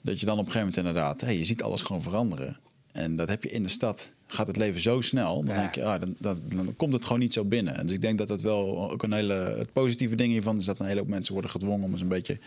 Dat 0.00 0.20
je 0.20 0.26
dan 0.26 0.38
op 0.38 0.46
een 0.46 0.52
gegeven 0.52 0.68
moment 0.68 0.86
inderdaad, 0.86 1.20
hey, 1.20 1.38
je 1.38 1.44
ziet 1.44 1.62
alles 1.62 1.82
gewoon 1.82 2.02
veranderen. 2.02 2.56
En 2.98 3.16
dat 3.16 3.28
heb 3.28 3.42
je 3.42 3.50
in 3.50 3.62
de 3.62 3.68
stad. 3.68 4.12
Gaat 4.30 4.46
het 4.46 4.56
leven 4.56 4.80
zo 4.80 5.00
snel, 5.00 5.44
dan 5.44 5.54
Ja. 5.54 5.60
denk 5.60 5.74
je, 5.74 5.84
ah, 5.84 6.00
dan, 6.00 6.14
dan, 6.18 6.40
dan 6.46 6.76
komt 6.76 6.92
het 6.92 7.04
gewoon 7.04 7.18
niet 7.20 7.32
zo 7.32 7.44
binnen. 7.44 7.76
En 7.76 7.86
dus 7.86 7.94
ik 7.94 8.00
denk 8.00 8.18
dat 8.18 8.28
dat 8.28 8.40
wel 8.40 8.90
ook 8.90 9.02
een 9.02 9.12
hele. 9.12 9.34
Het 9.34 9.72
positieve 9.72 10.14
ding 10.14 10.30
hiervan 10.32 10.58
is 10.58 10.64
dat 10.64 10.78
een 10.80 10.86
hele 10.86 10.98
hoop 11.00 11.08
mensen 11.08 11.32
worden 11.32 11.50
gedwongen 11.50 11.84
om 11.84 11.92
eens 11.92 12.00
een 12.00 12.08
beetje 12.08 12.38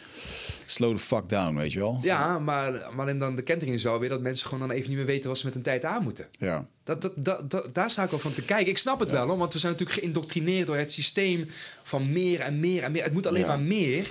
slow 0.65 0.95
the 0.95 1.01
fuck 1.03 1.29
down, 1.29 1.55
weet 1.55 1.71
je 1.71 1.79
wel? 1.79 1.99
Ja, 2.01 2.39
maar, 2.39 2.71
maar 2.71 2.99
alleen 3.05 3.17
dan 3.19 3.35
de 3.35 3.41
kentering 3.41 3.75
is 3.77 3.83
wel 3.83 3.99
weer 3.99 4.09
dat 4.09 4.21
mensen 4.21 4.47
gewoon 4.47 4.67
dan 4.67 4.77
even 4.77 4.87
niet 4.89 4.97
meer 4.97 5.05
weten 5.07 5.29
wat 5.29 5.37
ze 5.37 5.45
met 5.45 5.53
hun 5.53 5.63
tijd 5.63 5.85
aan 5.85 6.03
moeten. 6.03 6.25
Ja, 6.39 6.67
Dat, 6.83 7.01
dat, 7.01 7.13
dat, 7.17 7.49
dat- 7.51 7.73
daar 7.75 7.91
sta 7.91 8.03
ik 8.03 8.09
wel 8.09 8.19
van 8.19 8.33
te 8.33 8.43
kijken. 8.45 8.67
Ik 8.71 8.77
snap 8.77 8.99
het 8.99 9.11
wel, 9.11 9.27
hoor, 9.27 9.37
want 9.37 9.53
we 9.53 9.59
zijn 9.59 9.71
natuurlijk 9.71 9.99
geïndoctrineerd 9.99 10.67
door 10.67 10.77
het 10.77 10.91
systeem 10.91 11.47
van 11.83 12.11
meer 12.11 12.39
en 12.39 12.59
meer 12.59 12.83
en 12.83 12.91
meer. 12.91 13.03
Het 13.03 13.13
moet 13.13 13.27
alleen 13.27 13.41
Ja. 13.41 13.47
maar 13.47 13.59
meer. 13.59 14.09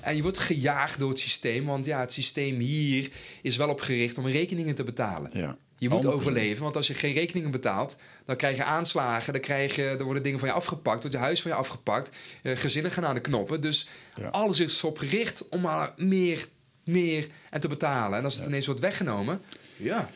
En 0.00 0.16
je 0.16 0.22
wordt 0.22 0.38
gejaagd 0.38 0.98
door 0.98 1.08
het 1.10 1.18
systeem, 1.18 1.64
want 1.66 1.84
ja, 1.84 2.00
het 2.00 2.12
systeem 2.12 2.58
hier 2.58 3.10
is 3.42 3.56
wel 3.56 3.68
op 3.68 3.80
gericht 3.80 4.18
om 4.18 4.26
rekeningen 4.26 4.74
te 4.74 4.84
betalen. 4.84 5.30
ja. 5.34 5.56
Je 5.80 5.88
moet 5.88 6.04
100%. 6.04 6.06
overleven, 6.06 6.62
want 6.62 6.76
als 6.76 6.86
je 6.86 6.94
geen 6.94 7.12
rekeningen 7.12 7.50
betaalt, 7.50 7.96
dan 8.24 8.36
krijg 8.36 8.56
je 8.56 8.64
aanslagen, 8.64 9.32
dan, 9.32 9.42
krijg 9.42 9.76
je, 9.76 9.94
dan 9.96 10.04
worden 10.04 10.22
dingen 10.22 10.38
van 10.38 10.48
je 10.48 10.54
afgepakt, 10.54 11.00
wordt 11.00 11.16
je 11.16 11.22
huis 11.22 11.42
van 11.42 11.50
je 11.50 11.56
afgepakt, 11.56 12.10
eh, 12.42 12.56
gezinnen 12.56 12.92
gaan 12.92 13.04
aan 13.06 13.14
de 13.14 13.20
knoppen. 13.20 13.60
Dus 13.60 13.88
Ja. 14.20 14.28
alles 14.28 14.60
is 14.60 14.78
erop 14.78 14.98
gericht 14.98 15.48
om 15.48 15.60
maar 15.60 15.92
meer, 15.96 16.46
meer 16.84 17.26
en 17.50 17.60
te 17.60 17.68
betalen. 17.68 18.18
En 18.18 18.24
als 18.24 18.36
het 18.36 18.46
ineens 18.46 18.66
wordt 18.66 18.80
weggenomen, 18.80 19.40
ja, 19.76 20.10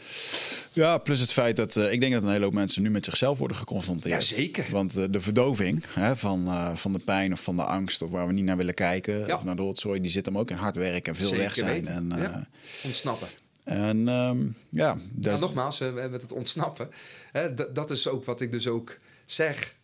Ja, 0.73 0.99
plus 0.99 1.21
het 1.21 1.33
feit 1.33 1.57
dat 1.57 1.77
eh, 1.77 1.93
ik 1.93 2.01
denk 2.01 2.13
dat 2.13 2.23
een 2.23 2.31
hele 2.31 2.45
hoop 2.45 2.53
mensen 2.55 2.83
nu 2.83 2.91
met 2.91 3.05
zichzelf 3.05 3.39
worden 3.39 3.57
geconfronteerd. 3.57 4.29
Jazeker. 4.29 4.67
Want 4.71 4.97
eh, 4.97 5.05
de 5.11 5.21
verdoving 5.21 5.85
hè, 5.89 6.17
van, 6.17 6.49
van 6.79 6.93
de 6.93 6.99
pijn 6.99 7.33
of 7.33 7.41
van 7.41 7.57
de 7.57 7.65
angst 7.65 8.03
of 8.03 8.11
waar 8.11 8.27
we 8.27 8.33
niet 8.33 8.45
naar 8.45 8.57
willen 8.57 8.75
kijken, 8.75 9.27
Ja. 9.27 9.35
of 9.35 9.45
naar 9.45 9.57
de 9.57 9.63
rotzooi, 9.63 10.01
die 10.01 10.11
zit 10.11 10.27
hem 10.27 10.39
ook 10.39 10.51
in 10.51 10.57
hard 10.57 10.77
werken 10.77 11.13
en 11.13 11.19
veel 11.19 11.27
Zeker 11.29 11.43
weg 11.43 11.55
zijn. 11.55 11.69
weten. 11.85 11.95
En, 12.13 12.21
Ja. 12.21 12.47
ontsnappen. 12.85 13.29
En 13.65 14.09
ehm, 14.09 14.47
ja, 14.69 14.99
dat- 15.13 15.41
nogmaals, 15.41 15.79
met 15.79 16.23
het 16.23 16.33
ontsnappen. 16.33 16.91
Hè, 17.33 17.55
dat 17.73 17.91
is 17.91 18.09
ook 18.09 18.25
wat 18.25 18.41
ik 18.41 18.51
dus 18.51 18.67
ook 18.67 18.99
zeg. 19.27 19.75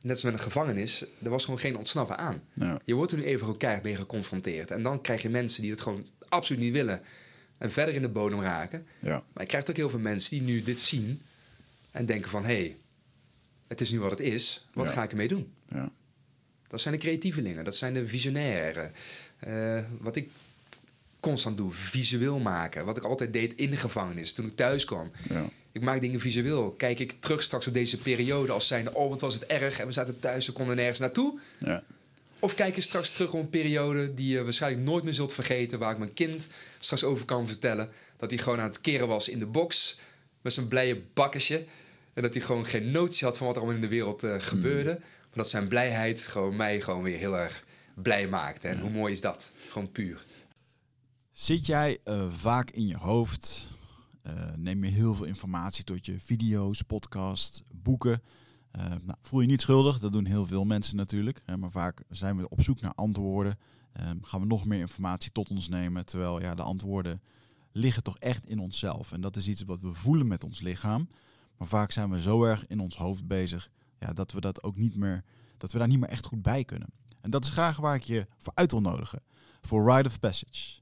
Net 0.00 0.12
als 0.12 0.22
met 0.22 0.32
een 0.32 0.38
gevangenis, 0.38 1.04
er 1.22 1.30
was 1.30 1.44
gewoon 1.44 1.60
geen 1.60 1.76
ontsnappen 1.76 2.18
aan. 2.18 2.42
ja, 2.54 2.80
Je 2.84 2.94
wordt 2.94 3.12
er 3.12 3.18
nu 3.18 3.24
even 3.24 3.56
keihard 3.56 3.84
mee 3.84 3.96
geconfronteerd. 3.96 4.70
En 4.70 4.82
dan 4.82 5.00
krijg 5.00 5.22
je 5.22 5.28
mensen 5.28 5.62
die 5.62 5.70
het 5.70 5.80
gewoon 5.80 6.06
absoluut 6.28 6.60
niet 6.62 6.72
willen. 6.72 7.00
En 7.58 7.72
verder 7.72 7.94
in 7.94 8.02
de 8.02 8.08
bodem 8.08 8.40
raken. 8.40 8.86
ja, 8.98 9.22
Maar 9.32 9.42
je 9.42 9.48
krijgt 9.48 9.70
ook 9.70 9.76
heel 9.76 9.90
veel 9.90 9.98
mensen 9.98 10.30
die 10.30 10.42
nu 10.42 10.62
dit 10.62 10.80
zien. 10.80 11.22
En 11.90 12.06
denken 12.06 12.30
van, 12.30 12.44
hé, 12.44 12.54
hey, 12.54 12.76
het 13.68 13.80
is 13.80 13.90
nu 13.90 14.00
wat 14.00 14.10
het 14.10 14.20
is. 14.20 14.66
Wat 14.72 14.86
Ja. 14.86 14.92
ga 14.92 15.02
ik 15.02 15.10
ermee 15.10 15.28
doen? 15.28 15.52
ja, 15.68 15.90
Dat 16.68 16.80
zijn 16.80 16.94
de 16.94 17.00
creatievelingen. 17.00 17.64
Dat 17.64 17.76
zijn 17.76 17.94
de 17.94 18.06
visionairen. 18.06 18.92
Eh, 19.38 19.82
wat 20.00 20.16
ik 20.16 20.28
constant 21.22 21.56
doe, 21.56 21.72
visueel 21.72 22.38
maken. 22.38 22.84
Wat 22.84 22.96
ik 22.96 23.02
altijd 23.02 23.32
deed 23.32 23.54
in 23.54 23.70
de 23.70 23.76
gevangenis 23.76 24.32
toen 24.32 24.46
ik 24.46 24.56
thuis 24.56 24.84
kwam. 24.84 25.10
ja, 25.28 25.44
Ik 25.72 25.82
maak 25.82 26.00
dingen 26.00 26.20
visueel. 26.20 26.70
Kijk 26.70 26.98
ik 26.98 27.14
terug 27.20 27.42
straks 27.42 27.66
op 27.66 27.74
deze 27.74 27.98
periode 27.98 28.52
als 28.52 28.66
zijnde... 28.66 28.94
oh, 28.94 29.08
wat 29.08 29.20
was 29.20 29.34
het 29.34 29.46
erg 29.46 29.78
en 29.78 29.86
we 29.86 29.92
zaten 29.92 30.20
thuis, 30.20 30.46
we 30.46 30.52
konden 30.52 30.76
nergens 30.76 30.98
naartoe. 30.98 31.38
ja, 31.58 31.82
Of 32.38 32.54
kijk 32.54 32.74
je 32.74 32.80
straks 32.80 33.10
terug 33.10 33.32
op 33.32 33.40
een 33.40 33.50
periode 33.50 34.14
die 34.14 34.28
je 34.28 34.42
waarschijnlijk 34.44 34.84
nooit 34.84 35.04
meer 35.04 35.14
zult 35.14 35.32
vergeten... 35.32 35.78
waar 35.78 35.92
ik 35.92 35.98
mijn 35.98 36.12
kind 36.12 36.48
straks 36.78 37.04
over 37.04 37.24
kan 37.24 37.46
vertellen... 37.46 37.90
dat 38.16 38.30
hij 38.30 38.38
gewoon 38.38 38.60
aan 38.60 38.68
het 38.68 38.80
keren 38.80 39.08
was 39.08 39.28
in 39.28 39.38
de 39.38 39.46
box 39.46 39.98
met 40.40 40.52
zijn 40.52 40.68
blije 40.68 41.02
bakkesje... 41.14 41.64
en 42.14 42.22
dat 42.22 42.34
hij 42.34 42.42
gewoon 42.42 42.66
geen 42.66 42.90
notie 42.90 43.26
had 43.26 43.36
van 43.36 43.46
wat 43.46 43.56
er 43.56 43.62
allemaal 43.62 43.82
in 43.82 43.88
de 43.88 43.94
wereld 43.94 44.22
eh, 44.22 44.34
gebeurde... 44.38 44.90
maar 45.00 45.42
dat 45.42 45.50
zijn 45.50 45.68
blijheid 45.68 46.20
gewoon 46.20 46.56
mij 46.56 46.80
gewoon 46.80 47.02
weer 47.02 47.18
heel 47.18 47.38
erg 47.38 47.64
blij 47.94 48.26
maakte. 48.28 48.68
En 48.68 48.78
hoe 48.78 48.90
mooi 48.90 49.12
is 49.12 49.20
dat? 49.20 49.50
Gewoon 49.68 49.92
puur. 49.92 50.24
Zit 51.32 51.66
jij 51.66 51.98
eh, 52.04 52.30
vaak 52.30 52.70
in 52.70 52.86
je 52.86 52.96
hoofd? 52.96 53.68
Eh, 54.22 54.54
neem 54.56 54.84
je 54.84 54.90
heel 54.90 55.14
veel 55.14 55.26
informatie 55.26 55.84
tot 55.84 56.06
je 56.06 56.20
video's, 56.20 56.82
podcasts, 56.82 57.62
boeken? 57.70 58.22
Eh, 58.70 58.84
nou, 58.86 59.18
voel 59.22 59.40
je 59.40 59.46
niet 59.46 59.60
schuldig, 59.60 59.98
dat 59.98 60.12
doen 60.12 60.24
heel 60.24 60.46
veel 60.46 60.64
mensen 60.64 60.96
natuurlijk. 60.96 61.42
Maar 61.58 61.70
vaak 61.70 62.02
zijn 62.08 62.36
we 62.36 62.48
op 62.48 62.62
zoek 62.62 62.80
naar 62.80 62.94
antwoorden. 62.94 63.58
Gaan 64.22 64.40
we 64.40 64.46
nog 64.46 64.64
meer 64.64 64.78
informatie 64.78 65.32
tot 65.32 65.50
ons 65.50 65.68
nemen. 65.68 66.06
Terwijl 66.06 66.40
ja, 66.40 66.54
de 66.54 66.62
antwoorden 66.62 67.22
liggen 67.72 68.02
toch 68.02 68.18
echt 68.18 68.46
in 68.46 68.58
onszelf. 68.58 69.12
En 69.12 69.20
dat 69.20 69.36
is 69.36 69.48
iets 69.48 69.62
wat 69.62 69.80
we 69.80 69.92
voelen 69.92 70.26
met 70.26 70.44
ons 70.44 70.60
lichaam. 70.60 71.08
Maar 71.56 71.68
vaak 71.68 71.92
zijn 71.92 72.10
we 72.10 72.20
zo 72.20 72.44
erg 72.44 72.66
in 72.66 72.80
ons 72.80 72.96
hoofd 72.96 73.26
bezig 73.26 73.70
ja, 73.98 74.12
dat 74.12 74.32
we 74.32 74.40
dat 74.40 74.62
ook 74.62 74.76
niet 74.76 74.96
meer, 74.96 75.24
dat 75.56 75.72
we 75.72 75.78
daar 75.78 75.88
niet 75.88 76.00
meer 76.00 76.08
echt 76.08 76.26
goed 76.26 76.42
bij 76.42 76.64
kunnen. 76.64 76.88
En 77.20 77.30
dat 77.30 77.44
is 77.44 77.50
graag 77.50 77.76
waar 77.76 77.94
ik 77.94 78.04
je 78.04 78.26
voor 78.38 78.52
uit 78.54 78.70
wil 78.70 78.80
nodigen. 78.80 79.22
Voor 79.60 79.92
Rite 79.92 80.08
of 80.08 80.20
Passage. 80.20 80.81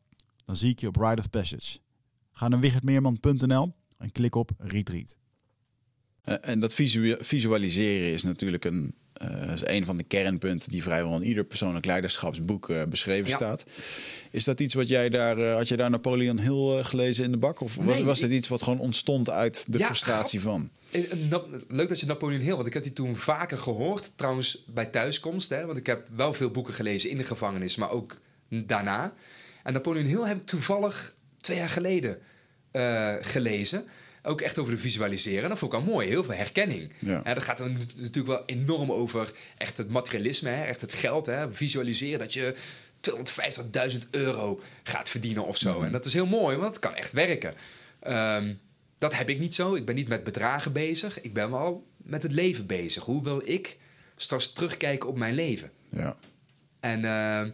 Dan 0.51 0.59
zie 0.59 0.69
ik 0.69 0.79
je 0.79 0.87
op 0.87 0.95
Ride 0.95 1.21
of 1.21 1.29
Passage. 1.29 1.77
Ga 2.31 2.47
naar 2.47 2.59
wichertmeerman.nl 2.59 3.73
en 3.97 4.11
klik 4.11 4.35
op 4.35 4.51
Retreat. 4.57 5.17
Eh, 6.21 6.35
en 6.41 6.59
dat 6.59 6.73
visu 6.73 7.15
visualiseren 7.19 8.13
is 8.13 8.23
natuurlijk 8.23 8.65
een, 8.65 8.95
uh, 9.23 9.51
is 9.53 9.61
een 9.65 9.85
van 9.85 9.97
de 9.97 10.03
kernpunten 10.03 10.71
die 10.71 10.83
vrijwel 10.83 11.15
in 11.15 11.23
ieder 11.23 11.43
persoonlijk 11.43 11.85
leiderschapsboek 11.85 12.69
uh, 12.69 12.83
beschreven 12.89 13.29
Ja. 13.29 13.35
staat. 13.35 13.65
Is 14.31 14.43
dat 14.43 14.59
iets 14.59 14.73
wat 14.73 14.87
jij 14.87 15.09
daar, 15.09 15.37
uh, 15.39 15.53
had 15.53 15.67
je 15.67 15.77
daar 15.77 15.89
Napoleon 15.89 16.39
Hill 16.39 16.77
uh, 16.77 16.85
gelezen 16.85 17.23
in 17.25 17.31
de 17.31 17.37
bak? 17.37 17.59
Of 17.61 17.75
was, 17.75 17.85
Nee, 17.85 18.03
was 18.03 18.19
dit 18.19 18.29
ik- 18.31 18.37
iets 18.37 18.47
wat 18.47 18.61
gewoon 18.61 18.79
ontstond 18.79 19.29
uit 19.29 19.65
de 19.71 19.77
Ja, 19.77 19.85
frustratie 19.85 20.41
van? 20.41 20.69
Eh, 20.91 21.01
Leuk 21.67 21.89
dat 21.89 21.99
je 21.99 22.05
Napoleon 22.05 22.41
Hill, 22.41 22.55
want 22.55 22.67
ik 22.67 22.73
heb 22.73 22.83
die 22.83 22.93
toen 22.93 23.15
vaker 23.15 23.57
gehoord. 23.57 24.11
Trouwens, 24.17 24.63
bij 24.67 24.85
thuiskomst, 24.85 25.49
hè, 25.49 25.65
want 25.65 25.77
ik 25.77 25.85
heb 25.85 26.07
wel 26.15 26.33
veel 26.33 26.49
boeken 26.51 26.73
gelezen 26.73 27.09
in 27.09 27.17
de 27.17 27.23
gevangenis, 27.25 27.75
maar 27.75 27.89
ook 27.89 28.19
daarna. 28.49 29.13
En 29.63 29.73
Napoleon 29.73 30.05
Hill 30.05 30.23
heb 30.23 30.37
ik 30.37 30.45
toevallig 30.45 31.15
twee 31.41 31.57
jaar 31.57 31.69
geleden 31.69 32.19
eh, 32.71 33.13
gelezen. 33.21 33.85
Ook 34.23 34.41
echt 34.41 34.57
over 34.57 34.73
de 34.73 34.79
visualiseren. 34.79 35.43
En 35.43 35.49
dat 35.49 35.57
vond 35.57 35.73
ik 35.73 35.79
wel 35.79 35.87
mooi. 35.87 36.07
Heel 36.07 36.23
veel 36.23 36.33
herkenning. 36.33 36.93
Ja. 36.99 37.23
En 37.23 37.35
dat 37.35 37.45
gaat 37.45 37.57
dan 37.57 37.77
natuurlijk 37.95 38.27
wel 38.27 38.43
enorm 38.45 38.91
over 38.91 39.31
echt 39.57 39.77
het 39.77 39.89
materialisme, 39.89 40.49
hè, 40.49 40.63
echt 40.63 40.81
het 40.81 40.93
geld. 40.93 41.25
Hè, 41.25 41.53
visualiseren 41.53 42.19
dat 42.19 42.33
je 42.33 42.55
250.000 43.91 43.97
euro 44.11 44.61
gaat 44.83 45.09
verdienen 45.09 45.45
of 45.45 45.57
zo. 45.57 45.81
En 45.81 45.91
dat 45.91 46.05
is 46.05 46.13
heel 46.13 46.25
mooi, 46.25 46.57
want 46.57 46.69
het 46.69 46.79
kan 46.79 46.95
echt 46.95 47.11
werken. 47.11 47.53
Ehm, 47.99 48.53
dat 48.97 49.15
heb 49.15 49.29
ik 49.29 49.39
niet 49.39 49.55
zo. 49.55 49.75
Ik 49.75 49.85
ben 49.85 49.95
niet 49.95 50.07
met 50.07 50.23
bedragen 50.23 50.73
bezig. 50.73 51.21
Ik 51.21 51.33
ben 51.33 51.51
wel 51.51 51.87
met 51.97 52.23
het 52.23 52.31
leven 52.31 52.65
bezig. 52.65 53.03
Hoe 53.03 53.23
wil 53.23 53.41
ik 53.45 53.77
straks 54.15 54.53
terugkijken 54.53 55.09
op 55.09 55.17
mijn 55.17 55.35
leven? 55.35 55.71
Ja. 55.89 56.17
En 56.79 57.05
ehm, 57.05 57.49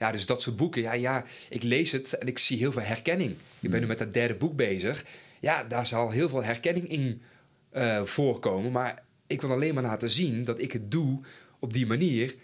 ja, 0.00 0.12
dus 0.12 0.26
dat 0.26 0.42
soort 0.42 0.56
boeken. 0.56 0.82
Ja, 0.82 0.92
ja, 0.92 1.24
ik 1.48 1.62
lees 1.62 1.92
het 1.92 2.12
en 2.12 2.26
ik 2.26 2.38
zie 2.38 2.58
heel 2.58 2.72
veel 2.72 2.82
herkenning. 2.82 3.36
Ik 3.60 3.70
ben 3.70 3.80
nu 3.80 3.86
met 3.86 3.98
dat 3.98 4.14
derde 4.14 4.34
boek 4.34 4.56
bezig. 4.56 5.04
Ja, 5.40 5.64
daar 5.64 5.86
zal 5.86 6.10
heel 6.10 6.28
veel 6.28 6.44
herkenning 6.44 6.88
in 6.88 7.22
eh, 7.70 8.04
voorkomen. 8.04 8.72
Maar 8.72 9.02
ik 9.26 9.40
wil 9.40 9.50
alleen 9.50 9.74
maar 9.74 9.82
laten 9.82 10.10
zien 10.10 10.44
dat 10.44 10.60
ik 10.60 10.72
het 10.72 10.90
doe 10.90 11.20
op 11.58 11.72
die 11.72 11.86
manier. 11.86 12.34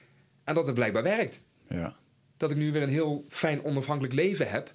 En 0.44 0.54
dat 0.54 0.66
het 0.66 0.74
blijkbaar 0.74 1.02
werkt. 1.02 1.42
ja. 1.68 1.96
Dat 2.36 2.50
ik 2.50 2.56
nu 2.56 2.72
weer 2.72 2.82
een 2.82 2.88
heel 2.88 3.24
fijn 3.28 3.64
onafhankelijk 3.64 4.14
leven 4.14 4.50
heb. 4.50 4.72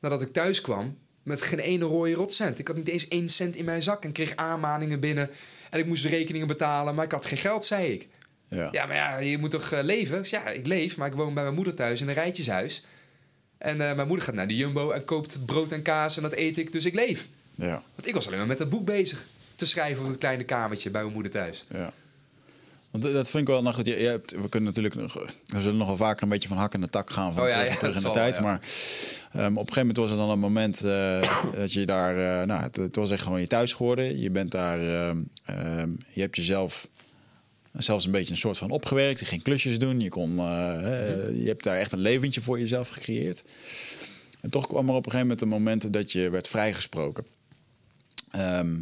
Nadat 0.00 0.22
ik 0.22 0.32
thuis 0.32 0.60
kwam 0.60 0.98
met 1.22 1.40
geen 1.40 1.58
ene 1.58 1.84
rode 1.84 2.12
rotcent. 2.12 2.58
Ik 2.58 2.68
had 2.68 2.76
niet 2.76 2.88
eens 2.88 3.08
één 3.08 3.28
cent 3.28 3.56
in 3.56 3.64
mijn 3.64 3.82
zak 3.82 4.04
en 4.04 4.12
kreeg 4.12 4.36
aanmaningen 4.36 5.00
binnen. 5.00 5.30
En 5.70 5.78
ik 5.78 5.86
moest 5.86 6.02
de 6.02 6.08
rekeningen 6.08 6.46
betalen, 6.46 6.94
maar 6.94 7.04
ik 7.04 7.12
had 7.12 7.24
geen 7.26 7.38
geld, 7.38 7.64
zei 7.64 7.92
ik. 7.92 8.08
Ja. 8.50 8.68
Ja, 8.72 8.86
maar 8.86 8.96
ja, 8.96 9.18
je 9.18 9.38
moet 9.38 9.50
toch 9.50 9.72
eh, 9.72 9.82
leven? 9.82 10.20
Ja, 10.30 10.48
ik 10.48 10.66
leef, 10.66 10.96
maar 10.96 11.08
ik 11.08 11.14
woon 11.14 11.34
bij 11.34 11.42
mijn 11.42 11.54
moeder 11.54 11.74
thuis 11.74 12.00
in 12.00 12.08
een 12.08 12.14
rijtjeshuis. 12.14 12.84
En 13.58 13.80
eh, 13.88 13.94
mijn 13.94 14.06
moeder 14.08 14.24
gaat 14.26 14.34
naar 14.34 14.48
de 14.48 14.56
Jumbo 14.56 14.90
en 14.90 15.04
koopt 15.04 15.44
brood 15.46 15.72
en 15.72 15.82
kaas 15.82 16.16
en 16.16 16.22
dat 16.22 16.32
eet 16.32 16.58
ik, 16.58 16.72
dus 16.72 16.84
ik 16.84 16.94
leef. 16.94 17.26
ja. 17.54 17.82
Want 17.94 18.08
ik 18.08 18.14
was 18.14 18.26
alleen 18.26 18.38
maar 18.38 18.46
met 18.46 18.58
dat 18.58 18.70
boek 18.70 18.84
bezig 18.84 19.26
te 19.54 19.66
schrijven 19.66 20.02
op 20.02 20.08
het 20.10 20.18
kleine 20.18 20.44
kamertje 20.44 20.90
bij 20.90 21.00
mijn 21.02 21.14
moeder 21.14 21.32
thuis. 21.32 21.64
Ja. 21.70 21.92
Want 22.90 23.04
dat- 23.04 23.12
dat 23.12 23.30
vind 23.30 23.42
ik 23.42 23.48
wel 23.54 23.62
nog 23.62 23.74
goed. 23.74 23.86
Je, 23.86 23.98
je 24.00 24.06
hebt, 24.06 24.30
we 24.30 24.48
kunnen 24.48 24.68
natuurlijk 24.68 24.94
nog, 24.94 25.14
we 25.46 25.60
zullen 25.60 25.76
nog 25.78 25.86
wel 25.86 25.96
vaker 25.96 26.22
een 26.22 26.28
beetje 26.28 26.48
van 26.48 26.56
hak 26.56 26.74
in 26.74 26.80
de 26.80 26.90
tak 26.90 27.10
gaan 27.10 27.32
van 27.34 27.42
Oh 27.42 27.48
ja, 27.48 27.54
terug, 27.54 27.72
ja, 27.72 27.78
terug 27.78 27.94
in 27.94 28.00
de 28.00 28.04
zal 28.06 28.12
tijd. 28.14 28.36
ja. 28.36 28.42
Maar 28.42 28.60
ehm, 29.32 29.56
op 29.56 29.68
een 29.68 29.72
gegeven 29.72 29.78
moment 29.78 29.96
was 29.96 30.10
er 30.10 30.16
dan 30.16 30.30
een 30.30 30.38
moment 30.38 30.84
eh, 30.84 31.20
dat 31.54 31.72
je 31.72 31.86
daar, 31.86 32.40
eh, 32.40 32.46
nou, 32.46 32.62
het, 32.62 32.76
het 32.76 32.96
was 32.96 33.10
echt 33.10 33.22
gewoon 33.22 33.40
je 33.40 33.46
thuis 33.46 33.72
geworden. 33.72 34.20
Je 34.20 34.30
bent 34.30 34.50
daar, 34.50 34.80
ehm, 34.80 35.16
ehm, 35.44 35.88
je 36.12 36.20
hebt 36.20 36.36
jezelf 36.36 36.88
zelfs 37.72 38.04
een 38.04 38.10
beetje 38.10 38.30
een 38.30 38.36
soort 38.36 38.58
van 38.58 38.70
opgewerkt. 38.70 39.20
Je 39.20 39.26
ging 39.26 39.42
klusjes 39.42 39.78
doen. 39.78 40.00
Je 40.00 40.08
kon, 40.08 40.38
eh, 40.38 40.44
je 41.34 41.46
hebt 41.46 41.64
daar 41.64 41.76
echt 41.76 41.92
een 41.92 41.98
leventje 41.98 42.40
voor 42.40 42.58
jezelf 42.58 42.88
gecreëerd. 42.88 43.44
En 44.40 44.50
toch 44.50 44.66
kwam 44.66 44.88
er 44.88 44.94
op 44.94 45.06
een 45.06 45.10
gegeven 45.10 45.26
moment 45.26 45.40
een 45.40 45.48
moment 45.48 45.92
dat 45.92 46.12
je 46.12 46.30
werd 46.30 46.48
vrijgesproken. 46.48 47.24
Ehm, 48.30 48.76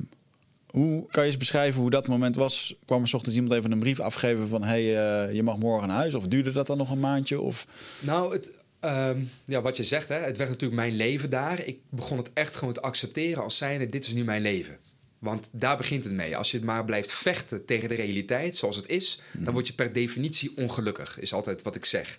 hoe 0.67 1.07
kan 1.11 1.23
je 1.23 1.29
eens 1.29 1.39
beschrijven 1.39 1.81
hoe 1.81 1.91
dat 1.91 2.07
moment 2.07 2.37
was? 2.37 2.75
Kwam 2.85 3.03
er 3.03 3.15
ochtends 3.15 3.37
iemand 3.37 3.55
even 3.55 3.73
een 3.73 3.79
brief 3.79 4.01
afgeven 4.01 4.49
van... 4.49 4.65
hey, 4.65 4.81
eh, 4.81 5.35
je 5.35 5.43
mag 5.43 5.57
morgen 5.57 5.89
naar 5.89 5.97
huis? 5.97 6.15
Of 6.15 6.27
duurde 6.27 6.53
dat 6.53 6.67
dan 6.67 6.79
nog 6.79 6.91
een 6.91 7.01
maandje? 7.01 7.41
Of... 7.41 7.67
Nou, 8.01 8.33
het, 8.33 8.65
ehm, 8.81 9.25
ja, 9.45 9.61
wat 9.61 9.77
je 9.77 9.85
zegt, 9.85 10.09
hè, 10.09 10.15
het 10.15 10.37
werd 10.37 10.51
natuurlijk 10.51 10.81
mijn 10.81 10.97
leven 10.97 11.31
daar. 11.31 11.65
Ik 11.65 11.79
begon 11.89 12.19
het 12.19 12.31
echt 12.35 12.55
gewoon 12.55 12.75
te 12.75 12.81
accepteren 12.81 13.43
als 13.43 13.57
zijnde, 13.57 13.89
dit 13.89 14.07
is 14.07 14.13
nu 14.13 14.25
mijn 14.25 14.43
leven. 14.43 14.77
Want 15.19 15.49
daar 15.53 15.77
begint 15.77 16.05
het 16.05 16.13
mee. 16.13 16.37
Als 16.37 16.51
je 16.51 16.57
het 16.57 16.67
maar 16.67 16.85
blijft 16.85 17.13
vechten 17.13 17.65
tegen 17.65 17.89
de 17.89 17.95
realiteit 17.95 18.57
zoals 18.57 18.77
het 18.77 18.89
is... 18.89 19.21
dan 19.33 19.53
word 19.53 19.67
je 19.67 19.73
per 19.73 19.93
definitie 19.93 20.53
ongelukkig, 20.57 21.19
is 21.19 21.33
altijd 21.33 21.63
wat 21.63 21.77
ik 21.77 21.85
zeg. 21.85 22.19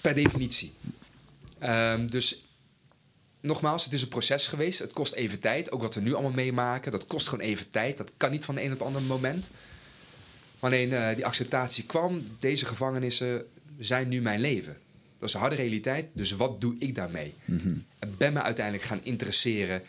Per 0.00 0.14
definitie. 0.14 0.72
Ehm, 1.58 2.06
dus 2.06 2.44
nogmaals, 3.40 3.84
het 3.84 3.92
is 3.92 4.02
een 4.02 4.08
proces 4.08 4.46
geweest. 4.46 4.78
Het 4.78 4.92
kost 4.92 5.12
even 5.12 5.40
tijd. 5.40 5.70
Ook 5.72 5.82
wat 5.82 5.94
we 5.94 6.00
nu 6.00 6.12
allemaal 6.12 6.32
meemaken, 6.32 6.92
dat 6.92 7.06
kost 7.06 7.28
gewoon 7.28 7.44
even 7.44 7.70
tijd. 7.70 7.96
Dat 7.96 8.12
kan 8.16 8.30
niet 8.30 8.44
van 8.44 8.54
de 8.54 8.62
een 8.62 8.72
op 8.72 8.78
het 8.78 8.86
andere 8.86 9.04
moment. 9.04 9.50
Wanneer 10.58 10.92
eh, 10.92 11.14
die 11.14 11.26
acceptatie 11.26 11.84
kwam, 11.84 12.26
deze 12.38 12.66
gevangenissen 12.66 13.46
zijn 13.78 14.08
nu 14.08 14.20
mijn 14.20 14.40
leven. 14.40 14.76
Dat 15.18 15.28
is 15.28 15.34
een 15.34 15.40
harde 15.40 15.56
realiteit, 15.56 16.06
dus 16.12 16.30
wat 16.30 16.60
doe 16.60 16.74
ik 16.78 16.94
daarmee? 16.94 17.34
Ik 18.00 18.16
ben 18.16 18.32
me 18.32 18.42
uiteindelijk 18.42 18.84
gaan 18.84 19.00
interesseren 19.02 19.82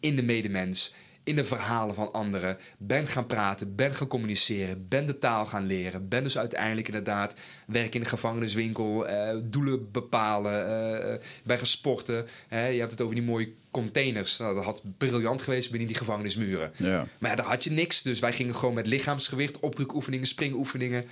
in 0.00 0.16
de 0.16 0.22
medemens, 0.22 0.94
in 1.24 1.36
de 1.36 1.44
verhalen 1.44 1.94
van 1.94 2.12
anderen. 2.12 2.58
Ben 2.78 3.06
gaan 3.06 3.26
praten, 3.26 3.74
ben 3.74 3.94
gaan 3.94 4.08
communiceren, 4.08 4.88
ben 4.88 5.06
de 5.06 5.18
taal 5.18 5.46
gaan 5.46 5.66
leren. 5.66 6.08
Ben 6.08 6.22
dus 6.22 6.38
uiteindelijk 6.38 6.86
inderdaad 6.86 7.34
werk 7.66 7.94
in 7.94 8.00
de 8.00 8.06
gevangeniswinkel, 8.06 9.08
eh, 9.08 9.36
doelen 9.46 9.90
bepalen, 9.90 10.66
eh, 10.66 11.12
eh, 11.12 11.20
ben 11.42 11.56
gaan 11.56 11.66
sporten. 11.66 12.26
Je 12.50 12.56
hebt 12.56 12.90
het 12.90 13.00
over 13.00 13.14
die 13.14 13.24
mooie 13.24 13.52
containers. 13.74 14.36
Nou, 14.36 14.54
dat 14.54 14.64
had 14.64 14.82
briljant 14.98 15.42
geweest 15.42 15.70
binnen 15.70 15.88
die 15.88 15.96
gevangenismuren. 15.96 16.72
Ja. 16.76 17.06
Maar 17.18 17.30
ja, 17.30 17.36
daar 17.36 17.46
had 17.46 17.64
je 17.64 17.70
niks. 17.70 18.02
Dus 18.02 18.18
wij 18.18 18.32
gingen 18.32 18.54
gewoon 18.54 18.74
met 18.74 18.86
lichaamsgewicht, 18.86 19.60
opdrukoefeningen, 19.60 20.26
springoefeningen, 20.26 21.04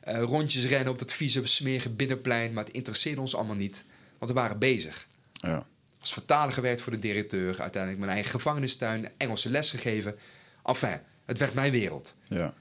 eh, 0.00 0.22
rondjes 0.22 0.66
rennen 0.66 0.92
op 0.92 0.98
dat 0.98 1.12
vieze, 1.12 1.46
smerige 1.46 1.90
binnenplein. 1.90 2.52
Maar 2.52 2.64
het 2.64 2.72
interesseerde 2.72 3.20
ons 3.20 3.34
allemaal 3.36 3.56
niet, 3.56 3.84
want 4.18 4.30
we 4.30 4.38
waren 4.38 4.58
bezig. 4.58 5.06
Ja. 5.32 5.66
Als 6.06 6.14
vertaler 6.14 6.52
gewerkt 6.52 6.80
voor 6.80 6.92
de 6.92 6.98
directeur, 6.98 7.60
uiteindelijk 7.60 8.02
mijn 8.02 8.12
eigen 8.12 8.30
gevangenistuin, 8.30 9.10
Engelse 9.16 9.50
les 9.50 9.70
gegeven. 9.70 10.18
Enfin, 10.64 11.00
het 11.24 11.38
werd 11.38 11.54
mijn 11.54 11.72
wereld. 11.72 12.14
Ja. 12.24 12.54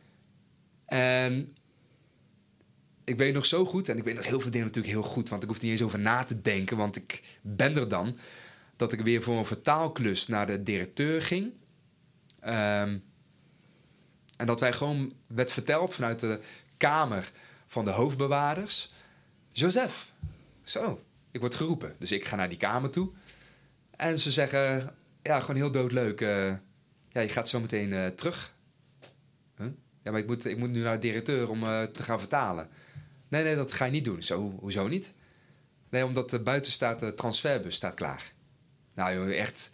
En 0.85 1.55
ik 3.03 3.17
weet 3.17 3.33
nog 3.33 3.45
zo 3.45 3.65
goed, 3.65 3.89
en 3.89 3.97
ik 3.97 4.03
weet 4.03 4.15
nog 4.15 4.25
heel 4.25 4.39
veel 4.39 4.51
dingen 4.51 4.67
natuurlijk 4.67 4.93
heel 4.93 5.03
goed, 5.03 5.29
want 5.29 5.43
ik 5.43 5.47
hoef 5.47 5.57
er 5.57 5.63
niet 5.63 5.71
eens 5.71 5.81
over 5.81 5.99
na 5.99 6.23
te 6.23 6.41
denken, 6.41 6.77
want 6.77 6.95
ik 6.95 7.39
ben 7.41 7.75
er 7.75 7.87
dan, 7.87 8.17
dat 8.75 8.91
ik 8.91 9.01
weer 9.01 9.23
voor 9.23 9.37
een 9.37 9.45
vertaalklus 9.45 10.27
naar 10.27 10.45
de 10.45 10.63
directeur 10.63 11.21
ging. 11.21 11.53
Ehm, 12.39 12.97
en 14.37 14.45
dat 14.45 14.59
wij 14.59 14.73
gewoon 14.73 15.13
werd 15.27 15.51
verteld 15.51 15.93
vanuit 15.93 16.19
de 16.19 16.39
kamer 16.77 17.31
van 17.65 17.85
de 17.85 17.91
hoofdbewaarders: 17.91 18.91
Joseph, 19.51 20.11
zo, 20.63 21.03
ik 21.31 21.39
word 21.39 21.55
geroepen. 21.55 21.95
Dus 21.99 22.11
ik 22.11 22.25
ga 22.25 22.35
naar 22.35 22.49
die 22.49 22.57
kamer 22.57 22.89
toe. 22.89 23.11
En 23.97 24.19
ze 24.19 24.31
zeggen: 24.31 24.95
Ja, 25.21 25.39
gewoon 25.39 25.55
heel 25.55 25.71
doodleuk. 25.71 26.21
eh, 26.21 26.53
ja, 27.09 27.21
je 27.21 27.29
gaat 27.29 27.49
zo 27.49 27.59
meteen 27.59 27.93
eh, 27.93 28.07
terug. 28.07 28.53
Ja, 30.03 30.11
maar 30.11 30.19
ik 30.19 30.27
moet, 30.27 30.45
ik 30.45 30.57
moet 30.57 30.69
nu 30.69 30.81
naar 30.81 30.93
de 30.93 31.07
directeur 31.07 31.49
om 31.49 31.63
eh, 31.63 31.83
te 31.83 32.03
gaan 32.03 32.19
vertalen. 32.19 32.69
Nee, 33.27 33.43
nee, 33.43 33.55
dat 33.55 33.71
ga 33.71 33.85
je 33.85 33.91
niet 33.91 34.05
doen. 34.05 34.23
Zo, 34.23 34.55
hoezo 34.59 34.87
niet? 34.87 35.13
Nee, 35.89 36.05
omdat 36.05 36.43
buiten 36.43 36.71
staat 36.71 36.99
de 36.99 37.13
transferbus 37.13 37.75
staat 37.75 37.93
klaar. 37.93 38.31
Nou, 38.93 39.15
joh, 39.15 39.37
echt. 39.37 39.69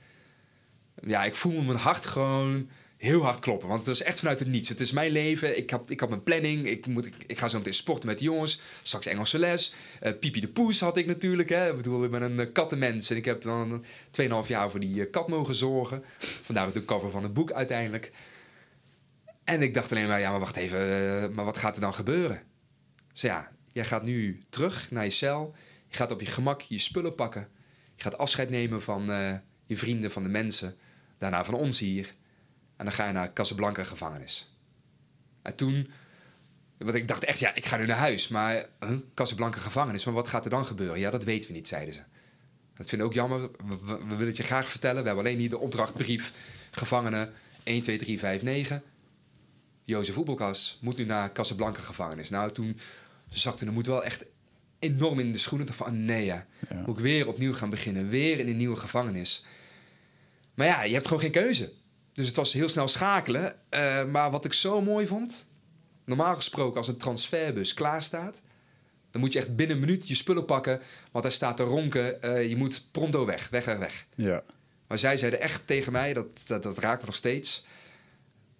Ja, 1.03 1.23
ik 1.23 1.35
voel 1.35 1.61
mijn 1.61 1.77
hart 1.77 2.05
gewoon 2.05 2.69
heel 3.01 3.23
hard 3.23 3.39
kloppen. 3.39 3.67
Want 3.67 3.79
het 3.79 3.89
was 3.89 4.01
echt 4.01 4.19
vanuit 4.19 4.39
het 4.39 4.47
niets. 4.47 4.69
Het 4.69 4.79
is 4.79 4.91
mijn 4.91 5.11
leven. 5.11 5.57
Ik 5.57 5.69
had, 5.69 5.89
ik 5.89 5.99
had 5.99 6.09
mijn 6.09 6.23
planning. 6.23 6.67
Ik, 6.67 6.85
moet, 6.85 7.05
ik, 7.27 7.39
ga 7.39 7.47
zo 7.47 7.57
meteen 7.57 7.73
sporten 7.73 8.07
met 8.07 8.17
de 8.17 8.23
jongens. 8.23 8.61
Straks 8.81 9.05
Engelse 9.05 9.39
les. 9.39 9.73
Eh, 9.99 10.11
Pipi 10.19 10.39
de 10.39 10.47
Poes 10.47 10.79
had 10.79 10.97
ik 10.97 11.05
natuurlijk. 11.05 11.49
Hè. 11.49 11.69
Ik 11.69 11.75
bedoel, 11.75 12.03
ik 12.03 12.11
ben 12.11 12.21
een 12.21 12.39
uh, 12.39 12.45
kattenmens. 12.53 13.09
En 13.09 13.15
ik 13.15 13.25
heb 13.25 13.41
dan 13.41 13.83
2,5 14.21 14.47
jaar 14.47 14.71
voor 14.71 14.79
die 14.79 14.95
uh, 14.95 15.11
kat 15.11 15.27
mogen 15.27 15.55
zorgen. 15.55 16.03
Vandaar 16.17 16.67
ook 16.67 16.73
de 16.73 16.85
cover 16.85 17.11
van 17.11 17.23
het 17.23 17.33
boek 17.33 17.51
uiteindelijk. 17.51 18.11
En 19.43 19.61
ik 19.61 19.73
dacht 19.73 19.91
alleen 19.91 20.07
maar, 20.07 20.19
ja, 20.19 20.31
maar 20.31 20.39
wacht 20.39 20.55
even. 20.55 20.79
Uh, 20.79 21.27
maar 21.35 21.45
wat 21.45 21.57
gaat 21.57 21.75
er 21.75 21.81
dan 21.81 21.93
gebeuren? 21.93 22.41
Dus 23.11 23.21
ja, 23.21 23.51
jij 23.71 23.85
gaat 23.85 24.03
nu 24.03 24.43
terug 24.49 24.91
naar 24.91 25.03
je 25.03 25.09
cel. 25.09 25.55
Je 25.87 25.97
gaat 25.97 26.11
op 26.11 26.19
je 26.19 26.25
gemak 26.25 26.61
je 26.61 26.79
spullen 26.79 27.15
pakken. 27.15 27.47
Je 27.95 28.03
gaat 28.03 28.17
afscheid 28.17 28.49
nemen 28.49 28.81
van 28.81 29.09
uh, 29.09 29.33
je 29.65 29.77
vrienden, 29.77 30.11
van 30.11 30.23
de 30.23 30.29
mensen. 30.29 30.75
Daarna 31.17 31.45
van 31.45 31.53
ons 31.53 31.79
hier. 31.79 32.13
En 32.81 32.87
dan 32.87 32.95
ga 32.95 33.07
je 33.07 33.13
naar 33.13 33.33
Casablanca 33.33 33.83
gevangenis. 33.83 34.47
En 35.41 35.55
toen... 35.55 35.89
Want 36.77 36.95
ik 36.95 37.07
dacht 37.07 37.23
echt, 37.23 37.39
ja, 37.39 37.55
ik 37.55 37.65
ga 37.65 37.77
nu 37.77 37.85
naar 37.85 37.97
huis. 37.97 38.27
Maar 38.27 38.65
huh, 38.79 38.97
Casablanca 39.13 39.59
gevangenis, 39.59 40.05
maar 40.05 40.13
wat 40.13 40.27
gaat 40.27 40.43
er 40.43 40.49
dan 40.49 40.65
gebeuren? 40.65 40.99
Ja, 40.99 41.09
dat 41.09 41.23
weten 41.23 41.49
we 41.49 41.55
niet, 41.55 41.67
zeiden 41.67 41.93
ze. 41.93 41.99
Dat 42.75 42.89
vinden 42.89 43.07
we 43.07 43.13
ook 43.13 43.19
jammer. 43.19 43.41
We, 43.41 43.77
we, 43.85 43.97
we 43.97 44.09
willen 44.09 44.27
het 44.27 44.37
je 44.37 44.43
graag 44.43 44.69
vertellen. 44.69 45.01
We 45.01 45.07
hebben 45.07 45.25
alleen 45.25 45.37
hier 45.37 45.49
de 45.49 45.57
opdrachtbrief. 45.57 46.33
Gevangenen 46.71 47.33
1, 47.63 47.81
2, 47.81 47.97
3, 47.97 48.19
5, 48.19 48.41
9. 48.41 48.83
Jozef 49.83 50.15
Voetbalkas 50.15 50.77
moet 50.81 50.97
nu 50.97 51.05
naar 51.05 51.31
Casablanca 51.31 51.81
gevangenis. 51.81 52.29
Nou, 52.29 52.51
toen 52.51 52.79
zakte 53.29 53.65
de 53.65 53.71
moed 53.71 53.87
wel 53.87 54.03
echt 54.03 54.25
enorm 54.79 55.19
in 55.19 55.31
de 55.31 55.37
schoenen. 55.37 55.73
Van, 55.73 56.05
nee 56.05 56.25
ja, 56.25 56.45
moet 56.85 56.97
ik 56.97 57.03
weer 57.03 57.27
opnieuw 57.27 57.53
gaan 57.53 57.69
beginnen. 57.69 58.09
Weer 58.09 58.39
in 58.39 58.47
een 58.47 58.57
nieuwe 58.57 58.77
gevangenis. 58.77 59.45
Maar 60.53 60.67
ja, 60.67 60.83
je 60.83 60.93
hebt 60.93 61.07
gewoon 61.07 61.21
geen 61.21 61.31
keuze. 61.31 61.79
Dus 62.13 62.27
het 62.27 62.35
was 62.35 62.53
heel 62.53 62.69
snel 62.69 62.87
schakelen. 62.87 63.55
Eh, 63.69 64.05
maar 64.05 64.31
wat 64.31 64.45
ik 64.45 64.53
zo 64.53 64.81
mooi 64.81 65.07
vond... 65.07 65.49
Normaal 66.05 66.35
gesproken 66.35 66.77
als 66.77 66.87
een 66.87 66.97
transferbus 66.97 67.73
klaar 67.73 68.03
staat... 68.03 68.41
dan 69.11 69.21
moet 69.21 69.33
je 69.33 69.39
echt 69.39 69.55
binnen 69.55 69.75
een 69.75 69.81
minuut 69.81 70.07
je 70.07 70.15
spullen 70.15 70.45
pakken... 70.45 70.81
want 71.11 71.23
hij 71.23 71.33
staat 71.33 71.57
te 71.57 71.63
ronken. 71.63 72.21
eh, 72.21 72.49
je 72.49 72.55
moet 72.55 72.87
pronto 72.91 73.25
weg, 73.25 73.49
weg, 73.49 73.65
weg, 73.65 73.77
weg. 73.77 74.05
Ja. 74.15 74.43
Maar 74.87 74.97
zij 74.97 75.17
zeiden 75.17 75.41
echt 75.41 75.67
tegen 75.67 75.91
mij, 75.91 76.13
dat, 76.13 76.43
dat, 76.47 76.63
dat 76.63 76.77
raakt 76.77 76.99
me 76.99 77.05
nog 77.05 77.15
steeds. 77.15 77.65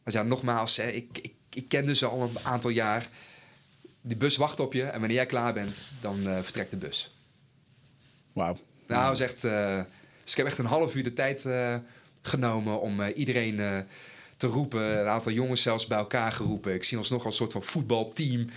Want 0.04 0.16
ja, 0.16 0.24
nogmaals, 0.24 0.78
hè, 0.78 0.88
ik, 0.88 1.18
ik, 1.22 1.34
ik 1.50 1.68
kende 1.68 1.96
ze 1.96 2.06
al 2.06 2.22
een 2.22 2.40
aantal 2.44 2.70
jaar. 2.70 3.08
Die 4.02 4.18
bus 4.18 4.38
wacht 4.38 4.60
op 4.60 4.74
je 4.74 4.84
en 4.84 5.00
wanneer 5.00 5.18
jij 5.18 5.26
klaar 5.26 5.54
bent, 5.54 5.84
dan 6.02 6.28
eh, 6.28 6.40
vertrekt 6.42 6.72
de 6.72 6.78
bus. 6.78 7.16
Wauw. 8.34 8.58
Nou, 8.88 9.14
is 9.14 9.20
echt, 9.20 9.42
dus 9.42 10.32
ik 10.32 10.38
heb 10.38 10.46
echt 10.46 10.58
een 10.58 10.66
half 10.66 10.96
uur 10.96 11.04
de 11.04 11.14
tijd 11.14 11.46
genomen 12.22 12.82
om 12.82 13.02
eh, 13.02 13.18
iedereen 13.18 13.60
eh, 13.60 13.78
te 14.38 14.48
roepen. 14.48 15.00
Een 15.00 15.08
aantal 15.08 15.32
jongens 15.32 15.62
zelfs 15.62 15.88
bij 15.88 15.98
elkaar 15.98 16.32
geroepen. 16.32 16.74
Ik 16.74 16.84
zie 16.84 16.98
ons 16.98 17.10
nog 17.10 17.26
als 17.26 17.34
een 17.34 17.40
soort 17.40 17.52
van 17.52 17.64
voetbalteam 17.64 18.48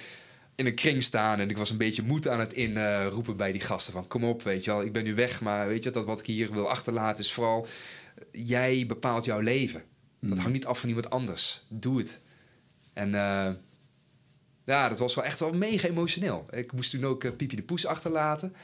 in 0.55 0.67
een 0.67 0.75
kring 0.75 1.03
staan. 1.03 1.41
En 1.41 1.51
ik 1.51 1.57
was 1.57 1.71
een 1.71 1.77
beetje 1.77 2.03
moed 2.03 2.29
aan 2.29 2.41
het 2.41 2.53
inroepen 2.53 3.37
bij 3.37 3.53
die 3.53 3.61
gasten. 3.61 3.93
Van 3.93 4.09
kom 4.09 4.25
op, 4.25 4.43
weet 4.43 4.65
je 4.65 4.71
wel, 4.71 4.83
ik 4.83 4.93
ben 4.93 5.05
nu 5.05 5.15
weg. 5.15 5.41
Maar 5.41 5.69
weet 5.69 5.85
je, 5.85 5.91
dat 5.91 6.05
wat 6.05 6.19
ik 6.19 6.27
hier 6.27 6.53
wil 6.53 6.69
achterlaten 6.69 7.25
is 7.25 7.33
vooral... 7.33 7.67
Jij 8.33 8.85
bepaalt 8.87 9.25
jouw 9.25 9.41
leven. 9.41 9.83
Dat 10.21 10.39
hangt 10.39 10.53
niet 10.53 10.67
af 10.67 10.81
van 10.81 10.89
iemand 10.89 11.11
anders. 11.11 11.65
Doe 11.69 11.99
het. 11.99 12.21
En 12.93 13.15
eh, 13.15 13.51
ja, 14.65 14.89
dat 14.89 14.99
was 14.99 15.15
wel 15.15 15.25
echt 15.25 15.41
wel 15.41 15.53
mega 15.53 15.89
emotioneel. 15.89 16.47
Ik 16.51 16.73
moest 16.73 16.91
toen 16.91 17.05
ook 17.05 17.25
eh, 17.25 17.33
Piepje 17.37 17.57
de 17.57 17.63
Poes 17.63 17.87
achterlaten. 17.87 18.55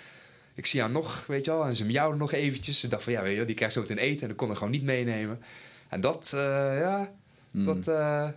Ik 0.61 0.67
zie 0.67 0.81
haar 0.81 0.91
nog, 0.91 1.27
weet 1.27 1.45
je 1.45 1.51
wel, 1.51 1.65
en 1.65 1.77
ze 1.77 1.85
miauwde 1.85 2.19
nog 2.19 2.33
eventjes. 2.33 2.81
Ze 2.81 2.89
dacht 2.89 3.03
van, 3.03 3.13
ja, 3.13 3.23
weet 3.23 3.31
je 3.31 3.37
wel, 3.37 3.47
die 3.47 3.55
krijgt 3.55 3.75
zo 3.75 3.81
meteen 3.81 3.99
eten. 3.99 4.23
En 4.23 4.31
ik 4.31 4.37
kon 4.37 4.49
haar 4.49 4.57
gewoon 4.57 4.73
niet 4.73 4.83
meenemen. 4.83 5.43
En 5.89 6.01
dat, 6.01 6.33
eh, 6.35 6.79
ja, 6.79 7.13
dat, 7.51 7.89
eh, 7.89 8.29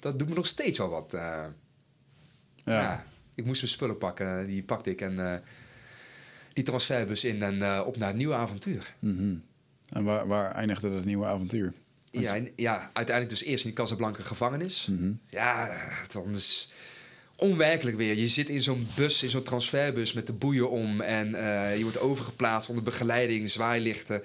dat 0.00 0.18
doet 0.18 0.28
me 0.28 0.34
nog 0.34 0.46
steeds 0.46 0.78
wel 0.78 0.88
wat. 0.88 1.14
eh. 1.14 1.20
Ja. 1.20 2.80
ja. 2.80 3.06
ik 3.34 3.44
moest 3.44 3.60
mijn 3.60 3.72
spullen 3.72 3.98
pakken. 3.98 4.46
Die 4.46 4.62
pakte 4.62 4.90
ik 4.90 5.00
en 5.00 5.42
die 6.52 6.64
transferbus 6.64 7.24
in 7.24 7.42
en 7.42 7.82
op 7.84 7.96
naar 7.96 8.08
het 8.08 8.16
nieuwe 8.16 8.34
avontuur. 8.34 8.94
Mhm. 8.98 9.34
En 9.88 10.04
waar, 10.04 10.26
waar 10.26 10.54
eindigde 10.54 10.90
dat 10.90 11.04
nieuwe 11.04 11.26
avontuur? 11.26 11.72
Ja, 12.10 12.34
en, 12.34 12.50
ja, 12.56 12.90
uiteindelijk 12.92 13.38
dus 13.38 13.48
eerst 13.48 13.64
in 13.64 13.70
die 13.70 13.78
Casablanca 13.78 14.22
gevangenis. 14.22 14.86
Mhm. 14.90 15.12
Ja, 15.28 15.76
dan 16.12 16.30
is 16.30 16.72
onwerkelijk 17.42 17.96
weer. 17.96 18.16
Je 18.16 18.28
zit 18.28 18.48
in 18.48 18.62
zo'n 18.62 18.88
bus, 18.94 19.22
in 19.22 19.30
zo'n 19.30 19.42
transferbus 19.42 20.12
met 20.12 20.26
de 20.26 20.32
boeien 20.32 20.70
om. 20.70 21.00
En 21.00 21.34
eh, 21.34 21.76
je 21.76 21.82
wordt 21.82 22.00
overgeplaatst 22.00 22.68
onder 22.68 22.84
begeleiding, 22.84 23.50
zwaailichten. 23.50 24.22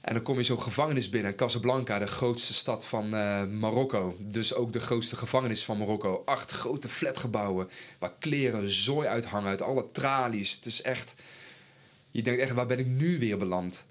En 0.00 0.14
dan 0.14 0.22
kom 0.22 0.36
je 0.36 0.42
zo'n 0.42 0.62
gevangenis 0.62 1.08
binnen. 1.08 1.34
Casablanca, 1.34 1.98
de 1.98 2.06
grootste 2.06 2.54
stad 2.54 2.86
van 2.86 3.14
eh, 3.14 3.44
Marokko. 3.44 4.16
Dus 4.18 4.54
ook 4.54 4.72
de 4.72 4.80
grootste 4.80 5.16
gevangenis 5.16 5.64
van 5.64 5.78
Marokko. 5.78 6.22
Acht 6.24 6.50
grote 6.50 6.88
flatgebouwen 6.88 7.68
waar 7.98 8.12
kleren 8.18 8.70
zooi 8.70 9.08
uithangen 9.08 9.48
uit 9.48 9.62
alle 9.62 9.90
tralies. 9.92 10.52
Het 10.52 10.66
is 10.66 10.82
echt... 10.82 11.14
Je 12.10 12.22
denkt 12.22 12.40
echt, 12.40 12.52
waar 12.52 12.66
ben 12.66 12.78
ik 12.78 12.86
nu 12.86 13.18
weer 13.18 13.38
beland? 13.38 13.84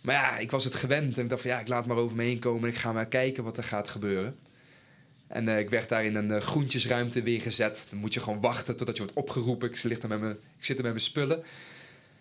Maar 0.00 0.14
ja, 0.14 0.38
ik 0.38 0.50
was 0.50 0.64
het 0.64 0.74
gewend 0.74 1.16
en 1.18 1.24
ik 1.24 1.30
dacht 1.30 1.42
van 1.42 1.50
ja, 1.50 1.60
ik 1.60 1.68
laat 1.68 1.86
maar 1.86 1.96
over 1.96 2.16
me 2.16 2.22
heen 2.22 2.38
komen 2.38 2.62
en 2.62 2.74
ik 2.74 2.80
ga 2.80 2.92
maar 2.92 3.06
kijken 3.06 3.44
wat 3.44 3.56
er 3.56 3.64
gaat 3.64 3.88
gebeuren. 3.88 4.36
En 5.26 5.48
eh, 5.48 5.58
ik 5.58 5.70
werd 5.70 5.88
daar 5.88 6.04
in 6.04 6.14
een 6.14 6.30
eh, 6.30 6.40
groentjesruimte 6.40 7.22
weer 7.22 7.40
gezet. 7.40 7.86
Dan 7.90 7.98
moet 7.98 8.14
je 8.14 8.20
gewoon 8.20 8.40
wachten 8.40 8.76
totdat 8.76 8.96
je 8.96 9.02
wordt 9.02 9.18
opgeroepen. 9.18 9.68
Ik, 9.68 9.82
lig 9.82 10.02
er 10.02 10.08
met 10.08 10.20
mijn, 10.20 10.36
ik 10.58 10.64
zit 10.64 10.76
er 10.76 10.82
met 10.82 10.92
mijn 10.92 11.04
spullen. 11.04 11.44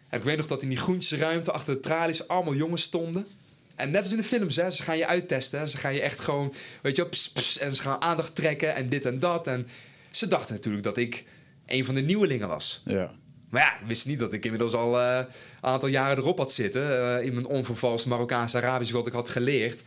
En 0.10 0.18
ik 0.18 0.24
weet 0.24 0.38
nog 0.38 0.48
dat 0.48 0.62
in 0.62 0.70
die 0.70 0.78
groentjesruimte 0.78 1.52
achter 1.52 1.74
de 1.74 1.80
tralies 1.80 2.28
allemaal 2.28 2.56
jongens 2.56 2.82
stonden. 2.82 3.28
En 3.76 3.92
net 3.92 4.02
als 4.02 4.12
in 4.12 4.18
de 4.18 4.24
films, 4.24 4.56
hè, 4.56 4.72
ze 4.72 4.84
gaan 4.84 4.98
je 4.98 5.08
uittesten. 5.08 5.60
hè. 5.60 5.68
Ze 5.68 5.78
gaan 5.78 5.94
je 5.94 6.02
echt 6.02 6.20
gewoon, 6.20 6.54
weet 6.82 6.96
je, 6.96 7.06
ps, 7.06 7.32
ps, 7.32 7.58
en 7.58 7.76
ze 7.76 7.82
gaan 7.82 8.02
aandacht 8.02 8.36
trekken 8.36 8.76
en 8.76 8.90
dit 8.90 9.06
en 9.06 9.20
dat. 9.20 9.48
En 9.48 9.68
ze 10.12 10.28
dachten 10.28 10.56
natuurlijk 10.56 10.84
dat 10.84 10.98
ik 10.98 11.24
een 11.66 11.86
van 11.86 11.96
de 11.96 12.02
nieuwelingen 12.02 12.48
was. 12.48 12.82
Ja. 12.86 13.16
Maar 13.50 13.62
ja, 13.62 13.88
wist 13.88 14.06
niet 14.06 14.20
dat 14.20 14.34
ik 14.34 14.46
inmiddels 14.46 14.74
al 14.74 15.00
eh, 15.00 15.18
een 15.18 15.26
aantal 15.62 15.90
jaren 15.90 16.18
erop 16.18 16.38
had 16.38 16.54
zitten. 16.54 17.24
in 17.24 17.34
mijn 17.34 17.46
onvervalst 17.46 18.06
Marokkaans-Arabisch 18.06 18.92
wat 18.92 19.08
ik 19.08 19.14
had 19.14 19.30
geleerd. 19.30 19.84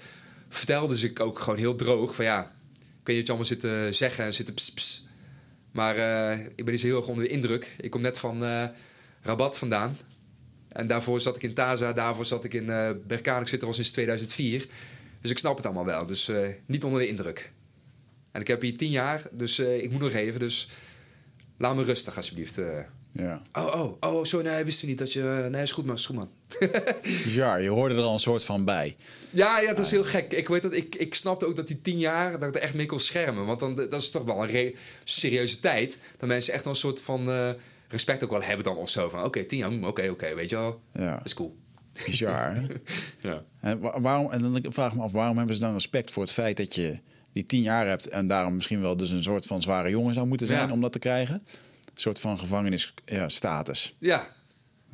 Vertelde 0.48 0.98
ze 0.98 1.06
ik 1.06 1.20
ook 1.20 1.38
gewoon 1.38 1.58
heel 1.58 1.76
droog 1.76 2.14
van 2.14 2.24
ja... 2.24 2.56
Weet 3.08 3.16
niet 3.16 3.28
wat 3.28 3.38
je 3.38 3.60
allemaal 3.60 3.70
zit 3.72 3.90
te 3.90 3.98
zeggen 3.98 4.24
en 4.24 4.34
zit 4.34 4.46
te 4.46 4.54
ps. 4.54 5.06
Maar 5.70 5.96
eh, 5.96 6.38
ik 6.38 6.64
ben 6.64 6.72
niet 6.72 6.80
zo 6.80 6.86
heel 6.86 6.96
erg 6.96 7.08
onder 7.08 7.24
de 7.24 7.30
indruk. 7.30 7.74
Ik 7.80 7.90
kom 7.90 8.00
net 8.00 8.18
van 8.18 8.44
eh, 8.44 8.64
Rabat 9.22 9.58
vandaan. 9.58 9.96
En 10.68 10.86
daarvoor 10.86 11.20
zat 11.20 11.36
ik 11.36 11.42
in 11.42 11.54
Taza, 11.54 11.92
daarvoor 11.92 12.26
zat 12.26 12.44
ik 12.44 12.54
in 12.54 12.70
eh 12.70 12.90
Berkane. 13.06 13.40
Ik 13.40 13.48
zit 13.48 13.60
er 13.60 13.66
al 13.66 13.72
sinds 13.72 13.90
2004. 13.90 14.66
Dus 15.20 15.30
ik 15.30 15.38
snap 15.38 15.56
het 15.56 15.66
allemaal 15.66 15.84
wel. 15.84 16.06
Dus 16.06 16.28
eh, 16.28 16.48
niet 16.66 16.84
onder 16.84 17.00
de 17.00 17.08
indruk. 17.08 17.52
En 18.32 18.40
ik 18.40 18.46
heb 18.46 18.60
hier 18.62 18.76
tien 18.76 18.90
jaar, 18.90 19.22
dus 19.32 19.58
eh, 19.58 19.82
ik 19.82 19.90
moet 19.90 20.00
nog 20.00 20.12
even. 20.12 20.40
Dus 20.40 20.68
laat 21.58 21.76
me 21.76 21.82
rustig 21.82 22.16
alsjeblieft. 22.16 22.60
Eh. 23.18 23.24
Ja. 23.24 23.42
Oh, 23.52 23.80
oh, 24.00 24.14
oh, 24.14 24.24
zo, 24.24 24.42
nee, 24.42 24.64
wist 24.64 24.82
u 24.82 24.86
niet 24.86 24.98
dat 24.98 25.12
je... 25.12 25.48
Nee, 25.50 25.62
is 25.62 25.72
goed 25.72 25.84
man, 25.86 25.94
is 25.96 26.06
goed 26.06 26.16
man. 26.16 26.28
Bizar. 27.24 27.62
Je 27.62 27.68
hoorde 27.68 27.94
er 27.94 28.00
al 28.00 28.12
een 28.12 28.18
soort 28.20 28.44
van 28.44 28.64
bij. 28.64 28.96
Ja, 29.30 29.60
ja, 29.60 29.68
dat 29.74 29.84
is 29.84 29.90
heel 29.90 30.04
gek. 30.04 30.32
Ik, 30.32 30.48
weet 30.48 30.62
dat, 30.62 30.72
ik, 30.72 30.94
ik 30.94 31.14
snapte 31.14 31.46
ook 31.46 31.56
dat 31.56 31.66
die 31.66 31.80
tien 31.82 31.98
jaar, 31.98 32.38
dat 32.38 32.48
ik 32.48 32.54
er 32.54 32.60
echt 32.60 32.74
mee 32.74 32.86
kon 32.86 33.00
schermen. 33.00 33.46
Want 33.46 33.60
dan, 33.60 33.74
dat 33.74 33.92
is 33.94 34.10
toch 34.10 34.24
wel 34.24 34.48
een 34.48 34.76
serieuze 35.04 35.60
tijd. 35.60 35.98
Dat 36.16 36.28
mensen 36.28 36.52
echt 36.54 36.64
wel 36.64 36.72
een 36.72 36.78
soort 36.78 37.00
van 37.02 37.30
eh, 37.30 37.50
respect 37.88 38.24
ook 38.24 38.30
wel 38.30 38.42
hebben 38.42 38.64
dan 38.64 38.76
of 38.76 38.90
zo. 38.90 39.08
Van 39.08 39.24
oké, 39.24 39.44
tien 39.44 39.58
jaar, 39.58 39.72
mm, 39.72 39.84
oké, 39.84 40.08
oké, 40.08 40.34
weet 40.34 40.50
je 40.50 40.56
wel. 40.56 40.80
Ja. 40.92 41.16
Dat 41.16 41.24
is 41.24 41.34
cool. 41.34 41.56
Bizar. 42.06 42.56
Ja. 43.20 43.42
En, 43.60 43.80
wa- 43.80 44.00
waarom, 44.00 44.30
en 44.30 44.42
dan 44.42 44.64
vraag 44.72 44.90
ik 44.90 44.96
me 44.96 45.02
af, 45.02 45.12
waarom 45.12 45.36
hebben 45.38 45.54
ze 45.56 45.60
dan 45.62 45.72
respect 45.72 46.10
voor 46.10 46.22
het 46.22 46.32
feit 46.32 46.56
dat 46.56 46.74
je 46.74 46.98
die 47.32 47.46
tien 47.46 47.62
jaar 47.62 47.86
hebt 47.86 48.08
en 48.08 48.26
daarom 48.28 48.54
misschien 48.54 48.80
wel 48.80 48.96
dus 48.96 49.10
een 49.10 49.22
soort 49.22 49.46
van 49.46 49.62
zware 49.62 49.90
jongen 49.90 50.14
zou 50.14 50.26
moeten 50.26 50.46
zijn 50.46 50.66
Ja. 50.66 50.72
om 50.72 50.80
dat 50.80 50.92
te 50.92 50.98
krijgen? 50.98 51.42
Een 51.98 52.04
soort 52.04 52.20
van 52.20 52.38
gevangenisstatus. 52.38 53.94
Ja. 53.98 54.34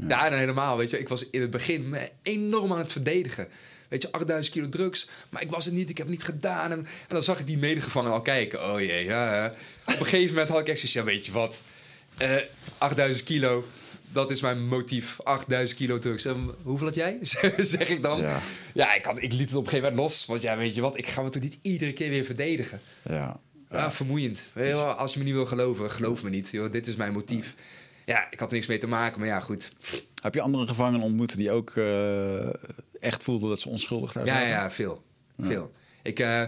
Ja, 0.08 0.26
en 0.26 0.38
helemaal. 0.38 0.76
Weet 0.76 0.90
je, 0.90 0.98
ik 0.98 1.08
was 1.08 1.30
in 1.30 1.40
het 1.40 1.50
begin 1.50 1.88
me 1.88 2.10
enorm 2.22 2.72
aan 2.72 2.78
het 2.78 2.92
verdedigen. 2.92 3.48
Weet 3.88 4.02
je, 4.02 4.12
8000 4.12 4.54
kilo 4.54 4.68
drugs. 4.68 5.08
Maar 5.28 5.42
ik 5.42 5.50
was 5.50 5.64
het 5.64 5.74
niet, 5.74 5.90
ik 5.90 5.98
heb 5.98 6.06
het 6.06 6.16
niet 6.16 6.24
gedaan. 6.24 6.70
En, 6.70 6.78
en 6.78 6.86
dan 7.08 7.22
zag 7.22 7.38
ik 7.38 7.46
die 7.46 7.58
medegevangenen 7.58 8.16
al 8.16 8.22
kijken. 8.22 8.70
Oh 8.70 8.80
jee, 8.80 9.04
ja. 9.04 9.34
ja. 9.34 9.46
Op 9.86 10.00
een 10.00 10.06
gegeven 10.06 10.28
moment 10.28 10.48
had 10.48 10.60
ik 10.60 10.68
echt 10.68 10.78
zoiets, 10.78 10.92
ja, 10.92 11.04
weet 11.04 11.26
je 11.26 11.32
wat? 11.32 11.60
Eh 12.16 12.36
8000 12.78 13.26
kilo, 13.26 13.64
dat 14.12 14.30
is 14.30 14.40
mijn 14.40 14.66
motief. 14.66 15.20
8000 15.20 15.78
kilo 15.78 15.98
drugs. 15.98 16.24
En 16.24 16.50
hoeveel 16.62 16.86
had 16.86 16.94
jij? 16.94 17.18
zeg 17.58 17.88
ik 17.88 18.02
dan. 18.02 18.20
Ja. 18.20 18.40
Ja, 18.74 18.94
ik, 18.94 19.04
had, 19.04 19.22
ik 19.22 19.32
liet 19.32 19.48
het 19.48 19.54
op 19.54 19.64
een 19.64 19.70
gegeven 19.70 19.90
moment 19.90 20.10
los. 20.10 20.26
Want 20.26 20.42
ja, 20.42 20.56
weet 20.56 20.74
je 20.74 20.80
wat? 20.80 20.98
Ik 20.98 21.06
ga 21.06 21.22
me 21.22 21.28
toch 21.28 21.42
niet 21.42 21.58
iedere 21.62 21.92
keer 21.92 22.10
weer 22.10 22.24
verdedigen. 22.24 22.80
Ja. 23.02 23.40
Ja, 23.74 23.92
vermoeiend. 23.92 24.42
Als 24.96 25.12
je 25.12 25.18
me 25.18 25.24
niet 25.24 25.34
wil 25.34 25.46
geloven, 25.46 25.90
geloof 25.90 26.22
me 26.22 26.30
niet. 26.30 26.48
Joh, 26.50 26.72
dit 26.72 26.86
is 26.86 26.94
mijn 26.96 27.12
motief. 27.12 27.54
Ja, 28.04 28.26
ik 28.30 28.38
had 28.40 28.48
er 28.48 28.54
niks 28.54 28.66
mee 28.66 28.78
te 28.78 28.86
maken, 28.86 29.18
maar 29.18 29.28
ja, 29.28 29.40
goed. 29.40 29.72
Heb 30.22 30.34
je 30.34 30.40
andere 30.40 30.66
gevangenen 30.66 31.06
ontmoet 31.06 31.36
die 31.36 31.50
ook 31.50 31.70
eh, 31.76 32.48
echt 33.00 33.22
voelden 33.22 33.48
dat 33.48 33.60
ze 33.60 33.68
onschuldig 33.68 34.12
daar 34.12 34.26
Ja, 34.26 34.32
zaten? 34.34 34.48
ja, 34.48 34.70
veel. 34.70 35.02
Veel. 35.40 35.70
Ik, 36.02 36.18
eh, 36.18 36.42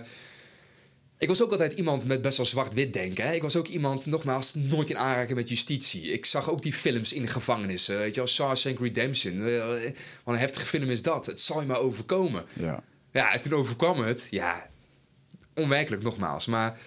ik 1.19 1.29
was 1.29 1.43
ook 1.43 1.51
altijd 1.51 1.73
iemand 1.73 2.07
met 2.07 2.23
best 2.23 2.37
wel 2.37 2.47
zwart-wit 2.47 2.93
denken. 2.93 3.27
Hè? 3.27 3.33
Ik 3.33 3.43
was 3.43 3.57
ook 3.57 3.67
iemand, 3.67 4.07
nogmaals, 4.07 4.55
nooit 4.55 4.91
in 4.91 4.99
aanraking 4.99 5.39
met 5.39 5.49
justitie. 5.49 6.03
Ik 6.13 6.25
zag 6.27 6.51
ook 6.51 6.63
die 6.63 6.73
films 6.73 7.13
in 7.13 7.23
de 7.23 7.29
gevangenissen. 7.29 7.97
Weet 7.99 8.15
je 8.15 8.21
wel, 8.21 8.29
Shawshank 8.31 8.79
Redemption. 8.79 9.47
Eh, 9.47 9.57
Wat 10.25 10.35
een 10.35 10.41
heftige 10.41 10.67
film 10.67 10.91
is 10.91 11.03
dat. 11.03 11.27
Het 11.27 11.41
zal 11.41 11.61
je 11.61 11.67
maar 11.67 11.79
overkomen. 11.81 12.45
Ja. 12.53 12.83
Ja, 13.13 13.33
en 13.33 13.41
toen 13.41 13.53
overkwam 13.53 14.01
het. 14.05 14.27
Ja, 14.31 14.71
onwerkelijk 15.55 16.03
nogmaals. 16.03 16.47
Maar 16.47 16.79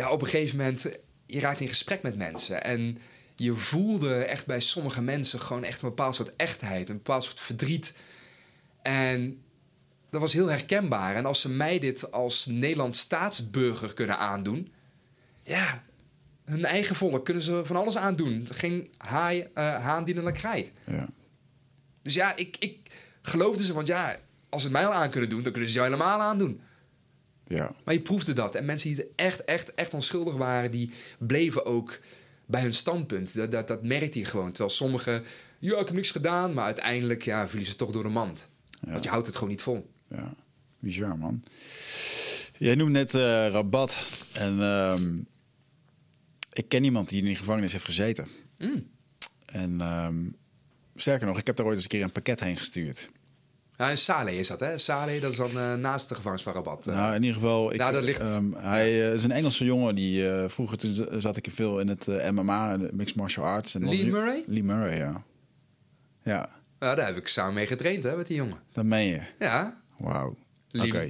ja, 0.00 0.10
op 0.10 0.22
een 0.22 0.28
gegeven 0.28 0.56
moment, 0.56 0.86
je 1.26 1.40
raakt 1.40 1.60
in 1.60 1.68
gesprek 1.68 2.02
met 2.02 2.16
mensen. 2.16 2.64
En 2.64 2.98
je 3.36 3.54
voelde 3.54 4.14
echt 4.14 4.46
bij 4.46 4.60
sommige 4.60 5.02
mensen 5.02 5.40
gewoon 5.40 5.64
echt 5.64 5.82
een 5.82 5.88
bepaald 5.88 6.14
soort 6.14 6.36
echtheid. 6.36 6.88
Een 6.88 6.96
bepaald 6.96 7.24
soort 7.24 7.40
verdriet. 7.40 7.96
En 8.82 9.42
dat 10.10 10.20
was 10.20 10.32
heel 10.32 10.46
herkenbaar. 10.46 11.14
En 11.14 11.26
als 11.26 11.40
ze 11.40 11.50
mij 11.50 11.78
dit 11.78 12.12
als 12.12 12.46
Nederlands 12.46 12.98
staatsburger 12.98 13.94
kunnen 13.94 14.18
aandoen... 14.18 14.72
Ja, 15.42 15.82
hun 16.44 16.64
eigen 16.64 16.96
volk 16.96 17.24
kunnen 17.24 17.42
ze 17.42 17.62
van 17.64 17.76
alles 17.76 17.96
aandoen. 17.96 18.48
Geen 18.50 18.90
haai, 18.96 19.48
eh, 19.54 19.84
haan 19.84 20.04
die 20.04 20.14
naar 20.14 20.32
krijt. 20.32 20.70
ja. 20.86 21.08
Dus 22.02 22.14
ja, 22.14 22.36
ik, 22.36 22.56
ik 22.58 22.90
geloofde 23.22 23.64
ze, 23.64 23.72
want 23.72 23.86
ja, 23.86 24.16
als 24.48 24.62
ze 24.62 24.68
het 24.68 24.76
mij 24.76 24.86
al 24.86 24.92
aan 24.92 25.10
kunnen 25.10 25.28
doen, 25.28 25.42
dan 25.42 25.52
kunnen 25.52 25.70
ze 25.70 25.76
jou 25.76 25.90
helemaal 25.90 26.20
aandoen. 26.20 26.60
Ja. 27.56 27.74
Maar 27.84 27.94
je 27.94 28.00
proefde 28.00 28.32
dat. 28.32 28.54
En 28.54 28.64
mensen 28.64 28.94
die 28.94 29.06
echt, 29.16 29.44
echt, 29.44 29.74
echt 29.74 29.94
onschuldig 29.94 30.34
waren, 30.34 30.70
die 30.70 30.90
bleven 31.18 31.64
ook 31.64 31.98
bij 32.46 32.62
hun 32.62 32.74
standpunt. 32.74 33.34
Dat, 33.34 33.50
dat, 33.50 33.68
dat 33.68 33.82
merkte 33.82 34.18
je 34.18 34.24
gewoon. 34.24 34.52
Terwijl 34.52 34.70
sommigen, 34.70 35.24
ja, 35.58 35.78
ik 35.78 35.86
heb 35.86 35.94
niks 35.94 36.10
gedaan, 36.10 36.54
maar 36.54 36.64
uiteindelijk 36.64 37.22
ja, 37.22 37.48
vielen 37.48 37.66
ze 37.66 37.76
toch 37.76 37.92
door 37.92 38.02
de 38.02 38.08
mand. 38.08 38.48
Want 38.80 39.04
je 39.04 39.10
houdt 39.10 39.26
het 39.26 39.34
gewoon 39.34 39.50
niet 39.50 39.62
vol. 39.62 39.90
Ja, 40.08 40.34
bizar 40.78 41.18
man. 41.18 41.44
Jij 42.56 42.74
noemt 42.74 42.92
net 42.92 43.14
eh, 43.14 43.20
Rabat. 43.48 44.12
En 44.32 44.60
ehm, 44.60 45.18
ik 46.52 46.68
ken 46.68 46.84
iemand 46.84 47.08
die 47.08 47.18
in 47.18 47.24
die 47.24 47.36
gevangenis 47.36 47.72
heeft 47.72 47.84
gezeten. 47.84 48.28
Mm. 48.58 48.90
En 49.44 49.80
ehm, 49.80 50.28
sterker 50.96 51.26
nog, 51.26 51.38
ik 51.38 51.46
heb 51.46 51.56
daar 51.56 51.66
ooit 51.66 51.74
eens 51.74 51.84
een 51.84 51.90
keer 51.90 52.02
een 52.02 52.12
pakket 52.12 52.40
heen 52.40 52.56
gestuurd. 52.56 53.10
Ja, 53.80 53.88
in 53.90 53.98
Saleh 53.98 54.38
is 54.38 54.48
dat, 54.48 54.60
hè? 54.60 54.78
Saleh, 54.78 55.20
dat 55.22 55.30
is 55.30 55.36
dan 55.36 55.50
eh, 55.58 55.74
naast 55.74 56.08
de 56.08 56.14
gevangenis 56.14 56.42
van 56.44 56.52
Rabat. 56.52 56.86
eh. 56.86 56.94
Nou, 56.94 57.14
in 57.14 57.20
ieder 57.22 57.34
geval. 57.40 57.72
Ik, 57.72 57.78
Nou, 57.78 57.92
dat 57.92 58.02
ligt- 58.02 58.20
ehm, 58.20 58.52
hij 58.56 58.86
eh, 59.06 59.12
is 59.12 59.24
een 59.24 59.30
Engelse 59.32 59.64
jongen 59.64 59.94
die 59.94 60.24
vroeger 60.46 60.78
toen 60.78 61.06
zat 61.18 61.36
ik 61.36 61.46
veel 61.50 61.78
in 61.80 61.88
het 61.88 62.06
MMA, 62.32 62.76
mixed 62.92 63.16
martial 63.16 63.44
arts. 63.46 63.74
En 63.74 63.88
Lee 63.88 64.06
Murray? 64.10 64.42
Lee 64.46 64.62
Murray, 64.64 64.96
ja. 64.96 65.22
Ja, 66.22 66.48
Ja, 66.80 66.94
daar 66.94 67.06
heb 67.06 67.16
ik 67.16 67.28
samen 67.28 67.54
mee 67.54 67.66
getraind, 67.66 68.04
hè, 68.04 68.16
met 68.16 68.26
die 68.26 68.36
jongen. 68.36 68.58
dat 68.72 68.84
meen 68.84 69.06
je. 69.06 69.20
Ja, 69.38 69.80
Wauw. 69.96 70.34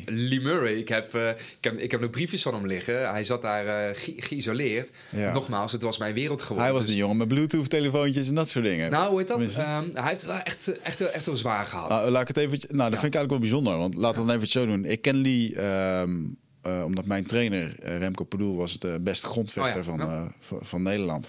Lee, 0.07 0.41
Murray. 0.41 0.73
Ik 0.75 0.89
heb, 0.89 1.15
eh, 1.15 1.29
ik, 1.29 1.37
heb, 1.61 1.79
ik 1.79 1.91
heb 1.91 2.01
nog 2.01 2.11
briefjes 2.11 2.43
van 2.43 2.55
hem 2.55 2.67
liggen. 2.67 3.11
Hij 3.11 3.25
zat 3.25 3.43
daar 3.43 3.67
eh, 3.89 3.97
ge- 3.97 4.15
geïsoleerd. 4.17 4.91
Ja. 5.11 5.33
Nogmaals, 5.33 5.73
het 5.73 5.83
was 5.83 5.99
mijn 5.99 6.15
wereld 6.15 6.41
geworden. 6.43 6.65
Hij 6.65 6.73
was 6.73 6.83
Dus- 6.83 6.91
de 6.93 6.97
jongen 6.99 7.17
met 7.17 7.29
Bluetooth-telefoontjes 7.29 8.29
en 8.29 8.35
dat 8.35 8.49
soort 8.49 8.65
dingen. 8.65 8.91
Nou, 8.91 9.09
hoe 9.11 9.19
heet 9.19 9.29
dat? 9.29 9.41
Ehm, 9.41 9.85
hij 9.95 10.09
heeft 10.09 10.21
het 10.21 10.31
wel 10.31 10.39
echt, 10.41 10.81
echt, 10.83 11.01
echt 11.01 11.27
wel 11.27 11.37
zwaar 11.37 11.67
gehad. 11.67 11.89
Nou, 11.89 12.11
laat 12.11 12.23
ik 12.23 12.29
het 12.29 12.37
even. 12.37 12.59
Nou, 12.61 12.69
dat 12.69 12.77
Ja. 12.93 12.99
vind 13.01 13.15
ik 13.15 13.19
eigenlijk 13.19 13.31
wel 13.31 13.39
bijzonder. 13.39 13.77
Want 13.79 13.95
laten 13.95 14.21
we 14.21 14.27
het 14.27 14.37
even 14.37 14.49
zo 14.53 14.67
doen. 14.67 14.85
Ik 14.85 15.03
ken 15.03 15.17
Lee 15.17 15.55
ehm, 15.57 16.17
eh, 16.63 16.83
omdat 16.87 17.05
mijn 17.07 17.27
trainer 17.27 17.75
Remco 17.79 18.25
Padoel 18.25 18.57
was 18.57 18.79
de 18.79 18.99
beste 19.01 19.27
grondvechter 19.27 19.81
Oh 19.81 20.27
van, 20.41 20.61
van 20.61 20.83
Nederland, 20.83 21.29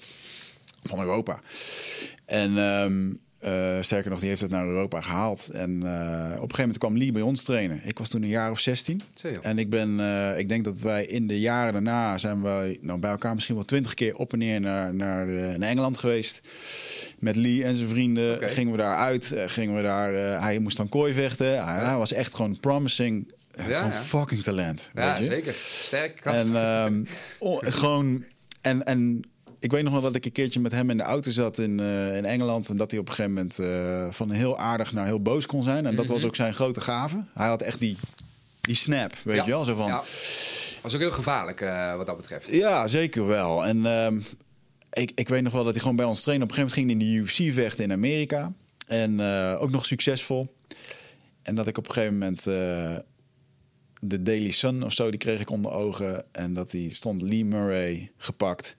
van 0.83 0.99
Europa. 0.99 1.39
En 2.25 2.57
ehm, 2.57 3.13
eh, 3.41 3.77
sterker 3.81 4.09
nog, 4.11 4.19
die 4.19 4.29
heeft 4.29 4.41
het 4.41 4.51
naar 4.51 4.67
Europa 4.67 5.01
gehaald. 5.01 5.49
En 5.49 5.83
eh, 5.83 6.21
op 6.21 6.31
een 6.31 6.37
gegeven 6.37 6.59
moment 6.59 6.77
kwam 6.77 6.97
Lee 6.97 7.11
bij 7.11 7.21
ons 7.21 7.43
trainen. 7.43 7.81
Ik 7.83 7.97
was 7.97 8.09
toen 8.09 8.21
een 8.21 8.27
jaar 8.27 8.51
of 8.51 8.59
16. 8.59 9.01
Zo, 9.13 9.29
joh. 9.29 9.45
En 9.45 9.57
ik 9.57 9.69
ben, 9.69 9.99
eh, 9.99 10.39
ik 10.39 10.49
denk 10.49 10.63
dat 10.63 10.79
wij 10.79 11.05
in 11.05 11.27
de 11.27 11.39
jaren 11.39 11.73
daarna 11.73 12.17
zijn 12.17 12.41
wij 12.41 12.77
nou, 12.81 12.99
bij 12.99 13.09
elkaar 13.09 13.33
misschien 13.33 13.55
wel 13.55 13.65
twintig 13.65 13.93
keer 13.93 14.15
op 14.15 14.33
en 14.33 14.39
neer 14.39 14.59
naar, 14.59 14.93
naar, 14.93 15.25
naar 15.25 15.69
Engeland 15.69 15.97
geweest. 15.97 16.41
Met 17.19 17.35
Lee 17.35 17.63
en 17.63 17.75
zijn 17.75 17.89
vrienden 17.89 18.49
gingen 18.49 18.71
we 18.71 18.77
daar 18.77 18.95
uit. 18.95 19.33
gingen 19.45 19.75
we 19.75 19.81
daar, 19.81 20.13
hij 20.41 20.59
moest 20.59 20.77
dan 20.77 20.89
kooi 20.89 21.13
vechten. 21.13 21.65
Hij, 21.65 21.85
hij 21.85 21.97
was 21.97 22.13
echt 22.13 22.35
gewoon 22.35 22.59
promising. 22.59 23.31
Ja, 23.55 23.63
gewoon 23.63 23.91
ja. 23.91 23.97
fucking 23.97 24.43
talent. 24.43 24.91
ja, 24.93 25.13
weet 25.13 25.23
je? 25.23 25.29
zeker. 25.29 25.53
Sterk. 25.53 26.19
En 26.19 27.07
oh, 27.39 27.59
gewoon. 27.61 28.23
En, 28.61 28.85
en 28.85 29.21
ik 29.61 29.71
weet 29.71 29.83
nog 29.83 29.91
wel 29.93 30.01
dat 30.01 30.15
ik 30.15 30.25
een 30.25 30.31
keertje 30.31 30.59
met 30.59 30.71
hem 30.71 30.89
in 30.89 30.97
de 30.97 31.03
auto 31.03 31.31
zat 31.31 31.57
in, 31.57 31.79
eh, 31.79 32.17
in 32.17 32.25
Engeland. 32.25 32.69
En 32.69 32.77
dat 32.77 32.91
hij 32.91 32.99
op 32.99 33.07
een 33.09 33.13
gegeven 33.13 33.33
moment 33.33 33.59
eh, 33.59 34.07
van 34.11 34.31
heel 34.31 34.57
aardig 34.57 34.93
naar 34.93 35.05
heel 35.05 35.21
boos 35.21 35.45
kon 35.45 35.63
zijn. 35.63 35.85
En 35.85 35.95
dat 35.95 36.07
was 36.07 36.23
ook 36.23 36.35
zijn 36.35 36.53
grote 36.53 36.81
gave. 36.81 37.23
Hij 37.33 37.47
had 37.47 37.61
echt 37.61 37.79
die, 37.79 37.97
die 38.61 38.75
snap, 38.75 39.13
weet 39.23 39.35
Ja. 39.35 39.43
je 39.43 39.49
wel? 39.49 39.63
Zo 39.63 39.75
van, 39.75 39.87
Ja. 39.87 40.03
Was 40.81 40.93
ook 40.93 40.99
heel 40.99 41.11
gevaarlijk 41.11 41.61
eh, 41.61 41.95
wat 41.95 42.05
dat 42.05 42.17
betreft. 42.17 42.51
ja, 42.53 42.87
zeker 42.87 43.25
wel. 43.27 43.65
En 43.65 43.85
ehm, 43.85 44.19
ik, 44.93 45.11
ik 45.15 45.29
weet 45.29 45.41
nog 45.43 45.53
wel 45.53 45.63
dat 45.63 45.71
hij 45.71 45.81
gewoon 45.81 45.95
bij 45.95 46.05
ons 46.05 46.21
trainde. 46.21 46.43
Op 46.43 46.49
een 46.49 46.55
gegeven 46.55 46.77
moment 46.83 46.97
ging 46.97 47.09
hij 47.11 47.19
in 47.21 47.25
de 47.25 47.31
UFC 47.49 47.53
vechten 47.53 47.83
in 47.83 47.91
Amerika. 47.91 48.51
En 48.87 49.21
ook 49.57 49.69
nog 49.71 49.85
succesvol. 49.85 50.55
En 51.41 51.55
dat 51.55 51.67
ik 51.67 51.77
op 51.77 51.87
een 51.87 51.93
gegeven 51.93 52.17
moment 52.17 52.43
de 54.03 54.21
Daily 54.21 54.51
Sun 54.51 54.83
of 54.83 54.93
zo, 54.93 55.09
die 55.09 55.19
kreeg 55.19 55.39
ik 55.41 55.49
onder 55.49 55.71
ogen. 55.71 56.23
En 56.31 56.53
dat 56.53 56.71
die 56.71 56.89
stond 56.93 57.21
Lee 57.21 57.45
Murray 57.45 58.11
gepakt. 58.17 58.75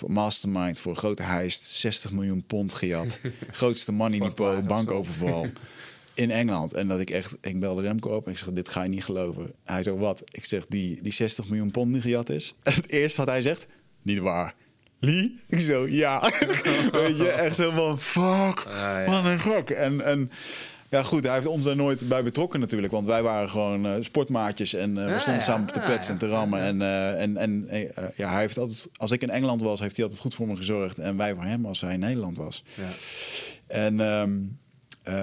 Voor 0.00 0.12
mastermind, 0.12 0.78
voor 0.78 0.90
een 0.90 0.98
grote 0.98 1.22
heist. 1.22 1.64
60 1.64 2.12
miljoen 2.12 2.44
pond 2.46 2.74
gejat. 2.74 3.18
Grootste 3.50 3.92
money 3.92 4.18
depot, 4.18 4.66
bankoverval. 4.66 5.46
In 6.14 6.30
Engeland. 6.30 6.74
En 6.74 6.88
dat 6.88 7.00
ik 7.00 7.10
echt, 7.10 7.36
ik 7.40 7.60
belde 7.60 7.82
Remco 7.82 8.16
op 8.16 8.26
en 8.26 8.32
ik 8.32 8.38
zeg, 8.38 8.52
dit 8.52 8.68
ga 8.68 8.82
je 8.82 8.88
niet 8.88 9.04
geloven. 9.04 9.52
Hij 9.64 9.82
zo, 9.82 9.96
wat? 9.96 10.22
Ik 10.30 10.44
zeg, 10.44 10.66
die, 10.68 11.02
die 11.02 11.12
60 11.12 11.48
miljoen 11.48 11.70
pond 11.70 11.92
die 11.92 12.02
gejat 12.02 12.28
is. 12.28 12.54
Het 12.62 12.88
eerste 12.88 13.20
had 13.20 13.28
hij 13.30 13.42
zegt, 13.42 13.66
niet 14.02 14.18
waar. 14.18 14.54
Lee? 14.98 15.38
Ik 15.48 15.60
zo, 15.60 15.88
ja. 15.88 16.20
Weet 16.92 17.16
je, 17.16 17.28
echt 17.28 17.56
zo 17.56 17.70
van, 17.70 18.00
fuck. 18.00 18.64
Ah, 18.66 18.74
ja. 18.74 19.04
Wat 19.06 19.24
een 19.24 19.40
gek. 19.40 19.70
En, 19.70 20.04
en 20.04 20.30
ja, 20.90 21.02
goed, 21.02 21.24
hij 21.24 21.34
heeft 21.34 21.46
ons 21.46 21.64
daar 21.64 21.76
nooit 21.76 22.08
bij 22.08 22.22
betrokken 22.22 22.60
natuurlijk. 22.60 22.92
Want 22.92 23.06
wij 23.06 23.22
waren 23.22 23.50
gewoon 23.50 23.86
eh, 23.86 23.92
sportmaatjes 24.00 24.74
en 24.74 24.98
eh, 24.98 25.04
we 25.04 25.10
Ja, 25.10 25.18
stonden 25.18 25.40
ja, 25.40 25.46
samen 25.46 25.66
te 25.72 25.80
ja, 25.80 25.84
kletsen 25.86 26.12
en 26.12 26.18
te 26.18 26.28
rammen. 26.28 26.60
En, 26.60 26.82
eh, 26.82 27.22
en, 27.22 27.36
en 27.36 27.68
eh, 27.68 27.88
ja, 28.16 28.30
hij 28.30 28.40
heeft 28.40 28.58
altijd, 28.58 28.88
als 28.96 29.10
ik 29.10 29.22
in 29.22 29.30
Engeland 29.30 29.60
was, 29.60 29.80
heeft 29.80 29.94
hij 29.94 30.04
altijd 30.04 30.22
goed 30.22 30.34
voor 30.34 30.46
me 30.46 30.56
gezorgd. 30.56 30.98
En 30.98 31.16
wij 31.16 31.34
voor 31.34 31.44
hem 31.44 31.66
als 31.66 31.80
hij 31.80 31.92
in 31.92 32.00
Nederland 32.00 32.36
was. 32.36 32.64
Ja. 32.74 32.88
En 33.66 34.00
ehm, 34.00 34.38
eh, 35.02 35.14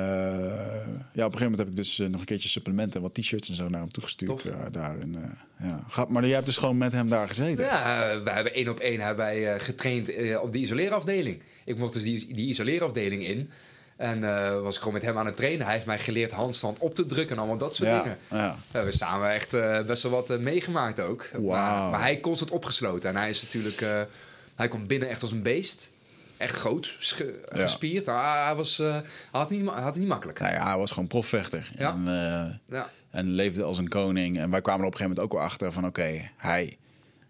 ja, 1.13 1.25
op 1.25 1.33
een 1.33 1.37
gegeven 1.37 1.39
moment 1.41 1.57
heb 1.57 1.67
ik 1.67 1.75
dus 1.75 1.97
nog 1.97 2.19
een 2.19 2.25
keertje 2.25 2.49
supplementen 2.49 2.95
en 2.95 3.01
wat 3.01 3.13
t-shirts 3.13 3.49
en 3.49 3.55
zo 3.55 3.69
naar 3.69 3.79
hem 3.81 3.91
toegestuurd. 3.91 4.45
Daar 4.71 4.99
en, 4.99 5.15
ja. 5.63 6.05
Maar 6.07 6.25
jij 6.25 6.33
hebt 6.33 6.45
dus 6.45 6.57
gewoon 6.57 6.77
met 6.77 6.91
hem 6.91 7.09
daar 7.09 7.27
gezeten. 7.27 7.65
Ja, 7.65 8.21
we 8.23 8.29
hebben 8.31 8.53
één 8.53 8.69
op 8.69 8.79
één 8.79 8.99
hebben 8.99 9.25
wij 9.25 9.59
getraind 9.59 10.11
op 10.41 10.51
die 10.51 10.61
isoleerafdeling. 10.61 11.41
Ik 11.65 11.77
mocht 11.77 11.93
dus 11.93 12.03
die, 12.03 12.33
die 12.33 12.47
isoleerafdeling 12.47 13.23
in. 13.27 13.49
En 13.97 14.23
eh, 14.23 14.61
was 14.61 14.73
ik 14.73 14.79
gewoon 14.79 14.93
met 14.93 15.03
hem 15.03 15.17
aan 15.17 15.25
het 15.25 15.35
trainen. 15.35 15.65
Hij 15.65 15.73
heeft 15.73 15.85
mij 15.85 15.99
geleerd 15.99 16.31
handstand 16.31 16.79
op 16.79 16.95
te 16.95 17.05
drukken 17.05 17.31
en 17.35 17.37
allemaal 17.41 17.57
dat 17.57 17.75
soort 17.75 17.89
ja, 17.89 18.01
dingen. 18.01 18.17
ja. 18.29 18.55
We 18.71 18.75
hebben 18.77 18.93
samen 18.93 19.31
echt 19.31 19.53
eh, 19.53 19.81
best 19.81 20.03
wel 20.03 20.11
wat 20.11 20.29
eh, 20.29 20.37
meegemaakt 20.37 20.99
ook. 20.99 21.29
Maar, 21.31 21.89
maar 21.89 22.01
hij 22.01 22.19
constant 22.19 22.51
opgesloten. 22.51 23.09
En 23.09 23.15
hij 23.15 23.29
is 23.29 23.41
natuurlijk... 23.41 24.07
hij 24.55 24.67
komt 24.67 24.87
binnen 24.87 25.09
echt 25.09 25.21
als 25.21 25.31
een 25.31 25.41
beest. 25.43 25.89
Echt 26.37 26.55
groot, 26.55 26.95
Ja. 27.17 27.61
gespierd. 27.61 28.05
Hij, 28.05 28.43
hij 28.43 28.55
was, 28.55 28.77
hij 28.77 29.03
had, 29.31 29.49
het 29.49 29.59
niet, 29.59 29.69
hij 29.69 29.81
had 29.81 29.91
het 29.91 29.99
niet 29.99 30.07
makkelijk. 30.07 30.39
Nou 30.39 30.53
ja, 30.53 30.67
hij 30.67 30.77
was 30.77 30.91
gewoon 30.91 31.07
profvechter. 31.07 31.69
Ja. 31.77 31.91
En, 31.91 32.61
Ja. 32.69 32.89
en 33.09 33.29
leefde 33.29 33.63
als 33.63 33.77
een 33.77 33.87
koning. 33.89 34.39
En 34.39 34.49
wij 34.49 34.61
kwamen 34.61 34.81
er 34.81 34.87
op 34.87 34.91
een 34.93 34.97
gegeven 34.97 35.15
moment 35.17 35.19
ook 35.19 35.39
wel 35.39 35.49
achter 35.49 35.71
van... 35.71 35.85
oké, 35.85 36.29
hij, 36.37 36.77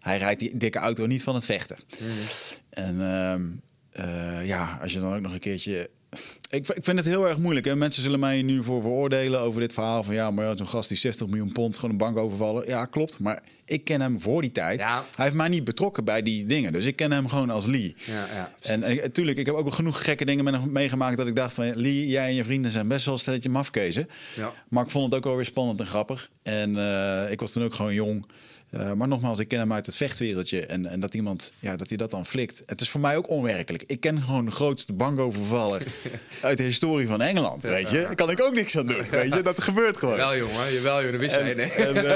hij 0.00 0.18
rijdt 0.18 0.40
die 0.40 0.56
dikke 0.56 0.78
auto 0.78 1.06
niet 1.06 1.22
van 1.22 1.34
het 1.34 1.44
vechten. 1.44 1.76
Mhm. 1.98 2.10
En 2.70 3.00
ehm, 3.00 3.46
eh, 3.90 4.46
ja, 4.46 4.78
als 4.82 4.92
je 4.92 5.00
dan 5.00 5.14
ook 5.14 5.20
nog 5.20 5.32
een 5.32 5.38
keertje... 5.38 5.90
Ik, 6.50 6.68
ik 6.68 6.84
vind 6.84 6.98
het 6.98 7.06
heel 7.06 7.28
erg 7.28 7.38
moeilijk. 7.38 7.66
Hè? 7.66 7.76
Mensen 7.76 8.02
zullen 8.02 8.20
mij 8.20 8.42
nu 8.42 8.64
voor 8.64 8.82
veroordelen 8.82 9.40
over 9.40 9.60
dit 9.60 9.72
verhaal. 9.72 10.02
Van 10.02 10.14
ja, 10.14 10.30
maar 10.30 10.44
ja, 10.44 10.56
zo'n 10.56 10.68
gast 10.68 10.88
die 10.88 10.98
60 10.98 11.26
miljoen 11.26 11.52
pond 11.52 11.74
gewoon 11.74 11.90
een 11.90 11.96
bank 11.96 12.16
overvallen. 12.16 12.66
Ja, 12.66 12.84
klopt. 12.84 13.18
Maar 13.18 13.42
ik 13.64 13.84
ken 13.84 14.00
hem 14.00 14.20
voor 14.20 14.42
die 14.42 14.52
tijd. 14.52 14.80
Ja. 14.80 15.04
Hij 15.14 15.24
heeft 15.24 15.36
mij 15.36 15.48
niet 15.48 15.64
betrokken 15.64 16.04
bij 16.04 16.22
die 16.22 16.46
dingen. 16.46 16.72
Dus 16.72 16.84
ik 16.84 16.96
ken 16.96 17.12
hem 17.12 17.28
gewoon 17.28 17.50
als 17.50 17.66
Lee. 17.66 17.96
Ja, 18.06 18.26
ja. 18.34 18.52
En 18.60 18.80
natuurlijk, 18.80 19.38
ik 19.38 19.46
heb 19.46 19.54
ook 19.54 19.62
wel 19.62 19.72
genoeg 19.72 20.04
gekke 20.04 20.24
dingen 20.24 20.44
met 20.44 20.54
hem 20.54 20.72
meegemaakt 20.72 21.16
dat 21.16 21.26
ik 21.26 21.36
dacht 21.36 21.52
van 21.52 21.76
Lee, 21.76 22.06
jij 22.06 22.28
en 22.28 22.34
je 22.34 22.44
vrienden 22.44 22.70
zijn 22.70 22.88
best 22.88 23.04
wel 23.04 23.14
een 23.14 23.20
stelletje 23.20 23.48
mafkezen. 23.48 24.08
Ja. 24.36 24.52
Maar 24.68 24.84
ik 24.84 24.90
vond 24.90 25.04
het 25.04 25.14
ook 25.14 25.24
wel 25.24 25.36
weer 25.36 25.44
spannend 25.44 25.80
en 25.80 25.86
grappig. 25.86 26.30
En 26.42 26.76
eh, 26.76 27.30
ik 27.30 27.40
was 27.40 27.52
toen 27.52 27.64
ook 27.64 27.74
gewoon 27.74 27.94
jong. 27.94 28.26
Eh, 28.70 28.92
maar 28.92 29.08
nogmaals, 29.08 29.38
ik 29.38 29.48
ken 29.48 29.58
hem 29.58 29.72
uit 29.72 29.86
het 29.86 29.94
vechtwereldje. 29.94 30.66
En, 30.66 30.86
en 30.86 31.00
dat 31.00 31.14
iemand, 31.14 31.52
ja, 31.58 31.76
dat 31.76 31.88
hij 31.88 31.96
dat 31.96 32.10
dan 32.10 32.26
flikt. 32.26 32.62
Het 32.66 32.80
is 32.80 32.88
voor 32.88 33.00
mij 33.00 33.16
ook 33.16 33.28
onwerkelijk. 33.28 33.84
Ik 33.86 34.00
ken 34.00 34.22
gewoon 34.22 34.44
de 34.44 34.50
grootste 34.50 34.92
bankovervaller 34.92 35.82
uit 36.42 36.56
de 36.58 36.62
historie 36.64 37.06
van 37.06 37.20
Engeland. 37.22 37.62
Weet 37.62 37.90
je, 37.90 38.00
daar 38.00 38.14
kan 38.14 38.30
ik 38.30 38.42
ook 38.42 38.54
niks 38.54 38.76
aan 38.78 38.86
doen. 38.86 39.02
Weet 39.10 39.34
je, 39.34 39.42
dat 39.42 39.62
gebeurt 39.62 39.96
gewoon. 39.96 40.16
Jawel, 40.16 40.36
jongen. 40.36 40.72
Jawel, 40.72 40.96
jongen. 40.96 41.12
Dat 41.12 41.20
wist 41.20 41.36
En- 41.36 41.44
jij, 41.46 41.54
nee. 41.54 41.70
en, 41.70 41.96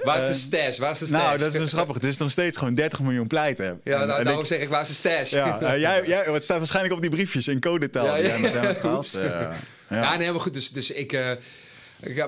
eh, 0.00 0.04
waar 0.04 0.18
is 0.18 0.24
de 0.24 0.30
eh, 0.30 0.62
stash? 0.62 0.78
Waar 0.78 0.90
is 0.90 0.98
de 0.98 1.06
stash? 1.06 1.20
Nou, 1.22 1.38
dat 1.38 1.54
is 1.54 1.60
een 1.60 1.68
grappig. 1.68 1.94
Het 1.94 2.04
is 2.04 2.16
nog 2.16 2.30
steeds 2.30 2.58
gewoon 2.58 2.74
30 2.74 3.00
miljoen 3.00 3.26
pleiten. 3.26 3.80
Ja, 3.84 4.00
En- 4.00 4.06
nou, 4.06 4.18
en 4.18 4.24
daarom 4.24 4.42
ik- 4.42 4.48
zeg 4.48 4.60
ik, 4.60 4.68
waar 4.68 4.82
is 4.82 4.88
de 4.88 4.94
stash? 4.94 5.30
Ja, 5.30 5.58
jij, 5.76 6.02
jij, 6.06 6.22
het 6.24 6.44
staat 6.44 6.58
waarschijnlijk 6.58 6.94
op 6.94 7.00
die 7.00 7.10
briefjes 7.10 7.48
in 7.48 7.60
codetaal. 7.60 8.06
Ja, 8.06 8.14
die 8.14 8.22
ja. 8.22 8.28
jij 8.30 8.40
met 8.40 8.52
hem 8.52 8.62
hebt 8.64 8.80
gehad. 8.80 8.96
Oeps. 8.98 9.14
Eh, 9.14 9.24
Ja, 9.24 10.02
ja. 10.02 10.16
nee, 10.16 10.30
maar 10.30 10.40
goed. 10.40 10.54
Dus, 10.54 10.70
dus 10.70 10.90
ik... 10.90 11.16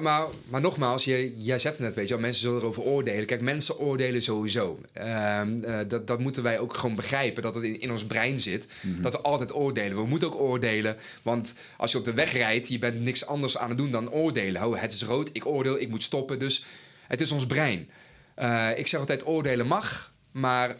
maar, 0.00 0.26
maar 0.48 0.60
nogmaals, 0.60 1.04
je, 1.04 1.34
jij 1.36 1.58
zegt 1.58 1.76
het 1.76 1.86
net, 1.86 1.94
weet 1.94 2.08
je 2.08 2.14
wel, 2.14 2.22
mensen 2.22 2.42
zullen 2.42 2.60
erover 2.60 2.82
oordelen. 2.82 3.26
Kijk, 3.26 3.40
mensen 3.40 3.78
oordelen 3.78 4.22
sowieso. 4.22 4.80
Ehm, 4.92 5.62
eh, 5.62 5.78
dat, 5.88 6.06
dat 6.06 6.18
moeten 6.18 6.42
wij 6.42 6.58
ook 6.58 6.76
gewoon 6.76 6.94
begrijpen, 6.94 7.42
dat 7.42 7.54
het 7.54 7.64
in, 7.64 7.80
in 7.80 7.90
ons 7.90 8.04
brein 8.04 8.40
zit. 8.40 8.66
Mhm. 8.80 9.02
Dat 9.02 9.12
we 9.12 9.20
altijd 9.20 9.54
oordelen. 9.54 9.96
We 9.96 10.06
moeten 10.06 10.28
ook 10.28 10.40
oordelen, 10.40 10.96
want 11.22 11.54
als 11.76 11.92
je 11.92 11.98
op 11.98 12.04
de 12.04 12.12
weg 12.12 12.32
rijdt, 12.32 12.68
je 12.68 12.78
bent 12.78 13.00
niks 13.00 13.26
anders 13.26 13.58
aan 13.58 13.68
het 13.68 13.78
doen 13.78 13.90
dan 13.90 14.10
oordelen. 14.10 14.64
Oh, 14.64 14.80
het 14.80 14.92
is 14.92 15.02
rood, 15.02 15.30
ik 15.32 15.46
oordeel, 15.46 15.80
ik 15.80 15.88
moet 15.88 16.02
stoppen. 16.02 16.38
Dus 16.38 16.64
het 17.06 17.20
is 17.20 17.30
ons 17.30 17.46
brein. 17.46 17.90
Eh, 18.34 18.70
ik 18.76 18.86
zeg 18.86 19.00
altijd, 19.00 19.26
oordelen 19.26 19.66
mag, 19.66 20.12
maar 20.30 20.70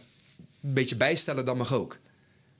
een 0.61 0.73
beetje 0.73 0.95
bijstellen, 0.95 1.45
dat 1.45 1.57
mag 1.57 1.73
ook. 1.73 1.97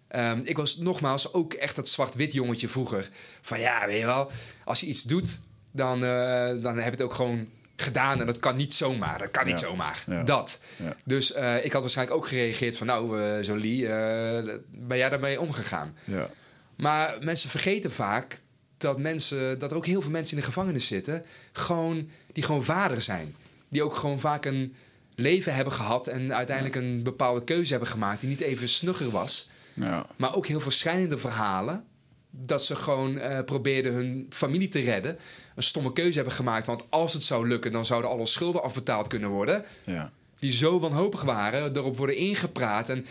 Ehm, 0.08 0.42
ik 0.44 0.58
was 0.58 0.78
nogmaals 0.78 1.34
ook 1.34 1.54
echt 1.54 1.76
dat 1.76 1.90
zwart-wit 1.90 2.34
jongetje 2.34 2.70
vroeger. 2.70 3.10
Van 3.42 3.60
ja, 3.60 3.86
weet 3.88 4.00
je 4.00 4.06
wel, 4.06 4.32
als 4.64 4.80
je 4.80 4.86
iets 4.86 5.04
doet, 5.04 5.40
dan, 5.76 6.04
eh, 6.04 6.48
dan 6.62 6.76
heb 6.76 6.84
je 6.84 6.92
het 6.92 7.02
ook 7.02 7.14
gewoon 7.14 7.48
gedaan. 7.76 8.20
En 8.20 8.26
dat 8.26 8.40
kan 8.40 8.56
niet 8.56 8.74
zomaar. 8.74 9.20
Dat 9.20 9.32
kan 9.32 9.46
niet 9.46 9.60
zomaar. 9.60 10.04
Ja. 10.08 10.24
Dat. 10.24 10.60
Ja. 10.76 10.96
Dus 11.04 11.34
eh, 11.34 11.66
ik 11.66 11.72
had 11.72 11.82
waarschijnlijk 11.82 12.18
ook 12.18 12.28
gereageerd 12.28 12.78
van... 12.78 12.88
nou, 12.88 13.22
eh 13.22 13.42
Jolie, 13.42 13.88
ben 14.72 14.98
jij 14.98 15.10
daarmee 15.10 15.42
omgegaan? 15.42 15.96
Ja. 16.04 16.30
Maar 16.76 17.18
mensen 17.22 17.50
vergeten 17.50 17.92
vaak 17.92 18.40
dat, 18.78 19.00
mensen, 19.00 19.60
dat 19.60 19.72
er 19.72 19.78
ook 19.78 19.86
heel 19.86 20.02
veel 20.02 20.12
mensen 20.12 20.36
in 20.36 20.40
de 20.40 20.48
gevangenis 20.48 20.88
zitten... 20.88 21.26
Gewoon, 21.52 22.10
die 22.34 22.44
gewoon 22.44 22.64
vader 22.64 23.02
zijn. 23.02 23.36
Die 23.70 23.84
ook 23.84 23.96
gewoon 23.96 24.20
vaak 24.20 24.46
een 24.46 24.76
leven 25.16 25.54
hebben 25.54 25.74
gehad... 25.74 26.08
en 26.08 26.36
uiteindelijk 26.36 26.76
een 26.76 27.04
bepaalde 27.04 27.44
keuze 27.44 27.72
hebben 27.72 27.90
gemaakt... 27.90 28.20
die 28.20 28.30
niet 28.30 28.42
even 28.42 28.70
snugger 28.70 29.10
was... 29.10 29.50
Ja. 29.74 30.06
Maar 30.16 30.36
ook 30.36 30.48
heel 30.48 30.60
verschillende 30.60 31.18
verhalen. 31.18 31.84
Dat 32.42 32.66
ze 32.66 32.76
gewoon 32.76 33.18
eh, 33.18 33.44
probeerden 33.44 33.94
hun 33.94 34.26
familie 34.30 34.70
te 34.70 34.80
redden. 34.80 35.18
Een 35.56 35.64
stomme 35.64 35.94
keuze 35.94 36.16
hebben 36.16 36.34
gemaakt. 36.34 36.68
Want 36.68 36.84
als 36.90 37.14
het 37.14 37.24
zou 37.24 37.48
lukken, 37.48 37.72
dan 37.72 37.86
zouden 37.86 38.10
alle 38.12 38.26
schulden 38.26 38.64
afbetaald 38.64 39.08
kunnen 39.08 39.30
worden. 39.30 39.64
Ja. 39.86 40.12
Die 40.40 40.52
zo 40.52 40.80
wanhopig 40.80 41.22
waren, 41.22 41.76
erop 41.76 41.98
worden 41.98 42.16
ingepraat. 42.18 42.90
En 42.90 43.06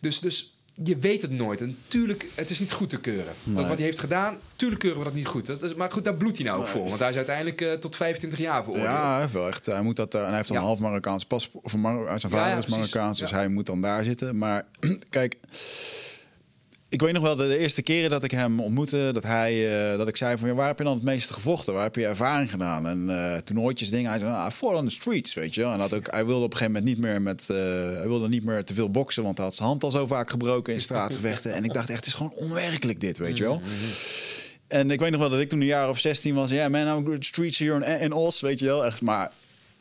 dus, 0.00 0.18
dus 0.18 0.48
je 0.82 0.96
weet 0.96 1.22
het 1.22 1.30
nooit. 1.30 1.60
En 1.60 1.78
tuurlijk, 1.88 2.26
het 2.34 2.50
is 2.50 2.58
niet 2.60 2.72
goed 2.72 2.90
te 2.90 3.00
keuren. 3.00 3.32
Dat 3.44 3.66
wat 3.66 3.76
hij 3.76 3.86
heeft 3.86 3.98
gedaan, 4.00 4.36
tuurlijk 4.56 4.80
keuren 4.80 4.98
we 4.98 5.04
dat 5.04 5.14
niet 5.14 5.26
goed. 5.26 5.46
Dat 5.46 5.62
is, 5.62 5.74
maar 5.74 5.92
goed, 5.92 6.04
daar 6.04 6.14
bloedt 6.14 6.36
hij 6.36 6.46
nou 6.46 6.58
ook 6.60 6.66
voor. 6.66 6.88
Want 6.88 6.98
hij 6.98 7.10
is 7.10 7.16
uiteindelijk 7.16 7.60
eh, 7.60 7.72
tot 7.72 7.96
25 7.96 8.38
jaar 8.38 8.62
veroordeeld. 8.62 8.88
Ja, 8.88 9.10
hij 9.12 9.20
heeft 9.20 9.32
wel 9.32 9.48
echt. 9.48 9.66
Hij 9.66 9.82
moet 9.82 9.96
dat. 9.96 10.14
eh, 10.14 10.20
en 10.20 10.26
hij 10.26 10.36
heeft 10.36 10.48
dan 10.48 10.56
Ja. 10.56 10.62
een 10.62 10.68
half 10.68 10.80
Marokkaans 10.80 11.24
paspoort. 11.24 11.76
Mar- 11.76 12.20
zijn 12.20 12.32
vader 12.32 12.52
ja, 12.52 12.58
is. 12.58 12.66
Marokkaans, 12.66 13.18
dus 13.18 13.30
hij 13.30 13.48
moet 13.48 13.66
dan 13.66 13.80
daar 13.80 14.04
zitten. 14.04 14.38
Maar 14.38 14.66
kijk, 15.10 15.36
ik 16.94 17.00
weet 17.00 17.12
nog 17.12 17.22
wel 17.22 17.36
de, 17.36 17.48
de 17.48 17.58
eerste 17.58 17.82
keren 17.82 18.10
dat 18.10 18.22
ik 18.22 18.30
hem 18.30 18.60
ontmoette, 18.60 19.10
dat 19.12 19.22
hij, 19.22 19.82
eh, 19.92 19.98
dat 19.98 20.08
ik 20.08 20.16
zei 20.16 20.38
van, 20.38 20.48
ja, 20.48 20.54
waar 20.54 20.66
heb 20.66 20.78
je 20.78 20.84
dan 20.84 20.94
het 20.94 21.02
meeste 21.02 21.32
gevochten? 21.32 21.74
Waar 21.74 21.82
heb 21.82 21.94
je 21.94 22.06
ervaring 22.06 22.50
gedaan? 22.50 22.86
En 22.86 23.10
eh 23.10 23.40
toernooitjes, 23.40 23.90
dingen. 23.90 24.10
Hij 24.10 24.18
zei, 24.18 24.32
ah, 24.32 24.46
I 24.48 24.50
fought 24.50 24.78
on 24.78 24.84
the 24.84 24.94
streets, 24.94 25.34
weet 25.34 25.54
je. 25.54 25.60
wel. 25.60 25.72
En 25.72 25.80
had 25.80 25.94
ook, 25.94 26.06
hij 26.10 26.26
wilde 26.26 26.44
op 26.44 26.52
een 26.52 26.56
gegeven 26.58 26.72
moment 26.72 26.94
niet 26.94 27.04
meer 27.04 27.22
met, 27.22 27.50
eh, 27.50 27.56
hij 27.96 28.06
wilde 28.06 28.28
niet 28.28 28.44
meer 28.44 28.64
te 28.64 28.74
veel 28.74 28.90
boksen, 28.90 29.22
want 29.22 29.36
hij 29.36 29.46
had 29.46 29.54
zijn 29.54 29.68
hand 29.68 29.84
al 29.84 29.90
zo 29.90 30.06
vaak 30.06 30.30
gebroken 30.30 30.74
in 30.74 30.80
straatgevechten. 30.80 31.52
en 31.54 31.64
ik 31.64 31.72
dacht 31.72 31.88
echt, 31.88 31.98
het 31.98 32.06
is 32.06 32.14
gewoon 32.14 32.32
onwerkelijk 32.32 33.00
dit, 33.00 33.18
weet 33.18 33.36
je 33.36 33.44
wel. 33.44 33.60
En 34.68 34.90
ik 34.90 35.00
weet 35.00 35.10
nog 35.10 35.20
wel 35.20 35.30
dat 35.30 35.40
ik 35.40 35.48
toen 35.48 35.60
een 35.60 35.66
jaar 35.66 35.88
of 35.88 35.98
16 35.98 36.34
was. 36.34 36.50
Ja, 36.50 36.68
man, 36.68 36.98
I'm 36.98 37.06
good 37.06 37.24
streets 37.24 37.58
here 37.58 37.84
in, 37.84 38.00
in 38.00 38.12
Os, 38.12 38.40
weet 38.40 38.58
je 38.58 38.64
wel. 38.64 38.84
Echt, 38.84 39.00
maar 39.00 39.32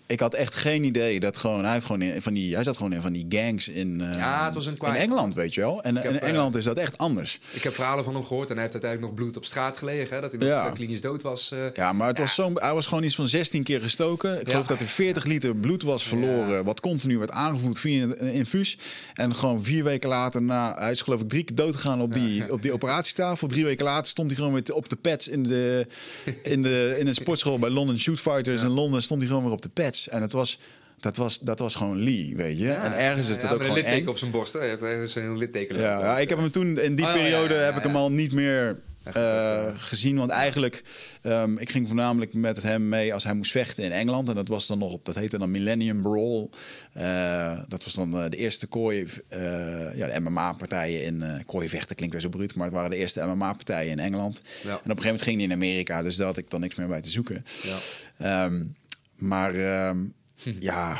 ik 0.06 0.20
had 0.20 0.34
echt 0.34 0.56
geen 0.56 0.84
idee 0.84 1.20
dat 1.20 1.38
gewoon... 1.38 1.64
Hij, 1.64 1.74
heeft 1.74 1.86
gewoon 1.86 2.02
in, 2.02 2.22
van 2.22 2.34
die, 2.34 2.54
hij 2.56 2.64
zat 2.64 2.78
gewoon 2.78 2.94
in 2.94 3.02
van 3.02 3.14
die 3.14 3.26
gangs 3.30 3.68
in, 3.68 3.98
Ja, 4.16 4.46
het 4.46 4.54
was 4.54 4.66
een 4.66 4.76
in 4.78 4.94
Engeland, 4.94 5.34
weet 5.36 5.54
je 5.54 5.62
wel. 5.62 5.84
En 5.84 5.96
heb, 5.96 6.06
in 6.06 6.20
eh, 6.20 6.28
Engeland 6.28 6.56
is 6.56 6.64
dat 6.64 6.78
echt 6.78 6.98
anders. 6.98 7.40
Ik 7.52 7.64
heb 7.64 7.74
verhalen 7.74 8.04
van 8.04 8.14
hem 8.14 8.26
gehoord 8.26 8.48
en 8.50 8.54
hij 8.54 8.62
heeft 8.62 8.74
uiteindelijk 8.74 9.12
nog 9.12 9.22
bloed 9.22 9.38
op 9.38 9.46
straat 9.46 9.78
gelegen. 9.78 10.16
Hè, 10.16 10.22
dat 10.22 10.32
hij 10.32 10.40
nog 10.40 10.50
Ja. 10.50 10.68
eh, 10.68 10.74
klinisch 10.74 11.02
dood 11.02 11.22
was. 11.22 11.52
eh. 11.52 11.60
Ja, 11.74 11.94
maar 11.94 12.08
het 12.08 12.18
was 12.18 12.34
zo, 12.34 12.52
hij 12.54 12.74
was 12.74 12.86
gewoon 12.86 13.04
iets 13.04 13.16
van 13.16 13.28
16 13.28 13.64
keer 13.64 13.82
gestoken. 13.82 14.40
Ik 14.40 14.50
geloof 14.50 14.68
dat 14.68 14.82
er 14.82 14.88
40 14.88 15.26
liter 15.26 15.56
bloed 15.56 15.82
was 15.84 16.04
verloren. 16.04 16.64
Wat 16.64 16.80
continu 16.80 17.18
werd 17.18 17.32
aangevoerd 17.32 17.80
via 17.80 18.04
een 18.04 18.18
infuus. 18.34 18.78
En 19.14 19.36
gewoon 19.36 19.64
vier 19.64 19.84
weken 19.84 20.10
later, 20.10 20.42
na, 20.42 20.76
hij 20.78 20.92
is 20.92 21.02
geloof 21.02 21.22
ik 21.22 21.30
drie 21.30 21.44
keer 21.44 21.56
dood 21.56 21.76
gegaan 21.76 22.02
op 22.02 22.14
die, 22.14 22.52
op 22.52 22.62
die 22.62 22.74
operatietafel. 22.74 23.48
Drie 23.48 23.64
weken 23.64 23.86
later 23.86 24.08
stond 24.08 24.28
hij 24.28 24.38
gewoon 24.38 24.54
weer 24.54 24.76
op 24.76 24.90
de 24.90 24.96
pads 24.96 25.28
in, 25.28 25.44
de, 25.44 25.88
in, 26.44 26.62
de, 26.62 26.96
in 27.00 27.08
een 27.08 27.14
sportschool 27.14 27.60
bij 27.60 27.70
London 27.70 28.00
Shoot 28.00 28.20
Fighters 28.20 28.62
in 28.62 28.68
Londen. 28.70 29.02
Stond 29.04 29.20
hij 29.20 29.30
gewoon 29.30 29.44
weer 29.44 29.54
op 29.54 29.62
de 29.62 29.70
pads. 29.70 29.93
En 30.12 30.22
het 30.22 30.34
was, 30.34 30.60
dat, 31.00 31.16
was, 31.16 31.40
dat 31.40 31.60
was 31.60 31.76
gewoon 31.76 32.04
Lee, 32.04 32.34
weet 32.36 32.60
je. 32.60 32.72
en 32.72 32.94
ergens 32.98 33.28
is 33.28 33.34
het 33.36 33.42
ja, 33.42 33.48
ook 33.48 33.54
een 33.54 33.62
gewoon 33.62 33.76
litteken 33.78 34.02
eng. 34.02 34.08
op 34.08 34.18
zijn 34.18 34.32
borst. 34.32 34.54
hè. 34.54 34.60
Hij 34.60 34.70
heeft 34.70 34.82
ergens 34.82 35.16
een 35.16 35.38
litteken. 35.38 35.78
Ja, 35.78 36.00
ja, 36.00 36.20
ik 36.20 36.30
heb 36.30 36.38
hem 36.38 36.52
toen 36.52 36.80
in 36.80 36.96
die 36.96 37.06
Oh, 37.06 37.14
periode 37.14 37.54
heb 37.54 37.76
ik 37.78 37.84
hem 37.84 37.96
al 37.96 38.12
niet 38.12 38.32
meer 38.34 38.76
eh, 39.04 39.68
eh, 39.68 39.74
gezien. 39.78 40.18
Want 40.18 40.32
eigenlijk, 40.32 40.84
ehm, 41.22 41.58
ik 41.58 41.70
ging 41.70 41.88
voornamelijk 41.88 42.34
met 42.34 42.64
hem 42.64 42.90
mee 42.90 43.14
als 43.14 43.24
hij 43.24 43.34
moest 43.34 43.52
vechten 43.52 43.84
in 43.84 43.92
Engeland. 43.92 44.30
En 44.30 44.36
dat 44.36 44.48
was 44.48 44.68
dan 44.68 44.78
nog 44.78 44.94
op, 44.94 45.06
dat 45.06 45.16
heette 45.16 45.38
dan 45.38 45.52
Millennium 45.52 46.02
Brawl. 46.02 46.50
Eh, 46.94 47.60
dat 47.68 47.84
was 47.84 47.94
dan 47.94 48.12
de 48.12 48.38
eerste 48.38 48.68
kooi, 48.68 49.08
ja, 49.96 50.08
de 50.08 50.20
MMA-partijen 50.20 51.04
in 51.04 51.22
uh, 51.22 51.34
kooivechten 51.46 51.96
klinkt 51.96 52.14
weer 52.14 52.24
zo 52.24 52.30
bruut, 52.30 52.56
maar 52.56 52.66
het 52.66 52.76
waren 52.76 52.90
de 52.90 52.98
eerste 52.98 53.26
MMA-partijen 53.26 53.92
in 53.92 54.00
Engeland. 54.00 54.42
En 54.42 54.70
op 54.70 54.74
een 54.74 54.80
gegeven 54.82 55.04
moment 55.04 55.22
ging 55.22 55.36
hij 55.36 55.46
in 55.46 55.54
Amerika, 55.54 56.02
dus 56.02 56.16
daar 56.16 56.28
had 56.28 56.38
ik 56.38 56.50
dan 56.50 56.60
niks 56.60 56.76
meer 56.76 56.88
bij 56.88 57.02
te 57.02 57.10
zoeken. 57.10 57.46
Ja. 57.62 57.78
Ehm, 58.18 58.62
maar 59.28 59.54
ehm, 59.56 59.98
ja, 60.60 60.98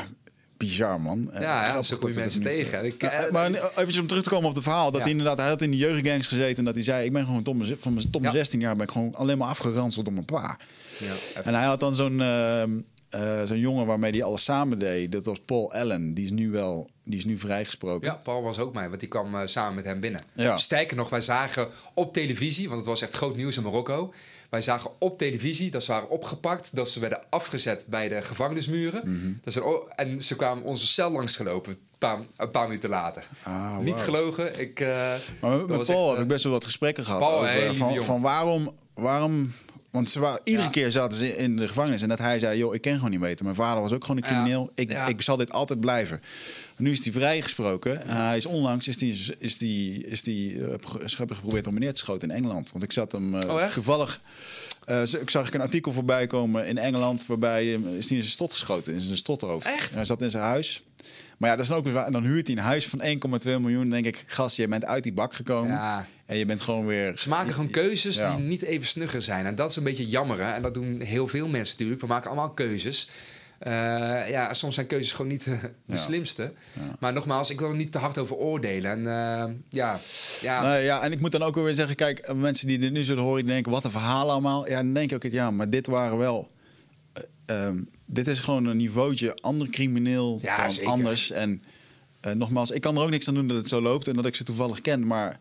bizar 0.56 1.00
man. 1.00 1.32
Eh, 1.32 1.40
Ja, 1.40 1.64
ja, 1.66 1.82
zo 1.82 1.98
dat 1.98 2.14
mensen 2.14 2.42
tegen. 2.42 2.84
Ik, 2.84 3.02
Ja, 3.02 3.10
eh, 3.10 3.32
maar 3.32 3.50
eventjes 3.50 3.98
om 3.98 4.06
terug 4.06 4.22
te 4.22 4.28
komen 4.28 4.48
op 4.48 4.54
het 4.54 4.64
verhaal. 4.64 4.84
Dat 4.86 4.94
Ja. 4.96 5.00
hij 5.02 5.10
inderdaad, 5.10 5.38
hij 5.38 5.48
had 5.48 5.62
in 5.62 5.70
de 5.70 5.76
jeugdgangs 5.76 6.26
gezeten. 6.26 6.56
En 6.58 6.64
dat 6.64 6.74
hij 6.74 6.82
zei, 6.84 7.04
ik 7.06 7.12
ben 7.12 7.24
gewoon 7.24 7.42
tot 7.42 7.56
mijn, 7.56 7.76
van 7.78 7.94
mijn, 7.94 8.10
tot 8.10 8.20
mijn 8.20 8.32
Ja. 8.32 8.38
16 8.38 8.60
jaar 8.60 8.76
ben 8.76 8.86
ik 8.86 8.92
gewoon 8.92 9.14
alleen 9.14 9.38
maar 9.38 9.48
afgeranseld 9.48 10.04
door 10.04 10.14
mijn 10.14 10.26
pa. 10.26 10.58
ja, 10.98 11.42
En 11.42 11.54
hij 11.54 11.64
had 11.64 11.80
dan 11.80 11.94
zo'n 11.94 12.20
ehm, 12.20 12.70
eh, 13.10 13.42
zo'n 13.44 13.58
jongen 13.58 13.86
waarmee 13.86 14.10
hij 14.10 14.22
alles 14.22 14.44
samen 14.44 14.78
deed. 14.78 15.12
Dat 15.12 15.24
was 15.24 15.38
Paul 15.44 15.72
Allen. 15.72 16.14
Die 16.14 16.24
is 16.24 16.30
nu 16.30 16.50
wel, 16.50 16.90
die 17.04 17.18
is 17.18 17.24
nu 17.24 17.38
vrijgesproken. 17.38 18.08
Ja, 18.10 18.14
Paul 18.14 18.42
was 18.42 18.58
ook 18.58 18.74
mij, 18.74 18.88
want 18.88 19.00
die 19.00 19.08
kwam 19.08 19.34
eh, 19.34 19.40
samen 19.44 19.74
met 19.74 19.84
hem 19.84 20.00
binnen. 20.00 20.20
Ja. 20.34 20.56
Sterker 20.56 20.96
nog, 20.96 21.10
wij 21.10 21.20
zagen 21.20 21.68
op 21.94 22.12
televisie, 22.12 22.66
want 22.68 22.80
het 22.80 22.88
was 22.88 23.02
echt 23.02 23.14
groot 23.14 23.36
nieuws 23.36 23.56
in 23.56 23.62
Marokko. 23.62 24.14
Wij 24.54 24.62
zagen 24.62 24.90
op 24.98 25.18
televisie 25.18 25.70
dat 25.70 25.84
ze 25.84 25.92
waren 25.92 26.08
opgepakt, 26.08 26.76
dat 26.76 26.88
ze 26.90 27.00
werden 27.00 27.20
afgezet 27.30 27.86
bij 27.88 28.08
de 28.08 28.22
gevangenismuren. 28.22 29.00
Mhm. 29.04 29.32
dat 29.44 29.52
ze, 29.52 29.86
en 29.96 30.22
ze 30.22 30.36
kwamen 30.36 30.64
onze 30.64 30.86
cel 30.86 31.10
langsgelopen, 31.10 31.72
een 31.72 31.78
paar, 31.98 32.18
een 32.36 32.50
paar 32.50 32.66
minuten 32.68 32.90
later. 32.90 33.28
Ah, 33.42 33.78
Niet 33.78 34.00
gelogen. 34.00 34.60
Ik, 34.60 34.80
eh, 34.80 34.88
Maar 35.40 35.56
met, 35.58 35.66
Paul 35.66 35.78
echt, 35.80 35.88
heb 35.88 36.16
eh, 36.16 36.22
ik 36.22 36.28
best 36.28 36.44
wel 36.44 36.52
wat 36.52 36.64
gesprekken 36.64 37.04
gehad. 37.04 37.20
Paul, 37.20 37.38
over, 37.38 37.76
van, 37.76 38.02
van 38.02 38.20
waarom, 38.20 38.74
waarom... 38.94 39.52
Want 39.90 40.10
ze 40.10 40.20
waren, 40.20 40.40
iedere 40.44 40.64
Ja. 40.64 40.70
keer 40.70 40.90
zaten 40.90 41.18
ze 41.18 41.36
in 41.36 41.56
de 41.56 41.68
gevangenis. 41.68 42.02
En 42.02 42.08
dat 42.08 42.18
hij 42.18 42.38
zei, 42.38 42.58
joh, 42.58 42.74
ik 42.74 42.80
ken 42.80 42.94
gewoon 42.94 43.10
niet 43.10 43.20
weten. 43.20 43.44
Mijn 43.44 43.56
vader 43.56 43.82
was 43.82 43.92
ook 43.92 44.04
gewoon 44.04 44.16
een 44.22 44.28
Ja. 44.28 44.34
crimineel. 44.34 44.70
Ik, 44.74 44.90
Ja. 44.90 45.06
ik 45.06 45.22
zal 45.22 45.36
dit 45.36 45.52
altijd 45.52 45.80
blijven. 45.80 46.20
Nu 46.76 46.90
is 46.90 47.04
hij 47.04 47.12
vrijgesproken. 47.12 48.06
En 48.08 48.16
hij 48.26 48.36
is 48.36 48.46
onlangs 48.46 48.88
is 48.88 48.96
die, 48.96 49.34
is 49.38 49.56
die, 49.58 50.06
is 50.06 50.22
die, 50.22 50.58
hebben 51.16 51.36
geprobeerd 51.36 51.66
om 51.66 51.78
neer 51.78 51.92
te 51.92 51.98
schoten 52.00 52.30
in 52.30 52.34
Engeland. 52.36 52.72
Want 52.72 52.84
ik 52.84 52.92
zat 52.92 53.12
hem 53.12 53.34
Oh, 53.34 53.60
echt? 53.62 53.74
toevallig... 53.74 54.20
eh, 54.84 55.02
ik 55.02 55.30
zag 55.30 55.46
ik 55.48 55.54
een 55.54 55.60
artikel 55.60 55.92
voorbij 55.92 56.26
komen 56.26 56.66
in 56.66 56.78
Engeland... 56.78 57.26
waarbij 57.26 57.72
is 57.72 57.80
hij 57.82 57.90
in 57.94 58.02
zijn 58.06 58.22
stot 58.24 58.52
geschoten, 58.52 58.94
in 58.94 59.00
zijn 59.00 59.16
stothoofd. 59.16 59.66
Echt? 59.66 59.90
En 59.90 59.96
hij 59.96 60.04
zat 60.04 60.22
in 60.22 60.30
zijn 60.30 60.42
huis. 60.42 60.82
Maar 61.38 61.50
ja, 61.50 61.54
dat 61.56 61.64
is 61.64 61.70
dan 61.70 61.78
ook 61.78 61.84
weer 61.84 61.92
waar. 61.92 62.06
En 62.06 62.12
dan 62.12 62.22
huurt 62.24 62.46
hij 62.46 62.56
een 62.56 62.62
huis 62.62 62.86
van 62.88 63.02
1,2 63.02 63.06
miljoen. 63.44 63.80
Dan 63.80 63.90
denk 63.90 64.04
ik, 64.04 64.24
gast, 64.26 64.56
je 64.56 64.68
bent 64.68 64.84
uit 64.84 65.02
die 65.02 65.12
bak 65.12 65.34
gekomen. 65.34 65.70
Ja. 65.70 66.06
En 66.26 66.36
je 66.36 66.44
bent 66.44 66.60
gewoon 66.60 66.86
weer... 66.86 67.12
Ze 67.18 67.28
maken 67.28 67.54
gewoon 67.54 67.70
keuzes 67.70 68.16
Ja. 68.16 68.36
die 68.36 68.44
niet 68.44 68.62
even 68.62 68.86
snugger 68.86 69.22
zijn. 69.22 69.46
En 69.46 69.54
dat 69.54 69.70
is 69.70 69.76
een 69.76 69.82
beetje 69.82 70.06
jammer. 70.08 70.38
Hè? 70.38 70.52
En 70.52 70.62
dat 70.62 70.74
doen 70.74 71.00
heel 71.00 71.26
veel 71.26 71.48
mensen 71.48 71.72
natuurlijk. 71.74 72.00
We 72.00 72.06
maken 72.06 72.30
allemaal 72.30 72.50
keuzes. 72.50 73.08
Eh, 73.64 74.28
ja, 74.30 74.52
soms 74.54 74.74
zijn 74.74 74.86
keuzes 74.86 75.12
gewoon 75.12 75.30
niet 75.30 75.46
eh, 75.46 75.62
de 75.62 75.70
Ja. 75.84 75.96
slimste. 75.96 76.52
Maar 77.00 77.12
nogmaals, 77.12 77.50
ik 77.50 77.60
wil 77.60 77.68
er 77.68 77.74
niet 77.76 77.92
te 77.92 77.98
hard 77.98 78.18
over 78.18 78.36
oordelen. 78.36 78.90
En 78.90 78.98
eh, 78.98 79.54
ja, 79.68 79.98
ja. 80.40 80.60
Nou 80.62 80.78
ja, 80.78 81.02
en 81.02 81.12
ik 81.12 81.20
moet 81.20 81.32
dan 81.32 81.42
ook 81.42 81.54
weer 81.54 81.74
zeggen, 81.74 81.96
kijk, 81.96 82.34
mensen 82.34 82.66
die 82.66 82.78
dit 82.78 82.92
nu 82.92 83.04
zullen 83.04 83.22
horen, 83.22 83.44
die 83.44 83.52
denken, 83.54 83.72
wat 83.72 83.84
een 83.84 83.90
verhaal 83.90 84.30
allemaal. 84.30 84.68
Ja, 84.68 84.76
dan 84.82 84.92
denk 84.94 85.12
ik 85.12 85.24
ook, 85.24 85.32
ja, 85.32 85.50
maar 85.50 85.70
dit 85.70 85.86
waren 85.86 86.18
wel... 86.18 86.50
eh, 87.12 87.22
ehm, 87.66 87.76
dit 88.06 88.26
is 88.28 88.38
gewoon 88.40 88.64
een 88.66 88.76
niveautje 88.76 89.34
ander 89.34 89.68
crimineel 89.68 90.38
Ja, 90.42 90.56
dan 90.56 90.70
zeker. 90.70 90.90
anders. 90.90 91.30
En 91.30 91.62
nogmaals, 92.34 92.70
ik 92.70 92.80
kan 92.80 92.96
er 92.96 93.02
ook 93.02 93.10
niks 93.10 93.28
aan 93.28 93.34
doen 93.34 93.48
dat 93.48 93.56
het 93.56 93.68
zo 93.68 93.80
loopt 93.80 94.08
en 94.08 94.14
dat 94.14 94.26
ik 94.26 94.34
ze 94.34 94.44
toevallig 94.44 94.80
ken, 94.80 95.06
maar... 95.06 95.38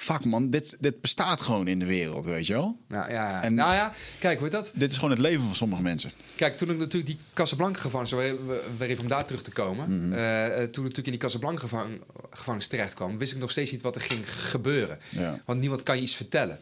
Fuck 0.00 0.24
man, 0.24 0.50
dit, 0.50 0.76
dit 0.80 1.00
bestaat 1.00 1.40
gewoon 1.40 1.68
in 1.68 1.78
de 1.78 1.84
wereld, 1.86 2.24
weet 2.24 2.46
je 2.46 2.52
wel? 2.52 2.78
Nou 2.88 3.10
ja, 3.10 3.42
En- 3.42 3.54
nou 3.54 3.74
ja, 3.74 3.92
kijk, 4.18 4.40
weet 4.40 4.50
dat? 4.50 4.72
Dit 4.74 4.90
is 4.90 4.96
gewoon 4.96 5.10
het 5.10 5.18
leven 5.18 5.44
van 5.44 5.54
sommige 5.54 5.82
mensen. 5.82 6.10
Kijk, 6.36 6.56
toen 6.56 6.70
ik 6.70 6.78
natuurlijk 6.78 7.06
die 7.06 7.18
Casablanca 7.34 7.80
gevangenis, 7.80 8.12
weer, 8.12 8.36
weer 8.78 8.88
even 8.88 9.02
om 9.02 9.08
daar 9.08 9.24
terug 9.24 9.42
te 9.42 9.50
komen. 9.50 10.02
Mhm. 10.06 10.12
eh, 10.12 10.46
eh, 10.46 10.52
toen 10.54 10.64
ik 10.66 10.76
natuurlijk 10.76 11.06
in 11.06 11.12
die 11.12 11.20
Casablanca 11.20 11.60
gevang, 11.60 12.00
gevangenis 12.30 12.66
terecht 12.66 12.94
kwam, 12.94 13.18
wist 13.18 13.32
ik 13.32 13.38
nog 13.38 13.50
steeds 13.50 13.70
niet 13.70 13.80
wat 13.82 13.94
er 13.94 14.00
ging 14.00 14.30
gebeuren. 14.32 14.98
Ja. 15.08 15.40
Want 15.44 15.60
niemand 15.60 15.82
kan 15.82 15.96
je 15.96 16.02
iets 16.02 16.14
vertellen. 16.14 16.58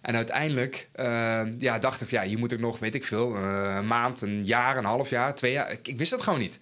En 0.00 0.14
uiteindelijk 0.16 0.88
eh, 0.92 1.42
ja, 1.58 1.78
dacht 1.78 2.00
ik, 2.00 2.10
ja, 2.10 2.22
hier 2.22 2.38
moet 2.38 2.52
ik 2.52 2.60
nog, 2.60 2.78
weet 2.78 2.94
ik 2.94 3.04
veel, 3.04 3.36
eh, 3.36 3.74
een 3.76 3.86
maand, 3.86 4.20
een 4.20 4.44
jaar, 4.44 4.76
een 4.76 4.84
half 4.84 5.10
jaar, 5.10 5.34
twee 5.34 5.52
jaar. 5.52 5.72
Ik, 5.72 5.88
ik 5.88 5.98
wist 5.98 6.10
dat 6.10 6.22
gewoon 6.22 6.38
niet. 6.40 6.58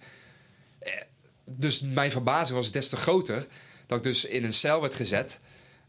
Dus 1.45 1.81
mijn 1.81 2.11
verbazing 2.11 2.57
was 2.57 2.71
des 2.71 2.89
te 2.89 2.95
groter 2.95 3.47
dat 3.85 3.97
ik 3.97 4.03
dus 4.03 4.25
in 4.25 4.43
een 4.43 4.53
cel 4.53 4.81
werd 4.81 4.95
gezet. 4.95 5.39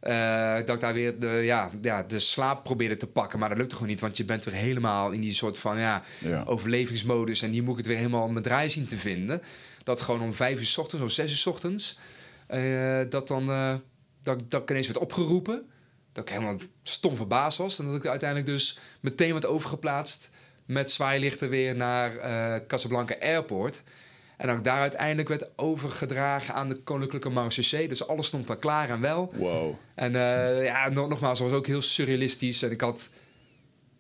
Eh, 0.05 0.55
dat 0.57 0.75
ik 0.75 0.81
daar 0.81 0.95
weer 0.95 1.19
de, 1.19 1.29
ja, 1.29 1.71
ja, 1.83 2.03
de 2.03 2.19
slaap 2.19 2.65
probeerde 2.65 2.97
te 2.97 3.07
pakken. 3.07 3.39
Maar 3.39 3.49
dat 3.49 3.59
lukte 3.59 3.75
gewoon 3.75 3.91
niet, 3.91 4.01
want 4.01 4.17
je 4.17 4.25
bent 4.25 4.45
weer 4.45 4.55
helemaal 4.55 5.11
in 5.11 5.21
die 5.21 5.33
soort 5.33 5.59
van 5.59 5.79
ja, 5.79 6.03
Ja. 6.19 6.43
overlevingsmodus. 6.47 7.43
En 7.43 7.51
hier 7.51 7.63
moet 7.63 7.71
ik 7.73 7.79
het 7.79 7.87
weer 7.87 7.97
helemaal 7.97 8.29
mijn 8.29 8.45
draai 8.45 8.69
zien 8.71 8.87
te 8.87 8.97
vinden. 8.97 9.43
Dat 9.83 10.01
gewoon 10.01 10.21
om 10.23 10.35
vijf 10.35 10.59
uur 10.59 10.67
s 10.67 10.79
ochtends 10.79 11.05
of 11.05 11.11
zes 11.11 11.31
uur 11.31 11.37
s 11.37 11.47
ochtends... 11.47 11.99
eh, 12.47 13.01
dat, 13.09 13.29
dan, 13.29 13.51
eh, 13.51 13.75
dat, 14.23 14.43
dat 14.51 14.63
ik 14.63 14.71
ineens 14.71 14.87
werd 14.87 14.99
opgeroepen. 14.99 15.63
Dat 16.13 16.25
ik 16.29 16.35
helemaal 16.35 16.59
stom 16.83 17.17
verbaasd 17.17 17.59
was. 17.59 17.79
En 17.79 17.87
dat 17.87 17.95
ik 17.95 18.07
uiteindelijk 18.07 18.51
dus 18.51 18.79
meteen 19.01 19.33
werd 19.33 19.47
overgeplaatst... 19.47 20.31
met 20.67 20.91
zwaailichten 20.91 21.49
weer 21.49 21.77
naar 21.77 22.13
Casablanca 22.67 23.17
Airport... 23.21 23.83
En 24.37 24.57
ik 24.57 24.65
daar 24.65 24.81
uiteindelijk 24.81 25.29
werd 25.29 25.49
overgedragen 25.59 26.55
aan 26.55 26.69
de 26.69 26.83
Koninklijke 26.83 27.29
Marechaussee. 27.29 27.89
Dus 27.89 28.07
alles 28.07 28.27
stond 28.27 28.47
daar 28.47 28.57
klaar 28.57 28.91
en 28.91 29.01
wel. 29.01 29.33
Wow. 29.35 29.75
En 29.95 30.15
eh, 30.17 30.65
ja, 30.65 30.89
nog, 30.89 31.09
nogmaals, 31.09 31.39
het 31.39 31.49
was 31.49 31.59
ook 31.59 31.67
heel 31.67 31.83
surrealistisch. 31.83 32.63
En 32.63 32.71
ik 32.71 32.81
had 32.81 33.11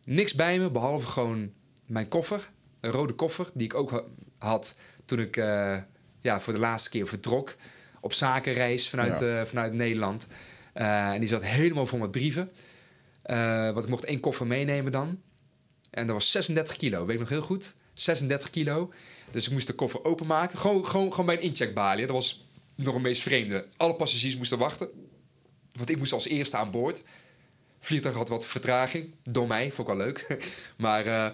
niks 0.05 0.35
bij 0.35 0.59
me, 0.59 0.71
behalve 0.71 1.07
gewoon 1.07 1.53
mijn 1.87 2.09
koffer. 2.09 2.51
Een 2.81 2.91
rode 2.91 3.13
koffer, 3.13 3.51
die 3.55 3.65
ik 3.67 3.75
ook 3.75 3.91
ha- 3.91 4.03
had 4.39 4.77
toen 5.05 5.19
ik 5.21 5.37
eh, 5.37 5.77
ja, 6.21 6.41
voor 6.41 6.53
de 6.53 6.59
laatste 6.59 6.91
keer 6.91 7.07
vertrok. 7.07 7.55
Op 8.01 8.13
zakenreis 8.13 8.89
vanuit, 8.89 9.19
Ja. 9.21 9.41
eh, 9.41 9.47
vanuit 9.47 9.73
Nederland. 9.73 10.27
En 10.73 11.21
die 11.21 11.29
zat 11.29 11.45
helemaal 11.45 11.87
vol 11.87 11.99
met 11.99 12.11
brieven. 12.11 12.51
Want 13.73 13.85
ik 13.85 13.89
mocht 13.91 14.05
één 14.05 14.21
koffer 14.21 14.47
meenemen 14.47 14.93
dan. 14.93 15.21
En 15.91 16.07
dat 16.07 16.17
was 16.17 16.31
36 16.31 16.77
kilo, 16.77 17.05
weet 17.05 17.15
ik 17.15 17.21
nog 17.21 17.29
heel 17.29 17.43
goed. 17.43 17.75
36 17.95 18.51
kilo. 18.51 18.93
Dus 19.31 19.47
ik 19.47 19.53
moest 19.53 19.67
de 19.67 19.73
koffer 19.73 20.05
openmaken. 20.05 20.59
Gewoon, 20.59 20.87
gewoon, 20.87 21.11
gewoon 21.11 21.27
bij 21.27 21.35
een 21.35 21.43
incheckbalie. 21.43 22.07
Dat 22.07 22.15
was 22.15 22.45
nog 22.75 22.95
een 22.95 23.03
meest 23.03 23.23
vreemde. 23.23 23.67
Alle 23.77 23.95
passagiers 23.95 24.37
moesten 24.37 24.59
wachten. 24.59 24.89
Want 25.73 25.91
ik 25.91 25.99
moest 25.99 26.13
als 26.13 26.27
eerste 26.27 26.57
aan 26.57 26.71
boord. 26.71 27.03
Vliegtuig 27.81 28.15
had 28.15 28.29
wat 28.29 28.47
vertraging. 28.47 29.15
Door 29.23 29.47
mij, 29.47 29.73
vond 29.73 29.89
ik 29.89 29.95
wel 29.95 30.05
leuk. 30.05 30.37
maar 30.77 31.07
eh, 31.07 31.31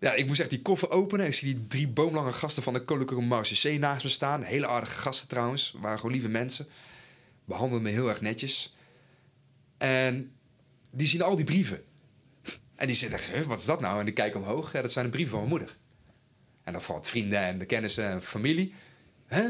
ja, 0.00 0.12
ik 0.12 0.26
moest 0.26 0.40
echt 0.40 0.50
die 0.50 0.62
koffer 0.62 0.90
openen. 0.90 1.24
En 1.24 1.30
ik 1.30 1.36
zie 1.36 1.54
die 1.54 1.66
drie 1.66 1.88
boomlange 1.88 2.32
gasten 2.32 2.62
van 2.62 2.72
de 2.72 2.84
Koninklijke 2.84 3.24
Marechaussee 3.24 3.78
naast 3.78 4.04
me 4.04 4.10
staan. 4.10 4.42
Hele 4.42 4.66
aardige 4.66 4.98
gasten 4.98 5.28
trouwens. 5.28 5.74
Waren 5.80 5.96
gewoon 5.98 6.12
lieve 6.12 6.28
mensen. 6.28 6.66
behandelen 7.44 7.82
me 7.82 7.90
heel 7.90 8.08
erg 8.08 8.20
netjes. 8.20 8.74
En 9.78 10.32
die 10.90 11.06
zien 11.06 11.22
al 11.22 11.36
die 11.36 11.44
brieven. 11.44 11.82
En 12.80 12.86
die 12.86 12.96
zitten, 12.96 13.18
"Huh, 13.32 13.46
wat 13.46 13.60
is 13.60 13.64
dat 13.64 13.80
nou? 13.80 13.98
En 13.98 14.04
die 14.04 14.14
kijken 14.14 14.40
omhoog. 14.40 14.72
Ja, 14.72 14.82
dat 14.82 14.92
zijn 14.92 15.04
de 15.04 15.10
brieven 15.10 15.32
van 15.32 15.40
mijn 15.40 15.50
moeder. 15.50 15.76
En 16.64 16.72
dan 16.72 16.82
valt 16.82 17.06
vrienden 17.06 17.38
en 17.38 17.58
de 17.58 17.64
kennissen 17.64 18.08
en 18.08 18.22
familie. 18.22 18.74
Hè? 19.26 19.42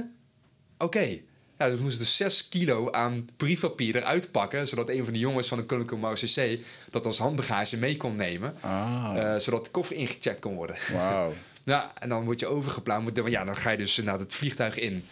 Oké. 0.79 1.19
Ja, 1.59 1.71
dus 1.71 1.79
moesten 1.81 2.01
dus 2.05 2.17
6 2.17 2.49
kilo 2.49 2.91
aan 2.91 3.29
briefpapier 3.37 3.97
eruit 3.97 4.31
pakken... 4.31 4.69
zodat 4.69 4.89
een 4.89 5.05
van 5.05 5.13
de 5.13 5.19
jongens 5.19 5.49
van 5.49 5.59
de 5.59 5.65
Koninklijke 5.65 6.07
Marseillais... 6.07 6.61
dat 6.91 7.07
als 7.07 7.19
handbagage 7.19 7.77
mee 7.77 7.97
kon 7.97 8.17
nemen... 8.17 8.55
Ah, 8.61 9.13
eh, 9.17 9.41
zodat 9.41 9.65
de 9.65 9.71
koffer 9.71 9.97
ingecheckt 9.97 10.41
kon 10.41 10.55
worden. 10.55 10.77
wauw. 10.93 11.33
Ja, 11.65 11.93
en 11.99 12.09
dan 12.09 12.25
word 12.25 12.41
je 12.41 12.47
overgeplaatst. 12.47 13.21
Ja, 13.27 13.45
dan 13.45 13.57
ga 13.57 13.71
je 13.71 13.77
dus 13.77 13.97
naar 13.97 14.19
het 14.19 14.33
vliegtuig 14.35 14.79
in. 14.79 15.05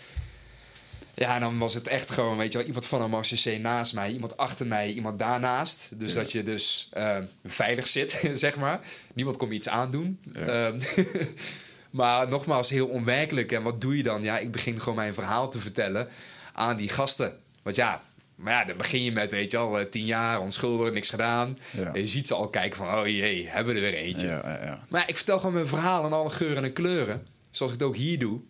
Ja, 1.18 1.34
en 1.34 1.40
dan 1.40 1.58
was 1.58 1.74
het 1.74 1.86
echt 1.86 2.10
gewoon, 2.10 2.36
weet 2.36 2.52
je 2.52 2.58
wel, 2.58 2.66
iemand 2.66 2.86
van 2.86 3.02
een 3.02 3.10
Marseillais 3.10 3.60
naast 3.62 3.94
mij, 3.94 4.12
iemand 4.12 4.36
achter 4.36 4.66
mij, 4.66 4.92
iemand 4.92 5.18
daarnaast. 5.18 6.00
Dus 6.00 6.12
Ja. 6.12 6.20
dat 6.20 6.32
je 6.32 6.42
dus 6.42 6.88
eh, 6.92 7.16
veilig 7.44 7.88
zit, 7.88 8.22
zeg 8.34 8.56
maar. 8.56 8.80
Niemand 9.14 9.36
kon 9.36 9.48
me 9.48 9.54
iets 9.54 9.68
aandoen. 9.68 10.18
Ja. 10.32 10.40
Ehm, 10.40 10.80
maar 11.90 12.28
nogmaals, 12.28 12.70
heel 12.70 12.86
onwerkelijk. 12.86 13.52
En 13.52 13.62
wat 13.62 13.80
doe 13.80 13.96
je 13.96 14.02
dan? 14.02 14.22
Ja, 14.22 14.38
ik 14.38 14.52
begin 14.52 14.80
gewoon 14.80 14.94
mijn 14.94 15.14
verhaal 15.14 15.50
te 15.50 15.58
vertellen 15.58 16.08
aan 16.52 16.76
die 16.76 16.88
gasten. 16.88 17.36
Want 17.62 17.76
ja, 17.76 18.02
maar 18.34 18.52
ja, 18.52 18.64
dan 18.64 18.76
begin 18.76 19.02
je 19.04 19.12
met, 19.12 19.30
weet 19.30 19.50
je 19.50 19.56
al, 19.56 19.78
eh, 19.78 19.84
tien 19.90 20.04
jaar, 20.06 20.40
onschuldig, 20.40 20.92
niks 20.92 21.10
gedaan. 21.10 21.58
Ja. 21.70 21.94
En 21.94 22.00
je 22.00 22.06
ziet 22.06 22.26
ze 22.26 22.34
al 22.34 22.48
kijken 22.48 22.76
van, 22.78 22.98
oh 22.98 23.06
jee, 23.06 23.48
hebben 23.48 23.74
we 23.74 23.80
er 23.80 23.90
weer 23.90 24.00
eentje. 24.00 24.26
Ja, 24.26 24.42
ja, 24.44 24.64
ja. 24.64 24.84
Maar 24.88 25.08
ik 25.08 25.16
vertel 25.16 25.38
gewoon 25.38 25.54
mijn 25.54 25.66
verhaal 25.68 26.06
in 26.06 26.12
alle 26.12 26.30
geuren 26.30 26.64
en 26.64 26.72
kleuren. 26.72 27.26
Zoals 27.50 27.72
ik 27.72 27.78
het 27.78 27.88
ook 27.88 27.96
hier 27.96 28.18
doe. 28.18 28.40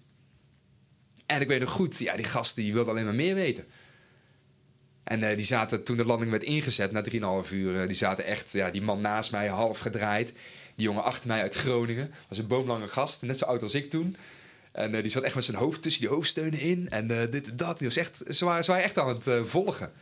En 1.28 1.40
ik 1.40 1.48
weet 1.48 1.60
nog 1.60 1.70
goed, 1.70 1.98
ja, 1.98 2.16
die 2.16 2.24
gasten 2.24 2.62
die 2.62 2.72
wilden 2.72 2.92
alleen 2.92 3.04
maar 3.04 3.14
meer 3.14 3.34
weten. 3.34 3.66
En 5.04 5.22
eh, 5.22 5.36
die 5.36 5.44
zaten 5.44 5.82
toen 5.82 5.96
de 5.96 6.04
landing 6.04 6.30
werd 6.30 6.42
ingezet, 6.42 6.92
na 6.92 7.04
3,5 7.44 7.52
uur, 7.52 7.80
eh, 7.80 7.86
die 7.86 7.96
zaten 7.96 8.24
echt, 8.24 8.52
ja, 8.52 8.70
die 8.70 8.82
man 8.82 9.00
naast 9.00 9.32
mij 9.32 9.48
half 9.48 9.78
gedraaid. 9.78 10.32
Die 10.74 10.86
jongen 10.86 11.02
achter 11.02 11.28
mij 11.28 11.40
uit 11.40 11.54
Groningen, 11.54 12.10
was 12.28 12.38
een 12.38 12.46
boomlange 12.46 12.88
gast, 12.88 13.22
net 13.22 13.38
zo 13.38 13.44
oud 13.44 13.62
als 13.62 13.74
ik 13.74 13.90
toen. 13.90 14.16
En 14.72 14.94
eh, 14.94 15.02
die 15.02 15.10
zat 15.10 15.22
echt 15.22 15.34
met 15.34 15.44
zijn 15.44 15.56
hoofd 15.56 15.82
tussen 15.82 16.00
die 16.00 16.10
hoofdsteunen 16.10 16.60
in. 16.60 16.90
En 16.90 17.06
dit 17.06 17.48
en 17.48 17.56
dat. 17.56 17.78
Die 17.78 17.86
was 17.86 17.96
echt, 17.96 18.22
ze, 18.28 18.44
waren, 18.44 18.64
ze 18.64 18.70
waren 18.70 18.84
echt 18.84 18.98
aan 18.98 19.08
het 19.08 19.48
volgen. 19.48 19.92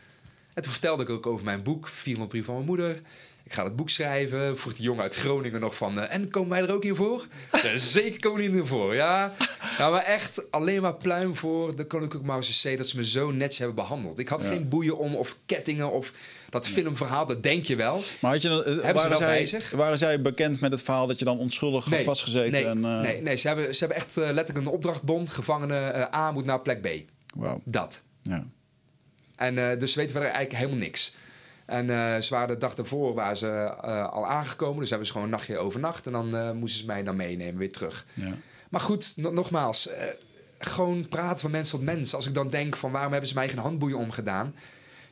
En 0.54 0.62
toen 0.62 0.72
vertelde 0.72 1.02
ik 1.02 1.10
ook 1.10 1.26
over 1.26 1.44
mijn 1.44 1.62
boek, 1.62 1.88
400 1.88 2.30
brief 2.30 2.44
van 2.44 2.54
mijn 2.54 2.66
moeder. 2.66 3.00
Ik 3.46 3.52
ga 3.52 3.64
het 3.64 3.76
boek 3.76 3.90
schrijven. 3.90 4.58
Vroeg 4.58 4.74
die 4.74 4.82
jongen 4.84 5.02
uit 5.02 5.14
Groningen 5.14 5.60
nog 5.60 5.76
van... 5.76 6.00
eh, 6.00 6.14
en 6.14 6.28
komen 6.30 6.50
wij 6.50 6.60
er 6.62 6.72
ook 6.74 6.84
in 6.84 6.94
voor? 6.94 7.26
Zeker 7.74 8.20
komen 8.20 8.40
die 8.40 8.50
erin 8.50 8.66
voor, 8.66 8.94
ja. 8.94 9.34
ja. 9.78 9.90
Maar 9.90 10.02
echt 10.02 10.50
alleen 10.50 10.82
maar 10.82 10.94
pluim 10.94 11.36
voor 11.36 11.76
de 11.76 11.84
Koninklijke 11.84 12.26
Marseillais... 12.26 12.76
dat 12.78 12.88
ze 12.88 12.96
me 12.96 13.04
zo 13.04 13.30
netjes 13.30 13.58
hebben 13.58 13.76
behandeld. 13.76 14.18
Ik 14.18 14.28
had 14.28 14.42
Ja. 14.42 14.48
geen 14.48 14.68
boeien 14.68 14.98
om 14.98 15.14
of 15.14 15.36
kettingen 15.46 15.90
of 15.90 16.12
dat 16.50 16.68
filmverhaal. 16.68 17.26
Dat 17.26 17.42
denk 17.42 17.64
je 17.64 17.76
wel. 17.76 18.00
Maar 18.20 18.32
had 18.32 18.42
je, 18.42 18.48
eh, 18.64 18.72
ze 18.72 18.80
waren, 18.92 19.08
wel 19.08 19.18
zij, 19.18 19.46
zich? 19.46 19.70
waren 19.70 19.98
zij 19.98 20.20
bekend 20.20 20.60
met 20.60 20.72
het 20.72 20.82
verhaal 20.82 21.06
dat 21.06 21.18
je 21.18 21.24
dan 21.24 21.38
onschuldig 21.38 21.84
had 21.84 22.00
vastgezeten? 22.00 22.50
nee, 22.52 22.64
en, 22.66 22.84
eh, 22.84 23.00
nee, 23.00 23.22
nee 23.22 23.36
ze, 23.36 23.46
hebben, 23.46 23.74
ze 23.74 23.78
hebben 23.78 23.96
echt 23.96 24.16
letterlijk 24.16 24.66
een 24.66 24.72
opdrachtbond. 24.72 25.30
Gevangene 25.30 26.08
A 26.14 26.32
moet 26.32 26.44
naar 26.44 26.60
plek 26.60 26.80
B. 26.80 26.88
Wauw. 27.36 27.60
Dat. 27.64 28.02
Ja. 28.22 28.46
En 29.36 29.78
dus 29.78 29.94
weten 29.94 30.12
we 30.16 30.18
er 30.22 30.26
eigenlijk 30.30 30.56
helemaal 30.56 30.78
niks. 30.80 31.14
En 31.66 31.90
eh, 31.90 32.20
ze 32.20 32.34
waren 32.34 32.48
de 32.48 32.56
dag 32.56 32.74
daarvoor 32.74 33.14
waren 33.14 33.36
ze 33.36 33.46
eh, 33.82 34.08
al 34.12 34.26
aangekomen. 34.26 34.80
Dus 34.80 34.88
hebben 34.88 35.06
ze 35.06 35.12
gewoon 35.12 35.26
een 35.26 35.34
nachtje 35.34 35.58
overnacht. 35.58 36.06
En 36.06 36.12
dan 36.12 36.36
eh, 36.36 36.50
moesten 36.52 36.80
ze 36.80 36.86
mij 36.86 37.02
dan 37.02 37.16
meenemen 37.16 37.56
weer 37.58 37.72
terug. 37.72 38.06
Ja. 38.14 38.34
Maar 38.70 38.80
goed, 38.80 39.12
no- 39.16 39.30
nogmaals. 39.32 39.88
gewoon 40.58 41.08
praten 41.08 41.40
van 41.40 41.50
mens 41.50 41.70
tot 41.70 41.82
mens. 41.82 42.14
Als 42.14 42.26
ik 42.26 42.34
dan 42.34 42.48
denk 42.48 42.76
van 42.76 42.90
waarom 42.90 43.10
hebben 43.12 43.28
ze 43.28 43.34
mij 43.34 43.48
geen 43.48 43.58
handboeien 43.58 43.98
omgedaan. 43.98 44.54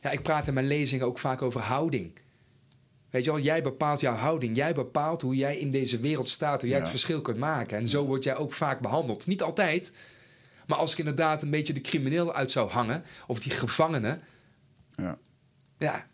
Ja, 0.01 0.11
ik 0.11 0.21
praat 0.21 0.47
in 0.47 0.53
mijn 0.53 0.67
lezingen 0.67 1.05
ook 1.05 1.19
vaak 1.19 1.41
over 1.41 1.61
houding. 1.61 2.19
Weet 3.09 3.25
je 3.25 3.31
wel, 3.31 3.39
jij 3.39 3.63
bepaalt 3.63 3.99
jouw 3.99 4.15
houding. 4.15 4.55
Jij 4.55 4.73
bepaalt 4.73 5.21
hoe 5.21 5.35
jij 5.35 5.57
in 5.57 5.71
deze 5.71 5.99
wereld 5.99 6.29
staat. 6.29 6.59
Hoe 6.59 6.69
jij 6.69 6.77
Ja. 6.77 6.83
het 6.83 6.91
verschil 6.91 7.21
kunt 7.21 7.37
maken. 7.37 7.77
En 7.77 7.87
zo 7.87 8.05
word 8.05 8.23
jij 8.23 8.35
ook 8.35 8.53
vaak 8.53 8.79
behandeld. 8.79 9.27
Niet 9.27 9.41
altijd. 9.41 9.93
Maar 10.67 10.77
als 10.77 10.91
ik 10.91 10.97
inderdaad 10.97 11.41
een 11.41 11.49
beetje 11.49 11.73
de 11.73 11.81
crimineel 11.81 12.33
uit 12.33 12.51
zou 12.51 12.69
hangen. 12.69 13.03
Of 13.27 13.39
die 13.39 13.51
gevangene. 13.51 14.19
Ja. 14.95 15.17
Ja, 15.77 16.07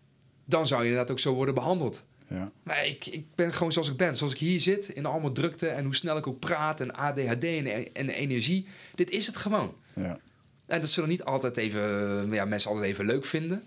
dan 0.51 0.67
zou 0.67 0.81
je 0.81 0.87
inderdaad 0.87 1.11
ook 1.11 1.19
zo 1.19 1.33
worden 1.33 1.53
behandeld. 1.53 2.03
Ja. 2.27 2.51
Maar 2.63 2.85
ik, 2.85 3.05
ik 3.05 3.25
ben 3.35 3.53
gewoon 3.53 3.71
zoals 3.71 3.89
ik 3.89 3.97
ben. 3.97 4.17
Zoals 4.17 4.33
ik 4.33 4.39
hier 4.39 4.59
zit, 4.59 4.89
in 4.89 5.05
allemaal 5.05 5.31
drukte 5.31 5.67
en 5.67 5.83
hoe 5.83 5.95
snel 5.95 6.17
ik 6.17 6.27
ook 6.27 6.39
praat 6.39 6.81
en 6.81 6.95
ADHD 6.95 7.43
en, 7.43 7.93
en 7.93 8.09
energie. 8.09 8.67
Dit 8.95 9.09
is 9.09 9.27
het 9.27 9.37
gewoon. 9.37 9.75
Ja. 9.93 10.17
En 10.65 10.81
dat 10.81 10.89
zullen 10.89 11.09
niet 11.09 11.23
altijd 11.23 11.57
even, 11.57 12.27
ja, 12.31 12.45
mensen 12.45 12.69
altijd 12.69 12.89
even 12.89 13.05
leuk 13.05 13.25
vinden. 13.25 13.63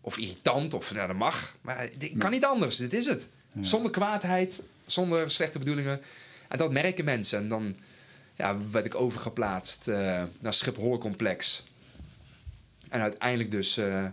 Of 0.00 0.18
irritant, 0.18 0.74
of 0.74 0.94
ja, 0.94 1.06
dat 1.06 1.16
mag. 1.16 1.54
Maar 1.60 1.88
dit 1.98 2.12
kan 2.18 2.30
niet 2.30 2.44
anders, 2.44 2.76
dit 2.76 2.92
is 2.92 3.06
het. 3.06 3.26
Ja. 3.52 3.64
Zonder 3.64 3.90
kwaadheid, 3.90 4.62
zonder 4.86 5.30
slechte 5.30 5.58
bedoelingen. 5.58 6.00
En 6.48 6.58
dat 6.58 6.72
merken 6.72 7.04
mensen. 7.04 7.38
En 7.38 7.48
dan 7.48 7.76
ja, 8.34 8.56
werd 8.70 8.84
ik 8.84 8.94
overgeplaatst 8.94 9.88
eh, 9.88 10.22
naar 10.38 10.54
Schiphol-complex. 10.54 11.62
En 12.88 13.00
uiteindelijk 13.00 13.50
dus 13.50 13.76
eh, 13.76 14.06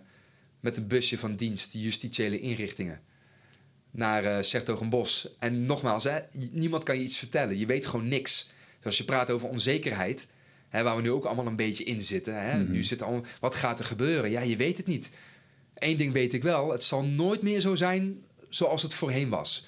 met 0.64 0.78
een 0.78 0.88
busje 0.88 1.18
van 1.18 1.36
dienst, 1.36 1.72
die 1.72 1.82
justitiële 1.84 2.39
inrichtingen, 2.39 3.01
naar 3.91 4.24
eh 4.26 4.43
Sertogenbos. 4.43 5.28
En 5.39 5.66
nogmaals, 5.66 6.03
hè, 6.03 6.20
niemand 6.51 6.84
kan 6.84 6.97
je 6.97 7.03
iets 7.03 7.18
vertellen. 7.18 7.57
Je 7.57 7.66
weet 7.66 7.86
gewoon 7.86 8.07
niks. 8.07 8.51
Dus 8.76 8.86
als 8.86 8.97
je 8.97 9.03
praat 9.03 9.30
over 9.32 9.47
onzekerheid, 9.49 10.28
hè, 10.70 10.84
waar 10.84 10.95
we 10.95 11.01
nu 11.01 11.11
ook 11.11 11.26
allemaal 11.26 11.47
een 11.47 11.55
beetje 11.55 11.84
in 11.84 12.01
zitten. 12.01 12.41
Hè, 12.41 12.59
Mhm. 12.59 12.72
Nu 12.72 12.84
zit 12.84 13.01
allemaal, 13.01 13.24
wat 13.39 13.55
gaat 13.55 13.80
er 13.80 13.86
gebeuren? 13.86 14.30
Ja, 14.32 14.41
je 14.41 14.55
weet 14.55 14.78
het 14.78 14.86
niet. 14.86 15.09
Eén 15.74 15.97
ding 15.97 16.14
weet 16.14 16.34
ik 16.34 16.43
wel, 16.43 16.72
het 16.72 16.84
zal 16.84 17.03
nooit 17.03 17.41
meer 17.41 17.59
zo 17.59 17.76
zijn 17.76 18.24
zoals 18.49 18.82
het 18.82 18.93
voorheen 18.93 19.30
was. 19.30 19.68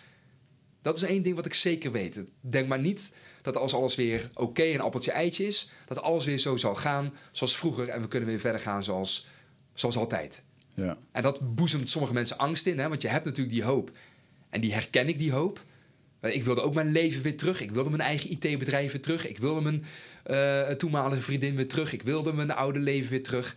Dat 0.82 0.98
is 0.98 1.04
één 1.04 1.24
ding 1.24 1.36
wat 1.36 1.46
ik 1.46 1.54
zeker 1.54 1.92
weet. 1.92 2.24
Denk 2.42 2.68
maar 2.68 2.80
niet 2.80 3.16
dat 3.42 3.58
als 3.58 3.74
alles 3.74 3.96
weer 3.96 4.30
oké 4.34 4.64
en 4.64 4.80
appeltje 4.80 5.12
eitje 5.12 5.46
is, 5.48 5.70
dat 5.88 6.02
alles 6.02 6.26
weer 6.26 6.38
zo 6.38 6.58
zal 6.58 6.76
gaan 6.76 7.14
zoals 7.32 7.58
vroeger 7.58 7.90
en 7.90 8.02
we 8.02 8.08
kunnen 8.08 8.30
weer 8.30 8.40
verder 8.40 8.62
gaan 8.62 8.84
zoals, 8.84 9.28
zoals 9.74 9.98
altijd. 9.98 10.42
Ja. 10.76 10.98
En 11.12 11.24
dat 11.24 11.56
boezemt 11.56 11.90
sommige 11.90 12.14
mensen 12.14 12.38
angst 12.38 12.66
in, 12.66 12.80
hè? 12.80 12.90
want 12.90 13.02
je 13.02 13.08
hebt 13.08 13.26
natuurlijk 13.26 13.56
die 13.56 13.64
hoop. 13.64 13.92
En 14.50 14.62
die 14.62 14.74
herken 14.74 15.08
ik, 15.08 15.18
die 15.18 15.32
hoop. 15.32 15.64
Ik 16.22 16.44
wilde 16.44 16.62
ook 16.62 16.74
mijn 16.74 16.92
leven 16.92 17.22
weer 17.22 17.38
terug. 17.38 17.62
Ik 17.62 17.72
wilde 17.72 17.90
mijn 17.90 18.02
eigen 18.02 18.32
IT-bedrijf 18.32 18.92
weer 18.92 19.02
terug. 19.02 19.28
Ik 19.28 19.38
wilde 19.38 19.62
mijn 19.62 19.86
eh, 20.24 20.76
toenmalige 20.76 21.22
vriendin 21.22 21.56
weer 21.56 21.68
terug. 21.68 21.94
Ik 21.94 22.02
wilde 22.02 22.34
mijn 22.34 22.52
oude 22.52 22.80
leven 22.80 23.10
weer 23.10 23.24
terug. 23.24 23.56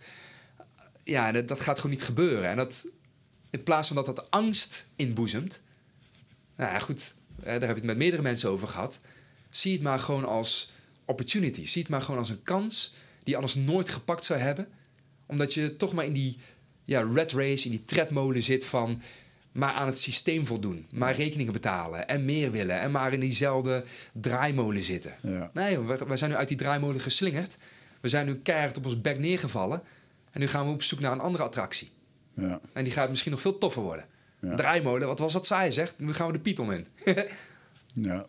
Ja, 1.03 1.31
dat, 1.31 1.59
gaat 1.59 1.75
gewoon 1.75 1.91
niet 1.91 2.03
gebeuren. 2.03 2.49
En 2.49 2.55
dat, 2.55 2.87
in 3.49 3.63
plaats 3.63 3.87
van 3.87 3.95
dat 3.95 4.05
dat 4.05 4.31
angst 4.31 4.87
inboezemt... 4.95 5.61
Nou 6.55 6.71
ja, 6.71 6.79
goed, 6.79 7.13
eh, 7.39 7.45
daar 7.45 7.53
heb 7.53 7.69
je 7.69 7.75
het 7.75 7.83
met 7.83 7.97
meerdere 7.97 8.21
mensen 8.21 8.49
over 8.49 8.67
gehad. 8.67 8.99
Zie 9.49 9.73
het 9.73 9.81
maar 9.81 9.99
gewoon 9.99 10.25
als 10.25 10.71
opportunity. 11.05 11.65
Zie 11.67 11.81
het 11.81 11.91
maar 11.91 12.01
gewoon 12.01 12.19
als 12.19 12.29
een 12.29 12.43
kans 12.43 12.93
die 13.23 13.29
je 13.29 13.35
anders 13.35 13.55
nooit 13.55 13.89
gepakt 13.89 14.25
zou 14.25 14.39
hebben. 14.39 14.67
Omdat 15.25 15.53
je 15.53 15.75
toch 15.75 15.93
maar 15.93 16.05
in 16.05 16.13
die 16.13 16.37
ja, 16.89 17.07
red 17.13 17.31
race, 17.31 17.65
in 17.65 17.71
die 17.71 17.85
tredmolen 17.85 18.43
zit 18.43 18.65
van... 18.65 19.01
maar 19.51 19.73
aan 19.73 19.87
het 19.87 19.99
systeem 19.99 20.45
voldoen, 20.45 20.85
maar 20.91 21.15
rekeningen 21.15 21.53
betalen 21.53 22.07
en 22.07 22.25
meer 22.25 22.51
willen... 22.51 22.79
en 22.79 22.91
maar 22.91 23.13
in 23.13 23.19
diezelfde 23.19 23.83
draaimolen 24.11 24.83
zitten. 24.83 25.13
Ja. 25.21 25.49
Nee, 25.53 25.79
we, 25.79 25.97
we 26.07 26.17
zijn 26.17 26.31
nu 26.31 26.35
uit 26.37 26.47
die 26.47 26.57
draaimolen 26.57 27.01
geslingerd. 27.01 27.57
We 28.01 28.09
zijn 28.09 28.25
nu 28.25 28.35
keihard 28.35 28.77
op 28.77 28.85
ons 28.85 29.01
bek 29.01 29.19
neergevallen. 29.19 29.81
En 30.31 30.39
nu 30.39 30.47
gaan 30.47 30.65
we 30.65 30.73
op 30.73 30.83
zoek 30.83 30.99
naar 30.99 31.11
een 31.11 31.19
andere 31.19 31.43
attractie. 31.43 31.91
Ja. 32.33 32.59
En 32.73 32.83
die 32.83 32.93
gaat 32.93 33.09
misschien 33.09 33.31
nog 33.31 33.41
veel 33.41 33.57
toffer 33.57 33.81
worden. 33.81 34.05
Ja. 34.41 34.55
Draaimolen, 34.55 35.07
wat 35.07 35.19
was 35.19 35.33
dat 35.33 35.45
saai 35.45 35.71
zeg? 35.71 35.93
Nu 35.97 36.13
gaan 36.13 36.27
we 36.27 36.33
de 36.33 36.39
Python 36.39 36.73
in. 36.73 36.87
Ja. 37.93 38.25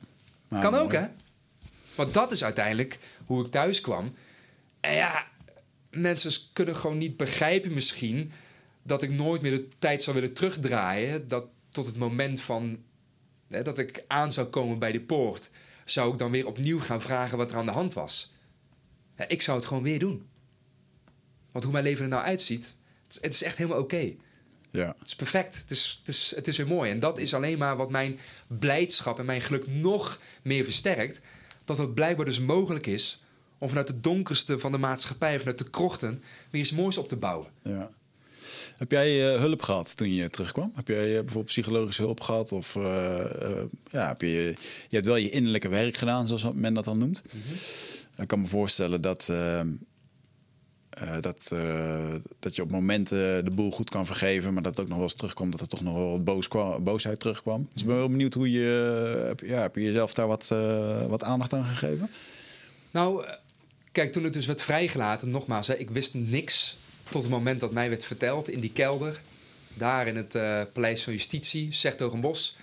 Nou, 0.48 0.62
kan 0.62 0.72
mooi. 0.72 0.84
ook, 0.84 0.92
hè? 0.92 1.06
Want 1.94 2.14
dat 2.14 2.32
is 2.32 2.44
uiteindelijk 2.44 2.98
hoe 3.26 3.44
ik 3.44 3.50
thuis 3.50 3.80
kwam. 3.80 4.14
En 4.80 4.94
ja, 4.94 5.24
mensen 5.90 6.32
kunnen 6.52 6.76
gewoon 6.76 6.98
niet 6.98 7.16
begrijpen 7.16 7.74
misschien... 7.74 8.32
dat 8.82 9.02
ik 9.02 9.10
nooit 9.10 9.42
meer 9.42 9.50
de 9.50 9.68
tijd 9.78 10.02
zou 10.02 10.16
willen 10.16 10.34
terugdraaien... 10.34 11.28
dat 11.28 11.46
tot 11.70 11.86
het 11.86 11.96
moment 11.96 12.40
van... 12.40 12.82
Hè, 13.48 13.62
dat 13.62 13.78
ik 13.78 14.04
aan 14.06 14.32
zou 14.32 14.46
komen 14.46 14.78
bij 14.78 14.92
de 14.92 15.00
poort... 15.00 15.50
zou 15.84 16.12
ik 16.12 16.18
dan 16.18 16.30
weer 16.30 16.46
opnieuw 16.46 16.80
gaan 16.80 17.02
vragen 17.02 17.38
wat 17.38 17.50
er 17.50 17.56
aan 17.56 17.66
de 17.66 17.72
hand 17.72 17.94
was. 17.94 18.32
Ja, 19.16 19.28
ik 19.28 19.42
zou 19.42 19.58
het 19.58 19.66
gewoon 19.66 19.82
weer 19.82 19.98
doen. 19.98 20.26
Want 21.50 21.64
hoe 21.64 21.72
mijn 21.72 21.84
leven 21.84 22.04
er 22.04 22.10
nou 22.10 22.24
uitziet... 22.24 22.74
het 23.02 23.14
is, 23.14 23.22
het 23.22 23.34
is 23.34 23.42
echt 23.42 23.56
helemaal 23.56 23.80
oké. 23.80 24.14
Ja. 24.70 24.94
Het 24.98 25.08
is 25.08 25.14
perfect. 25.14 25.58
Het 25.58 25.70
is, 25.70 25.96
het, 25.98 26.08
is, 26.08 26.32
het 26.36 26.48
is 26.48 26.56
weer 26.56 26.66
mooi. 26.66 26.90
En 26.90 27.00
dat 27.00 27.18
is 27.18 27.34
alleen 27.34 27.58
maar 27.58 27.76
wat 27.76 27.90
mijn 27.90 28.18
blijdschap 28.46 29.18
en 29.18 29.24
mijn 29.24 29.40
geluk 29.40 29.66
nog 29.66 30.20
meer 30.42 30.64
versterkt. 30.64 31.20
Dat 31.64 31.78
het 31.78 31.94
blijkbaar 31.94 32.24
dus 32.24 32.40
mogelijk 32.40 32.86
is 32.86 33.22
om 33.58 33.68
vanuit 33.68 33.88
het 33.88 34.02
donkerste 34.02 34.58
van 34.58 34.72
de 34.72 34.78
maatschappij, 34.78 35.38
vanuit 35.38 35.58
de 35.58 35.70
krochten, 35.70 36.22
weer 36.50 36.60
iets 36.60 36.72
moois 36.72 36.98
op 36.98 37.08
te 37.08 37.16
bouwen. 37.16 37.50
ja. 37.62 37.90
Heb 38.80 38.90
jij 38.90 39.34
eh, 39.34 39.40
hulp 39.40 39.62
gehad 39.62 39.96
toen 39.96 40.14
je 40.14 40.30
terugkwam? 40.30 40.72
Heb 40.74 40.88
jij 40.88 41.04
eh, 41.04 41.04
bijvoorbeeld 41.04 41.44
psychologische 41.44 42.02
hulp 42.02 42.20
gehad? 42.20 42.52
Of 42.52 42.76
eh, 42.76 43.62
ja, 43.90 44.08
heb 44.08 44.20
je, 44.20 44.54
je 44.88 44.96
hebt 44.96 45.06
wel 45.06 45.16
je 45.16 45.30
innerlijke 45.30 45.68
werk 45.68 45.96
gedaan, 45.96 46.26
zoals 46.26 46.46
men 46.54 46.74
dat 46.74 46.84
dan 46.84 46.98
noemt. 46.98 47.22
Ik 48.16 48.28
kan 48.28 48.40
me 48.40 48.46
voorstellen 48.46 49.00
dat, 49.00 49.32
dat, 51.20 51.54
dat 52.38 52.56
je 52.56 52.62
op 52.62 52.70
momenten 52.70 53.44
de 53.44 53.50
boel 53.50 53.70
goed 53.70 53.90
kan 53.90 54.06
vergeven, 54.06 54.52
maar 54.52 54.62
dat 54.62 54.72
het 54.72 54.80
ook 54.80 54.88
nog 54.88 54.96
wel 54.96 55.06
eens 55.06 55.14
terugkomt 55.16 55.52
dat 55.52 55.60
er 55.60 55.68
toch 55.68 55.80
nog 55.80 55.94
wel 55.94 56.10
wat 56.10 56.24
boos 56.24 56.48
kwam, 56.48 56.84
boosheid 56.84 57.20
terugkwam. 57.20 57.68
Dus 57.72 57.82
ik 57.82 57.88
ben 57.88 57.96
wel 57.96 58.08
benieuwd 58.08 58.34
hoe 58.34 58.50
je, 58.50 59.24
heb, 59.26 59.40
ja, 59.40 59.60
heb 59.60 59.74
je 59.74 59.82
jezelf 59.82 60.14
daar 60.14 60.26
wat, 60.26 60.48
wat 61.08 61.22
aandacht 61.22 61.52
aan 61.52 61.64
gegeven? 61.64 62.10
Nou, 62.90 63.24
kijk, 63.92 64.12
toen 64.12 64.24
het 64.24 64.32
dus 64.32 64.46
werd 64.46 64.62
vrijgelaten, 64.62 65.30
nogmaals, 65.30 65.66
hè, 65.66 65.74
ik 65.74 65.90
wist 65.90 66.14
niks 66.14 66.76
tot 67.10 67.22
het 67.22 67.30
moment 67.30 67.60
dat 67.60 67.72
mij 67.72 67.88
werd 67.88 68.04
verteld 68.04 68.48
in 68.48 68.60
die 68.60 68.72
kelder. 68.72 69.20
Daar 69.74 70.06
in 70.06 70.16
het 70.16 70.34
eh, 70.34 70.62
Paleis 70.72 71.02
van 71.02 71.12
Justitie, 71.12 71.72
Sertogenbos. 71.72 72.56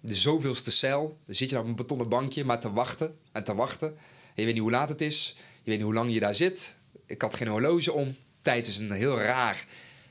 De 0.00 0.14
zoveelste 0.14 0.70
cel. 0.70 1.18
Dan 1.26 1.34
zit 1.34 1.48
je 1.48 1.54
daar 1.54 1.64
op 1.64 1.70
een 1.70 1.76
betonnen 1.76 2.08
bankje, 2.08 2.44
maar 2.44 2.60
te 2.60 2.72
wachten 2.72 3.16
en 3.32 3.44
te 3.44 3.54
wachten. 3.54 3.88
En 3.88 3.94
je 4.34 4.44
weet 4.44 4.54
niet 4.54 4.62
hoe 4.62 4.70
laat 4.70 4.88
het 4.88 5.00
is. 5.00 5.34
Je 5.36 5.70
weet 5.70 5.76
niet 5.76 5.84
hoe 5.84 5.94
lang 5.94 6.12
je 6.12 6.20
daar 6.20 6.34
zit. 6.34 6.74
Ik 7.06 7.22
had 7.22 7.34
geen 7.34 7.48
horloge 7.48 7.92
om. 7.92 8.16
Tijd 8.42 8.66
is 8.66 8.76
een 8.76 8.92
heel 8.92 9.18
raar, 9.20 9.64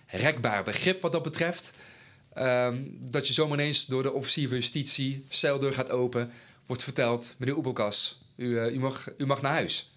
rekbaar 0.08 0.64
begrip 0.64 1.02
wat 1.02 1.12
dat 1.12 1.24
betreft. 1.24 1.74
Ehm, 2.34 2.78
dat 3.00 3.28
je 3.28 3.34
zomaar 3.34 3.60
ineens 3.60 3.86
door 3.86 4.04
de 4.04 4.12
officier 4.12 4.48
van 4.48 4.58
justitie, 4.58 5.26
celdeur 5.30 5.74
gaat 5.74 5.89
open, 5.89 6.32
wordt 6.66 6.84
verteld: 6.84 7.36
meneer 7.38 7.56
Oebelkas, 7.56 8.22
u, 8.36 8.58
eh, 8.58 8.74
u, 8.74 8.80
mag, 8.80 9.10
u 9.18 9.26
mag 9.26 9.42
naar 9.42 9.52
huis. 9.52 9.92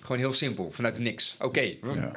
Gewoon 0.00 0.18
heel 0.18 0.32
simpel, 0.32 0.70
vanuit 0.72 0.98
niks. 0.98 1.36
Oké. 1.38 1.76
Ja. 1.82 2.16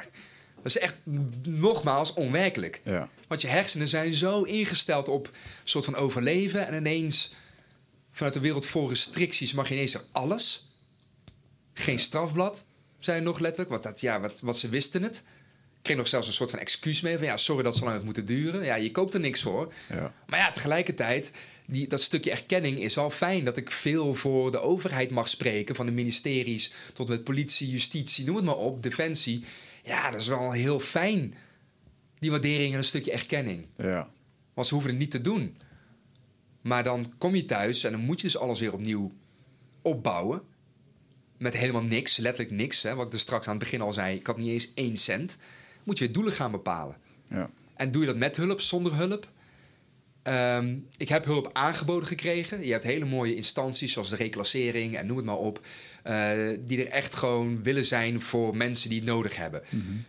Dat 0.62 0.74
is 0.74 0.78
echt 0.78 0.96
nogmaals 1.42 2.12
onwerkelijk. 2.14 2.80
Ja, 2.84 3.08
Want 3.28 3.40
je 3.40 3.48
hersenen 3.48 3.88
zijn 3.88 4.14
zo 4.14 4.42
ingesteld 4.42 5.08
op 5.08 5.26
een 5.26 5.32
soort 5.64 5.84
van 5.84 5.96
overleven. 5.96 6.66
En 6.66 6.74
ineens, 6.74 7.34
vanuit 8.12 8.34
de 8.34 8.40
wereld 8.40 8.66
vol 8.66 8.88
restricties, 8.88 9.52
mag 9.52 9.68
je 9.68 9.74
ineens 9.74 9.94
er 9.94 10.02
alles. 10.12 10.68
Geen 11.72 11.98
strafblad, 11.98 12.64
zei 12.98 13.20
nog 13.20 13.38
letterlijk. 13.38 13.70
Want 13.70 13.82
dat, 13.82 14.00
ja, 14.00 14.20
wat, 14.20 14.40
wat 14.40 14.58
ze 14.58 14.68
wisten 14.68 15.02
het. 15.02 15.16
Ik 15.76 15.86
kreeg 15.86 15.96
nog 15.96 16.08
zelfs 16.08 16.26
een 16.26 16.32
soort 16.32 16.50
van 16.50 16.58
excuus 16.58 17.00
mee. 17.00 17.16
Van 17.16 17.26
ja, 17.26 17.36
sorry 17.36 17.62
dat 17.62 17.72
het 17.72 17.82
zo 17.82 17.88
lang 17.88 17.92
heeft 17.94 18.04
moeten 18.14 18.36
duren. 18.36 18.64
Ja, 18.64 18.74
je 18.74 18.90
koopt 18.90 19.14
er 19.14 19.20
niks 19.20 19.42
voor. 19.42 19.72
ja, 19.88 20.14
Maar 20.26 20.38
ja, 20.38 20.50
tegelijkertijd, 20.50 21.30
die, 21.66 21.88
dat 21.88 22.00
stukje 22.00 22.30
erkenning 22.30 22.80
is 22.80 22.94
wel 22.94 23.10
fijn. 23.10 23.44
Dat 23.44 23.56
ik 23.56 23.70
veel 23.70 24.14
voor 24.14 24.50
de 24.50 24.58
overheid 24.58 25.10
mag 25.10 25.28
spreken. 25.28 25.74
Van 25.74 25.86
de 25.86 25.92
ministeries 25.92 26.72
tot 26.92 27.08
met 27.08 27.24
politie, 27.24 27.70
justitie, 27.70 28.24
noem 28.24 28.36
het 28.36 28.44
maar 28.44 28.56
op, 28.56 28.82
defensie. 28.82 29.44
Ja, 29.84 30.10
dat 30.10 30.20
is 30.20 30.26
wel 30.26 30.52
heel 30.52 30.80
fijn. 30.80 31.34
Die 32.18 32.30
waardering 32.30 32.72
en 32.72 32.78
een 32.78 32.84
stukje 32.84 33.12
erkenning. 33.12 33.66
ja, 33.76 34.10
Want 34.54 34.66
ze 34.66 34.74
hoeven 34.74 34.92
het 34.92 35.00
niet 35.00 35.10
te 35.10 35.20
doen. 35.20 35.56
Maar 36.60 36.82
dan 36.84 37.12
kom 37.18 37.34
je 37.34 37.44
thuis 37.44 37.84
en 37.84 37.92
dan 37.92 38.00
moet 38.00 38.20
je 38.20 38.26
dus 38.26 38.38
alles 38.38 38.60
weer 38.60 38.72
opnieuw 38.72 39.12
opbouwen. 39.82 40.42
Met 41.38 41.56
helemaal 41.56 41.82
niks, 41.82 42.16
letterlijk 42.16 42.54
niks. 42.56 42.82
Hè, 42.82 42.94
wat 42.94 43.06
ik 43.06 43.12
er 43.12 43.18
straks 43.18 43.46
aan 43.46 43.54
het 43.54 43.62
begin 43.62 43.80
al 43.80 43.92
zei, 43.92 44.16
ik 44.16 44.26
had 44.26 44.36
niet 44.38 44.48
eens 44.48 44.74
één 44.74 44.96
cent. 44.96 45.36
Moet 45.84 45.98
je 45.98 46.04
weer 46.04 46.14
doelen 46.14 46.32
gaan 46.32 46.50
bepalen. 46.50 46.96
ja, 47.28 47.50
En 47.74 47.90
doe 47.90 48.00
je 48.00 48.06
dat 48.06 48.16
met 48.16 48.36
hulp, 48.36 48.60
zonder 48.60 48.94
hulp? 48.96 49.28
Ehm, 50.22 50.76
ik 50.96 51.08
heb 51.08 51.24
hulp 51.24 51.50
aangeboden 51.52 52.08
gekregen. 52.08 52.64
Je 52.66 52.72
hebt 52.72 52.84
hele 52.84 53.04
mooie 53.04 53.34
instanties 53.34 53.92
zoals 53.92 54.08
de 54.08 54.16
reclassering 54.16 54.96
en 54.96 55.06
noem 55.06 55.16
het 55.16 55.26
maar 55.26 55.36
op. 55.36 55.60
eh, 56.02 56.38
die 56.60 56.84
er 56.84 56.90
echt 56.92 57.14
gewoon 57.14 57.62
willen 57.62 57.84
zijn 57.84 58.22
voor 58.22 58.56
mensen 58.56 58.88
die 58.88 58.98
het 58.98 59.08
nodig 59.08 59.36
hebben. 59.36 59.62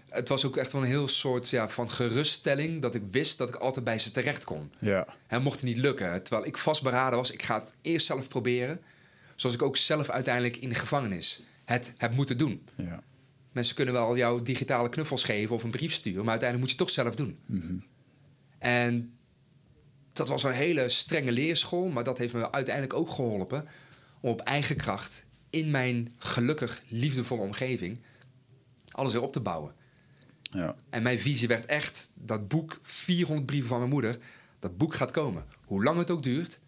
Het 0.09 0.27
was 0.27 0.45
ook 0.45 0.57
echt 0.57 0.71
wel 0.73 0.81
een 0.81 0.87
heel 0.87 1.07
soort 1.07 1.49
ja, 1.49 1.69
van 1.69 1.89
geruststelling 1.89 2.81
dat 2.81 2.95
ik 2.95 3.03
wist 3.11 3.37
dat 3.37 3.49
ik 3.49 3.55
altijd 3.55 3.85
bij 3.85 3.99
ze 3.99 4.11
terecht 4.11 4.43
kon. 4.43 4.71
ja, 4.79 5.07
Hè, 5.27 5.39
mocht 5.39 5.59
het 5.59 5.69
niet 5.69 5.77
lukken. 5.77 6.23
Terwijl 6.23 6.47
ik 6.47 6.57
vastberaden 6.57 7.17
was, 7.19 7.31
ik 7.31 7.43
ga 7.43 7.59
het 7.59 7.75
eerst 7.81 8.05
zelf 8.05 8.27
proberen. 8.27 8.81
Zoals 9.35 9.55
ik 9.55 9.61
ook 9.61 9.77
zelf 9.77 10.09
uiteindelijk 10.09 10.57
in 10.57 10.69
de 10.69 10.75
gevangenis 10.75 11.43
het 11.65 11.93
heb 11.97 12.13
moeten 12.15 12.37
doen. 12.37 12.65
ja, 12.75 12.99
Mensen 13.51 13.75
kunnen 13.75 13.93
wel 13.93 14.17
jou 14.17 14.43
digitale 14.43 14.89
knuffels 14.89 15.23
geven 15.23 15.55
of 15.55 15.63
een 15.63 15.71
brief 15.71 15.93
sturen, 15.93 16.21
maar 16.21 16.29
uiteindelijk 16.39 16.69
moet 16.69 16.77
je 16.79 16.83
het 16.85 16.95
toch 16.95 17.05
zelf 17.05 17.15
doen. 17.15 17.39
En 18.59 19.13
dat 20.13 20.27
was 20.27 20.43
een 20.43 20.51
hele 20.51 20.89
strenge 20.89 21.31
leerschool, 21.31 21.87
maar 21.87 22.03
dat 22.03 22.17
heeft 22.17 22.33
me 22.33 22.51
uiteindelijk 22.51 22.93
ook 22.95 23.09
geholpen 23.09 23.67
om 24.19 24.31
op 24.31 24.41
eigen 24.41 24.75
kracht 24.75 25.25
in 25.51 25.71
mijn 25.71 26.13
gelukkig 26.17 26.83
liefdevolle 26.87 27.41
omgeving 27.41 27.99
alles 28.91 29.13
weer 29.13 29.21
op 29.21 29.33
te 29.33 29.39
bouwen. 29.39 29.73
ja, 30.41 30.75
En 30.89 31.03
mijn 31.03 31.19
visie 31.19 31.47
werd 31.47 31.65
echt 31.65 32.09
dat 32.13 32.47
boek, 32.47 32.79
400 32.83 33.45
brieven 33.45 33.69
van 33.69 33.77
mijn 33.77 33.89
moeder, 33.89 34.17
dat 34.59 34.77
boek 34.77 34.93
gaat 34.93 35.11
komen. 35.11 35.45
Hoe 35.65 35.83
lang 35.83 35.97
het 35.97 36.11
ook 36.11 36.23
duurt. 36.23 36.59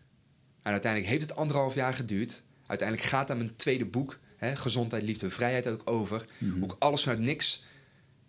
En 0.61 0.71
uiteindelijk 0.71 1.11
heeft 1.11 1.29
het 1.29 1.35
anderhalf 1.35 1.75
jaar 1.75 1.93
geduurd. 1.93 2.43
Uiteindelijk 2.65 3.09
gaat 3.09 3.27
daar 3.27 3.37
mijn 3.37 3.55
tweede 3.55 3.85
boek, 3.85 4.19
hè, 4.37 4.55
Gezondheid, 4.55 5.03
Liefde, 5.03 5.29
Vrijheid, 5.29 5.67
ook 5.67 5.89
over. 5.89 6.25
Hoe 6.39 6.63
ik 6.63 6.75
alles 6.79 7.03
vanuit 7.03 7.19
niks 7.21 7.63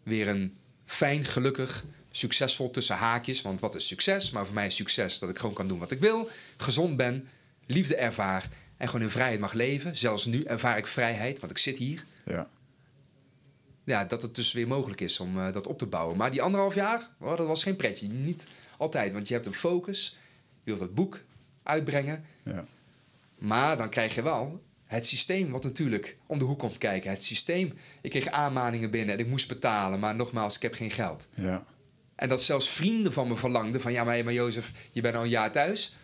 weer 0.03 0.29
een 0.29 0.57
fijn, 0.85 1.25
gelukkig, 1.25 1.85
succesvol 2.11 2.71
tussen 2.71 2.97
haakjes. 2.97 3.43
Want 3.43 3.61
wat 3.61 3.75
is 3.75 3.87
succes? 3.87 4.31
Maar 4.31 4.45
voor 4.45 4.55
mij 4.55 4.67
is 4.67 4.77
succes 4.77 5.19
dat 5.19 5.31
ik 5.31 5.39
gewoon 5.39 5.55
kan 5.55 5.69
doen 5.69 5.79
wat 5.79 5.91
ik 5.91 6.01
wil. 6.01 6.29
Gezond 6.57 6.97
ben, 6.97 7.29
liefde 7.67 7.97
ervaar 7.97 8.49
en 8.77 8.87
gewoon 8.87 9.03
in 9.03 9.11
vrijheid 9.11 9.41
mag 9.41 9.53
leven. 9.53 9.97
Zelfs 9.97 10.25
nu 10.25 10.43
ervaar 10.43 10.79
ik 10.79 10.87
vrijheid, 10.87 11.41
want 11.41 11.53
ik 11.53 11.59
zit 11.59 11.79
hier 11.79 12.05
ja, 12.25 12.49
ja, 13.85 14.05
dat 14.05 14.23
het 14.23 14.35
dus 14.35 14.53
weer 14.53 14.69
mogelijk 14.69 15.01
is 15.01 15.21
om 15.21 15.39
eh, 15.39 15.53
dat 15.53 15.67
op 15.67 15.79
te 15.79 15.87
bouwen. 15.87 16.17
Maar 16.17 16.31
die 16.31 16.43
anderhalf 16.43 16.75
jaar, 16.75 17.09
oh, 17.21 17.37
dat 17.37 17.47
was 17.47 17.63
geen 17.63 17.77
pretje. 17.77 18.09
Niet 18.09 18.47
altijd, 18.79 19.13
want 19.13 19.29
je 19.29 19.35
hebt 19.35 19.47
een 19.47 19.55
focus. 19.55 20.17
Je 20.63 20.71
wilt 20.71 20.79
dat 20.79 20.95
boek 20.95 21.21
uitbrengen. 21.63 22.25
ja, 22.45 22.67
Maar 23.39 23.77
dan 23.77 23.89
krijg 23.89 24.15
je 24.15 24.23
wel 24.23 24.63
het 24.85 25.07
systeem 25.07 25.51
wat 25.51 25.65
natuurlijk 25.65 26.17
om 26.27 26.39
de 26.39 26.45
hoek 26.45 26.59
komt 26.59 26.79
kijken. 26.79 27.11
Het 27.11 27.25
systeem. 27.25 27.73
Ik 28.01 28.11
kreeg 28.11 28.27
aanmaningen 28.27 28.91
binnen 28.91 29.15
en 29.15 29.21
ik 29.21 29.27
moest 29.27 29.49
betalen. 29.49 30.01
Maar 30.01 30.15
nogmaals, 30.15 30.57
ik 30.57 30.63
heb 30.63 30.75
geen 30.75 30.91
geld. 30.91 31.29
ja, 31.35 31.65
En 32.15 32.29
dat 32.29 32.43
zelfs 32.43 32.69
vrienden 32.69 33.13
van 33.13 33.29
me 33.29 33.37
verlangden 33.37 33.81
van... 33.81 33.93
ja, 33.93 34.05
maar, 34.05 34.25
maar 34.25 34.33
Jozef, 34.33 34.73
je 34.91 35.01
bent 35.01 35.17
al 35.17 35.23
een 35.23 35.29
jaar 35.29 35.53
thuis. 35.53 35.97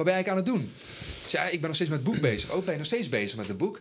Wat 0.00 0.08
ben 0.08 0.18
eigenlijk 0.18 0.48
aan 0.48 0.54
het 0.54 0.62
doen? 0.62 0.72
Dus 1.22 1.30
ja, 1.30 1.44
ik 1.44 1.58
ben 1.58 1.66
nog 1.66 1.74
steeds 1.74 1.90
met 1.90 2.00
het 2.00 2.08
boek 2.08 2.20
bezig. 2.20 2.50
Ook 2.50 2.64
ben 2.64 2.72
je 2.72 2.78
nog 2.78 2.86
steeds 2.86 3.08
bezig 3.08 3.36
met 3.36 3.48
het 3.48 3.56
boek? 3.56 3.80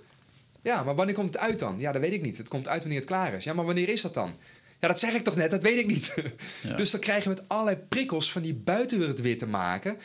Ja, 0.62 0.84
maar 0.84 0.96
wanneer 0.96 1.16
komt 1.16 1.30
het 1.34 1.38
uit 1.38 1.60
dan? 1.60 1.80
Ja, 1.80 1.92
dat 1.92 2.02
weet 2.02 2.14
ik 2.14 2.22
niet. 2.22 2.38
Het 2.38 2.48
komt 2.48 2.68
uit 2.68 2.82
wanneer 2.82 3.00
het 3.00 3.08
klaar 3.08 3.34
is. 3.34 3.44
Ja, 3.44 3.54
maar 3.54 3.66
wanneer 3.66 3.90
is 3.90 4.02
dat 4.02 4.14
dan? 4.14 4.36
Ja, 4.80 4.88
dat 4.88 5.00
zeg 5.00 5.14
ik 5.14 5.24
toch 5.24 5.36
net, 5.36 5.52
dat 5.52 5.62
weet 5.62 5.78
ik 5.78 5.88
niet. 5.88 6.14
Ja. 6.62 6.76
Dus 6.76 6.92
dan 6.92 7.00
krijg 7.00 7.24
je 7.24 7.30
met 7.30 7.48
allerlei 7.48 7.78
prikkels 7.78 8.32
van 8.32 8.42
die 8.42 8.54
buitenwereld 8.54 9.20
weer 9.20 9.38
te 9.38 9.48
maken... 9.48 9.98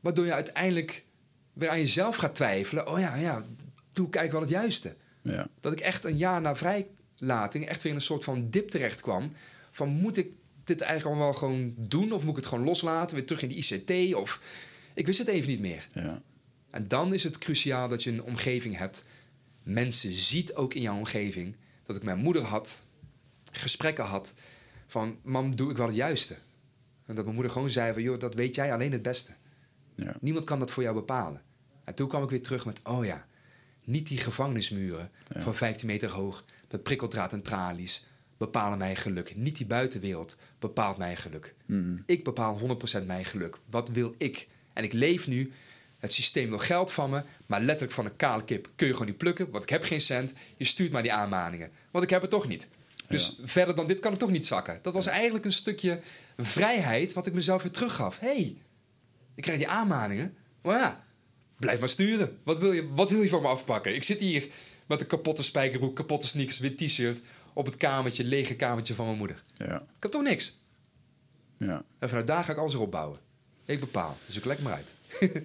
waardoor 0.00 0.26
je 0.26 0.32
uiteindelijk 0.32 1.04
weer 1.52 1.68
aan 1.68 1.78
jezelf 1.78 2.16
gaat 2.16 2.34
twijfelen. 2.34 2.88
Oh 2.88 2.98
ja, 2.98 3.14
ja, 3.14 3.44
doe 3.92 4.06
ik 4.06 4.14
eigenlijk 4.14 4.32
wel 4.32 4.40
het 4.40 4.50
juiste? 4.50 4.94
ja, 5.22 5.48
Dat 5.60 5.72
ik 5.72 5.80
echt 5.80 6.04
een 6.04 6.16
jaar 6.16 6.40
na 6.40 6.56
vrijlating 6.56 7.66
echt 7.66 7.82
weer 7.82 7.92
in 7.92 7.98
een 7.98 8.04
soort 8.04 8.24
van 8.24 8.50
dip 8.50 8.70
terecht 8.70 9.00
kwam. 9.00 9.32
Van 9.70 9.88
moet 9.88 10.16
ik 10.16 10.32
dit 10.64 10.80
eigenlijk 10.80 11.18
al 11.18 11.22
wel 11.24 11.32
gewoon 11.32 11.74
doen? 11.76 12.12
Of 12.12 12.20
moet 12.20 12.30
ik 12.30 12.36
het 12.36 12.46
gewoon 12.46 12.64
loslaten? 12.64 13.16
Weer 13.16 13.26
terug 13.26 13.42
in 13.42 13.48
de 13.48 13.54
ICT? 13.54 14.14
Of 14.14 14.40
ik 14.96 15.06
wist 15.06 15.18
het 15.18 15.28
even 15.28 15.48
niet 15.48 15.60
meer. 15.60 15.86
ja, 15.92 16.22
En 16.70 16.88
dan 16.88 17.14
is 17.14 17.22
het 17.22 17.38
cruciaal 17.38 17.88
dat 17.88 18.02
je 18.02 18.10
een 18.10 18.22
omgeving 18.22 18.76
hebt. 18.76 19.04
Mensen 19.62 20.12
ziet 20.12 20.54
ook 20.54 20.74
in 20.74 20.82
jouw 20.82 20.96
omgeving 20.96 21.56
dat 21.84 21.96
ik 21.96 22.02
mijn 22.02 22.18
moeder 22.18 22.42
had, 22.42 22.82
gesprekken 23.52 24.04
had 24.04 24.34
van 24.86 25.18
mam, 25.22 25.56
doe 25.56 25.70
ik 25.70 25.76
wel 25.76 25.86
het 25.86 25.96
juiste? 25.96 26.36
En 27.06 27.14
dat 27.14 27.24
mijn 27.24 27.34
moeder 27.34 27.52
gewoon 27.52 27.70
zei 27.70 27.92
van 27.92 28.02
joh, 28.02 28.18
dat 28.20 28.34
weet 28.34 28.54
jij 28.54 28.72
alleen 28.72 28.92
het 28.92 29.02
beste. 29.02 29.32
ja, 29.94 30.16
Niemand 30.20 30.44
kan 30.44 30.58
dat 30.58 30.70
voor 30.70 30.82
jou 30.82 30.94
bepalen. 30.94 31.42
En 31.84 31.94
toen 31.94 32.08
kwam 32.08 32.22
ik 32.22 32.30
weer 32.30 32.42
terug 32.42 32.66
met, 32.66 32.80
oh 32.82 33.04
ja, 33.04 33.26
niet 33.84 34.08
die 34.08 34.18
gevangenismuren 34.18 35.10
Ja. 35.34 35.40
van 35.42 35.54
15 35.54 35.86
meter 35.86 36.08
hoog 36.10 36.44
met 36.70 36.82
prikkeldraad 36.82 37.32
en 37.32 37.42
tralies 37.42 38.06
bepalen 38.36 38.78
mijn 38.78 38.96
geluk. 38.96 39.36
Niet 39.36 39.56
die 39.56 39.66
buitenwereld 39.66 40.36
bepaalt 40.58 40.96
mijn 40.98 41.16
geluk. 41.16 41.54
Mhm. 41.66 41.96
Ik 42.06 42.24
bepaal 42.24 42.58
100% 43.02 43.06
mijn 43.06 43.24
geluk. 43.24 43.58
Wat 43.70 43.88
wil 43.88 44.14
ik? 44.18 44.48
En 44.76 44.84
ik 44.84 44.92
leef 44.92 45.26
nu. 45.26 45.52
Het 45.98 46.12
systeem 46.12 46.48
wil 46.48 46.58
geld 46.58 46.92
van 46.92 47.10
me, 47.10 47.22
maar 47.46 47.60
letterlijk 47.60 47.92
van 47.92 48.04
een 48.04 48.16
kale 48.16 48.44
kip 48.44 48.68
kun 48.76 48.86
je 48.86 48.92
gewoon 48.92 49.08
niet 49.08 49.18
plukken, 49.18 49.50
want 49.50 49.62
ik 49.62 49.70
heb 49.70 49.82
geen 49.82 50.00
cent. 50.00 50.32
Je 50.56 50.64
stuurt 50.64 50.92
maar 50.92 51.02
die 51.02 51.12
aanmaningen, 51.12 51.70
want 51.90 52.04
ik 52.04 52.10
heb 52.10 52.20
het 52.20 52.30
toch 52.30 52.48
niet. 52.48 52.68
Dus 53.08 53.38
verder 53.44 53.74
dan 53.74 53.86
dit 53.86 54.00
kan 54.00 54.12
ik 54.12 54.18
toch 54.18 54.30
niet 54.30 54.46
zakken. 54.46 54.78
Dat 54.82 54.92
was 54.92 55.06
eigenlijk 55.06 55.44
een 55.44 55.52
stukje 55.52 56.00
vrijheid 56.38 57.12
wat 57.12 57.26
ik 57.26 57.32
mezelf 57.32 57.62
weer 57.62 57.72
teruggaf. 57.72 58.18
Hé, 58.18 58.26
hey, 58.26 58.56
ik 59.34 59.42
krijg 59.42 59.58
die 59.58 59.68
aanmaningen. 59.68 60.34
Maar 60.62 60.78
ja, 60.78 61.04
blijf 61.58 61.80
maar 61.80 61.88
sturen. 61.88 62.38
Wat 62.42 62.58
wil, 62.58 62.72
je, 62.72 62.88
wat 62.94 63.10
wil 63.10 63.22
je 63.22 63.28
van 63.28 63.42
me 63.42 63.48
afpakken? 63.48 63.94
Ik 63.94 64.02
zit 64.04 64.18
hier 64.18 64.48
met 64.86 65.00
een 65.00 65.06
kapotte 65.06 65.42
spijkerbroek, 65.42 65.96
kapotte 65.96 66.26
sneakers, 66.26 66.58
wit 66.58 66.78
t-shirt... 66.78 67.20
op 67.52 67.66
het 67.66 67.76
kamertje, 67.76 68.24
lege 68.24 68.54
kamertje 68.54 68.94
van 68.94 69.06
mijn 69.06 69.18
moeder. 69.18 69.42
ja, 69.56 69.76
Ik 69.76 70.02
heb 70.02 70.10
toch 70.10 70.22
niks. 70.22 70.58
ja. 71.58 71.82
En 71.98 72.08
vanuit 72.08 72.26
daar 72.26 72.44
ga 72.44 72.52
ik 72.52 72.58
alles 72.58 72.72
weer 72.72 72.82
opbouwen. 72.82 73.18
Ik 73.66 73.80
bepaal. 73.80 74.16
Dus 74.26 74.36
ik 74.36 74.44
leg 74.44 74.58
maar 74.62 74.72
uit. 74.72 74.94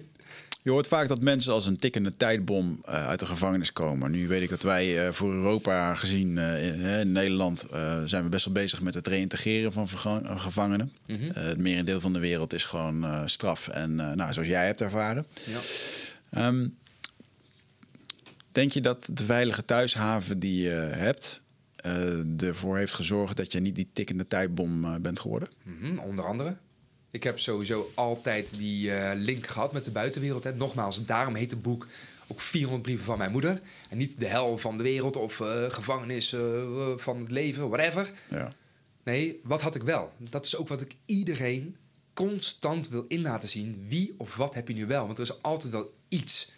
Je 0.64 0.70
hoort 0.70 0.86
vaak 0.86 1.08
dat 1.08 1.20
mensen 1.22 1.52
als 1.52 1.66
een 1.66 1.78
tikkende 1.78 2.16
tijdbom 2.16 2.80
eh, 2.84 3.06
uit 3.06 3.18
de 3.20 3.26
gevangenis 3.26 3.72
komen. 3.72 4.10
Nu 4.10 4.28
weet 4.28 4.42
ik 4.42 4.48
dat 4.48 4.62
wij 4.62 5.06
eh, 5.06 5.12
voor 5.12 5.32
Europa 5.32 5.94
gezien 5.94 6.38
eh, 6.38 6.66
in, 6.66 6.80
in 6.80 7.12
Nederland 7.12 7.62
eh, 7.62 8.02
zijn 8.04 8.22
we 8.22 8.28
best 8.28 8.44
wel 8.44 8.54
bezig 8.54 8.80
met 8.80 8.94
het 8.94 9.06
reïntegreren 9.06 9.72
van 9.72 9.88
eh, 10.04 10.40
gevangenen. 10.40 10.92
Mhm. 11.06 11.30
Eh, 11.30 11.44
het 11.44 11.58
merendeel 11.60 12.00
van 12.00 12.12
de 12.12 12.18
wereld 12.18 12.52
is 12.52 12.64
gewoon 12.64 13.04
eh, 13.04 13.22
straf. 13.26 13.68
En 13.68 14.00
eh, 14.00 14.12
nou, 14.12 14.32
zoals 14.32 14.48
jij 14.48 14.66
hebt 14.66 14.80
ervaren. 14.80 15.26
Ja. 15.44 15.58
Ehm, 16.30 16.68
denk 18.52 18.72
je 18.72 18.80
dat 18.80 19.08
de 19.12 19.24
veilige 19.24 19.64
thuishaven 19.64 20.38
die 20.38 20.62
je 20.62 20.70
hebt 20.90 21.42
eh, 21.76 22.42
ervoor 22.42 22.76
heeft 22.76 22.94
gezorgd 22.94 23.36
dat 23.36 23.52
je 23.52 23.60
niet 23.60 23.74
die 23.74 23.88
tikkende 23.92 24.26
tijdbom 24.26 24.84
eh, 24.84 24.94
bent 25.00 25.20
geworden? 25.20 25.48
Mhm, 25.62 25.98
onder 25.98 26.26
andere. 26.26 26.56
Ik 27.12 27.22
heb 27.22 27.38
sowieso 27.38 27.92
altijd 27.94 28.56
die 28.58 28.94
eh, 28.94 29.18
link 29.18 29.46
gehad 29.46 29.72
met 29.72 29.84
de 29.84 29.90
buitenwereld. 29.90 30.44
Hè. 30.44 30.54
Nogmaals, 30.54 31.06
daarom 31.06 31.34
heet 31.34 31.50
het 31.50 31.62
boek 31.62 31.86
ook 32.26 32.40
400 32.40 32.82
brieven 32.82 33.04
van 33.04 33.18
mijn 33.18 33.30
moeder. 33.32 33.60
En 33.88 33.98
niet 33.98 34.20
de 34.20 34.26
hel 34.26 34.58
van 34.58 34.76
de 34.76 34.82
wereld 34.82 35.16
of 35.16 35.40
eh, 35.40 35.64
gevangenis 35.68 36.32
eh, 36.32 36.40
van 36.96 37.18
het 37.18 37.30
leven, 37.30 37.68
whatever. 37.68 38.10
Ja. 38.30 38.52
Nee, 39.02 39.40
wat 39.42 39.60
had 39.60 39.74
ik 39.74 39.82
wel? 39.82 40.12
Dat 40.18 40.44
is 40.44 40.56
ook 40.56 40.68
wat 40.68 40.80
ik 40.80 40.96
iedereen 41.04 41.76
constant 42.14 42.88
wil 42.88 43.04
in 43.08 43.20
laten 43.20 43.48
zien. 43.48 43.86
Wie 43.88 44.14
of 44.16 44.36
wat 44.36 44.54
heb 44.54 44.68
je 44.68 44.74
nu 44.74 44.86
wel? 44.86 45.06
Want 45.06 45.18
er 45.18 45.24
is 45.24 45.42
altijd 45.42 45.72
wel 45.72 45.94
iets. 46.08 46.52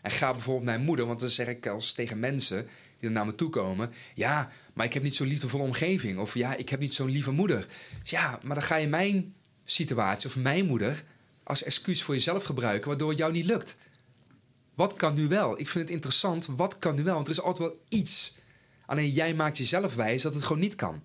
En 0.00 0.10
ga 0.10 0.32
bijvoorbeeld 0.32 0.64
naar 0.64 0.74
mijn 0.74 0.86
moeder, 0.86 1.06
want 1.06 1.20
dan 1.20 1.28
zeg 1.28 1.46
ik 1.46 1.66
als 1.66 1.92
tegen 1.92 2.18
mensen 2.18 2.66
die 2.98 3.08
er 3.08 3.14
naar 3.14 3.26
me 3.26 3.34
toe 3.34 3.50
komen: 3.50 3.92
Ja, 4.14 4.50
maar 4.72 4.86
ik 4.86 4.92
heb 4.92 5.02
niet 5.02 5.16
zo'n 5.16 5.26
liefdevolle 5.26 5.62
omgeving. 5.62 6.18
Of 6.18 6.34
ja, 6.34 6.54
ik 6.54 6.68
heb 6.68 6.80
niet 6.80 6.94
zo'n 6.94 7.10
lieve 7.10 7.30
moeder. 7.30 7.66
Dus 8.00 8.10
ja, 8.10 8.40
maar 8.42 8.54
dan 8.54 8.64
ga 8.64 8.76
je 8.76 8.88
mijn 8.88 9.34
situatie 9.64 10.28
of 10.28 10.36
mijn 10.36 10.66
moeder 10.66 11.04
als 11.42 11.62
excuus 11.62 12.02
voor 12.02 12.14
jezelf 12.14 12.44
gebruiken, 12.44 12.88
waardoor 12.88 13.08
het 13.08 13.18
jou 13.18 13.32
niet 13.32 13.44
lukt. 13.44 13.76
Wat 14.74 14.94
kan 14.94 15.14
nu 15.14 15.28
wel? 15.28 15.60
Ik 15.60 15.68
vind 15.68 15.84
het 15.84 15.94
interessant. 15.94 16.46
Wat 16.46 16.78
kan 16.78 16.94
nu 16.94 17.02
wel? 17.02 17.14
Want 17.14 17.26
er 17.26 17.32
is 17.32 17.40
altijd 17.40 17.68
wel 17.68 17.80
iets. 17.88 18.34
Alleen 18.86 19.10
jij 19.10 19.34
maakt 19.34 19.58
jezelf 19.58 19.94
wijs 19.94 20.22
dat 20.22 20.34
het 20.34 20.42
gewoon 20.42 20.62
niet 20.62 20.74
kan. 20.74 21.02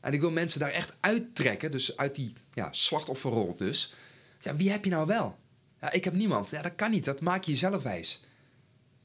En 0.00 0.12
ik 0.12 0.20
wil 0.20 0.30
mensen 0.30 0.60
daar 0.60 0.70
echt 0.70 0.96
uittrekken, 1.00 1.70
dus 1.70 1.96
uit 1.96 2.14
die 2.14 2.32
ja, 2.52 2.68
slachtofferrol 2.72 3.56
dus. 3.56 3.94
Ja, 4.40 4.56
wie 4.56 4.70
heb 4.70 4.84
je 4.84 4.90
nou 4.90 5.06
wel? 5.06 5.38
Ja, 5.80 5.92
ik 5.92 6.04
heb 6.04 6.14
niemand. 6.14 6.50
Ja, 6.50 6.62
dat 6.62 6.74
kan 6.76 6.90
niet. 6.90 7.04
Dat 7.04 7.20
maak 7.20 7.44
je 7.44 7.50
jezelf 7.50 7.82
wijs. 7.82 8.24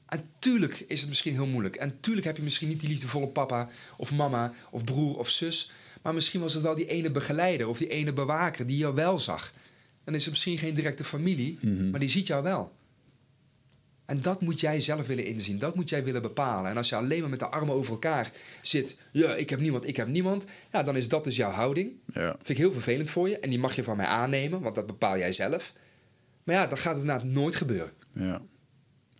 En 0.06 0.24
tuurlijk 0.38 0.80
is 0.80 1.00
het 1.00 1.08
misschien 1.08 1.32
heel 1.32 1.46
moeilijk. 1.46 1.76
En 1.76 2.00
tuurlijk 2.00 2.26
heb 2.26 2.36
je 2.36 2.42
misschien 2.42 2.68
niet 2.68 2.80
die 2.80 2.88
liefdevolle 2.88 3.26
papa 3.26 3.68
of 3.96 4.12
mama 4.12 4.52
of 4.70 4.84
broer 4.84 5.18
of 5.18 5.28
zus. 5.28 5.72
Maar 6.06 6.14
misschien 6.14 6.40
was 6.40 6.54
het 6.54 6.62
wel 6.62 6.74
die 6.74 6.86
ene 6.86 7.10
begeleider 7.10 7.68
of 7.68 7.78
die 7.78 7.88
ene 7.88 8.12
bewaker 8.12 8.66
die 8.66 8.76
jou 8.76 8.94
wel 8.94 9.18
zag. 9.18 9.52
Dan 10.04 10.14
is 10.14 10.22
het 10.22 10.32
misschien 10.32 10.58
geen 10.58 10.74
directe 10.74 11.04
familie, 11.04 11.58
maar 11.90 12.00
die 12.00 12.08
ziet 12.08 12.26
jou 12.26 12.42
wel. 12.42 12.72
En 14.04 14.22
dat 14.22 14.40
moet 14.40 14.60
jij 14.60 14.80
zelf 14.80 15.06
willen 15.06 15.24
inzien. 15.24 15.58
Dat 15.58 15.74
moet 15.74 15.88
jij 15.88 16.04
willen 16.04 16.22
bepalen. 16.22 16.70
En 16.70 16.76
als 16.76 16.88
je 16.88 16.96
alleen 16.96 17.20
maar 17.20 17.30
met 17.30 17.38
de 17.38 17.46
armen 17.48 17.74
over 17.74 17.92
elkaar 17.92 18.30
zit. 18.62 18.98
Ja, 19.12 19.34
ik 19.34 19.50
heb 19.50 19.60
niemand, 19.60 19.86
ik 19.86 19.96
heb 19.96 20.08
niemand. 20.08 20.46
Ja, 20.72 20.82
dan 20.82 20.96
is 20.96 21.08
dat 21.08 21.24
dus 21.24 21.36
jouw 21.36 21.50
houding. 21.50 21.92
Ja. 22.14 22.30
Vind 22.30 22.48
ik 22.48 22.56
heel 22.56 22.72
vervelend 22.72 23.10
voor 23.10 23.28
je. 23.28 23.38
En 23.38 23.50
die 23.50 23.58
mag 23.58 23.76
je 23.76 23.84
van 23.84 23.96
mij 23.96 24.06
aannemen, 24.06 24.60
want 24.60 24.74
dat 24.74 24.86
bepaal 24.86 25.18
jij 25.18 25.32
zelf. 25.32 25.72
Maar 26.44 26.54
ja, 26.54 26.66
dan 26.66 26.78
gaat 26.78 26.92
het 26.92 27.02
inderdaad 27.02 27.26
nooit 27.26 27.56
gebeuren. 27.56 27.92
Ja. 28.12 28.42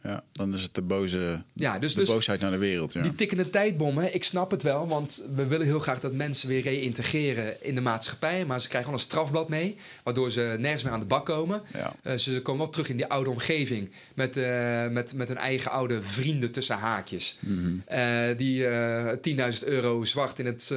Ja. 0.06 0.24
Dan 0.32 0.54
is 0.54 0.62
het 0.62 0.74
de, 0.74 0.82
boze, 0.82 1.42
Ja, 1.52 1.78
dus, 1.78 1.94
de 1.94 2.00
dus 2.00 2.08
boosheid 2.08 2.40
naar 2.40 2.50
de 2.50 2.56
wereld. 2.56 2.92
Ja. 2.92 3.02
die 3.02 3.14
tikkende 3.14 3.50
tijdbom, 3.50 3.98
hè, 3.98 4.06
ik 4.06 4.24
snap 4.24 4.50
het 4.50 4.62
wel. 4.62 4.88
Want 4.88 5.26
we 5.34 5.46
willen 5.46 5.66
heel 5.66 5.78
graag 5.78 6.00
dat 6.00 6.12
mensen 6.12 6.48
weer 6.48 6.62
reïntegreren 6.62 7.64
in 7.64 7.74
de 7.74 7.80
maatschappij. 7.80 8.44
Maar 8.46 8.60
ze 8.60 8.68
krijgen 8.68 8.90
wel 8.90 8.98
een 8.98 9.06
strafblad 9.06 9.48
mee. 9.48 9.76
Waardoor 10.02 10.30
ze 10.30 10.56
nergens 10.58 10.82
meer 10.82 10.92
aan 10.92 11.00
de 11.00 11.06
bak 11.06 11.26
komen. 11.26 11.62
Ja. 11.72 11.94
Eh, 12.02 12.16
ze 12.16 12.42
komen 12.42 12.60
wel 12.60 12.70
terug 12.70 12.88
in 12.88 12.96
die 12.96 13.06
oude 13.06 13.30
omgeving. 13.30 13.90
Met, 14.14 14.36
eh, 14.36 14.88
met, 14.88 15.12
met 15.12 15.28
hun 15.28 15.36
eigen 15.36 15.70
oude 15.70 16.02
vrienden 16.02 16.50
tussen 16.50 16.76
haakjes. 16.76 17.38
Mhm. 17.40 17.78
Eh, 17.84 18.36
die 18.36 18.66
eh 18.66 19.16
10.000 19.20 19.66
euro 19.66 20.04
zwart 20.04 20.38
in 20.38 20.46
het 20.46 20.74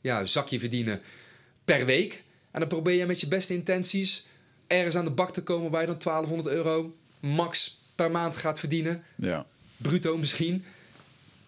ja, 0.00 0.24
zakje 0.24 0.60
verdienen 0.60 1.00
per 1.64 1.86
week. 1.86 2.24
En 2.50 2.60
dan 2.60 2.68
probeer 2.68 2.94
je 2.94 3.06
met 3.06 3.20
je 3.20 3.28
beste 3.28 3.54
intenties 3.54 4.26
ergens 4.66 4.96
aan 4.96 5.04
de 5.04 5.10
bak 5.10 5.32
te 5.32 5.42
komen 5.42 5.70
waar 5.70 5.80
je 5.80 5.86
dan 5.86 5.98
1200 5.98 6.48
euro 6.56 6.94
max 7.20 7.81
per 8.02 8.10
maand 8.10 8.36
gaat 8.36 8.58
verdienen. 8.58 9.02
Ja. 9.14 9.46
Bruto 9.76 10.18
misschien. 10.18 10.64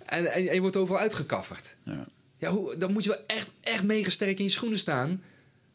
En, 0.07 0.33
en, 0.33 0.49
en 0.49 0.55
je 0.55 0.61
wordt 0.61 0.77
overal 0.77 1.01
uitgekafferd. 1.01 1.75
Ja. 1.83 2.05
Ja, 2.39 2.51
hoe, 2.51 2.79
dan 2.79 2.93
moet 2.93 3.05
je 3.05 3.11
wel 3.11 3.25
echt, 3.27 3.51
echt 3.61 3.83
mega 3.83 4.11
sterk 4.11 4.39
in 4.39 4.45
je 4.45 4.51
schoenen 4.51 4.79
staan. 4.79 5.23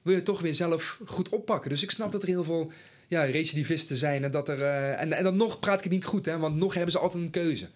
Wil 0.02 0.16
je 0.16 0.24
toch 0.24 0.42
weer 0.42 0.56
zelf 0.56 1.00
goed 1.06 1.30
oppakken. 1.30 1.70
Dus 1.70 1.84
ik 1.84 1.92
snap 1.92 2.12
dat 2.12 2.22
er 2.22 2.28
heel 2.28 2.44
veel 2.44 2.72
ja, 3.08 3.24
recidivisten 3.24 3.98
zijn. 3.98 4.24
En, 4.24 4.32
dat 4.32 4.50
er, 4.50 4.62
eh, 4.62 5.02
en, 5.02 5.14
en 5.14 5.24
dan 5.24 5.38
nog 5.38 5.60
praat 5.60 5.78
ik 5.78 5.84
het 5.84 5.94
niet 5.94 6.06
goed, 6.06 6.26
hè, 6.26 6.38
want 6.38 6.56
nog 6.56 6.74
hebben 6.74 6.92
ze 6.92 7.00
altijd 7.00 7.24
een 7.24 7.30
keuze. 7.30 7.68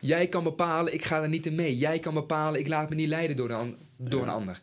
Jij 0.00 0.28
kan 0.28 0.44
bepalen, 0.44 0.94
ik 0.94 1.04
ga 1.04 1.22
er 1.22 1.28
niet 1.28 1.46
in 1.46 1.54
mee. 1.54 1.76
Jij 1.76 1.98
kan 1.98 2.14
bepalen, 2.14 2.60
ik 2.60 2.68
laat 2.68 2.88
me 2.88 2.94
niet 2.94 3.08
leiden 3.08 3.36
door, 3.36 3.48
de 3.48 3.74
door 3.96 4.22
een 4.22 4.28
ander. 4.28 4.60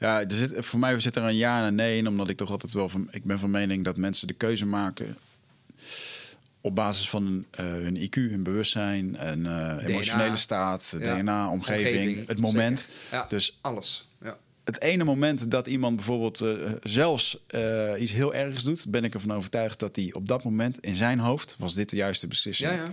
Ja, 0.00 0.20
er 0.20 0.32
zit, 0.32 0.52
voor 0.56 0.78
mij 0.78 1.00
zit 1.00 1.16
er 1.16 1.22
een 1.22 1.36
ja 1.36 1.58
en 1.60 1.64
een 1.64 1.74
nee 1.74 1.96
in, 1.96 2.08
omdat 2.08 2.28
ik 2.28 2.36
toch 2.36 2.50
altijd 2.50 2.72
wel 2.72 2.88
van, 2.88 3.08
ik 3.10 3.24
ben 3.24 3.38
van 3.38 3.50
mening 3.50 3.84
dat 3.84 3.96
mensen 3.96 4.26
de 4.26 4.34
keuze 4.34 4.66
maken 4.66 5.16
op 6.60 6.74
basis 6.74 7.08
van 7.08 7.44
eh, 7.50 7.64
hun 7.64 7.96
IQ, 7.96 8.14
hun 8.14 8.42
bewustzijn, 8.42 9.16
en 9.16 9.46
eh, 9.46 9.76
emotionele 9.88 10.36
staat, 10.36 10.94
Ja. 10.98 11.16
DNA, 11.18 11.48
omgeving, 11.50 11.86
Omgeving, 11.96 12.28
het 12.28 12.38
moment. 12.40 12.86
Ja. 13.10 13.26
Dus 13.28 13.58
Alles. 13.60 14.08
Ja. 14.22 14.36
het 14.64 14.80
ene 14.80 15.04
moment 15.04 15.50
dat 15.50 15.66
iemand 15.66 15.96
bijvoorbeeld 15.96 16.40
eh, 16.40 16.72
zelfs 16.82 17.38
eh, 17.46 17.92
iets 17.98 18.12
heel 18.12 18.34
ergs 18.34 18.62
doet, 18.64 18.84
ben 18.88 19.04
ik 19.04 19.14
ervan 19.14 19.32
overtuigd 19.36 19.78
dat 19.78 19.96
hij 19.96 20.10
op 20.12 20.28
dat 20.28 20.44
moment 20.44 20.78
in 20.80 20.96
zijn 20.96 21.18
hoofd 21.18 21.56
was 21.58 21.74
dit 21.74 21.90
de 21.90 21.96
juiste 21.96 22.26
beslissing. 22.26 22.70
Ja, 22.70 22.76
ja. 22.76 22.92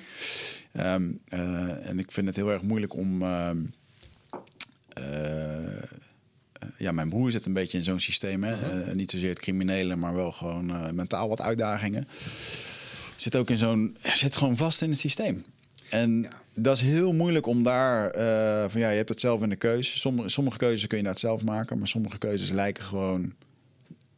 Ehm, 0.93 1.09
eh, 1.27 1.89
en 1.89 1.99
ik 1.99 2.11
vind 2.11 2.27
het 2.27 2.35
heel 2.35 2.51
erg 2.51 2.61
moeilijk 2.61 2.95
om. 2.95 3.21
ehm, 3.21 3.57
eh, 4.93 5.65
eh, 5.65 5.71
ja, 6.77 6.91
mijn 6.91 7.09
broer 7.09 7.31
zit 7.31 7.45
een 7.45 7.53
beetje 7.53 7.77
in 7.77 7.83
zo'n 7.83 7.99
systeem. 7.99 8.43
Hè? 8.43 8.81
Eh, 8.83 8.93
niet 8.93 9.11
zozeer 9.11 9.29
het 9.29 9.39
criminele, 9.39 9.95
maar 9.95 10.15
wel 10.15 10.31
gewoon 10.31 10.69
eh, 10.69 10.89
mentaal 10.91 11.29
wat 11.29 11.41
uitdagingen. 11.41 12.07
Zit 13.21 13.35
ook 13.35 13.49
in 13.49 13.57
zo'n. 13.57 13.97
Zit 14.03 14.35
gewoon 14.35 14.57
vast 14.57 14.81
in 14.81 14.89
het 14.89 14.99
systeem. 14.99 15.43
En 15.89 16.21
Ja. 16.21 16.29
dat 16.53 16.75
is 16.75 16.81
heel 16.81 17.13
moeilijk 17.13 17.45
om 17.45 17.63
daar. 17.63 18.09
eh, 18.11 18.69
van 18.69 18.81
ja, 18.81 18.89
je 18.89 18.97
hebt 18.97 19.09
het 19.09 19.19
zelf 19.19 19.41
in 19.41 19.49
de 19.49 19.55
keuze. 19.55 19.99
Sommige, 19.99 20.29
sommige 20.29 20.57
keuzes 20.57 20.79
kun 20.87 20.97
je 20.97 21.03
inderdaad 21.03 21.21
zelf 21.21 21.43
maken, 21.43 21.77
maar 21.77 21.87
sommige 21.87 22.17
keuzes 22.17 22.49
lijken 22.49 22.83
gewoon 22.83 23.33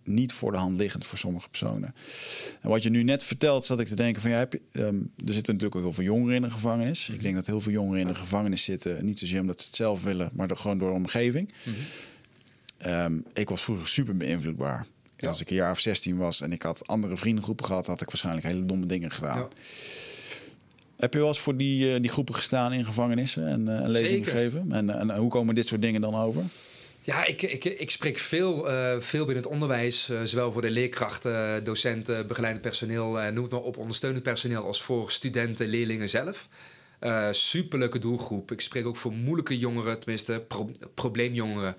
niet 0.03 0.31
voor 0.33 0.51
de 0.51 0.57
hand 0.57 0.75
liggend 0.77 1.05
voor 1.05 1.17
sommige 1.17 1.49
personen. 1.49 1.95
En 2.61 2.69
wat 2.69 2.83
je 2.83 2.89
nu 2.89 3.03
net 3.03 3.23
vertelt, 3.23 3.65
zat 3.65 3.79
ik 3.79 3.87
te 3.87 3.95
denken 3.95 4.21
van 4.21 4.31
ja, 4.31 4.37
heb 4.37 4.53
je, 4.53 4.61
ehm, 4.71 4.95
er 5.25 5.33
zitten 5.33 5.53
natuurlijk 5.53 5.75
ook 5.75 5.81
heel 5.83 5.93
veel 5.93 6.03
jongeren 6.03 6.35
in 6.35 6.41
de 6.41 6.49
gevangenis. 6.49 7.09
Ik 7.09 7.21
denk 7.21 7.35
dat 7.35 7.45
heel 7.47 7.61
veel 7.61 7.71
jongeren 7.71 8.01
in 8.01 8.07
de 8.07 8.15
gevangenis 8.15 8.63
zitten, 8.63 9.05
niet 9.05 9.19
zozeer 9.19 9.41
omdat 9.41 9.61
ze 9.61 9.67
het 9.67 9.75
zelf 9.75 10.03
willen, 10.03 10.29
maar 10.33 10.47
door- 10.47 10.57
gewoon 10.57 10.77
door 10.77 10.89
de 10.89 10.95
omgeving. 10.95 11.53
Ehm, 12.77 13.17
ik 13.33 13.49
was 13.49 13.61
vroeger 13.61 13.87
super 13.87 14.17
beïnvloedbaar. 14.17 14.85
Ja. 15.23 15.29
Als 15.29 15.41
ik 15.41 15.49
een 15.49 15.55
jaar 15.55 15.71
of 15.71 15.79
16 15.79 16.17
was 16.17 16.41
en 16.41 16.51
ik 16.51 16.61
had 16.61 16.87
andere 16.87 17.17
vriendengroepen 17.17 17.65
gehad, 17.65 17.87
had 17.87 18.01
ik 18.01 18.07
waarschijnlijk 18.07 18.45
hele 18.45 18.65
domme 18.65 18.85
dingen 18.85 19.11
gedaan. 19.11 19.37
Ja. 19.39 19.47
Heb 20.97 21.13
je 21.13 21.19
wel 21.19 21.27
eens 21.27 21.39
voor 21.39 21.57
die, 21.57 21.93
eh, 21.93 22.01
die 22.01 22.11
groepen 22.11 22.35
gestaan 22.35 22.73
in 22.73 22.85
gevangenissen 22.85 23.47
en 23.47 23.61
uh, 23.67 23.73
een 23.73 23.89
lezing 23.89 24.25
Zeker. 24.25 24.31
gegeven? 24.31 24.71
En, 24.71 24.89
en 24.89 25.15
hoe 25.17 25.29
komen 25.29 25.55
dit 25.55 25.67
soort 25.67 25.81
dingen 25.81 26.01
dan 26.01 26.15
over? 26.15 26.43
Ja, 27.05 27.25
ik, 27.25 27.41
ik, 27.41 27.63
ik 27.65 27.89
spreek 27.91 28.17
veel, 28.17 28.69
eh, 28.69 28.95
veel 28.99 29.25
binnen 29.25 29.43
het 29.43 29.51
onderwijs, 29.51 30.09
eh, 30.09 30.17
zowel 30.23 30.51
voor 30.51 30.61
de 30.61 30.69
leerkrachten, 30.69 31.63
docenten, 31.63 32.27
begeleidend 32.27 32.63
personeel, 32.63 33.19
eh, 33.19 33.31
noem 33.31 33.43
het 33.43 33.51
maar 33.51 33.61
op, 33.61 33.77
ondersteunend 33.77 34.23
personeel, 34.23 34.63
als 34.63 34.81
voor 34.81 35.11
studenten, 35.11 35.67
leerlingen 35.67 36.09
zelf. 36.09 36.47
Eh 36.99 37.27
superleuke 37.31 37.99
doelgroep. 37.99 38.51
Ik 38.51 38.61
spreek 38.61 38.85
ook 38.85 38.97
voor 38.97 39.11
moeilijke 39.13 39.57
jongeren, 39.57 39.99
tenminste 39.99 40.43
pro- 40.47 40.71
probleemjongeren. 40.93 41.75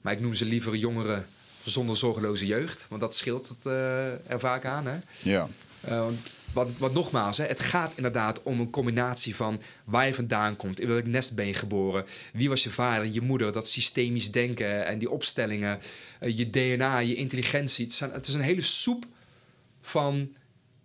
Maar 0.00 0.12
ik 0.12 0.20
noem 0.20 0.34
ze 0.34 0.44
liever 0.44 0.76
jongeren 0.76 1.26
zonder 1.64 1.96
zorgeloze 1.96 2.46
jeugd, 2.46 2.86
want 2.88 3.00
dat 3.00 3.14
scheelt 3.14 3.48
het 3.48 3.66
eh, 3.66 4.30
er 4.30 4.40
vaak 4.40 4.64
aan. 4.64 4.86
Hè? 4.86 4.98
Ja. 5.22 5.48
Eh, 5.80 6.06
want 6.52 6.78
wat, 6.78 6.92
nogmaals, 6.92 7.38
hè, 7.38 7.44
het 7.44 7.60
gaat 7.60 7.92
inderdaad 7.96 8.42
om 8.42 8.60
een 8.60 8.70
combinatie 8.70 9.36
van 9.36 9.60
waar 9.84 10.06
je 10.06 10.14
vandaan 10.14 10.56
komt, 10.56 10.80
in 10.80 10.88
welk 10.88 11.06
nest 11.06 11.34
ben 11.34 11.46
je 11.46 11.54
geboren, 11.54 12.04
wie 12.32 12.48
was 12.48 12.62
je 12.62 12.70
vader, 12.70 13.06
je 13.06 13.20
moeder, 13.20 13.52
dat 13.52 13.68
systemisch 13.68 14.30
denken 14.30 14.86
en 14.86 14.98
die 14.98 15.10
opstellingen, 15.10 15.78
eh, 16.20 16.38
je 16.38 16.50
DNA, 16.50 16.98
je 16.98 17.14
intelligentie. 17.14 17.84
Het, 17.84 17.94
zijn, 17.94 18.10
het 18.10 18.26
is 18.26 18.34
een 18.34 18.40
hele 18.40 18.62
soep 18.62 19.06
van 19.80 20.34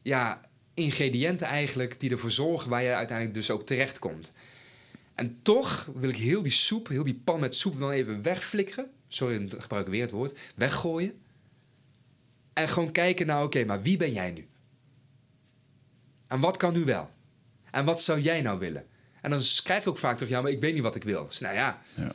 ja, 0.01 0.41
ingrediënten 0.73 1.47
eigenlijk 1.47 1.99
die 1.99 2.11
ervoor 2.11 2.31
zorgen 2.31 2.69
waar 2.69 2.83
je 2.83 2.93
uiteindelijk 2.93 3.37
dus 3.37 3.51
ook 3.51 3.65
terechtkomt. 3.65 4.33
En 5.15 5.39
toch 5.41 5.89
wil 5.95 6.09
ik 6.09 6.15
heel 6.15 6.41
die 6.41 6.51
soep, 6.51 6.87
heel 6.87 7.03
die 7.03 7.21
pan 7.23 7.39
met 7.39 7.55
soep 7.55 7.79
dan 7.79 7.91
even 7.91 8.21
wegflikkeren. 8.21 8.89
Sorry, 9.07 9.43
ik 9.43 9.61
gebruik 9.61 9.87
weer 9.87 10.01
het 10.01 10.11
woord. 10.11 10.39
Weggooien. 10.55 11.21
En 12.53 12.69
gewoon 12.69 12.91
kijken 12.91 13.27
naar, 13.27 13.43
oké, 13.43 13.65
maar 13.65 13.81
wie 13.81 13.97
ben 13.97 14.13
jij 14.13 14.31
nu? 14.31 14.47
En 16.27 16.39
wat 16.39 16.57
kan 16.57 16.73
nu 16.73 16.85
wel? 16.85 17.09
En 17.71 17.85
wat 17.85 18.01
zou 18.01 18.19
jij 18.19 18.41
nou 18.41 18.59
willen? 18.59 18.85
En 19.21 19.29
dan 19.29 19.41
krijg 19.63 19.83
je 19.83 19.89
ook 19.89 19.97
vaak 19.97 20.17
toch, 20.17 20.27
ja, 20.27 20.41
maar 20.41 20.51
ik 20.51 20.59
weet 20.61 20.73
niet 20.73 20.83
wat 20.83 20.95
ik 20.95 21.03
wil. 21.03 21.25
Dus 21.27 21.39
nou 21.39 21.55
ja, 21.55 21.81
Ja. 21.93 22.11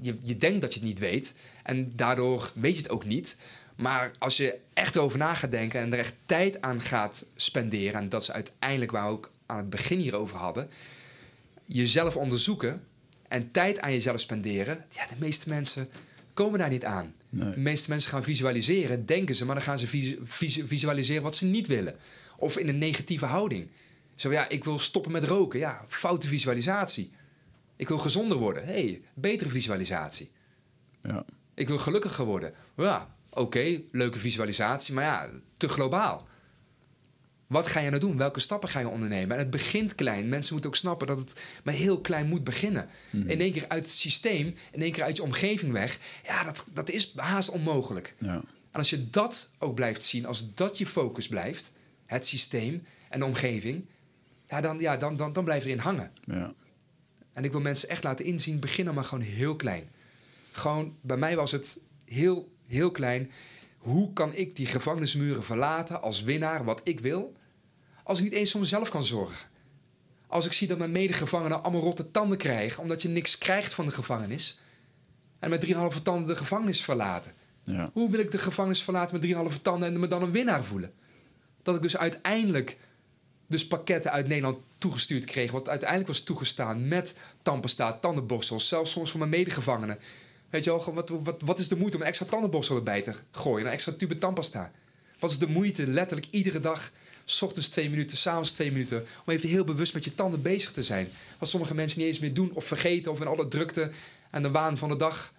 je, 0.00 0.14
je 0.22 0.38
denkt 0.38 0.60
dat 0.60 0.72
je 0.74 0.78
het 0.78 0.88
niet 0.88 0.98
weet. 0.98 1.34
En 1.62 1.92
daardoor 1.96 2.50
weet 2.54 2.76
je 2.76 2.82
het 2.82 2.90
ook 2.90 3.04
niet. 3.04 3.36
Maar 3.76 4.10
als 4.18 4.36
je 4.36 4.58
echt 4.72 4.96
over 4.96 5.18
na 5.18 5.34
gaat 5.34 5.50
denken 5.50 5.80
en 5.80 5.92
er 5.92 5.98
echt 5.98 6.14
tijd 6.26 6.60
aan 6.60 6.80
gaat 6.80 7.26
spenderen... 7.36 8.00
en 8.00 8.08
dat 8.08 8.22
is 8.22 8.30
uiteindelijk 8.30 8.90
waar 8.90 9.04
we 9.04 9.12
ook 9.12 9.30
aan 9.46 9.56
het 9.56 9.70
begin 9.70 9.98
hierover 9.98 10.36
hadden... 10.36 10.70
jezelf 11.64 12.16
onderzoeken 12.16 12.82
en 13.34 13.50
tijd 13.50 13.80
aan 13.80 13.92
jezelf 13.92 14.20
spenderen... 14.20 14.84
ja, 14.90 15.06
de 15.06 15.14
meeste 15.18 15.48
mensen 15.48 15.88
komen 16.34 16.58
daar 16.58 16.68
niet 16.68 16.84
aan. 16.84 17.14
Nee. 17.28 17.50
De 17.52 17.60
meeste 17.60 17.90
mensen 17.90 18.10
gaan 18.10 18.22
visualiseren, 18.22 19.06
denken 19.06 19.34
ze... 19.34 19.44
maar 19.44 19.54
dan 19.54 19.64
gaan 19.64 19.78
ze 19.78 19.86
vis- 19.86 20.14
vis- 20.24 20.62
visualiseren 20.66 21.22
wat 21.22 21.36
ze 21.36 21.44
niet 21.44 21.66
willen. 21.66 21.96
Of 22.36 22.56
in 22.56 22.68
een 22.68 22.78
negatieve 22.78 23.26
houding. 23.26 23.68
Zo 24.14 24.32
ja, 24.32 24.48
ik 24.48 24.64
wil 24.64 24.78
stoppen 24.78 25.12
met 25.12 25.24
roken. 25.24 25.58
Ja, 25.58 25.84
foute 25.88 26.28
visualisatie. 26.28 27.12
Ik 27.76 27.88
wil 27.88 27.98
gezonder 27.98 28.38
worden. 28.38 28.64
hey, 28.64 29.00
betere 29.14 29.50
visualisatie. 29.50 30.30
Ja. 31.02 31.24
Ik 31.54 31.68
wil 31.68 31.78
gelukkiger 31.78 32.24
worden. 32.24 32.52
Ja, 32.76 33.14
oké, 33.30 33.80
leuke 33.92 34.18
visualisatie, 34.18 34.94
maar 34.94 35.04
ja, 35.04 35.30
te 35.56 35.68
globaal. 35.68 36.28
Wat 37.46 37.66
ga 37.66 37.80
je 37.80 37.88
nou 37.88 38.00
doen? 38.00 38.16
Welke 38.16 38.40
stappen 38.40 38.68
ga 38.68 38.80
je 38.80 38.88
ondernemen? 38.88 39.32
En 39.32 39.38
het 39.38 39.50
begint 39.50 39.94
klein. 39.94 40.28
Mensen 40.28 40.52
moeten 40.52 40.70
ook 40.70 40.76
snappen 40.76 41.06
dat 41.06 41.18
het 41.18 41.32
maar 41.64 41.74
heel 41.74 42.00
klein 42.00 42.28
moet 42.28 42.44
beginnen. 42.44 42.88
In 43.10 43.40
één 43.40 43.52
keer 43.52 43.68
uit 43.68 43.84
het 43.84 43.94
systeem, 43.94 44.54
in 44.72 44.82
één 44.82 44.92
keer 44.92 45.02
uit 45.02 45.16
je 45.16 45.22
omgeving 45.22 45.72
weg. 45.72 45.98
Ja, 46.26 46.44
dat, 46.44 46.66
dat 46.72 46.90
is 46.90 47.12
haast 47.16 47.48
onmogelijk. 47.48 48.14
Ja. 48.18 48.34
En 48.70 48.80
als 48.80 48.90
je 48.90 49.10
dat 49.10 49.50
ook 49.58 49.74
blijft 49.74 50.04
zien, 50.04 50.26
als 50.26 50.54
dat 50.54 50.78
je 50.78 50.86
focus 50.86 51.28
blijft, 51.28 51.70
het 52.06 52.26
systeem 52.26 52.82
en 53.08 53.18
de 53.18 53.26
omgeving, 53.26 53.84
ja, 54.48 54.60
dan, 54.60 54.80
ja, 54.80 54.96
dan, 54.96 55.16
dan, 55.16 55.32
dan 55.32 55.44
blijf 55.44 55.62
je 55.62 55.68
erin 55.68 55.80
hangen. 55.82 56.10
Ja. 56.24 56.54
En 57.32 57.44
ik 57.44 57.52
wil 57.52 57.60
mensen 57.60 57.88
echt 57.88 58.04
laten 58.04 58.24
inzien, 58.24 58.60
begin 58.60 58.84
dan 58.84 58.94
maar 58.94 59.04
gewoon 59.04 59.24
heel 59.24 59.56
klein. 59.56 59.88
Gewoon, 60.52 60.96
bij 61.00 61.16
mij 61.16 61.36
was 61.36 61.52
het 61.52 61.78
heel, 62.04 62.52
heel 62.66 62.90
klein. 62.90 63.30
Hoe 63.84 64.12
kan 64.12 64.34
ik 64.34 64.56
die 64.56 64.66
gevangenismuren 64.66 65.44
verlaten 65.44 66.02
als 66.02 66.22
winnaar, 66.22 66.64
wat 66.64 66.80
ik 66.84 67.00
wil, 67.00 67.34
als 68.02 68.18
ik 68.18 68.24
niet 68.24 68.32
eens 68.32 68.50
voor 68.50 68.60
mezelf 68.60 68.88
kan 68.88 69.04
zorgen? 69.04 69.48
Als 70.26 70.46
ik 70.46 70.52
zie 70.52 70.68
dat 70.68 70.78
mijn 70.78 70.90
medegevangenen 70.90 71.62
allemaal 71.62 71.82
rotte 71.82 72.10
tanden 72.10 72.38
krijgen, 72.38 72.82
omdat 72.82 73.02
je 73.02 73.08
niks 73.08 73.38
krijgt 73.38 73.74
van 73.74 73.86
de 73.86 73.92
gevangenis, 73.92 74.60
en 75.38 75.50
met 75.50 75.66
3,5 75.66 76.02
tanden 76.02 76.26
de 76.26 76.36
gevangenis 76.36 76.82
verlaten. 76.82 77.32
Ja. 77.64 77.90
Hoe 77.92 78.10
wil 78.10 78.20
ik 78.20 78.30
de 78.30 78.38
gevangenis 78.38 78.82
verlaten 78.82 79.20
met 79.20 79.52
3,5 79.52 79.62
tanden 79.62 79.88
en 79.88 80.00
me 80.00 80.06
dan 80.06 80.22
een 80.22 80.32
winnaar 80.32 80.64
voelen? 80.64 80.92
Dat 81.62 81.74
ik 81.74 81.82
dus 81.82 81.96
uiteindelijk 81.96 82.78
dus 83.46 83.66
pakketten 83.66 84.10
uit 84.10 84.28
Nederland 84.28 84.58
toegestuurd 84.78 85.24
kreeg. 85.24 85.50
Wat 85.50 85.68
uiteindelijk 85.68 86.08
was 86.08 86.20
toegestaan 86.20 86.88
met 86.88 87.16
tandpasta, 87.42 87.92
tandenborstels. 87.92 88.68
Zelfs 88.68 88.92
soms 88.92 89.10
voor 89.10 89.18
mijn 89.18 89.30
medegevangenen. 89.30 89.98
Weet 90.54 90.64
je 90.64 90.70
wel, 90.70 90.94
wat, 90.94 91.08
wat, 91.08 91.42
wat 91.44 91.58
is 91.58 91.68
de 91.68 91.76
moeite 91.76 91.96
om 91.96 92.02
een 92.02 92.08
extra 92.08 92.26
tandenborstel 92.26 92.76
erbij 92.76 93.02
te 93.02 93.14
gooien? 93.30 93.66
Een 93.66 93.72
extra 93.72 93.92
tube 93.92 94.18
tandpasta. 94.18 94.72
Wat 95.18 95.30
is 95.30 95.38
de 95.38 95.46
moeite, 95.46 95.86
letterlijk 95.86 96.28
iedere 96.30 96.60
dag, 96.60 96.90
s 97.24 97.42
ochtends 97.42 97.68
twee 97.68 97.90
minuten, 97.90 98.16
s'avonds 98.16 98.50
twee 98.50 98.72
minuten, 98.72 99.04
om 99.26 99.32
even 99.32 99.48
heel 99.48 99.64
bewust 99.64 99.94
met 99.94 100.04
je 100.04 100.14
tanden 100.14 100.42
bezig 100.42 100.72
te 100.72 100.82
zijn? 100.82 101.08
Wat 101.38 101.48
sommige 101.48 101.74
mensen 101.74 101.98
niet 101.98 102.08
eens 102.08 102.18
meer 102.18 102.34
doen 102.34 102.50
of 102.52 102.64
vergeten 102.64 103.12
of 103.12 103.20
in 103.20 103.26
alle 103.26 103.48
drukte 103.48 103.90
en 104.30 104.42
de 104.42 104.50
waan 104.50 104.78
van 104.78 104.88
de 104.88 104.96
dag. 104.96 105.32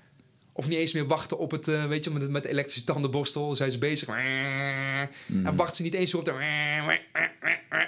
Of 0.54 0.68
niet 0.68 0.78
eens 0.78 0.94
meer 0.94 1.08
wachten 1.08 1.38
op 1.38 1.52
het, 1.52 1.68
eh, 1.68 1.86
weet 1.86 2.04
je, 2.04 2.10
met, 2.10 2.30
met 2.30 2.44
de 2.44 2.50
elektrische 2.50 2.84
tandenborstel. 2.84 3.56
Zijn 3.56 3.72
ze 3.72 3.78
bezig. 3.78 4.08
En 4.08 5.56
wachten 5.56 5.76
ze 5.76 5.84
niet 5.84 5.94
eens 5.94 6.14
meer 6.14 6.22
op 6.22 6.28
de... 6.28 6.34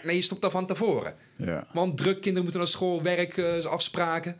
Nee, 0.03 0.15
je 0.15 0.21
stopt 0.21 0.41
daar 0.41 0.51
van 0.51 0.65
tevoren. 0.65 1.15
Ja. 1.35 1.67
Want 1.73 1.97
druk, 1.97 2.15
kinderen 2.15 2.43
moeten 2.43 2.59
naar 2.59 2.69
school, 2.69 3.01
werk, 3.01 3.37
eh, 3.37 3.65
afspraken. 3.65 4.37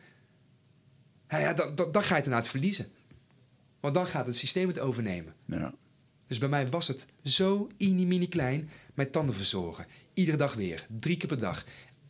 Ja, 1.30 1.38
ja 1.38 1.54
dan, 1.54 1.76
dan, 1.76 1.92
dan 1.92 2.02
ga 2.02 2.10
je 2.10 2.16
het 2.16 2.26
inderdaad 2.26 2.50
verliezen. 2.50 2.88
Want 3.80 3.94
dan 3.94 4.08
gaat 4.08 4.28
het 4.28 4.38
systeem 4.38 4.68
het 4.68 4.80
overnemen. 4.80 5.34
Ja. 5.46 5.74
Dus 6.28 6.38
bij 6.38 6.50
mij 6.50 6.70
was 6.70 6.88
het 6.88 7.06
zo 7.24 7.70
mini 7.78 8.28
klein 8.28 8.70
mijn 8.94 9.12
tanden 9.12 9.36
verzorgen. 9.36 9.86
Iedere 10.14 10.38
dag 10.38 10.54
weer, 10.54 10.86
drie 11.00 11.18
keer 11.18 11.28
per 11.28 11.40
dag. 11.40 11.64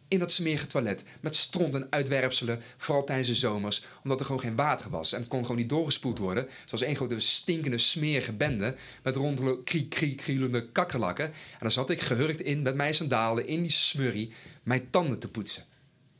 In 0.08 0.20
dat 0.20 0.32
smerige 0.32 0.68
toilet, 0.68 1.04
met 1.20 1.36
stront 1.36 1.74
en 1.74 1.88
uitwerpselen, 1.90 2.62
vooral 2.78 3.04
tijdens 3.04 3.28
de 3.28 3.36
zomers, 3.36 3.86
omdat 4.04 4.20
er 4.20 4.26
gewoon 4.26 4.42
geen 4.42 4.56
water 4.56 4.90
was. 4.90 5.14
En 5.14 5.20
het 5.20 5.30
kon 5.30 5.42
gewoon 5.42 5.58
niet 5.58 5.70
doorgespoeld 5.70 6.18
worden. 6.18 6.48
Zoals 6.66 6.84
één 6.84 6.96
grote 6.96 7.20
stinkende, 7.20 7.78
smerige 7.78 8.34
bende, 8.34 8.76
met 9.04 9.16
rondelen, 9.16 9.64
kriek, 9.64 9.90
kriek, 9.90 10.18
krielende 10.18 10.70
kakkerlakken. 10.70 11.26
En 11.26 11.60
dan 11.60 11.72
zat 11.72 11.90
ik 11.90 12.02
gehurkt 12.02 12.42
in, 12.42 12.62
met 12.62 12.76
mijn 12.76 12.94
sandalen, 12.94 13.48
in 13.48 13.62
die 13.62 13.72
smurrie, 13.72 14.32
mijn 14.64 14.90
tanden 14.90 15.20
te 15.20 15.32
poetsen. 15.32 15.64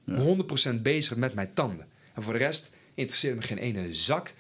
100% 0.10 0.82
bezig 0.82 1.18
met 1.18 1.34
mijn 1.34 1.54
tanden. 1.54 1.88
En 2.14 2.24
voor 2.24 2.34
de 2.34 2.40
rest 2.40 2.76
interesseerde 2.98 3.36
me 3.40 3.42
geen 3.46 3.58
ene 3.58 3.94
zak 3.94 4.34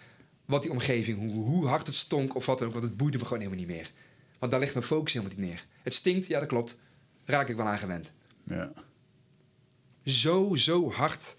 wat 0.45 0.61
die 0.61 0.71
omgeving, 0.71 1.17
hoe, 1.19 1.43
hoe 1.45 1.67
hard 1.67 1.85
het 1.87 1.95
stonk 1.95 2.35
of 2.35 2.45
wat 2.45 2.57
dan 2.59 2.67
ook, 2.67 2.73
want 2.73 2.85
het 2.85 2.97
boeide 2.97 3.17
me 3.17 3.23
gewoon 3.23 3.39
helemaal 3.39 3.59
niet 3.59 3.75
meer. 3.75 3.91
Want 4.39 4.51
daar 4.51 4.61
ligt 4.61 4.73
mijn 4.73 4.85
focus 4.85 5.13
helemaal 5.13 5.35
niet 5.37 5.47
meer. 5.47 5.65
Het 5.83 5.93
stinkt, 5.93 6.27
ja 6.27 6.39
dat 6.39 6.47
klopt. 6.47 6.77
Raak 7.25 7.49
ik 7.49 7.55
wel 7.55 7.65
aan 7.65 7.77
gewend. 7.79 8.11
Ja. 8.43 8.73
Zo, 10.05 10.55
zo 10.55 10.91
hard. 10.91 11.35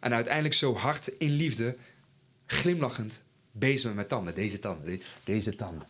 En 0.00 0.14
uiteindelijk 0.14 0.54
zo 0.54 0.74
hard 0.74 1.06
in 1.08 1.30
liefde, 1.30 1.76
glimlachend, 2.46 3.22
bezig 3.52 3.84
met 3.84 3.94
mijn 3.94 4.06
tanden. 4.06 4.34
Deze 4.34 4.58
tanden, 4.58 4.84
de- 4.84 5.04
deze 5.24 5.56
tanden. 5.56 5.86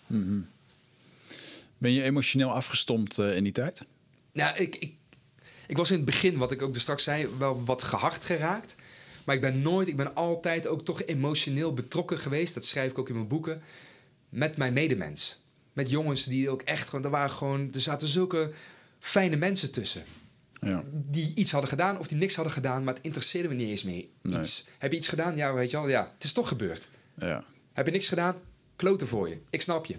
Ben 1.78 1.92
je 1.92 2.02
emotioneel 2.02 2.50
afgestompt 2.52 3.18
eh, 3.18 3.36
in 3.36 3.42
die 3.42 3.52
tijd? 3.52 3.84
Nou, 4.32 4.56
ik, 4.56 4.76
ik, 4.76 4.92
ik 5.66 5.76
was 5.76 5.90
in 5.90 5.96
het 5.96 6.04
begin, 6.04 6.36
wat 6.36 6.52
ik 6.52 6.62
ook 6.62 6.72
dus 6.72 6.82
straks 6.82 7.02
zei, 7.02 7.28
wel 7.38 7.64
wat 7.64 7.82
gehard 7.82 8.24
geraakt. 8.24 8.74
Maar 9.24 9.34
ik 9.34 9.40
ben 9.40 9.62
nooit, 9.62 9.88
ik 9.88 9.96
ben 9.96 10.14
altijd 10.14 10.66
ook 10.66 10.84
toch 10.84 11.02
emotioneel 11.04 11.72
betrokken 11.74 12.18
geweest. 12.18 12.54
Dat 12.54 12.64
schrijf 12.64 12.90
ik 12.90 12.98
ook 12.98 13.08
in 13.08 13.14
mijn 13.14 13.28
boeken. 13.28 13.62
Met 14.28 14.56
mijn 14.56 14.72
medemens. 14.72 15.40
Met 15.72 15.90
jongens 15.90 16.24
die 16.24 16.50
ook 16.50 16.62
echt, 16.62 16.90
want 16.90 17.04
er 17.04 17.10
waren 17.10 17.30
gewoon, 17.30 17.70
er 17.74 17.80
zaten 17.80 18.08
zulke 18.08 18.50
fijne 19.00 19.36
mensen 19.36 19.70
tussen. 19.72 20.04
Ja. 20.60 20.82
Die 20.92 21.32
iets 21.34 21.50
hadden 21.52 21.70
gedaan 21.70 21.98
of 21.98 22.06
die 22.06 22.18
niks 22.18 22.34
hadden 22.34 22.52
gedaan, 22.52 22.84
maar 22.84 22.94
het 22.94 23.02
interesseerde 23.04 23.48
me 23.48 23.54
niet 23.54 23.68
eens 23.68 23.82
meer. 23.82 24.04
Nee. 24.22 24.40
Iets. 24.40 24.66
Heb 24.78 24.90
je 24.90 24.96
iets 24.98 25.08
gedaan? 25.08 25.36
Ja, 25.36 25.54
weet 25.54 25.70
je 25.70 25.76
wel, 25.76 25.88
ja. 25.88 26.10
Het 26.14 26.24
is 26.24 26.32
toch 26.32 26.48
gebeurd. 26.48 26.88
ja. 27.18 27.44
Heb 27.72 27.86
je 27.86 27.92
niks 27.92 28.08
gedaan? 28.08 28.36
Kloten 28.76 29.08
voor 29.08 29.28
je. 29.28 29.38
Ik 29.50 29.62
snap 29.62 29.86
je. 29.86 29.96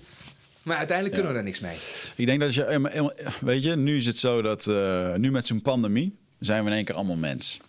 Maar 0.63 0.77
uiteindelijk 0.77 1.15
kunnen 1.15 1.31
we 1.33 1.37
daar 1.37 1.47
niks 1.47 1.59
mee. 1.59 1.77
Ik 2.15 2.25
denk 2.25 2.39
dat 2.39 2.53
je, 2.53 2.63
em- 2.63 2.85
em- 2.85 3.11
weet 3.41 3.63
je, 3.63 3.75
nu 3.75 3.95
is 3.97 4.05
het 4.05 4.17
zo 4.17 4.41
dat 4.41 4.65
uh, 4.65 5.15
nu 5.15 5.31
met 5.31 5.47
zo'n 5.47 5.61
pandemie 5.61 6.15
zijn 6.39 6.63
we 6.63 6.69
in 6.69 6.75
één 6.75 6.85
keer 6.85 6.95
allemaal 6.95 7.15
mens. 7.15 7.59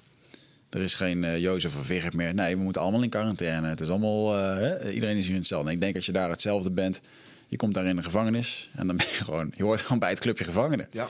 Er 0.75 0.81
is 0.81 0.95
geen 0.95 1.23
uh, 1.23 1.39
Jozef 1.39 1.77
of 1.77 1.87
Vigert 1.87 2.15
meer. 2.15 2.35
Nee, 2.35 2.57
we 2.57 2.63
moeten 2.63 2.83
allemaal 2.83 3.03
in 3.03 3.09
quarantaine. 3.09 3.69
Het 3.69 3.81
is 3.81 3.89
allemaal, 3.89 4.39
uh, 4.39 4.57
hè? 4.57 4.91
iedereen 4.93 5.17
is 5.17 5.27
hier 5.27 5.37
hetzelfde. 5.37 5.69
En 5.69 5.75
ik 5.75 5.81
denk 5.81 5.97
als 5.97 6.07
je 6.07 6.13
daar 6.13 6.31
hetzelfde 6.31 6.71
bent, 6.71 7.01
je 7.49 7.57
komt 7.57 7.75
daar 7.75 7.85
in 7.85 7.97
de 7.97 8.03
gevangenis 8.03 8.71
en 8.75 8.87
dan 8.87 8.97
ben 8.97 9.07
je 9.07 9.25
gewoon, 9.25 9.53
je 9.57 9.63
hoort 9.63 9.81
gewoon 9.81 9.99
bij 9.99 10.11
het 10.11 10.19
clubje 10.21 10.45
gevangenen. 10.45 10.89
Ja. 10.91 11.09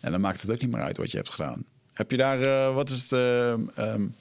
En 0.00 0.12
dan 0.12 0.20
maakt 0.20 0.40
het 0.40 0.50
ook 0.50 0.60
niet 0.60 0.70
meer 0.70 0.80
uit 0.82 0.96
wat 0.96 1.10
je 1.10 1.16
hebt 1.16 1.30
gedaan. 1.30 1.64
Heb 1.92 2.10
je 2.10 2.16
daar, 2.16 2.40
uh, 2.40 2.74
wat 2.74 2.90
is 2.90 3.02
het, 3.02 3.12
um, 3.12 4.14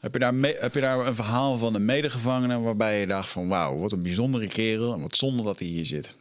heb 0.00 0.12
je, 0.12 0.18
daar 0.18 0.34
heb 0.60 0.74
je 0.74 0.80
daar 0.80 1.06
een 1.06 1.14
verhaal 1.14 1.58
van 1.58 1.74
een 1.74 1.84
medegevangene 1.84 2.60
waarbij 2.60 3.00
je 3.00 3.06
dacht 3.06 3.28
van 3.28 3.48
wauw, 3.48 3.78
wat 3.78 3.92
een 3.92 4.02
bijzondere 4.02 4.46
kerel 4.46 4.94
en 4.94 5.00
wat 5.00 5.16
zonde 5.16 5.42
dat 5.42 5.58
hij 5.58 5.68
hier 5.68 5.86
zit. 5.86 6.14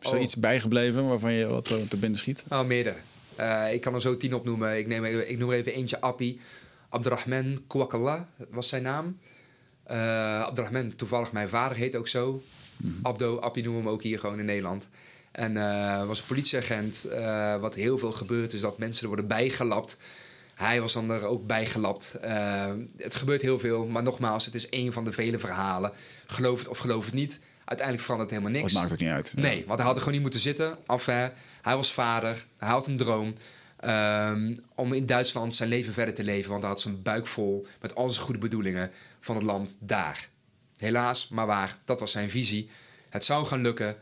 Is 0.00 0.10
er 0.10 0.16
Oh. 0.16 0.22
iets 0.22 0.36
bijgebleven 0.36 1.08
waarvan 1.08 1.32
je 1.32 1.46
wat 1.46 1.64
te 1.64 1.96
binnen 1.96 2.18
schiet? 2.18 2.44
Oh, 2.48 2.64
meerdere. 2.64 2.96
Uh, 3.40 3.72
ik 3.72 3.80
kan 3.80 3.94
er 3.94 4.00
zo 4.00 4.16
tien 4.16 4.34
opnoemen. 4.34 4.78
Ik, 4.78 4.86
neem, 4.86 5.04
ik 5.04 5.38
noem 5.38 5.50
er 5.50 5.56
even 5.56 5.74
eentje 5.74 6.00
Appie. 6.00 6.40
Abdurrahman 6.88 7.62
Kouakalla 7.66 8.28
was 8.50 8.68
zijn 8.68 8.82
naam. 8.82 9.18
Uh, 9.90 10.42
Abdurrahman, 10.42 10.96
toevallig 10.96 11.32
mijn 11.32 11.48
vader 11.48 11.76
heet 11.76 11.96
ook 11.96 12.08
zo. 12.08 12.32
Mm 12.32 12.90
-hmm. 12.90 12.98
Abdo, 13.02 13.38
Appie 13.38 13.62
noemen 13.62 13.82
we 13.82 13.88
hem 13.88 13.96
ook 13.96 14.02
hier 14.02 14.18
gewoon 14.18 14.38
in 14.38 14.44
Nederland. 14.44 14.88
En 15.32 15.56
uh, 15.56 16.06
was 16.06 16.18
een 16.18 16.26
politieagent. 16.26 17.06
Uh, 17.08 17.56
wat 17.56 17.74
heel 17.74 17.98
veel 17.98 18.12
gebeurt 18.12 18.52
is 18.52 18.60
dat 18.60 18.78
mensen 18.78 19.02
er 19.02 19.08
worden 19.08 19.26
bijgelapt. 19.26 19.96
Hij 20.54 20.80
was 20.80 20.92
dan 20.92 21.10
er 21.10 21.26
ook 21.26 21.46
bijgelapt. 21.46 22.16
Het 22.96 23.14
gebeurt 23.14 23.42
heel 23.42 23.58
veel, 23.58 23.86
maar 23.86 24.02
nogmaals, 24.02 24.44
het 24.44 24.54
is 24.54 24.68
één 24.68 24.92
van 24.92 25.04
de 25.04 25.12
vele 25.12 25.38
verhalen. 25.38 25.92
Geloof 26.26 26.58
het 26.58 26.68
of 26.68 26.78
geloof 26.78 27.04
het 27.04 27.14
niet. 27.14 27.40
Uiteindelijk 27.64 28.06
verandert 28.06 28.30
helemaal 28.30 28.52
niks. 28.52 28.72
Het 28.72 28.80
maakt 28.80 28.92
ook 28.92 28.98
niet 28.98 29.08
uit. 29.08 29.32
Nee, 29.36 29.64
want 29.66 29.78
hij 29.78 29.86
had 29.86 29.94
er 29.94 29.98
gewoon 29.98 30.12
niet 30.12 30.22
moeten 30.22 30.40
zitten. 30.40 30.74
Enfin, 30.86 31.30
hij 31.62 31.76
was 31.76 31.92
vader, 31.92 32.46
hij 32.56 32.68
had 32.68 32.86
een 32.86 32.96
droom. 32.96 33.34
Um, 33.84 34.64
om 34.74 34.92
in 34.92 35.06
Duitsland 35.06 35.54
zijn 35.54 35.68
leven 35.68 35.92
verder 35.92 36.14
te 36.14 36.24
leven. 36.24 36.50
Want 36.50 36.62
hij 36.62 36.70
had 36.70 36.80
zijn 36.80 37.02
buik 37.02 37.26
vol 37.26 37.66
met 37.80 37.94
al 37.94 38.10
zijn 38.10 38.24
goede 38.24 38.40
bedoelingen 38.40 38.90
van 39.20 39.34
het 39.34 39.44
land 39.44 39.76
daar. 39.78 40.28
Helaas, 40.76 41.28
maar 41.28 41.46
waar, 41.46 41.76
dat 41.84 42.00
was 42.00 42.12
zijn 42.12 42.30
visie. 42.30 42.70
Het 43.08 43.24
zou 43.24 43.46
gaan 43.46 43.60
lukken. 43.60 43.96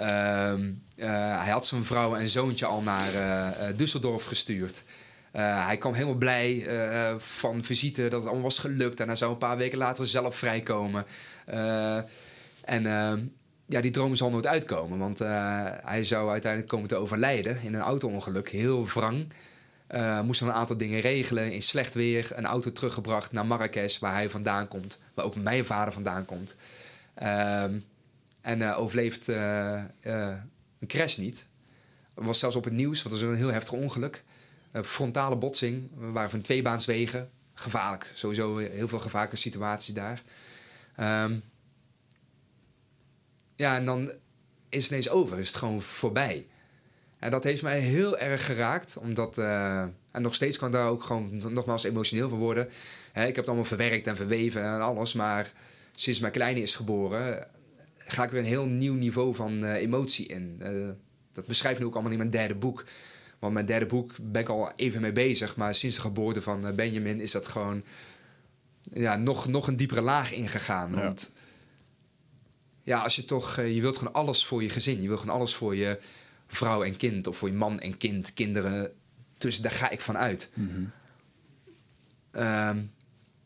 Um, 0.00 0.82
uh, 0.96 1.06
hij 1.42 1.50
had 1.50 1.66
zijn 1.66 1.84
vrouw 1.84 2.16
en 2.16 2.28
zoontje 2.28 2.66
al 2.66 2.82
naar 2.82 3.14
uh, 3.14 3.68
Düsseldorf 3.76 4.26
gestuurd. 4.26 4.82
Hij 5.30 5.76
kwam 5.76 5.92
helemaal 5.92 6.14
blij 6.14 6.66
van 7.18 7.64
visite 7.64 8.02
dat 8.02 8.12
het 8.12 8.22
allemaal 8.22 8.42
was 8.42 8.58
gelukt. 8.58 9.00
En 9.00 9.06
hij 9.06 9.16
zou 9.16 9.32
een 9.32 9.38
paar 9.38 9.56
weken 9.56 9.78
later 9.78 10.06
zelf 10.06 10.36
vrijkomen. 10.36 11.06
En 12.64 13.32
ja, 13.66 13.80
die 13.80 13.90
droom 13.90 14.16
zal 14.16 14.30
nooit 14.30 14.46
uitkomen. 14.46 14.98
Want 14.98 15.18
hij 15.84 16.04
zou 16.04 16.30
uiteindelijk 16.30 16.72
komen 16.72 16.88
te 16.88 16.96
overlijden 16.96 17.62
in 17.62 17.74
een 17.74 17.80
auto-ongeluk. 17.80 18.48
Heel 18.48 18.86
wrang. 18.86 19.32
moest 20.24 20.40
dan 20.40 20.48
een 20.48 20.54
aantal 20.54 20.76
dingen 20.76 21.00
regelen. 21.00 21.52
In 21.52 21.62
slecht 21.62 21.94
weer 21.94 22.32
een 22.34 22.46
auto 22.46 22.72
teruggebracht 22.72 23.32
naar 23.32 23.46
Marrakesh, 23.46 23.98
waar 23.98 24.12
hij 24.12 24.30
vandaan 24.30 24.68
komt. 24.68 24.98
Waar 25.14 25.24
ook 25.24 25.36
mijn 25.36 25.64
vader 25.64 25.92
vandaan 25.92 26.24
komt. 26.24 26.54
en 28.40 28.74
overleeft 28.74 29.28
een 29.28 30.86
crash 30.86 31.16
niet. 31.16 31.46
Was 32.14 32.38
zelfs 32.38 32.56
op 32.56 32.64
het 32.64 32.72
nieuws, 32.72 33.02
want 33.02 33.14
dat 33.14 33.24
was 33.24 33.32
een 33.32 33.44
heel 33.44 33.52
heftig 33.52 33.72
ongeluk. 33.72 34.24
Uh, 34.72 34.82
frontale 34.82 35.36
botsing. 35.36 35.90
We 35.98 36.10
waren 36.10 36.30
van 36.30 36.40
tweebaanswegen. 36.40 37.30
Gevaarlijk. 37.54 38.10
Sowieso 38.14 38.56
heel 38.56 38.88
veel 38.88 38.98
gevaarlijke 38.98 39.36
situaties 39.36 39.94
daar. 39.94 40.22
Um, 41.00 41.42
ja, 43.56 43.76
en 43.76 43.84
dan 43.84 44.12
is 44.68 44.82
het 44.82 44.90
ineens 44.90 45.10
over. 45.10 45.38
Is 45.38 45.48
het 45.48 45.56
gewoon 45.56 45.82
voorbij. 45.82 46.46
En 47.18 47.30
dat 47.30 47.44
heeft 47.44 47.62
mij 47.62 47.78
heel 47.80 48.18
erg 48.18 48.46
geraakt. 48.46 48.96
Omdat, 48.96 49.38
eh, 49.38 49.80
en 50.10 50.22
nog 50.22 50.34
steeds 50.34 50.58
kan 50.58 50.68
ik 50.68 50.74
daar 50.74 50.88
ook 50.88 51.02
gewoon 51.02 51.52
nogmaals 51.52 51.84
emotioneel 51.84 52.28
van 52.28 52.38
worden. 52.38 52.68
Hè, 53.12 53.20
ik 53.20 53.26
heb 53.26 53.36
het 53.36 53.46
allemaal 53.46 53.64
verwerkt 53.64 54.06
en 54.06 54.16
verweven 54.16 54.62
en 54.62 54.80
alles. 54.80 55.12
Maar 55.12 55.52
sinds 55.94 56.20
mijn 56.20 56.32
kleine 56.32 56.60
is 56.60 56.74
geboren, 56.74 57.46
ga 57.96 58.24
ik 58.24 58.30
weer 58.30 58.40
een 58.40 58.46
heel 58.46 58.66
nieuw 58.66 58.94
niveau 58.94 59.34
van 59.34 59.64
eh, 59.64 59.74
emotie 59.74 60.26
in. 60.26 60.56
Eh, 60.58 60.88
dat 61.32 61.46
beschrijf 61.46 61.74
ik 61.74 61.80
nu 61.80 61.86
ook 61.86 61.94
allemaal 61.94 62.12
in 62.12 62.18
mijn 62.18 62.30
derde 62.30 62.54
boek. 62.54 62.84
Want 63.38 63.52
mijn 63.52 63.66
derde 63.66 63.86
boek 63.86 64.12
ben 64.22 64.42
ik 64.42 64.48
al 64.48 64.72
even 64.76 65.00
mee 65.00 65.12
bezig. 65.12 65.56
Maar 65.56 65.74
sinds 65.74 65.96
de 65.96 66.02
geboorte 66.02 66.42
van 66.42 66.66
eh, 66.66 66.74
Benjamin 66.74 67.20
is 67.20 67.30
dat 67.30 67.46
gewoon 67.46 67.82
ja, 68.82 69.16
nog, 69.16 69.48
nog 69.48 69.66
een 69.66 69.76
diepere 69.76 70.00
laag 70.00 70.32
ingegaan. 70.32 70.90
Ja. 70.90 71.02
Want 71.02 71.30
ja, 72.86 72.98
als 72.98 73.16
je 73.16 73.24
toch, 73.24 73.58
eh, 73.58 73.74
je 73.74 73.80
wilt 73.80 73.96
gewoon 73.96 74.12
alles 74.12 74.44
voor 74.44 74.62
je 74.62 74.68
gezin. 74.68 75.02
Je 75.02 75.08
wilt 75.08 75.20
gewoon 75.20 75.36
alles 75.36 75.54
voor 75.54 75.76
je 75.76 75.98
vrouw 76.46 76.84
en 76.84 76.96
kind. 76.96 77.26
Of 77.26 77.36
voor 77.36 77.48
je 77.48 77.54
man 77.54 77.80
en 77.80 77.96
kind, 77.96 78.34
kinderen. 78.34 78.92
Dus 79.38 79.60
daar 79.60 79.72
ga 79.72 79.90
ik 79.90 80.00
van 80.00 80.16
uit. 80.16 80.50
Ehm, 82.30 82.82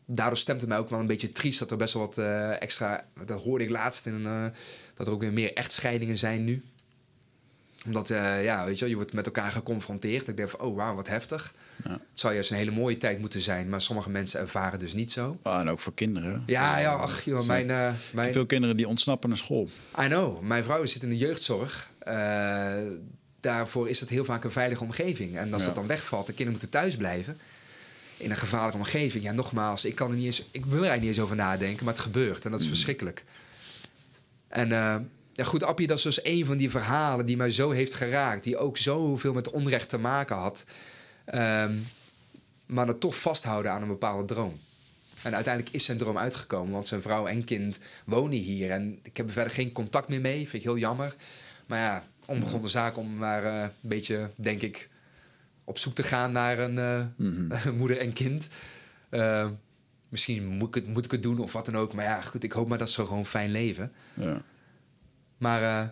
daardoor 0.05 0.37
stemt 0.37 0.61
het 0.61 0.69
mij 0.69 0.77
ook 0.77 0.89
wel 0.89 0.99
een 0.99 1.07
beetje 1.07 1.31
triest 1.31 1.59
dat 1.59 1.71
er 1.71 1.77
best 1.77 1.93
wel 1.93 2.05
wat 2.05 2.17
eh, 2.17 2.61
extra. 2.61 3.05
Dat 3.25 3.43
hoorde 3.43 3.63
ik 3.63 3.69
laatst 3.69 4.05
in 4.05 4.25
eh, 4.25 4.45
dat 4.93 5.07
er 5.07 5.13
ook 5.13 5.21
weer 5.21 5.33
meer 5.33 5.53
echtscheidingen 5.53 6.17
zijn 6.17 6.43
nu. 6.43 6.63
Omdat, 7.85 8.07
ja, 8.07 8.65
weet 8.65 8.73
je, 8.73 8.79
wel, 8.79 8.89
je 8.89 8.95
wordt 8.95 9.13
met 9.13 9.25
elkaar 9.25 9.51
geconfronteerd. 9.51 10.27
Ik 10.27 10.37
denk 10.37 10.49
van, 10.49 10.59
oh 10.59 10.75
wauw, 10.75 10.95
wat 10.95 11.07
heftig. 11.07 11.53
Ja. 11.83 11.91
Het 11.91 11.99
zou 12.13 12.33
juist 12.33 12.51
een 12.51 12.57
hele 12.57 12.71
mooie 12.71 12.97
tijd 12.97 13.19
moeten 13.19 13.41
zijn, 13.41 13.69
maar 13.69 13.81
sommige 13.81 14.09
mensen 14.09 14.39
ervaren 14.39 14.79
dus 14.79 14.93
niet 14.93 15.11
zo. 15.11 15.37
Ah, 15.41 15.59
en 15.59 15.69
ook 15.69 15.79
voor 15.79 15.93
kinderen. 15.93 16.43
Ja, 16.45 16.77
ja, 16.77 16.93
ach, 16.93 17.21
joh, 17.25 17.45
mijn, 17.45 17.69
eh, 17.69 17.91
mijn, 18.13 18.33
Veel 18.33 18.45
kinderen 18.45 18.77
die 18.77 18.87
ontsnappen 18.87 19.29
naar 19.29 19.37
school. 19.37 19.69
I 20.01 20.07
know. 20.07 20.41
Mijn 20.41 20.63
vrouw 20.63 20.85
zit 20.85 21.03
in 21.03 21.09
de 21.09 21.17
jeugdzorg. 21.17 21.89
Eh, 21.99 22.71
daarvoor 23.39 23.89
is 23.89 23.99
het 23.99 24.09
heel 24.09 24.25
vaak 24.25 24.43
een 24.43 24.51
veilige 24.51 24.83
omgeving. 24.83 25.37
En 25.37 25.53
als 25.53 25.61
Ja. 25.61 25.67
dat 25.67 25.75
dan 25.75 25.87
wegvalt, 25.87 26.25
de 26.25 26.33
kinderen 26.33 26.51
moeten 26.59 26.79
thuis 26.79 26.95
blijven. 26.95 27.39
In 28.17 28.31
een 28.31 28.37
gevaarlijke 28.37 28.77
omgeving. 28.77 29.23
Ja, 29.23 29.31
nogmaals, 29.31 29.85
ik 29.85 29.95
kan 29.95 30.09
er 30.09 30.15
niet 30.15 30.25
eens. 30.25 30.39
Ik 30.51 30.65
wil 30.65 30.83
er 30.83 30.89
eigenlijk 30.89 31.01
niet 31.01 31.09
eens 31.09 31.19
over 31.19 31.35
nadenken, 31.35 31.85
maar 31.85 31.93
het 31.93 32.03
gebeurt. 32.03 32.45
En 32.45 32.51
dat 32.51 32.59
is 32.61 32.67
verschrikkelijk. 32.67 33.23
En 34.47 34.71
eh, 34.71 34.95
ja, 35.33 35.43
goed, 35.43 35.63
Appie, 35.63 35.87
dat 35.87 35.97
is 35.97 36.03
dus 36.03 36.25
een 36.25 36.45
van 36.45 36.57
die 36.57 36.69
verhalen 36.69 37.25
die 37.25 37.37
mij 37.37 37.49
zo 37.51 37.69
heeft 37.69 37.93
geraakt. 37.93 38.43
Die 38.43 38.57
ook 38.57 38.77
zoveel 38.77 39.33
met 39.33 39.49
onrecht 39.49 39.89
te 39.89 39.97
maken 39.97 40.35
had. 40.35 40.65
Ehm, 41.31 41.73
maar 42.65 42.85
dan 42.85 42.97
toch 42.97 43.19
vasthouden 43.19 43.71
aan 43.71 43.81
een 43.81 43.87
bepaalde 43.87 44.25
droom. 44.25 44.59
En 45.23 45.35
uiteindelijk 45.35 45.75
is 45.75 45.85
zijn 45.85 45.97
droom 45.97 46.17
uitgekomen, 46.17 46.73
want 46.73 46.87
zijn 46.87 47.01
vrouw 47.01 47.27
en 47.27 47.43
kind 47.43 47.79
wonen 48.05 48.37
hier. 48.37 48.71
En 48.71 48.99
ik 49.03 49.17
heb 49.17 49.27
er 49.27 49.33
verder 49.33 49.53
geen 49.53 49.71
contact 49.71 50.07
meer 50.07 50.21
mee, 50.21 50.37
vind 50.37 50.53
ik 50.53 50.63
heel 50.63 50.77
jammer. 50.77 51.15
Maar 51.65 51.79
ja, 51.79 52.03
onbegonnen 52.25 52.69
zaak 52.69 52.97
om 52.97 53.15
maar 53.15 53.45
eh, 53.45 53.61
een 53.61 53.69
beetje, 53.81 54.29
denk 54.35 54.61
ik, 54.61 54.89
op 55.63 55.77
zoek 55.77 55.95
te 55.95 56.03
gaan 56.03 56.31
naar 56.31 56.59
een 56.59 56.77
eh, 56.77 57.71
moeder 57.79 57.97
en 57.97 58.13
kind. 58.13 58.49
Eh, 59.09 59.49
misschien 60.09 60.47
moet 60.47 60.67
ik, 60.67 60.75
het, 60.75 60.93
moet 60.93 61.05
ik 61.05 61.11
het 61.11 61.23
doen 61.23 61.39
of 61.39 61.53
wat 61.53 61.65
dan 61.65 61.77
ook. 61.77 61.93
Maar 61.93 62.05
ja, 62.05 62.21
goed, 62.21 62.43
ik 62.43 62.51
hoop 62.51 62.67
maar 62.67 62.77
dat 62.77 62.89
ze 62.89 63.05
gewoon 63.05 63.25
fijn 63.25 63.51
leven. 63.51 63.91
Ja. 64.13 64.41
Maar 65.37 65.61
eh, 65.61 65.89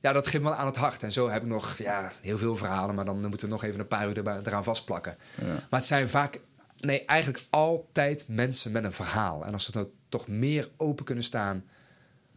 ja, 0.00 0.12
dat 0.12 0.26
geeft 0.26 0.44
me 0.44 0.54
aan 0.54 0.66
het 0.66 0.76
hart. 0.76 1.02
En 1.02 1.12
zo 1.12 1.28
heb 1.28 1.42
ik 1.42 1.48
nog 1.48 1.76
ja, 1.76 2.12
heel 2.20 2.38
veel 2.38 2.56
verhalen, 2.56 2.94
maar 2.94 3.04
dan 3.04 3.20
moeten 3.20 3.46
we 3.46 3.52
nog 3.52 3.64
even 3.64 3.80
een 3.80 3.88
paar 3.88 4.08
uur 4.08 4.28
eraan 4.46 4.64
vastplakken. 4.64 5.16
Ja. 5.40 5.46
Maar 5.46 5.80
het 5.80 5.86
zijn 5.86 6.08
vaak, 6.08 6.40
nee, 6.80 7.04
eigenlijk 7.04 7.44
altijd 7.50 8.24
mensen 8.28 8.72
met 8.72 8.84
een 8.84 8.92
verhaal. 8.92 9.44
En 9.44 9.52
als 9.52 9.64
ze 9.64 9.70
nou 9.74 9.86
toch 10.08 10.28
meer 10.28 10.68
open 10.76 11.04
kunnen 11.04 11.24
staan 11.24 11.64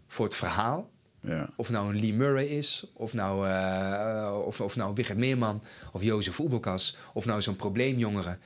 voor 0.07 0.25
het 0.25 0.35
verhaal. 0.35 0.89
Ja. 1.19 1.49
Of 1.55 1.69
nou 1.69 1.89
een 1.89 1.99
Lee 1.99 2.13
Murray 2.13 2.45
is, 2.45 2.87
of 2.93 3.13
nou, 3.13 3.49
eh, 3.49 4.41
of, 4.45 4.61
of 4.61 4.75
nou 4.75 4.93
Wigert 4.93 5.17
Meerman, 5.17 5.63
of 5.91 6.03
Jozef 6.03 6.39
Oebelkas, 6.39 6.97
of 7.13 7.25
nou 7.25 7.41
zo'n 7.41 7.55
probleemjongere. 7.55 8.37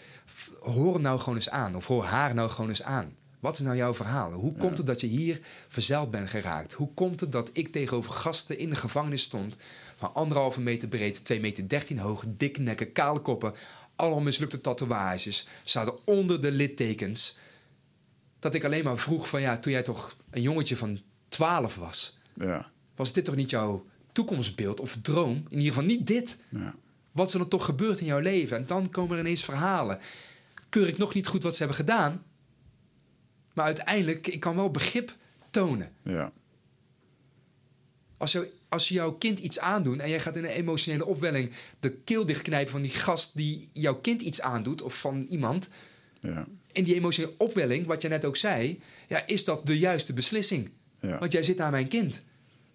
Hoor 0.60 0.94
hem 0.94 1.02
nou 1.02 1.20
gewoon 1.20 1.36
eens 1.36 1.50
aan, 1.50 1.76
of 1.76 1.88
hoor 1.88 2.04
haar 2.04 2.34
nou 2.34 2.50
gewoon 2.50 2.70
eens 2.70 2.84
aan. 2.84 3.16
Wat 3.46 3.60
is 3.60 3.66
nou 3.66 3.76
jouw 3.76 3.94
verhaal? 3.94 4.32
Hoe 4.32 4.54
komt 4.54 4.78
het 4.78 4.86
dat 4.86 5.02
je 5.02 5.08
hier 5.08 5.40
verzeild 5.68 6.12
bent 6.12 6.30
geraakt? 6.30 6.74
Hoe 6.74 6.94
komt 6.94 7.20
het 7.20 7.32
dat 7.32 7.50
ik 7.54 7.72
tegenover 7.72 8.14
gasten 8.14 8.58
in 8.58 8.70
de 8.70 8.76
gevangenis 8.76 9.22
stond... 9.22 9.58
van 9.98 10.14
anderhalve 10.14 10.62
meter 10.62 10.88
breed, 10.88 11.26
2 11.26 11.40
meter 11.40 11.68
13 11.68 12.00
hoog, 12.00 12.24
dikke 12.28 12.62
nekken, 12.62 12.92
kale 12.92 13.20
koppen... 13.20 13.54
allemaal 13.96 14.22
mislukte 14.22 14.62
tatoeages, 14.62 15.48
zaten 15.64 15.94
onder 16.06 16.42
de 16.42 16.52
littekens... 16.52 17.38
dat 18.40 18.54
ik 18.54 18.64
alleen 18.64 18.84
maar 18.84 18.98
vroeg 18.98 19.30
van 19.30 19.42
ja, 19.42 19.58
toen 19.58 19.72
jij 19.72 19.84
toch 19.84 20.16
een 20.30 20.42
jongetje 20.42 20.78
van 20.78 21.00
12 21.28 21.76
was... 21.76 22.18
Ja. 22.34 22.72
was 22.96 23.14
dit 23.14 23.26
toch 23.26 23.36
niet 23.36 23.50
jouw 23.50 23.86
toekomstbeeld 24.12 24.80
of 24.80 24.98
droom? 25.02 25.36
In 25.50 25.58
ieder 25.58 25.74
geval 25.74 25.84
niet 25.84 26.08
dit. 26.08 26.40
Ja. 26.50 26.76
Wat 27.12 27.28
is 27.28 27.34
er 27.34 27.40
dan 27.40 27.50
toch 27.50 27.66
gebeurd 27.66 28.00
in 28.00 28.06
jouw 28.06 28.20
leven? 28.20 28.58
En 28.58 28.68
dan 28.68 28.90
komen 28.90 29.14
er 29.14 29.24
ineens 29.24 29.44
verhalen. 29.44 30.00
Keur 30.70 30.88
ik 30.88 30.98
nog 30.98 31.14
niet 31.14 31.28
goed 31.28 31.44
wat 31.44 31.54
ze 31.56 31.60
hebben 31.60 31.78
gedaan... 31.78 32.24
Maar 33.56 33.66
uiteindelijk, 33.66 34.28
ik 34.28 34.40
kan 34.40 34.56
wel 34.56 34.72
begrip 34.72 35.16
tonen. 35.50 35.92
Ja. 36.04 36.32
Als, 38.18 38.32
jou, 38.32 38.46
als 38.70 38.88
je 38.88 38.94
jouw 38.94 39.12
kind 39.12 39.40
iets 39.40 39.60
aandoet 39.60 40.00
en 40.00 40.10
jij 40.10 40.20
gaat 40.20 40.36
in 40.36 40.44
een 40.44 40.50
emotionele 40.50 41.06
opwelling 41.06 41.52
de 41.80 41.92
keel 41.92 42.26
dichtknijpen 42.26 42.72
van 42.72 42.82
die 42.82 42.92
gast 42.92 43.36
die 43.36 43.70
jouw 43.74 43.96
kind 43.96 44.22
iets 44.22 44.42
aandoet 44.42 44.82
of 44.82 45.00
van 45.00 45.26
iemand. 45.30 45.70
Ja. 46.20 46.48
In 46.72 46.84
die 46.84 46.96
emotionele 46.96 47.34
opwelling, 47.38 47.86
wat 47.86 48.02
je 48.02 48.08
net 48.08 48.26
ook 48.26 48.38
zei, 48.38 48.80
ja, 49.08 49.28
is 49.28 49.46
dat 49.46 49.66
de 49.66 49.78
juiste 49.78 50.14
beslissing. 50.14 50.70
Ja. 51.00 51.20
Want 51.20 51.32
jij 51.32 51.44
zit 51.44 51.58
naar 51.58 51.72
mijn 51.72 51.88
kind. 51.88 52.24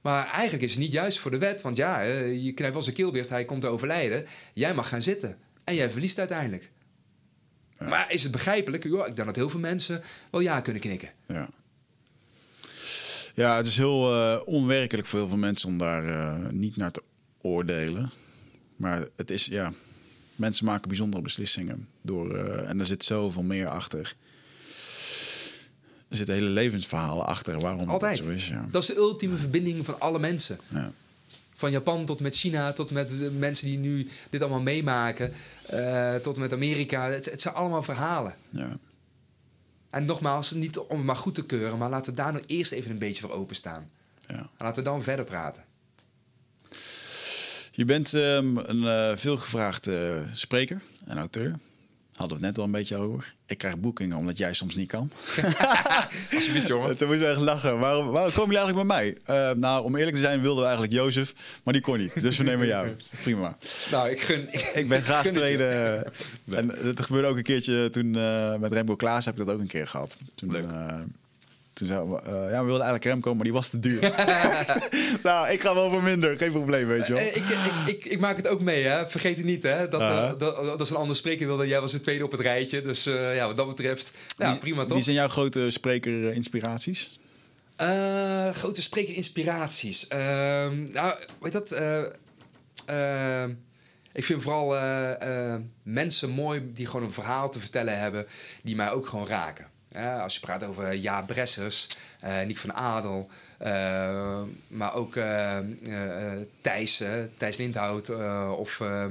Maar 0.01 0.27
eigenlijk 0.27 0.63
is 0.63 0.71
het 0.71 0.81
niet 0.81 0.93
juist 0.93 1.19
voor 1.19 1.31
de 1.31 1.39
wet, 1.39 1.63
want 1.63 1.77
ja, 1.77 2.05
eh, 2.05 2.45
je 2.45 2.53
knijpt 2.53 2.75
wel 2.75 2.83
zijn 2.83 2.95
keel 2.95 3.11
dicht, 3.11 3.29
hij 3.29 3.45
komt 3.45 3.61
te 3.61 3.67
overlijden. 3.67 4.27
Jij 4.53 4.75
mag 4.75 4.89
gaan 4.89 5.03
zitten 5.03 5.39
en 5.65 5.75
jij 5.75 5.91
verliest 5.91 6.19
uiteindelijk. 6.19 6.71
Maar 7.89 8.13
is 8.13 8.23
het 8.23 8.33
begrijpelijk? 8.33 8.85
Ja, 8.85 9.07
ik 9.07 9.17
denk 9.17 9.27
dat 9.27 9.37
heel 9.37 9.51
veel 9.51 9.61
mensen 9.61 10.03
wel 10.31 10.41
ja 10.41 10.61
kunnen 10.61 10.83
knikken. 10.83 11.11
Ja. 11.27 11.49
Ja, 13.35 13.57
het 13.57 13.67
is 13.67 13.77
heel 13.77 14.15
eh, 14.15 14.41
onwerkelijk 14.45 15.09
voor 15.09 15.19
heel 15.19 15.29
veel 15.29 15.37
mensen 15.37 15.69
om 15.69 15.79
daar 15.79 16.05
eh, 16.05 16.51
niet 16.51 16.77
naar 16.77 16.91
te 16.91 17.03
oordelen. 17.41 18.11
Maar 18.77 19.05
het 19.17 19.31
is, 19.31 19.45
ja, 19.45 19.73
mensen 20.37 20.65
maken 20.65 20.89
bijzondere 20.89 21.23
beslissingen. 21.23 21.89
Door, 22.03 22.35
eh, 22.35 22.69
en 22.69 22.81
er 22.81 22.87
zit 22.87 23.05
zoveel 23.05 23.43
meer 23.43 23.69
achter. 23.69 24.15
Er 26.09 26.17
zitten 26.17 26.35
hele 26.35 26.49
levensverhalen 26.49 27.27
achter 27.27 27.61
waarom 27.61 27.89
Altijd. 27.89 28.17
het 28.17 28.27
zo 28.27 28.33
is. 28.33 28.49
Ja. 28.49 28.69
Dat 28.71 28.83
is 28.83 28.89
de 28.89 28.97
ultieme 28.97 29.37
verbinding 29.37 29.85
van 29.85 30.01
alle 30.01 30.19
mensen. 30.19 30.59
Ja. 30.69 30.93
Van 31.61 31.71
Japan 31.71 32.05
tot 32.05 32.21
met 32.21 32.37
China, 32.37 32.73
tot 32.73 32.91
met 32.91 33.09
de 33.09 33.31
mensen 33.31 33.67
die 33.67 33.79
nu 33.79 34.09
dit 34.31 34.41
allemaal 34.41 34.61
meemaken, 34.61 35.33
eh, 35.67 36.15
tot 36.15 36.37
met 36.37 36.53
Amerika. 36.53 37.11
Het, 37.11 37.25
het 37.25 37.41
zijn 37.41 37.55
allemaal 37.55 37.83
verhalen. 37.83 38.35
Ja. 38.51 38.79
En 39.91 40.05
nogmaals, 40.05 40.51
niet 40.51 40.79
om 40.79 40.97
het 40.97 41.07
maar 41.07 41.17
goed 41.17 41.35
te 41.35 41.45
keuren, 41.45 41.79
maar 41.79 41.91
laten 41.91 42.11
we 42.11 42.19
daar 42.19 42.33
nou 42.33 42.45
eerst 42.47 42.73
even 42.73 42.91
een 42.91 42.99
beetje 42.99 43.21
voor 43.21 43.31
openstaan. 43.31 43.91
Ja. 44.27 44.37
En 44.37 44.49
laten 44.59 44.83
we 44.83 44.89
dan 44.89 45.03
verder 45.03 45.25
praten. 45.25 45.65
Je 47.73 47.85
bent 47.85 48.15
ehm, 48.15 48.57
een 48.57 48.85
eh, 48.87 49.17
veelgevraagde 49.17 50.25
spreker 50.33 50.81
en 51.07 51.19
auteur. 51.19 51.59
Hadden 52.21 52.39
we 52.39 52.47
het 52.47 52.57
net 52.57 52.65
al 52.65 52.65
een 52.65 52.79
beetje 52.79 52.97
over. 52.97 53.35
Ik 53.47 53.59
krijg 53.59 53.79
boekingen 53.79 54.17
omdat 54.17 54.39
jij 54.39 54.55
soms 54.55 54.75
niet 54.75 54.89
kan. 54.89 55.11
Alsjeblieft, 56.35 56.67
jongen. 56.67 56.97
Toen 56.97 57.09
moest 57.09 57.23
echt 57.23 57.37
lachen. 57.37 57.79
Waarom, 57.79 58.07
waarom 58.07 58.33
komen 58.33 58.55
jullie 58.55 58.59
eigenlijk 58.59 58.89
bij 58.89 58.97
mij? 58.97 59.37
Eh, 59.51 59.57
nou, 59.57 59.85
om 59.85 59.97
eerlijk 59.97 60.17
te 60.17 60.23
zijn 60.23 60.41
wilden 60.41 60.59
we 60.59 60.69
eigenlijk 60.69 60.93
Jozef, 60.93 61.35
maar 61.65 61.75
die 61.75 61.83
kon 61.83 61.99
niet. 61.99 62.23
Dus 62.23 62.37
we 62.37 62.45
nemen 62.45 62.67
jou. 62.67 62.97
Prima. 63.23 63.57
Nou, 63.91 64.11
ik 64.11 64.21
gun. 64.21 64.49
Ik 64.75 64.89
ben 64.89 65.03
graag 65.03 65.27
tweede. 65.27 65.67
En 66.51 66.67
dat 66.83 67.01
gebeurde 67.01 67.29
ook 67.29 67.37
een 67.37 67.43
keertje 67.43 67.91
toen 67.91 68.17
eh, 68.17 68.57
met 68.57 68.73
Remco 68.73 68.97
Klaas 68.97 69.25
heb 69.25 69.39
ik 69.39 69.47
dat 69.47 69.55
ook 69.55 69.61
een 69.61 69.67
keer 69.67 69.87
gehad. 69.87 70.17
Toen, 70.35 70.51
Leuk. 70.51 70.65
Eh, 71.81 71.97
eh, 71.97 72.51
ja, 72.51 72.61
we 72.61 72.67
wilden 72.67 72.71
eigenlijk 72.87 73.05
Remco, 73.05 73.35
maar 73.35 73.45
die 73.45 73.53
was 73.53 73.69
te 73.69 73.79
duur. 73.79 74.01
nou, 75.23 75.49
ik 75.51 75.61
ga 75.61 75.75
wel 75.75 75.91
voor 75.91 76.03
minder, 76.03 76.37
geen 76.39 76.53
probleem, 76.53 76.87
weet 76.87 77.07
je 77.07 77.13
wel. 77.13 77.23
Eh, 77.23 77.37
ik, 77.37 77.45
ik, 77.49 77.87
ik, 77.87 78.05
ik 78.05 78.21
maak 78.21 78.37
het 78.37 78.49
ook 78.49 78.61
mee, 78.61 78.85
hè. 78.85 79.09
Vergeet 79.11 79.37
het 79.37 79.47
niet, 79.47 79.63
hè. 79.63 79.89
Dat, 79.89 80.01
eh, 80.01 80.07
Aha. 80.07 80.35
dat, 80.35 80.57
dat 80.65 80.81
is 80.81 80.91
een 80.91 80.97
ander 80.97 81.17
spreker 81.17 81.47
wilde. 81.47 81.67
Jij 81.67 81.81
was 81.81 81.93
de 81.93 82.01
tweede 82.01 82.25
op 82.25 82.31
het 82.33 82.41
rijtje. 82.41 82.83
Dus 82.83 83.07
eh, 83.07 83.35
ja, 83.37 83.47
wat 83.47 83.57
dat 83.57 83.67
betreft, 83.69 84.13
ja, 84.37 84.51
Wie- 84.51 84.59
prima 84.61 84.83
toch? 84.85 84.93
Wie 84.95 85.03
zijn 85.03 85.17
jouw 85.17 85.29
grote 85.29 85.71
spreker-inspiraties? 85.71 87.19
Eh, 87.77 88.51
grote 88.51 88.83
spreker-inspiraties. 88.83 90.09
Ehm, 90.09 90.93
nou, 90.93 91.15
weet 91.41 91.53
dat? 91.53 91.73
eh, 91.73 93.45
ik 94.13 94.25
vind 94.25 94.43
vooral 94.43 94.77
eh, 94.77 95.53
eh, 95.55 95.61
mensen 95.83 96.31
mooi 96.31 96.71
die 96.75 96.87
gewoon 96.87 97.03
een 97.07 97.13
verhaal 97.13 97.51
te 97.51 97.59
vertellen 97.61 97.99
hebben, 97.99 98.27
die 98.63 98.77
mij 98.77 98.91
ook 98.91 99.07
gewoon 99.07 99.27
raken. 99.27 99.67
Ja, 99.93 100.23
als 100.23 100.35
je 100.35 100.41
praat 100.41 100.65
over 100.65 100.95
Jaap 100.95 101.27
Bressers, 101.27 101.89
eh 102.21 102.41
Nick 102.41 102.59
van 102.59 102.73
Adel, 102.73 103.29
eh, 103.59 104.41
maar 104.69 104.95
ook 104.95 105.17
eh, 105.17 105.57
eh, 105.59 106.33
eh, 106.33 106.39
Thijs, 106.61 107.01
eh, 107.01 107.13
Thijs 107.37 107.57
Lindhout 107.57 108.09
eh, 108.09 108.53
of... 108.57 108.81
eh, 108.81 109.05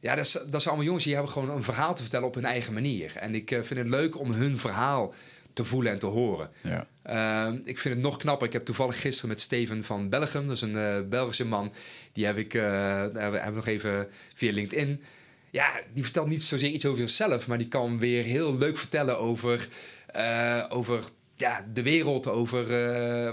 ja, 0.00 0.14
dat, 0.14 0.24
is, 0.24 0.32
dat 0.32 0.44
zijn 0.44 0.64
allemaal 0.64 0.84
jongens 0.84 1.04
die 1.04 1.14
hebben 1.14 1.32
gewoon 1.32 1.50
een 1.50 1.62
verhaal 1.62 1.94
te 1.94 2.02
vertellen 2.02 2.26
op 2.26 2.34
hun 2.34 2.44
eigen 2.44 2.72
manier. 2.72 3.16
En 3.16 3.34
ik 3.34 3.50
eh, 3.50 3.62
vind 3.62 3.80
het 3.80 3.88
leuk 3.88 4.18
om 4.18 4.32
hun 4.32 4.58
verhaal 4.58 5.14
te 5.52 5.64
voelen 5.64 5.92
en 5.92 5.98
te 5.98 6.06
horen. 6.06 6.50
Ja. 6.60 6.86
Ehm, 7.02 7.58
ik 7.64 7.78
vind 7.78 7.94
het 7.94 8.02
nog 8.02 8.16
knapper. 8.16 8.46
Ik 8.46 8.52
heb 8.52 8.64
toevallig 8.64 9.00
gisteren 9.00 9.28
met 9.30 9.40
Steven 9.40 9.84
van 9.84 10.08
Belgium, 10.08 10.46
dat 10.46 10.56
is 10.56 10.62
een 10.62 10.76
eh, 10.76 11.00
Belgische 11.08 11.44
man, 11.46 11.72
die 12.12 12.26
heb 12.26 12.36
ik, 12.36 12.54
uh, 12.54 12.62
hebben 13.00 13.32
we 13.32 13.50
nog 13.54 13.66
even 13.66 14.08
via 14.34 14.52
LinkedIn. 14.52 15.02
Ja, 15.50 15.80
die 15.92 16.02
vertelt 16.02 16.28
niet 16.28 16.42
zozeer 16.42 16.70
iets 16.70 16.86
over 16.86 16.98
zichzelf, 16.98 17.46
maar 17.46 17.58
die 17.58 17.68
kan 17.68 17.98
weer 17.98 18.24
heel 18.24 18.58
leuk 18.58 18.78
vertellen 18.78 19.18
over, 19.18 19.68
uh, 20.16 20.64
over 20.68 21.04
ja, 21.34 21.66
de 21.72 21.82
wereld, 21.82 22.26
over 22.26 22.66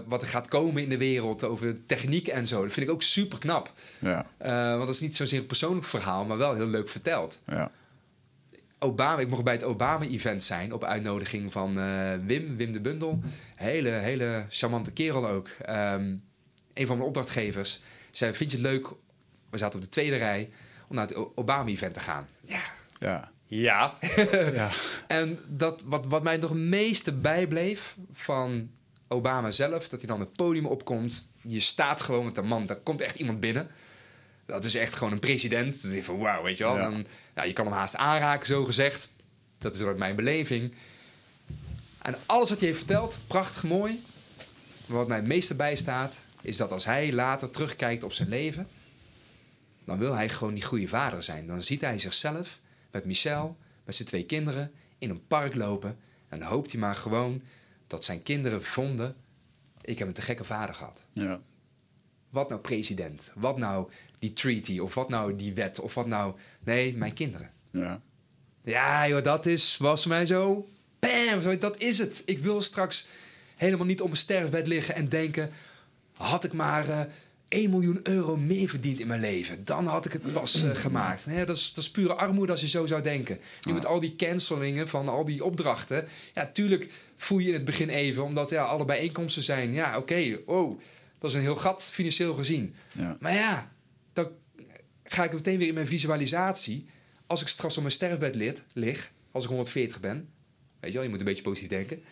wat 0.08 0.22
er 0.22 0.28
gaat 0.28 0.48
komen 0.48 0.82
in 0.82 0.90
de 0.90 0.98
wereld, 0.98 1.44
over 1.44 1.86
techniek 1.86 2.28
en 2.28 2.48
zo. 2.48 2.64
Dat 2.64 2.74
vind 2.74 2.88
ik 2.88 2.94
ook 2.94 3.02
super 3.02 3.38
knap. 3.38 3.72
Ja. 4.00 4.26
want 4.78 4.80
dat 4.80 4.96
is 4.96 5.00
niet 5.00 5.16
zozeer 5.16 5.40
een 5.40 5.46
persoonlijk 5.46 5.86
verhaal, 5.86 6.26
maar 6.26 6.38
wel 6.38 6.56
heel 6.56 6.68
leuk 6.68 6.90
verteld. 6.90 7.40
Ja. 7.48 7.72
Obama, 8.80 9.22
ik 9.22 9.30
mocht 9.30 9.44
bij 9.44 9.54
het 9.54 9.64
Obama-event 9.64 10.44
zijn 10.44 10.74
op 10.74 10.84
uitnodiging 10.84 11.52
van 11.52 11.74
Wim, 12.26 12.58
Wim 12.58 12.72
de 12.72 12.82
Bundel. 12.82 13.20
Hele, 13.56 13.90
hele 13.90 14.46
charmante 14.50 14.92
kerel 14.92 15.28
ook. 15.28 15.48
Um, 15.70 16.24
een 16.74 16.88
van 16.88 16.98
mijn 16.98 17.08
opdrachtgevers 17.08 17.82
zei: 18.12 18.34
Vind 18.34 18.52
je 18.52 18.58
het 18.58 18.66
leuk? 18.66 18.88
We 19.50 19.58
zaten 19.58 19.80
op 19.80 19.86
de 19.86 19.92
tweede 19.92 20.16
rij 20.16 20.50
om 20.94 21.00
naar 21.00 21.08
het 21.08 21.38
Obama-event 21.38 21.94
te 21.94 22.00
gaan. 22.00 22.28
Ja. 22.46 22.62
Ja. 23.00 23.32
Ja. 23.46 23.98
ja. 24.54 24.70
en 25.08 25.40
dat, 25.48 25.82
wat, 25.86 26.06
wat 26.06 26.24
mij 26.24 26.38
nog 26.38 26.50
het 26.50 26.60
meeste 26.60 27.12
bijbleef 27.12 27.96
van 28.14 28.70
Obama 29.08 29.52
zelf, 29.52 29.90
dat 29.90 30.00
hij 30.00 30.10
dan 30.10 30.20
het 30.20 30.32
podium 30.36 30.66
opkomt. 30.66 31.30
Je 31.42 31.60
staat 31.60 32.02
gewoon 32.02 32.26
met 32.26 32.36
de 32.36 32.42
man, 32.42 32.66
daar 32.66 32.78
komt 32.78 33.02
echt 33.02 33.16
iemand 33.16 33.40
binnen. 33.40 33.68
Dat 34.46 34.64
is 34.64 34.76
echt 34.76 34.94
gewoon 34.94 35.14
een 35.14 35.20
president. 35.20 35.82
Dat 35.82 35.92
is 35.92 36.06
van 36.06 36.18
wauw, 36.18 36.44
weet 36.44 36.58
je 36.58 36.64
wel. 36.64 36.76
Dan, 36.76 37.06
ja, 37.36 37.44
je 37.44 37.54
kan 37.54 37.66
hem 37.66 37.74
haast 37.74 37.96
aanraken, 37.96 38.46
zo 38.46 38.66
gezegd. 38.66 39.10
Dat 39.58 39.76
is 39.76 39.82
ook 39.82 39.98
mijn 39.98 40.16
beleving. 40.16 40.74
En 42.02 42.16
alles 42.26 42.50
wat 42.50 42.58
hij 42.60 42.68
heeft 42.68 42.80
verteld, 42.80 43.18
prachtig 43.28 43.64
mooi. 43.64 44.02
Maar 44.86 44.98
wat 44.98 45.08
mij 45.08 45.18
het 45.18 45.28
meeste 45.28 45.56
bijstaat, 45.56 46.16
is 46.42 46.58
dat 46.58 46.72
als 46.72 46.86
hij 46.86 47.14
later 47.14 47.50
terugkijkt 47.50 48.04
op 48.04 48.14
zijn 48.14 48.30
leven, 48.30 48.68
dan 49.86 49.98
wil 49.98 50.16
hij 50.16 50.30
gewoon 50.30 50.54
die 50.54 50.64
goede 50.64 50.88
vader 50.88 51.24
zijn. 51.24 51.48
Dan 51.48 51.64
ziet 51.64 51.82
hij 51.82 52.00
zichzelf 52.00 52.60
met 52.92 53.06
Michel, 53.06 53.58
met 53.86 53.96
zijn 53.96 54.08
twee 54.08 54.26
kinderen, 54.26 54.72
in 54.98 55.10
een 55.10 55.28
park 55.28 55.56
lopen. 55.56 55.98
En 56.30 56.40
dan 56.40 56.48
hoopt 56.48 56.72
hij 56.72 56.80
maar 56.80 56.96
gewoon 56.96 57.42
dat 57.88 58.04
zijn 58.04 58.24
kinderen 58.24 58.64
vonden: 58.64 59.16
ik 59.82 60.00
heb 60.00 60.08
een 60.08 60.14
te 60.14 60.22
gekke 60.22 60.44
vader 60.44 60.76
gehad. 60.76 61.02
Ja. 61.14 61.42
Wat 62.30 62.50
nou 62.50 62.62
president? 62.62 63.32
Wat 63.36 63.58
nou 63.58 63.90
die 64.20 64.34
treaty? 64.34 64.80
Of 64.80 64.94
wat 64.94 65.10
nou 65.10 65.36
die 65.36 65.54
wet? 65.54 65.80
Of 65.80 65.94
wat 65.94 66.08
nou... 66.08 66.36
Nee, 66.64 66.96
mijn 66.96 67.14
kinderen. 67.14 67.52
Ja. 67.72 68.02
Ja, 68.64 69.08
joh, 69.08 69.24
dat 69.24 69.46
is, 69.46 69.78
was 69.78 70.06
mij 70.06 70.26
zo... 70.26 70.70
Bam, 71.00 71.60
dat 71.60 71.82
is 71.82 71.98
het. 71.98 72.22
Ik 72.26 72.40
wil 72.40 72.62
straks 72.62 73.08
helemaal 73.56 73.86
niet 73.86 74.02
op 74.02 74.08
mijn 74.08 74.20
sterfbed 74.20 74.68
liggen 74.68 74.96
en 74.96 75.10
denken... 75.10 75.52
Had 76.14 76.44
ik 76.44 76.54
maar 76.54 76.90
uh, 76.90 77.02
1 77.54 77.70
miljoen 77.70 78.00
euro 78.04 78.38
meer 78.38 78.70
verdiend 78.70 79.00
in 79.00 79.08
mijn 79.08 79.20
leven... 79.20 79.66
dan 79.66 79.86
had 79.86 80.06
ik 80.06 80.12
het 80.14 80.34
pas 80.34 80.64
uh, 80.64 80.76
gemaakt. 80.76 81.26
Nee, 81.26 81.46
dat, 81.46 81.56
is, 81.56 81.74
dat 81.74 81.84
is 81.84 81.92
pure 81.92 82.14
armoede 82.14 82.52
als 82.52 82.62
je 82.62 82.68
zo 82.68 82.86
zou 82.86 83.02
denken. 83.02 83.40
Nu 83.64 83.74
met 83.74 83.86
al 83.86 84.00
die 84.00 84.16
cancelingen 84.16 84.88
van 84.88 85.08
al 85.08 85.26
die 85.26 85.44
opdrachten... 85.44 86.08
Ja, 86.34 86.50
tuurlijk 86.54 86.90
voel 87.18 87.40
je 87.40 87.48
in 87.48 87.54
het 87.54 87.66
begin 87.66 87.90
even... 87.90 88.24
omdat 88.24 88.50
ja, 88.50 88.64
alle 88.64 88.86
bijeenkomsten 88.86 89.44
zijn... 89.44 89.74
Ja, 89.74 89.88
oké, 89.90 89.98
okay, 89.98 90.42
oh... 90.46 90.82
Dat 91.20 91.32
is 91.32 91.38
een 91.38 91.44
heel 91.44 91.56
gat 91.56 91.84
financieel 91.84 92.34
gezien. 92.34 92.76
Ja. 92.92 93.18
Maar 93.20 93.34
ja, 93.34 93.72
dan 94.14 94.28
ga 95.04 95.24
ik 95.24 95.34
meteen 95.34 95.58
weer 95.58 95.68
in 95.68 95.74
mijn 95.74 95.88
visualisatie. 95.88 96.86
Als 97.28 97.42
ik 97.42 97.48
straks 97.48 97.76
op 97.76 97.82
mijn 97.82 97.94
sterfbed 97.94 98.36
lig, 98.36 98.64
lig, 98.74 99.12
als 99.32 99.44
ik 99.44 99.50
140 99.50 100.00
ben. 100.00 100.30
Weet 100.80 100.92
je 100.92 100.94
wel, 100.94 101.04
je 101.04 101.10
moet 101.10 101.20
een 101.20 101.26
beetje 101.26 101.44
positief 101.44 101.70
denken. 101.70 102.04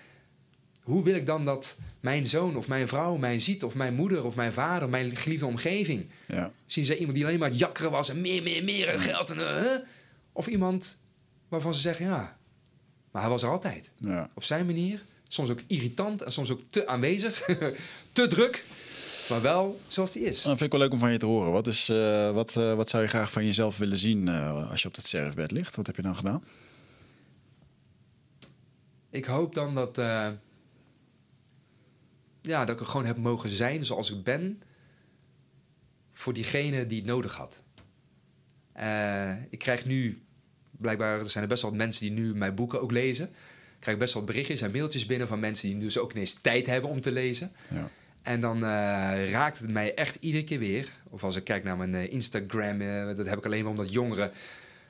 Hoe 0.81 1.03
wil 1.03 1.15
ik 1.15 1.25
dan 1.25 1.45
dat 1.45 1.77
mijn 1.99 2.27
zoon 2.27 2.55
of 2.55 2.67
mijn 2.67 2.87
vrouw 2.87 3.17
mij 3.17 3.39
ziet, 3.39 3.63
of 3.63 3.73
mijn 3.73 3.93
moeder 3.93 4.25
of 4.25 4.35
mijn 4.35 4.53
vader, 4.53 4.89
mijn 4.89 5.15
geliefde 5.15 5.45
omgeving? 5.45 6.09
Ja. 6.27 6.51
Zien 6.65 6.85
ze 6.85 6.97
iemand 6.97 7.15
die 7.15 7.25
alleen 7.25 7.39
maar 7.39 7.51
jakkeren 7.51 7.91
was 7.91 8.09
en 8.09 8.21
meer, 8.21 8.43
meer, 8.43 8.63
meer 8.63 8.99
geld? 8.99 9.31
En, 9.31 9.37
uh, 9.37 9.75
of 10.31 10.47
iemand 10.47 10.97
waarvan 11.47 11.73
ze 11.73 11.79
zeggen, 11.79 12.05
ja, 12.05 12.37
maar 13.11 13.21
hij 13.21 13.31
was 13.31 13.43
er 13.43 13.49
altijd. 13.49 13.89
Ja. 13.95 14.29
Op 14.33 14.43
zijn 14.43 14.65
manier. 14.65 15.03
Soms 15.27 15.49
ook 15.49 15.61
irritant 15.67 16.21
en 16.21 16.31
soms 16.31 16.51
ook 16.51 16.61
te 16.67 16.87
aanwezig, 16.87 17.41
te 18.13 18.27
druk. 18.27 18.65
Maar 19.29 19.41
wel 19.41 19.79
zoals 19.87 20.11
die 20.11 20.23
is. 20.23 20.41
Dat 20.41 20.57
vind 20.57 20.61
ik 20.61 20.71
wel 20.71 20.79
leuk 20.79 20.91
om 20.91 20.99
van 20.99 21.11
je 21.11 21.17
te 21.17 21.25
horen. 21.25 21.51
Wat, 21.51 21.67
is, 21.67 21.89
uh, 21.89 22.31
wat, 22.31 22.55
uh, 22.55 22.73
wat 22.73 22.89
zou 22.89 23.03
je 23.03 23.09
graag 23.09 23.31
van 23.31 23.45
jezelf 23.45 23.77
willen 23.77 23.97
zien 23.97 24.27
als 24.69 24.81
je 24.81 24.87
op 24.87 24.95
dat 24.95 25.05
sterfbed 25.05 25.51
ligt? 25.51 25.75
Wat 25.75 25.87
heb 25.87 25.95
je 25.95 26.01
dan 26.01 26.15
gedaan? 26.15 26.43
Ik 29.09 29.25
hoop 29.25 29.53
dan 29.53 29.75
dat, 29.75 29.97
ja, 32.41 32.65
dat 32.65 32.75
ik 32.75 32.81
er 32.81 32.87
gewoon 32.87 33.05
heb 33.05 33.17
mogen 33.17 33.49
zijn 33.49 33.85
zoals 33.85 34.11
ik 34.11 34.23
ben. 34.23 34.61
Voor 36.13 36.33
diegene 36.33 36.87
die 36.87 36.97
het 36.97 37.07
nodig 37.07 37.35
had. 37.35 37.63
ik 39.49 39.59
krijg 39.59 39.85
nu, 39.85 40.21
blijkbaar 40.71 41.19
er 41.19 41.29
zijn 41.29 41.43
er 41.43 41.49
best 41.49 41.61
wel 41.61 41.73
mensen 41.73 42.01
die 42.01 42.11
nu 42.11 42.35
mijn 42.35 42.55
boeken 42.55 42.81
ook 42.81 42.91
lezen. 42.91 43.25
Ik 43.25 43.79
krijg 43.79 43.97
best 43.97 44.13
wel 44.13 44.23
berichtjes 44.23 44.61
en 44.61 44.71
mailtjes 44.71 45.05
binnen 45.05 45.27
van 45.27 45.39
mensen 45.39 45.69
die 45.69 45.77
dus 45.77 45.97
ook 45.97 46.11
ineens 46.11 46.33
tijd 46.33 46.65
hebben 46.65 46.89
om 46.89 47.01
te 47.01 47.11
lezen. 47.11 47.51
Ja. 47.69 47.89
En 48.21 48.41
dan 48.41 48.57
uh, 48.57 49.31
raakt 49.31 49.59
het 49.59 49.69
mij 49.69 49.95
echt 49.95 50.17
iedere 50.19 50.43
keer 50.43 50.59
weer. 50.59 50.89
Of 51.09 51.23
als 51.23 51.35
ik 51.35 51.43
kijk 51.43 51.63
naar 51.63 51.77
mijn 51.77 51.93
uh, 51.93 52.11
Instagram, 52.11 52.79
dat 53.15 53.25
heb 53.25 53.37
ik 53.37 53.45
alleen 53.45 53.61
maar 53.61 53.71
omdat 53.71 53.93
jongeren, 53.93 54.31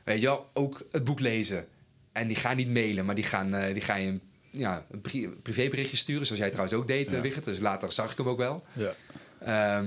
weet 0.04 0.22
je 0.22 0.26
wel, 0.26 0.50
ook 0.54 0.82
het 0.92 1.04
boek 1.04 1.20
lezen. 1.20 1.68
En 2.12 2.28
die 2.28 2.36
gaan 2.36 2.56
niet 2.56 2.74
mailen, 2.74 3.06
maar 3.06 3.16
die 3.16 3.24
gaan, 3.24 3.74
die 3.74 3.82
gaan 3.82 4.02
je 4.02 4.08
een, 4.08 4.22
ja, 4.52 4.86
een 4.90 5.02
pri 5.02 5.30
privéberichtje 5.30 5.98
sturen. 5.98 6.26
Zoals 6.26 6.42
jij 6.42 6.50
trouwens 6.50 6.78
ook 6.78 6.88
deed, 6.88 7.10
Ja. 7.10 7.22
Wigert. 7.22 7.44
Dus 7.44 7.60
later 7.60 7.92
zag 7.92 8.12
ik 8.12 8.18
hem 8.18 8.30
ook 8.30 8.38
wel. 8.38 8.64
Ja. 8.74 8.94
Ehm, 9.40 9.86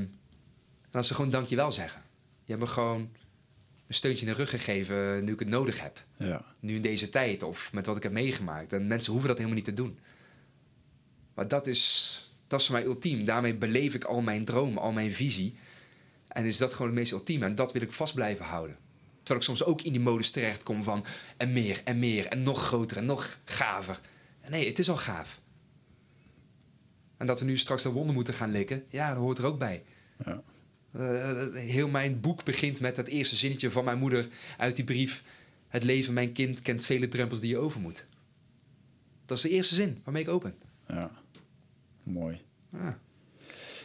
en 0.91 1.01
als 1.01 1.07
ze 1.07 1.15
gewoon 1.15 1.31
dankjewel 1.31 1.73
zeggen. 1.73 2.03
Je 2.45 2.53
hebt 2.53 2.65
me 2.65 2.71
gewoon 2.71 3.11
een 3.87 3.95
steuntje 3.95 4.27
in 4.27 4.33
de 4.33 4.39
rug 4.39 4.51
gegeven 4.51 5.25
nu 5.25 5.33
ik 5.33 5.39
het 5.39 5.49
nodig 5.49 5.81
heb. 5.81 6.05
Ja. 6.17 6.45
Nu 6.61 6.75
in 6.75 6.81
deze 6.81 7.11
tijd 7.11 7.43
of 7.43 7.73
met 7.73 7.87
wat 7.87 7.97
ik 7.97 8.03
heb 8.03 8.13
meegemaakt. 8.13 8.73
En 8.73 8.87
mensen 8.87 9.11
hoeven 9.13 9.29
dat 9.29 9.39
helemaal 9.39 9.59
niet 9.59 9.69
te 9.69 9.75
doen. 9.75 9.99
Maar 11.35 11.49
dat 11.49 11.67
is, 11.67 12.19
dat 12.47 12.61
is 12.61 12.67
voor 12.67 12.75
mij 12.75 12.85
ultiem. 12.85 13.25
Daarmee 13.25 13.55
beleef 13.55 13.95
ik 13.95 14.05
al 14.05 14.23
mijn 14.23 14.45
droom, 14.45 14.79
al 14.79 14.93
mijn 14.93 15.13
visie. 15.13 15.57
En 16.29 16.45
is 16.45 16.57
dat 16.57 16.73
gewoon 16.73 16.87
het 16.87 16.97
meest 16.97 17.13
ultieme. 17.13 17.45
En 17.45 17.55
dat 17.55 17.73
wil 17.73 17.83
ik 17.83 17.93
vast 17.93 18.15
blijven 18.15 18.45
houden. 18.45 18.77
Terwijl 19.17 19.39
ik 19.39 19.47
soms 19.47 19.65
ook 19.65 19.83
in 19.83 19.93
die 19.93 20.01
modus 20.01 20.31
terechtkom 20.31 20.83
van... 20.83 21.05
en 21.37 21.53
meer, 21.53 21.81
en 21.85 21.99
meer, 21.99 22.27
en 22.27 22.43
nog 22.43 22.63
groter, 22.67 22.97
en 22.97 23.05
nog 23.05 23.39
gaver. 23.45 24.01
Nee, 24.49 24.69
het 24.69 24.79
is 24.79 24.91
al 24.91 24.97
gaaf. 24.97 25.41
En 27.17 27.27
dat 27.27 27.39
we 27.41 27.45
nu 27.45 27.57
straks 27.57 27.83
de 27.83 27.91
wonden 27.91 28.15
moeten 28.15 28.35
gaan 28.35 28.51
likken... 28.51 28.85
ja, 28.89 29.09
dat 29.09 29.19
hoort 29.19 29.39
er 29.39 29.45
ook 29.45 29.59
bij. 29.59 29.85
Ja. 30.25 30.43
Uh, 30.97 31.55
heel 31.55 31.89
mijn 31.89 32.21
boek 32.21 32.45
begint 32.45 32.81
met 32.81 32.97
het 32.97 33.07
eerste 33.07 33.37
zinnetje 33.37 33.71
van 33.71 33.85
mijn 33.85 33.99
moeder 33.99 34.29
uit 34.59 34.77
die 34.77 34.85
brief. 34.85 35.23
Het 35.69 35.83
leven, 35.85 36.13
mijn 36.13 36.33
kind, 36.33 36.63
kent 36.63 36.85
vele 36.85 37.09
drempels 37.09 37.41
die 37.41 37.49
je 37.51 37.59
over 37.59 37.81
moet. 37.81 38.07
Dat 39.27 39.37
is 39.37 39.43
de 39.43 39.51
eerste 39.51 39.75
zin 39.75 40.01
waarmee 40.05 40.23
ik 40.23 40.29
open. 40.29 40.55
ja. 40.89 41.11
Mooi. 42.03 42.41
Ja. 42.73 42.99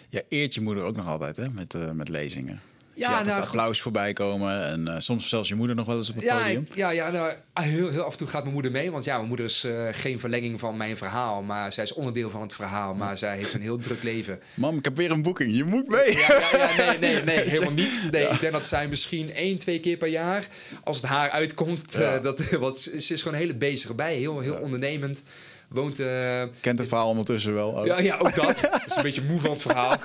Ja, 0.09 0.21
eert 0.29 0.53
je 0.53 0.61
moeder 0.61 0.83
ook 0.83 0.95
nog 0.95 1.07
altijd 1.07 1.37
hè, 1.37 1.49
met, 1.49 1.73
uh, 1.73 1.91
met 1.91 2.09
lezingen. 2.09 2.61
Ja, 2.99 3.23
nou, 3.23 3.41
applaus 3.41 3.81
voorbij 3.81 4.13
komen 4.13 4.63
en 4.65 4.85
uh, 4.87 4.95
soms 4.97 5.29
zelfs 5.29 5.49
je 5.49 5.55
moeder 5.55 5.75
nog 5.75 5.85
wel 5.85 5.97
eens 5.97 6.09
op 6.09 6.15
het 6.15 6.23
Ja, 6.23 6.37
podium. 6.41 6.65
ik- 6.69 6.75
ja, 6.75 6.89
ja 6.89 7.09
nou, 7.11 7.33
heel, 7.53 7.89
heel 7.89 8.03
af 8.03 8.11
en 8.11 8.17
toe 8.17 8.27
gaat 8.27 8.41
mijn 8.41 8.53
moeder 8.53 8.71
mee. 8.71 8.91
Want 8.91 9.03
ja, 9.03 9.15
mijn 9.15 9.27
moeder 9.27 9.45
is 9.45 9.63
uh, 9.65 9.73
geen 9.91 10.19
verlenging 10.19 10.59
van 10.59 10.77
mijn 10.77 10.97
verhaal. 10.97 11.41
Maar 11.41 11.73
zij 11.73 11.83
is 11.83 11.93
onderdeel 11.93 12.29
van 12.29 12.41
het 12.41 12.53
verhaal. 12.53 12.93
Maar 12.93 13.17
zij 13.17 13.37
heeft 13.37 13.53
een 13.53 13.61
heel 13.61 13.77
druk 13.77 14.03
leven. 14.03 14.39
Mam, 14.53 14.77
ik 14.77 14.83
heb 14.85 14.95
weer 14.97 15.11
een 15.11 15.21
boeking, 15.21 15.55
je 15.55 15.63
moet 15.63 15.87
mee. 15.87 16.11
Ja, 16.17 16.39
ja, 16.51 16.69
ja, 16.77 16.85
nee, 16.99 16.99
nee, 17.13 17.23
nee, 17.37 17.49
helemaal 17.49 17.73
niet. 17.73 18.07
Nee, 18.11 18.27
ik 18.27 18.39
denk 18.39 18.53
dat 18.53 18.67
zij 18.67 18.87
misschien 18.87 19.33
één, 19.33 19.57
twee 19.57 19.79
keer 19.79 19.97
per 19.97 20.07
jaar, 20.07 20.47
als 20.83 20.97
het 20.97 21.05
haar 21.05 21.29
uitkomt, 21.29 21.93
eh, 21.93 22.23
dat, 22.23 22.49
want 22.59 22.77
ze 22.79 23.01
ze 23.01 23.13
is 23.13 23.21
gewoon 23.21 23.33
een 23.37 23.43
hele 23.43 23.55
bezige 23.55 23.93
bij. 23.93 24.15
Heel, 24.15 24.39
heel 24.39 24.55
ondernemend. 24.55 25.21
Woont... 25.69 25.99
eh, 25.99 26.43
Kent 26.59 26.79
het 26.79 26.87
verhaal 26.87 27.09
ondertussen 27.09 27.53
wel. 27.53 27.77
ook. 27.79 27.85
Ja, 27.85 27.99
ja, 27.99 28.17
ook 28.17 28.35
dat. 28.35 28.59
Dat 28.71 28.83
is 28.87 28.95
een 28.95 29.03
beetje 29.03 29.21
moe 29.23 29.39
van 29.39 29.51
het 29.51 29.61
verhaal. 29.61 29.97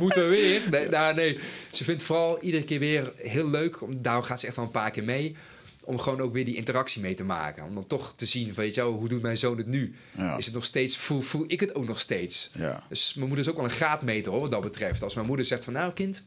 Moeten 0.00 0.22
we 0.22 0.36
weer? 0.36 0.60
Nee, 0.70 0.88
nou, 0.88 1.14
nee. 1.14 1.38
Ze 1.72 1.84
vindt 1.84 2.02
vooral 2.02 2.40
iedere 2.40 2.64
keer 2.64 2.78
weer 2.78 3.12
heel 3.16 3.48
leuk. 3.50 3.80
Om- 3.82 4.02
Daarom 4.02 4.22
gaat 4.24 4.40
ze 4.40 4.46
echt 4.46 4.56
wel 4.56 4.64
een 4.64 4.70
paar 4.70 4.90
keer 4.90 5.04
mee. 5.04 5.36
Om 5.84 5.98
gewoon 5.98 6.20
ook 6.20 6.32
weer 6.32 6.44
die 6.44 6.56
interactie 6.56 7.02
mee 7.02 7.14
te 7.14 7.24
maken. 7.24 7.66
Om 7.66 7.74
dan 7.74 7.86
toch 7.86 8.12
te 8.16 8.26
zien, 8.26 8.54
weet 8.54 8.74
je 8.74 8.80
wel, 8.80 8.92
hoe 8.92 9.08
doet 9.08 9.22
mijn 9.22 9.36
zoon 9.36 9.56
het 9.58 9.66
nu? 9.66 9.94
Ja. 10.16 10.36
Is 10.36 10.44
het 10.44 10.54
nog 10.54 10.64
steeds, 10.64 10.96
voel, 10.96 11.20
voel 11.20 11.44
ik 11.46 11.60
het 11.60 11.74
ook 11.74 11.86
nog 11.86 12.00
steeds? 12.00 12.50
Ja. 12.58 12.82
Dus 12.88 13.14
mijn 13.14 13.26
moeder 13.28 13.44
is 13.44 13.50
ook 13.50 13.56
wel 13.56 13.66
een 13.66 13.70
graadmeter 13.76 14.32
hoor, 14.32 14.40
wat 14.40 14.50
dat 14.50 14.60
betreft. 14.60 15.02
Als 15.02 15.14
mijn 15.14 15.26
moeder 15.26 15.44
zegt 15.46 15.64
van, 15.64 15.72
nou 15.72 15.92
kind, 15.92 16.22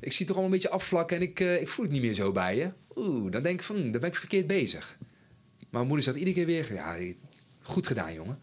ik 0.00 0.10
zie 0.12 0.18
het 0.18 0.26
toch 0.26 0.36
al 0.36 0.44
een 0.44 0.50
beetje 0.50 0.70
afvlakken 0.70 1.16
en 1.16 1.22
ik, 1.22 1.40
eh, 1.40 1.60
ik 1.60 1.68
voel 1.68 1.84
het 1.84 1.94
niet 1.94 2.02
meer 2.02 2.14
zo 2.14 2.32
bij 2.32 2.56
je. 2.56 2.70
Oeh, 2.96 3.30
dan 3.32 3.42
denk 3.42 3.58
ik 3.60 3.66
van, 3.66 3.76
hm, 3.76 3.90
dan 3.90 4.00
ben 4.00 4.10
ik 4.10 4.16
verkeerd 4.16 4.46
bezig. 4.46 4.96
Maar 5.58 5.66
mijn 5.70 5.86
moeder 5.86 6.04
zegt 6.04 6.16
iedere 6.16 6.34
keer 6.36 6.46
weer, 6.46 6.72
ja, 6.74 6.96
goed 7.68 7.86
gedaan 7.86 8.14
jongen. 8.14 8.38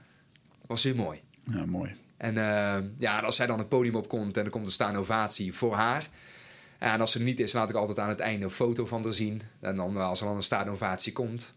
Was 0.66 0.84
weer 0.84 0.96
mooi. 0.96 1.22
ja, 1.44 1.66
mooi. 1.66 1.96
En 2.18 2.38
eh, 2.38 2.84
ja, 2.98 3.20
als 3.20 3.36
zij 3.36 3.48
dan 3.48 3.60
het 3.60 3.70
podium 3.70 3.96
opkomt 3.96 4.38
en 4.38 4.46
er 4.46 4.50
komt 4.50 4.66
een 4.66 4.72
staande 4.72 5.00
ovatie 5.00 5.54
voor 5.54 5.76
haar. 5.76 6.10
En 6.78 7.02
als 7.02 7.12
ze 7.12 7.20
er 7.20 7.26
niet 7.26 7.40
is, 7.40 7.54
laat 7.54 7.70
ik 7.70 7.76
altijd 7.76 8.00
aan 8.00 8.10
het 8.10 8.20
einde 8.20 8.46
een 8.46 8.52
foto 8.52 8.86
van 8.86 9.04
haar 9.04 9.14
zien. 9.14 9.42
En 9.60 9.76
dan, 9.76 9.98
als 9.98 10.20
er 10.20 10.26
dan 10.26 10.36
een 10.36 10.44
staande 10.44 10.72
ovatie 10.72 11.14
komt, 11.14 11.52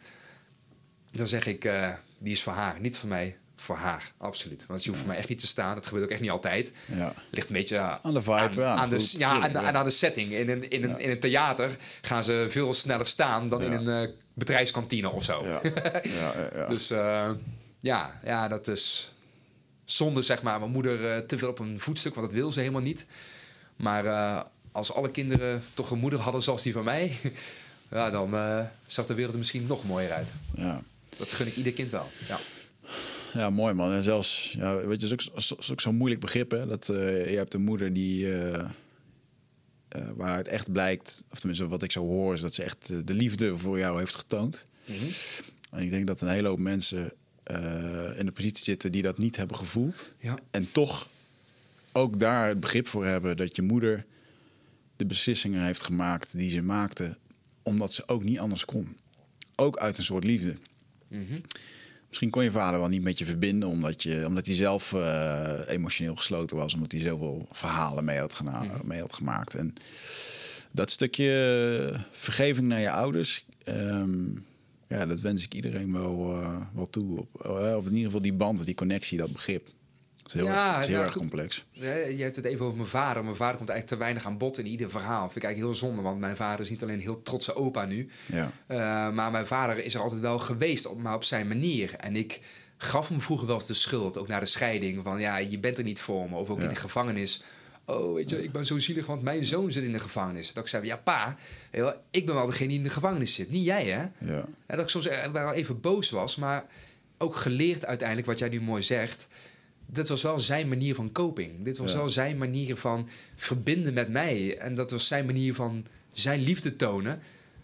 dan 1.11 1.28
zeg 1.28 1.47
ik, 1.47 1.65
eh, 1.65 1.89
die 2.19 2.32
is 2.32 2.43
voor 2.43 2.53
haar, 2.53 2.81
niet 2.81 2.97
voor 2.97 3.09
mij. 3.09 3.36
voor 3.61 3.77
haar, 3.77 4.12
absoluut. 4.16 4.66
Want 4.66 4.82
je 4.82 4.89
hoeft 4.89 5.01
voor 5.01 5.11
mij 5.11 5.19
echt 5.19 5.28
niet 5.28 5.40
te 5.40 5.47
staan. 5.47 5.74
Dat 5.74 5.86
gebeurt 5.86 6.05
ook 6.05 6.11
echt 6.11 6.20
niet 6.20 6.31
altijd. 6.31 6.73
Ja. 6.86 7.15
Ligt 7.31 7.49
een 7.49 7.57
beetje 7.57 7.78
Aan 7.78 8.12
de 8.12 8.23
vibe, 8.23 8.32
aan, 8.32 8.53
ja, 8.55 8.74
aan 8.74 8.89
de, 8.89 9.15
ja, 9.19 9.49
en 9.49 9.77
aan 9.77 9.85
de 9.85 9.90
setting. 9.90 10.32
In 10.32 10.49
een, 10.49 10.70
in, 10.70 10.85
een, 10.85 10.99
in 10.99 11.11
een 11.11 11.20
theater 11.20 11.77
gaan 12.01 12.24
ze 12.24 12.47
veel 12.49 12.73
sneller 12.73 13.07
staan 13.07 13.49
dan 13.49 13.62
in 13.62 13.73
een 13.73 14.03
eh, 14.03 14.15
bedrijfskantine 14.35 15.11
of 15.11 15.24
zo. 15.24 15.45
Ja. 15.45 15.61
ja, 15.62 15.82
ja, 16.03 16.49
ja. 16.55 16.66
Dus 16.66 16.90
ja, 17.81 18.21
ja, 18.25 18.49
dat 18.49 18.69
is 18.69 19.13
zonde, 19.85 20.23
zeg 20.23 20.43
maar. 20.43 20.59
Mijn 20.59 20.71
moeder 20.71 21.13
eh, 21.13 21.19
te 21.27 21.39
veel 21.39 21.49
op 21.49 21.59
een 21.59 21.81
voetstuk, 21.81 22.15
want 22.15 22.27
dat 22.27 22.37
wil 22.37 22.51
ze 22.51 22.61
helemaal 22.61 22.81
niet. 22.83 23.07
Maar 23.77 24.05
eh, 24.07 24.43
als 24.73 24.93
alle 24.93 25.11
kinderen 25.11 25.63
toch 25.75 25.91
een 25.91 25.99
moeder 25.99 26.19
hadden 26.21 26.43
zoals 26.43 26.63
die 26.63 26.73
van 26.73 26.85
mij... 26.85 27.17
ja, 27.91 28.11
dan 28.11 28.35
eh, 28.35 28.65
zag 28.87 29.07
de 29.07 29.15
wereld 29.15 29.33
er 29.33 29.39
misschien 29.39 29.67
nog 29.67 29.85
mooier 29.85 30.13
uit. 30.13 30.29
ja. 30.57 30.83
Dat 31.17 31.33
gun 31.33 31.47
ik 31.47 31.57
ieder 31.57 31.73
kind 31.73 31.91
wel. 31.91 32.07
Ja. 32.29 32.37
Ja, 33.35 33.51
mooi 33.51 33.75
man. 33.75 33.93
En 33.93 34.03
zelfs, 34.03 34.55
ja, 34.59 34.75
weet 34.75 34.85
je, 34.85 34.91
het 34.91 35.03
is 35.03 35.13
ook, 35.33 35.43
zo- 35.43 35.57
is 35.59 35.71
ook 35.73 35.81
zo'n 35.81 35.95
moeilijk 35.97 36.21
begrip, 36.21 36.51
hè? 36.51 36.67
Dat 36.67 36.87
je 36.87 37.33
hebt 37.37 37.55
een 37.55 37.65
moeder 37.65 37.93
die, 37.93 38.29
waar 40.17 40.37
het 40.37 40.49
echt 40.49 40.73
blijkt, 40.73 41.25
of 41.31 41.39
tenminste 41.39 41.69
wat 41.69 41.83
ik 41.83 41.93
zo 41.93 42.01
hoor, 42.01 42.35
is 42.35 42.41
dat 42.41 42.55
ze 42.55 42.63
echt 42.63 43.07
de 43.07 43.15
liefde 43.15 43.57
voor 43.57 43.79
jou 43.79 43.99
heeft 43.99 44.15
getoond. 44.15 44.65
En 45.71 45.83
ik 45.83 45.91
denk 45.91 46.07
dat 46.07 46.21
een 46.21 46.29
hele 46.29 46.49
hoop 46.49 46.59
mensen 46.59 47.13
in 48.19 48.27
de 48.27 48.33
positie 48.35 48.65
zitten 48.65 48.93
die 48.93 49.03
dat 49.03 49.19
niet 49.19 49.37
hebben 49.37 49.57
gevoeld. 49.57 50.12
Ja. 50.19 50.39
En 50.51 50.73
toch 50.73 51.09
ook 51.93 52.20
daar 52.20 52.49
het 52.49 52.61
begrip 52.61 52.87
voor 52.89 53.05
hebben 53.07 53.37
dat 53.37 53.57
je 53.57 53.62
moeder 53.62 54.05
de 54.97 55.07
beslissingen 55.07 55.62
heeft 55.65 55.83
gemaakt 55.83 56.39
die 56.39 56.51
ze 56.51 56.62
maakte, 56.62 57.16
omdat 57.62 57.93
ze 57.93 58.03
ook 58.09 58.25
niet 58.25 58.39
anders 58.39 58.65
kon. 58.65 58.97
Ook 59.57 59.77
uit 59.77 59.99
een 59.99 60.05
soort 60.05 60.25
liefde. 60.25 60.57
Mhm. 61.09 61.41
Misschien 62.09 62.31
kon 62.31 62.45
je 62.45 62.51
vader 62.51 62.79
wel 62.81 62.89
niet 62.89 63.03
met 63.03 63.19
je 63.19 63.25
verbinden, 63.25 63.69
omdat, 63.69 64.03
je, 64.03 64.25
omdat 64.27 64.47
hij 64.47 64.55
zelf 64.55 64.93
eh, 64.93 65.59
emotioneel 65.66 66.16
gesloten 66.16 66.57
was, 66.57 66.75
omdat 66.75 66.93
hij 66.93 67.01
zoveel 67.01 67.49
verhalen 67.53 68.05
mee 68.05 68.19
had, 68.19 68.35
gena- 68.35 68.81
mee 68.85 69.01
had 69.01 69.12
gemaakt. 69.12 69.55
En 69.55 69.75
dat 70.73 70.91
stukje 70.91 71.31
eh, 71.95 72.01
vergeving 72.11 72.66
naar 72.69 72.81
je 72.81 72.91
ouders, 72.91 73.45
ehm, 73.65 74.25
ja, 74.89 75.06
dat 75.06 75.20
wens 75.20 75.44
ik 75.44 75.55
iedereen 75.55 75.93
wel, 75.93 76.32
eh, 76.43 76.60
wel 76.74 76.90
toe. 76.90 77.19
Op, 77.19 77.44
eh, 77.44 77.77
of 77.77 77.85
in 77.86 77.90
ieder 77.90 78.05
geval 78.06 78.23
die 78.23 78.32
band, 78.32 78.65
die 78.65 78.74
connectie, 78.74 79.19
dat 79.19 79.32
begrip. 79.32 79.66
Dat 80.16 80.27
is 80.27 80.32
heel, 80.43 80.44
Ja, 80.44 80.69
erg, 80.73 80.81
is 80.81 80.86
heel 80.86 80.94
nou, 80.94 81.06
erg 81.06 81.16
complex. 81.16 81.65
Je 81.73 82.16
hebt 82.19 82.36
het 82.36 82.44
even 82.44 82.65
over 82.65 82.77
mijn 82.77 82.89
vader. 82.89 83.24
Mijn 83.24 83.36
vader 83.36 83.56
komt 83.56 83.69
eigenlijk 83.69 84.01
te 84.01 84.05
weinig 84.05 84.27
aan 84.27 84.39
bod 84.39 84.59
in 84.59 84.66
ieder 84.66 84.90
verhaal. 84.90 85.23
Vind 85.24 85.36
ik 85.36 85.43
eigenlijk 85.44 85.74
heel 85.74 85.89
zonde, 85.89 86.02
want 86.02 86.19
mijn 86.20 86.36
vader 86.36 86.60
is 86.65 86.70
niet 86.70 86.82
alleen 86.82 86.94
een 86.94 87.01
heel 87.01 87.23
trotse 87.23 87.55
opa 87.55 87.85
nu. 87.85 88.09
Ja, 88.27 88.51
Eh, 88.66 88.77
maar 89.15 89.31
mijn 89.31 89.47
vader 89.47 89.85
is 89.85 89.94
er 89.94 90.01
altijd 90.01 90.20
wel 90.20 90.39
geweest, 90.39 90.86
op- 90.86 90.98
maar 91.02 91.15
op 91.15 91.24
zijn 91.24 91.48
manier. 91.48 91.94
En 91.94 92.16
ik 92.16 92.40
gaf 92.77 93.09
hem 93.09 93.20
vroeger 93.20 93.47
wel 93.47 93.56
eens 93.56 93.66
de 93.66 93.74
schuld, 93.74 94.19
ook 94.19 94.28
na 94.28 94.40
de 94.40 94.47
scheiding. 94.47 95.01
Van 95.05 95.20
ja, 95.20 95.36
je 95.36 95.59
bent 95.59 95.78
er 95.78 95.85
niet 95.85 96.01
voor 96.01 96.31
me. 96.31 96.36
Of 96.36 96.51
ook 96.51 96.56
Ja. 96.59 96.62
in 96.62 96.69
de 96.69 96.77
gevangenis. 96.81 97.43
Oh, 97.90 98.15
weet 98.15 98.31
je, 98.31 98.43
ik 98.44 98.52
ben 98.52 98.66
zo 98.66 98.78
zielig, 98.78 99.06
want 99.06 99.23
mijn 99.23 99.44
zoon 99.44 99.73
zit 99.73 99.85
in 99.85 99.93
de 99.93 99.98
gevangenis. 99.98 100.52
Dat 100.52 100.62
ik 100.62 100.69
zei, 100.69 100.85
ja 100.86 100.97
pa, 100.97 101.36
ik 102.10 102.27
ben 102.27 102.35
wel 102.35 102.47
degene 102.47 102.69
die 102.69 102.77
in 102.78 102.82
de 102.85 102.90
gevangenis 102.90 103.35
zit. 103.35 103.51
Niet 103.51 103.65
jij, 103.65 103.85
hè? 103.85 104.01
ja, 104.32 104.44
En 104.66 104.77
dat 104.77 104.81
ik 104.81 104.89
soms 104.89 105.09
er- 105.09 105.32
wel 105.32 105.52
even 105.52 105.81
boos 105.81 106.10
was, 106.10 106.36
maar 106.36 106.65
ook 107.19 107.36
geleerd 107.36 107.85
uiteindelijk, 107.86 108.27
wat 108.28 108.39
jij 108.39 108.48
nu 108.48 108.60
mooi 108.60 108.82
zegt. 108.82 109.28
Dit 109.86 110.09
was 110.09 110.23
wel 110.23 110.39
zijn 110.40 110.69
manier 110.69 110.94
van 110.94 111.12
coping. 111.12 111.65
Dit 111.65 111.78
was 111.78 111.90
Ja. 111.93 111.97
wel 111.97 112.09
zijn 112.09 112.39
manier 112.39 112.77
van 112.77 113.09
verbinden 113.36 113.94
met 113.94 114.09
mij. 114.09 114.59
En 114.59 114.74
dat 114.74 114.90
was 114.90 115.06
zijn 115.06 115.27
manier 115.27 115.55
van 115.55 115.86
zijn 116.12 116.40
liefde 116.40 116.77
tonen 116.77 117.20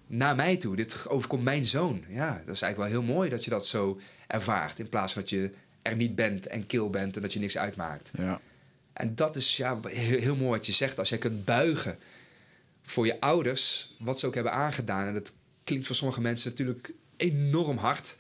naar 0.07 0.35
mij 0.37 0.57
toe. 0.57 0.77
Dit 0.77 1.09
overkomt 1.09 1.43
mijn 1.45 1.67
zoon. 1.67 2.05
Ja, 2.09 2.43
dat 2.47 2.55
is 2.55 2.63
eigenlijk 2.63 2.77
wel 2.93 3.03
heel 3.03 3.15
mooi 3.15 3.31
dat 3.31 3.45
je 3.45 3.51
dat 3.51 3.67
zo 3.67 4.01
ervaart. 4.27 4.79
In 4.79 4.89
plaats 4.89 5.13
van 5.13 5.23
dat 5.23 5.31
je 5.31 5.51
er 5.83 5.97
niet 5.97 6.15
bent 6.15 6.47
en 6.47 6.67
kil 6.67 6.91
bent 6.91 7.17
en 7.17 7.23
dat 7.23 7.33
je 7.33 7.39
niks 7.41 7.59
uitmaakt. 7.59 8.11
ja, 8.19 8.41
En 8.95 9.15
dat 9.15 9.37
is 9.37 9.57
ja, 9.57 9.81
heel, 9.87 10.19
heel 10.19 10.37
mooi 10.37 10.51
wat 10.51 10.67
je 10.67 10.73
zegt. 10.73 10.99
Als 10.99 11.09
jij 11.09 11.19
kunt 11.19 11.45
buigen 11.45 11.99
voor 12.83 13.07
je 13.07 13.21
ouders, 13.21 13.95
wat 13.99 14.19
ze 14.19 14.27
ook 14.27 14.35
hebben 14.35 14.53
aangedaan. 14.53 15.07
En 15.07 15.15
dat 15.15 15.33
klinkt 15.65 15.87
voor 15.87 15.97
sommige 15.97 16.21
mensen 16.21 16.51
natuurlijk 16.51 16.93
enorm 17.17 17.77
hard. 17.77 18.17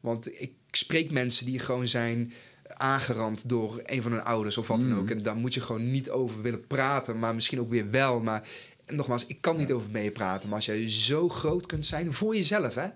Want 0.00 0.40
ik 0.40 0.52
spreek 0.70 1.10
mensen 1.10 1.46
die 1.46 1.58
gewoon 1.58 1.88
zijn 1.88 2.32
aangerand 2.76 3.48
door 3.48 3.80
een 3.84 4.02
van 4.02 4.12
hun 4.12 4.24
ouders 4.24 4.56
of 4.56 4.68
wat 4.68 4.80
dan 4.80 4.98
ook. 4.98 5.10
En 5.10 5.22
daar 5.22 5.36
moet 5.36 5.54
je 5.54 5.60
gewoon 5.60 5.90
niet 5.90 6.10
over 6.10 6.42
willen 6.42 6.66
praten, 6.66 7.18
maar 7.18 7.34
misschien 7.34 7.60
ook 7.60 7.70
weer 7.70 7.90
wel. 7.90 8.20
Maar 8.20 8.48
nogmaals, 8.86 9.26
ik 9.26 9.40
kan 9.40 9.56
niet 9.56 9.72
over 9.72 9.90
meepraten. 9.90 10.48
Maar 10.48 10.56
als 10.56 10.66
jij 10.66 10.90
zo 10.90 11.28
groot 11.28 11.66
kunt 11.66 11.86
zijn 11.86 12.12
voor 12.12 12.36
jezelf, 12.36 12.74
hè, 12.74 12.88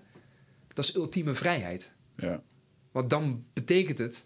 dat 0.73 0.85
is 0.85 0.95
ultieme 0.95 1.33
vrijheid. 1.33 1.91
ja, 2.15 2.41
Want 2.91 3.09
dan 3.09 3.45
betekent 3.53 3.97
het 3.97 4.25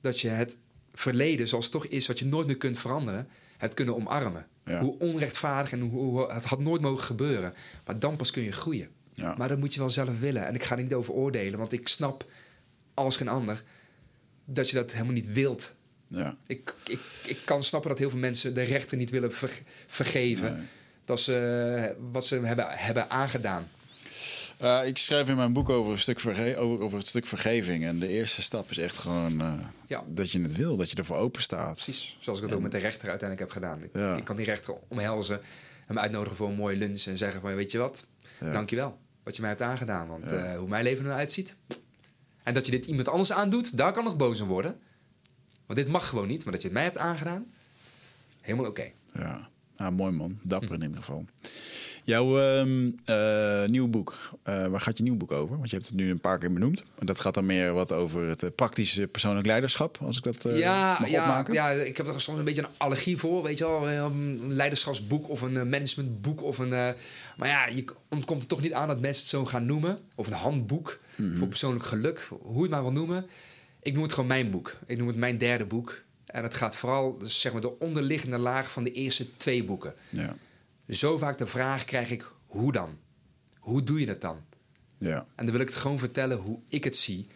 dat 0.00 0.20
je 0.20 0.28
het 0.28 0.56
verleden, 1.00 1.48
zoals 1.48 1.64
het 1.64 1.72
toch 1.74 1.86
is, 1.86 2.06
wat 2.06 2.18
je 2.18 2.24
nooit 2.26 2.46
meer 2.46 2.56
kunt 2.56 2.78
veranderen, 2.78 3.28
hebt 3.56 3.74
kunnen 3.74 3.94
omarmen. 3.94 4.46
Ja. 4.64 4.80
Hoe 4.80 4.98
onrechtvaardig 4.98 5.72
en 5.72 5.80
hoe, 5.80 5.90
hoe- 5.90 6.32
het 6.32 6.44
had 6.44 6.58
nooit 6.60 6.80
mogen 6.82 7.04
gebeuren. 7.04 7.54
Maar 7.86 7.98
dan 7.98 8.16
pas 8.16 8.30
kun 8.30 8.42
je 8.42 8.52
groeien. 8.52 8.88
ja. 9.14 9.34
Maar 9.38 9.48
dat 9.48 9.58
moet 9.58 9.74
je 9.74 9.80
wel 9.80 9.90
zelf 9.90 10.18
willen. 10.20 10.46
En 10.46 10.54
ik 10.54 10.62
ga 10.64 10.76
er 10.76 10.82
niet 10.82 10.94
over 10.94 11.12
oordelen, 11.14 11.58
want 11.58 11.72
ik 11.72 11.88
snap 11.88 12.24
als 12.94 13.16
geen 13.16 13.28
ander 13.28 13.62
dat 14.44 14.70
je 14.70 14.76
dat 14.76 14.92
helemaal 14.92 15.12
niet 15.12 15.32
wilt. 15.32 15.74
ja. 16.06 16.36
Ik, 16.46 16.74
ik, 16.86 17.00
ik 17.24 17.38
kan 17.44 17.62
snappen 17.64 17.90
dat 17.90 17.98
heel 17.98 18.10
veel 18.10 18.18
mensen 18.18 18.54
de 18.54 18.62
rechter 18.62 18.96
niet 18.96 19.10
willen 19.10 19.32
ver- 19.32 19.62
vergeven. 19.86 20.52
Nee. 20.56 20.66
Dat 21.04 21.20
ze 21.20 21.96
wat 22.12 22.26
ze 22.26 22.34
hebben, 22.40 22.66
hebben 22.70 23.10
aangedaan. 23.10 23.68
Eh, 24.60 24.86
ik 24.86 24.98
schrijf 24.98 25.28
in 25.28 25.36
mijn 25.36 25.52
boek 25.52 25.68
over, 25.68 25.92
een 25.92 25.98
stuk 25.98 26.20
verge- 26.20 26.56
over, 26.56 26.84
over 26.84 26.98
het 26.98 27.06
stuk 27.06 27.26
vergeving. 27.26 27.84
En 27.84 27.98
de 27.98 28.08
eerste 28.08 28.42
stap 28.42 28.70
is 28.70 28.78
echt 28.78 28.96
gewoon 28.96 29.40
eh, 29.40 29.58
Ja. 29.86 30.04
dat 30.08 30.30
je 30.30 30.40
het 30.42 30.56
wil, 30.56 30.76
dat 30.76 30.90
je 30.90 30.96
ervoor 30.96 31.16
open 31.16 31.42
staat. 31.42 31.72
Precies, 31.74 32.16
zoals 32.20 32.40
ik 32.40 32.46
dat 32.48 32.56
ook 32.56 32.62
met 32.62 32.72
de 32.72 32.78
rechter 32.78 33.08
uiteindelijk 33.08 33.52
heb 33.52 33.62
gedaan. 33.62 33.82
Ik, 33.82 33.90
Ja. 33.92 34.16
ik 34.16 34.24
kan 34.24 34.36
die 34.36 34.44
rechter 34.44 34.74
omhelzen, 34.88 35.40
hem 35.86 35.98
uitnodigen 35.98 36.36
voor 36.36 36.48
een 36.48 36.54
mooie 36.56 36.76
lunch 36.76 37.02
en 37.04 37.16
zeggen 37.18 37.40
van, 37.40 37.54
weet 37.54 37.70
je 37.72 37.78
wat, 37.78 38.06
Ja. 38.40 38.52
dankjewel 38.52 38.98
wat 39.22 39.34
je 39.36 39.40
mij 39.40 39.50
hebt 39.50 39.62
aangedaan. 39.62 40.06
Want 40.08 40.32
eh, 40.32 40.56
hoe 40.58 40.68
mijn 40.68 40.84
leven 40.84 40.98
er 40.98 41.04
nou 41.06 41.18
uitziet. 41.18 41.54
En 42.42 42.54
dat 42.54 42.64
je 42.64 42.70
dit 42.70 42.86
iemand 42.86 43.08
anders 43.08 43.32
aandoet, 43.32 43.76
daar 43.76 43.92
kan 43.92 44.04
nog 44.04 44.16
boos 44.16 44.40
om 44.40 44.48
worden. 44.48 44.78
Want 45.66 45.78
dit 45.78 45.88
mag 45.88 46.08
gewoon 46.08 46.26
niet, 46.28 46.42
maar 46.44 46.52
dat 46.52 46.62
je 46.62 46.68
het 46.68 46.76
mij 46.76 46.86
hebt 46.86 46.98
aangedaan, 46.98 47.46
helemaal 48.40 48.66
oké. 48.70 48.90
Ja, 49.14 49.48
ah, 49.76 49.92
mooi 49.92 50.12
man. 50.12 50.38
Dapper 50.42 50.72
in 50.74 50.80
ieder 50.82 50.96
geval. 50.96 51.24
Jouw 52.04 52.40
ehm, 52.40 52.90
eh, 53.04 53.64
nieuw 53.64 53.88
boek, 53.88 54.30
eh, 54.42 54.66
waar 54.66 54.80
gaat 54.80 54.96
je 54.96 55.02
nieuw 55.02 55.16
boek 55.16 55.32
over? 55.32 55.56
Want 55.56 55.70
je 55.70 55.76
hebt 55.76 55.88
het 55.88 55.96
nu 55.96 56.10
een 56.10 56.20
paar 56.20 56.38
keer 56.38 56.52
benoemd. 56.52 56.84
En 56.98 57.06
dat 57.06 57.20
gaat 57.20 57.34
dan 57.34 57.46
meer 57.46 57.72
wat 57.72 57.92
over 57.92 58.28
het 58.28 58.42
eh, 58.42 58.50
praktische 58.56 59.06
persoonlijk 59.06 59.46
leiderschap, 59.46 59.98
als 60.02 60.16
ik 60.16 60.22
dat 60.22 60.42
ja, 60.54 60.96
mag 61.00 61.10
ja, 61.10 61.20
opmaken. 61.22 61.54
ja, 61.54 61.70
ik 61.70 61.96
heb 61.96 62.06
er 62.08 62.20
soms 62.20 62.38
een 62.38 62.44
beetje 62.44 62.62
een 62.62 62.68
allergie 62.76 63.16
voor. 63.16 63.42
Weet 63.42 63.58
je 63.58 63.64
wel, 63.64 63.88
een 63.88 64.52
leiderschapsboek 64.52 65.28
of 65.28 65.40
een 65.40 65.68
managementboek. 65.68 66.42
Of 66.42 66.58
een, 66.58 66.68
maar 66.68 67.48
ja, 67.48 67.66
je 67.66 67.84
ontkomt 68.08 68.42
er 68.42 68.48
toch 68.48 68.60
niet 68.62 68.72
aan 68.72 68.88
dat 68.88 69.00
mensen 69.00 69.22
het 69.22 69.30
zo 69.30 69.44
gaan 69.46 69.66
noemen. 69.66 69.98
Of 70.14 70.26
een 70.26 70.32
handboek 70.32 70.98
Mhm. 71.16 71.36
voor 71.36 71.48
persoonlijk 71.48 71.84
geluk. 71.84 72.28
Hoe 72.42 72.54
je 72.54 72.60
het 72.62 72.70
maar 72.70 72.82
wil 72.82 72.92
noemen. 72.92 73.26
Ik 73.82 73.92
noem 73.92 74.02
het 74.02 74.12
gewoon 74.12 74.28
mijn 74.28 74.50
boek. 74.50 74.76
Ik 74.86 74.98
noem 74.98 75.06
het 75.06 75.16
mijn 75.16 75.38
derde 75.38 75.64
boek. 75.66 76.00
En 76.26 76.42
het 76.42 76.54
gaat 76.54 76.76
vooral, 76.76 77.18
dus 77.18 77.40
zeg 77.40 77.52
maar, 77.52 77.60
de 77.60 77.78
onderliggende 77.78 78.38
laag 78.38 78.70
van 78.70 78.84
de 78.84 78.92
eerste 78.92 79.36
twee 79.36 79.64
boeken. 79.64 79.94
Ja, 80.10 80.34
Zo 80.90 81.18
vaak 81.18 81.38
de 81.38 81.46
vraag 81.46 81.84
krijg 81.84 82.10
ik, 82.10 82.30
hoe 82.46 82.72
dan? 82.72 82.98
Hoe 83.58 83.82
doe 83.82 84.00
je 84.00 84.06
dat 84.06 84.20
dan? 84.20 84.44
ja, 84.98 85.26
En 85.36 85.44
dan 85.44 85.50
wil 85.50 85.60
ik 85.60 85.68
het 85.68 85.78
gewoon 85.78 85.98
vertellen 85.98 86.38
hoe 86.38 86.58
ik 86.68 86.84
het 86.84 86.96
zie. 86.96 87.26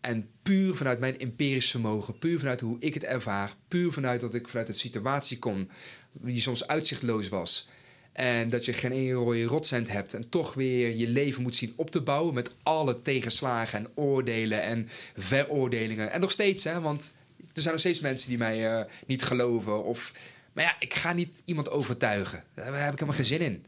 En 0.00 0.28
puur 0.42 0.74
vanuit 0.74 0.98
mijn 1.00 1.18
empirisch 1.18 1.70
vermogen, 1.70 2.18
puur 2.18 2.38
vanuit 2.38 2.60
hoe 2.60 2.76
ik 2.78 2.94
het 2.94 3.04
ervaar, 3.04 3.54
puur 3.68 3.92
vanuit 3.92 4.20
dat 4.20 4.34
ik 4.34 4.48
vanuit 4.48 4.68
een 4.68 4.74
situatie 4.74 5.38
kom 5.38 5.68
die 6.12 6.40
soms 6.40 6.66
uitzichtloos 6.66 7.28
was. 7.28 7.68
En 8.12 8.50
dat 8.50 8.64
je 8.64 8.72
geen 8.72 8.92
ene 8.92 9.12
rode 9.12 9.44
rotcent 9.44 9.88
hebt 9.88 10.14
en 10.14 10.28
toch 10.28 10.54
weer 10.54 10.96
je 10.96 11.08
leven 11.08 11.42
moet 11.42 11.56
zien 11.56 11.72
op 11.76 11.90
te 11.90 12.00
bouwen 12.00 12.34
met 12.34 12.50
alle 12.62 13.02
tegenslagen 13.02 13.78
en 13.78 13.90
oordelen 13.94 14.62
en 14.62 14.88
veroordelingen. 15.16 16.10
En 16.10 16.20
nog 16.20 16.30
steeds, 16.30 16.64
hè, 16.64 16.80
want 16.80 17.12
er 17.54 17.62
zijn 17.62 17.72
nog 17.72 17.80
steeds 17.80 18.00
mensen 18.00 18.28
die 18.28 18.38
mij 18.38 18.70
eh, 18.70 18.84
niet 19.06 19.22
geloven. 19.22 19.84
Of, 19.84 20.12
maar 20.52 20.64
ja, 20.64 20.76
ik 20.78 20.94
ga 20.94 21.12
niet 21.12 21.42
iemand 21.44 21.70
overtuigen. 21.70 22.44
Daar 22.54 22.64
heb 22.66 22.92
ik 22.92 22.98
helemaal 22.98 23.14
geen 23.14 23.24
zin 23.24 23.40
in. 23.40 23.64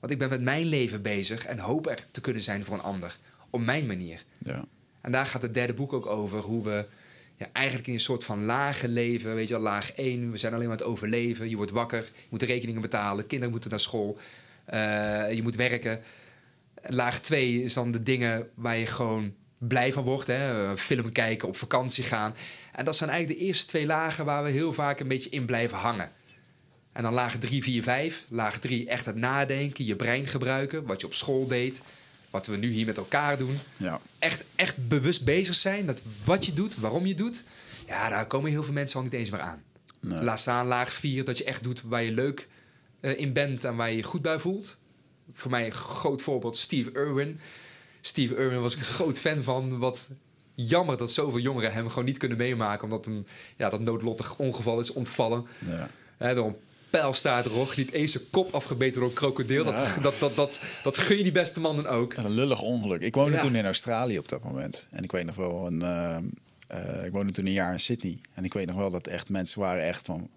Want 0.00 0.12
ik 0.12 0.18
ben 0.18 0.28
met 0.28 0.40
mijn 0.42 0.66
leven 0.66 1.02
bezig 1.02 1.46
en 1.46 1.58
hoop 1.58 1.86
er 1.86 2.04
te 2.10 2.20
kunnen 2.20 2.42
zijn 2.42 2.64
voor 2.64 2.74
een 2.74 2.82
ander. 2.82 3.18
Op 3.50 3.60
mijn 3.60 3.86
manier. 3.86 4.24
ja, 4.38 4.64
En 5.00 5.12
daar 5.12 5.26
gaat 5.26 5.42
het 5.42 5.54
derde 5.54 5.74
boek 5.74 5.92
ook 5.92 6.06
over. 6.06 6.38
Hoe 6.40 6.64
we 6.64 6.86
ja, 7.36 7.46
eigenlijk 7.52 7.86
in 7.86 7.94
een 7.94 8.00
soort 8.00 8.24
van 8.24 8.44
lage 8.44 8.88
leven. 8.88 9.34
Weet 9.34 9.48
je 9.48 9.54
wel, 9.54 9.62
laag 9.62 9.92
1. 9.92 10.30
We 10.30 10.36
zijn 10.36 10.52
alleen 10.54 10.68
maar 10.68 10.76
aan 10.76 10.82
het 10.82 10.92
overleven. 10.92 11.48
Je 11.50 11.56
wordt 11.56 11.70
wakker. 11.70 11.98
Je 12.14 12.26
moet 12.30 12.40
de 12.40 12.46
rekeningen 12.46 12.80
betalen. 12.80 13.26
Kinderen 13.26 13.50
moeten 13.52 13.70
naar 13.70 13.80
school. 13.80 14.18
eh, 14.64 15.32
je 15.32 15.42
moet 15.42 15.56
werken. 15.56 16.00
Laag 16.82 17.20
2 17.20 17.62
is 17.62 17.74
dan 17.74 17.90
de 17.90 18.02
dingen 18.02 18.48
waar 18.54 18.76
je 18.76 18.86
gewoon 18.86 19.34
blij 19.68 19.92
van 19.92 20.04
wordt. 20.04 20.26
Hè? 20.26 20.76
Film 20.76 21.12
kijken, 21.12 21.48
op 21.48 21.56
vakantie 21.56 22.04
gaan. 22.04 22.34
En 22.72 22.84
dat 22.84 22.96
zijn 22.96 23.10
eigenlijk 23.10 23.40
de 23.40 23.46
eerste 23.46 23.66
twee 23.66 23.86
lagen 23.86 24.24
waar 24.24 24.44
we 24.44 24.50
heel 24.50 24.72
vaak 24.72 25.00
een 25.00 25.08
beetje 25.08 25.30
in 25.30 25.44
blijven 25.44 25.78
hangen. 25.78 26.12
En 26.92 27.02
dan 27.02 27.12
laag 27.12 27.36
3, 27.36 27.62
4, 27.62 27.82
5. 27.82 28.24
Laag 28.28 28.58
3 28.58 28.88
echt 28.88 29.06
het 29.06 29.16
nadenken, 29.16 29.84
je 29.84 29.96
brein 29.96 30.26
gebruiken, 30.26 30.86
wat 30.86 31.00
je 31.00 31.06
op 31.06 31.14
school 31.14 31.46
deed. 31.46 31.82
wat 32.30 32.46
we 32.46 32.56
nu 32.56 32.70
hier 32.70 32.86
met 32.86 32.96
elkaar 32.96 33.38
doen. 33.38 33.58
Ja. 33.76 34.00
Echt, 34.18 34.44
echt 34.56 34.88
bewust 34.88 35.24
bezig 35.24 35.54
zijn 35.54 35.84
met 35.84 36.02
wat 36.24 36.46
je 36.46 36.52
doet, 36.52 36.76
waarom 36.76 37.06
je 37.06 37.14
doet. 37.14 37.42
Ja, 37.86 38.08
daar 38.08 38.26
komen 38.26 38.50
heel 38.50 38.62
veel 38.62 38.72
mensen 38.72 38.98
al 38.98 39.04
niet 39.04 39.12
eens 39.12 39.30
meer 39.30 39.40
aan. 39.40 39.62
Nee. 40.00 40.22
Laat 40.22 40.40
staan 40.40 40.66
laag 40.66 40.92
4, 40.92 41.24
dat 41.24 41.38
je 41.38 41.44
echt 41.44 41.62
doet 41.62 41.82
waar 41.82 42.02
je 42.02 42.12
leuk 42.12 42.48
eh, 43.00 43.18
in 43.18 43.32
bent 43.32 43.64
en 43.64 43.76
waar 43.76 43.90
je 43.90 43.96
je 43.96 44.02
goed 44.02 44.22
bij 44.22 44.38
voelt. 44.38 44.78
Voor 45.32 45.50
mij 45.50 45.66
een 45.66 45.72
groot 45.72 46.22
voorbeeld 46.22 46.56
Steve 46.56 46.92
Irwin. 46.92 47.40
Steve 48.00 48.36
Irwin 48.36 48.60
was 48.60 48.72
ik 48.74 48.78
een 48.78 48.84
groot 48.84 49.18
fan 49.18 49.42
van. 49.42 49.78
Wat 49.78 50.08
jammer 50.54 50.96
dat 50.96 51.12
zoveel 51.12 51.40
jongeren 51.40 51.72
hem 51.72 51.88
gewoon 51.88 52.04
niet 52.04 52.18
kunnen 52.18 52.38
meemaken. 52.38 52.84
Omdat 52.84 53.04
hem 53.04 53.26
ja, 53.56 53.68
dat 53.70 53.80
noodlottig 53.80 54.36
ongeval 54.38 54.80
is 54.80 54.92
ontvallen. 54.92 55.46
Ja. 55.66 55.88
Hè, 56.16 56.34
door 56.34 56.46
een 56.46 56.56
pijlstaartrog. 56.90 57.76
Niet 57.76 57.92
eens 57.92 58.12
zijn 58.12 58.24
kop 58.30 58.54
afgebeten 58.54 59.00
door 59.00 59.08
een 59.08 59.14
krokodil. 59.14 59.64
Ja. 59.64 59.70
Dat, 59.70 60.02
dat, 60.02 60.14
dat, 60.18 60.36
dat, 60.36 60.60
dat 60.82 60.98
gun 60.98 61.16
je 61.16 61.22
die 61.22 61.32
beste 61.32 61.60
man 61.60 61.76
dan 61.76 61.86
ook. 61.86 62.14
Een 62.14 62.30
lullig 62.30 62.62
ongeluk. 62.62 63.02
Ik 63.02 63.14
woonde 63.14 63.36
Ja. 63.36 63.40
toen 63.42 63.54
in 63.54 63.64
Australië 63.64 64.18
op 64.18 64.28
dat 64.28 64.42
moment. 64.44 64.84
En 64.90 65.04
ik 65.04 65.12
weet 65.12 65.26
nog 65.26 65.34
wel, 65.36 65.66
een, 65.66 65.82
eh, 65.82 66.16
eh, 66.66 67.04
ik 67.04 67.12
woonde 67.12 67.32
toen 67.32 67.46
een 67.46 67.52
jaar 67.52 67.72
in 67.72 67.80
Sydney. 67.80 68.18
En 68.34 68.44
ik 68.44 68.52
weet 68.52 68.66
nog 68.66 68.76
wel 68.76 68.90
dat 68.90 69.06
echt 69.06 69.28
mensen 69.28 69.60
waren 69.60 69.82
echt 69.82 70.06
van... 70.06 70.28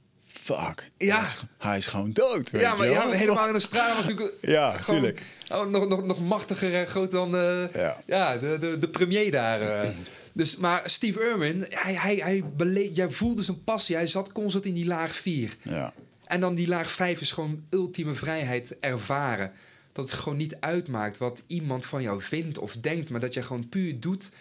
Fuck, 0.43 0.89
Ja. 0.97 1.15
hij, 1.15 1.21
is, 1.23 1.35
hij 1.57 1.77
is 1.77 1.85
gewoon 1.85 2.11
dood. 2.11 2.51
weet 2.51 2.61
Ja, 2.61 2.75
maar 2.75 2.89
ja, 2.89 3.09
helemaal 3.09 3.47
in 3.47 3.53
Australië 3.53 3.95
was 3.95 4.05
natuurlijk 4.07 4.37
Ja, 4.57 4.77
gewoon, 4.77 4.99
tuurlijk. 4.99 5.21
oh, 5.51 5.65
nog, 5.65 5.87
nog, 5.87 6.03
nog 6.05 6.19
machtiger 6.21 6.73
en 6.73 6.87
groter 6.87 7.11
dan 7.11 7.35
eh, 7.35 7.73
Ja. 7.73 7.97
ja. 8.05 8.37
de, 8.37 8.57
de, 8.59 8.79
de 8.79 8.87
premier 8.89 9.31
daar. 9.31 9.61
eh. 9.61 9.89
Dus, 10.35 10.55
maar 10.55 10.81
Steve 10.85 11.19
Irwin, 11.19 11.65
hij, 11.69 11.93
hij, 11.93 12.15
hij 12.15 12.43
bele- 12.57 13.07
voelde 13.09 13.43
zijn 13.43 13.63
passie. 13.63 13.95
Hij 13.95 14.07
zat 14.07 14.31
constant 14.31 14.65
in 14.65 14.73
die 14.73 14.85
laag 14.85 15.15
4. 15.15 15.55
Ja, 15.61 15.93
En 16.25 16.39
dan 16.39 16.55
die 16.55 16.67
laag 16.67 16.91
5 16.91 17.21
is 17.21 17.31
gewoon 17.31 17.63
ultieme 17.69 18.13
vrijheid 18.13 18.77
ervaren. 18.79 19.51
Dat 19.91 20.09
het 20.09 20.19
gewoon 20.19 20.37
niet 20.37 20.55
uitmaakt 20.59 21.17
wat 21.17 21.43
iemand 21.47 21.85
van 21.85 22.01
jou 22.01 22.21
vindt 22.21 22.57
of 22.57 22.75
denkt, 22.81 23.09
maar 23.09 23.19
dat 23.19 23.33
je 23.33 23.43
gewoon 23.43 23.69
puur 23.69 23.99
doet 23.99 24.31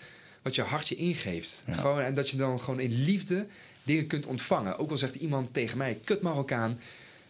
wat 0.43 0.55
je 0.55 0.63
hart 0.63 0.89
je 0.89 0.95
ingeeft. 0.95 1.63
Ja. 1.67 1.73
Gewoon, 1.75 2.01
en 2.01 2.15
dat 2.15 2.31
je 2.31 2.37
dan 2.37 2.61
gewoon 2.61 2.81
in 2.81 3.05
liefde 3.05 3.47
dingen 3.83 4.07
kunt 4.07 4.27
ontvangen. 4.27 4.79
Ook 4.79 4.91
al 4.91 4.99
zegt 4.99 5.15
iemand 5.15 5.53
tegen 5.55 5.79
mij, 5.79 5.99
kut 6.05 6.23
Marokkaan. 6.23 6.81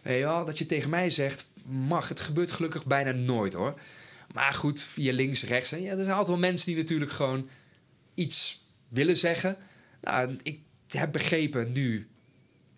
Weet 0.01 0.17
je 0.19 0.23
wel, 0.23 0.45
dat 0.45 0.57
je 0.57 0.65
tegen 0.65 0.89
mij 0.89 1.09
zegt, 1.09 1.45
mag. 1.65 2.09
Het 2.09 2.19
gebeurt 2.19 2.51
gelukkig 2.51 2.85
bijna 2.85 3.11
nooit 3.11 3.53
hoor. 3.53 3.79
Maar 4.33 4.53
goed, 4.53 4.81
via 4.81 5.13
links, 5.13 5.43
rechts. 5.43 5.69
hè. 5.69 5.77
Ja, 5.77 5.89
er 5.89 5.95
zijn 5.95 6.09
altijd 6.09 6.27
wel 6.27 6.37
mensen 6.37 6.65
die 6.67 6.75
natuurlijk 6.75 7.11
gewoon 7.11 7.47
iets 8.13 8.61
willen 8.87 9.17
zeggen. 9.17 9.57
Nou, 10.01 10.37
ik 10.43 10.59
heb 10.87 11.11
begrepen 11.11 11.71
nu, 11.71 12.07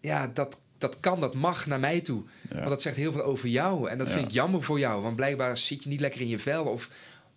ja, 0.01 0.27
dat, 0.33 0.59
dat 0.77 0.99
kan, 0.99 1.19
dat 1.19 1.33
mag 1.33 1.65
naar 1.65 1.79
mij 1.79 2.01
toe. 2.01 2.23
Ja. 2.49 2.55
Want 2.55 2.69
dat 2.69 2.81
zegt 2.81 2.95
heel 2.95 3.11
veel 3.11 3.23
over 3.23 3.47
jou. 3.49 3.89
En 3.89 3.97
dat 3.97 4.07
Ja. 4.07 4.13
vind 4.13 4.25
ik 4.25 4.31
jammer 4.31 4.63
voor 4.63 4.79
jou. 4.79 5.01
Want 5.01 5.15
blijkbaar 5.15 5.57
zit 5.57 5.83
je 5.83 5.89
niet 5.89 5.99
lekker 5.99 6.21
in 6.21 6.27
je 6.27 6.39
vel. 6.39 6.63
Of 6.65 6.89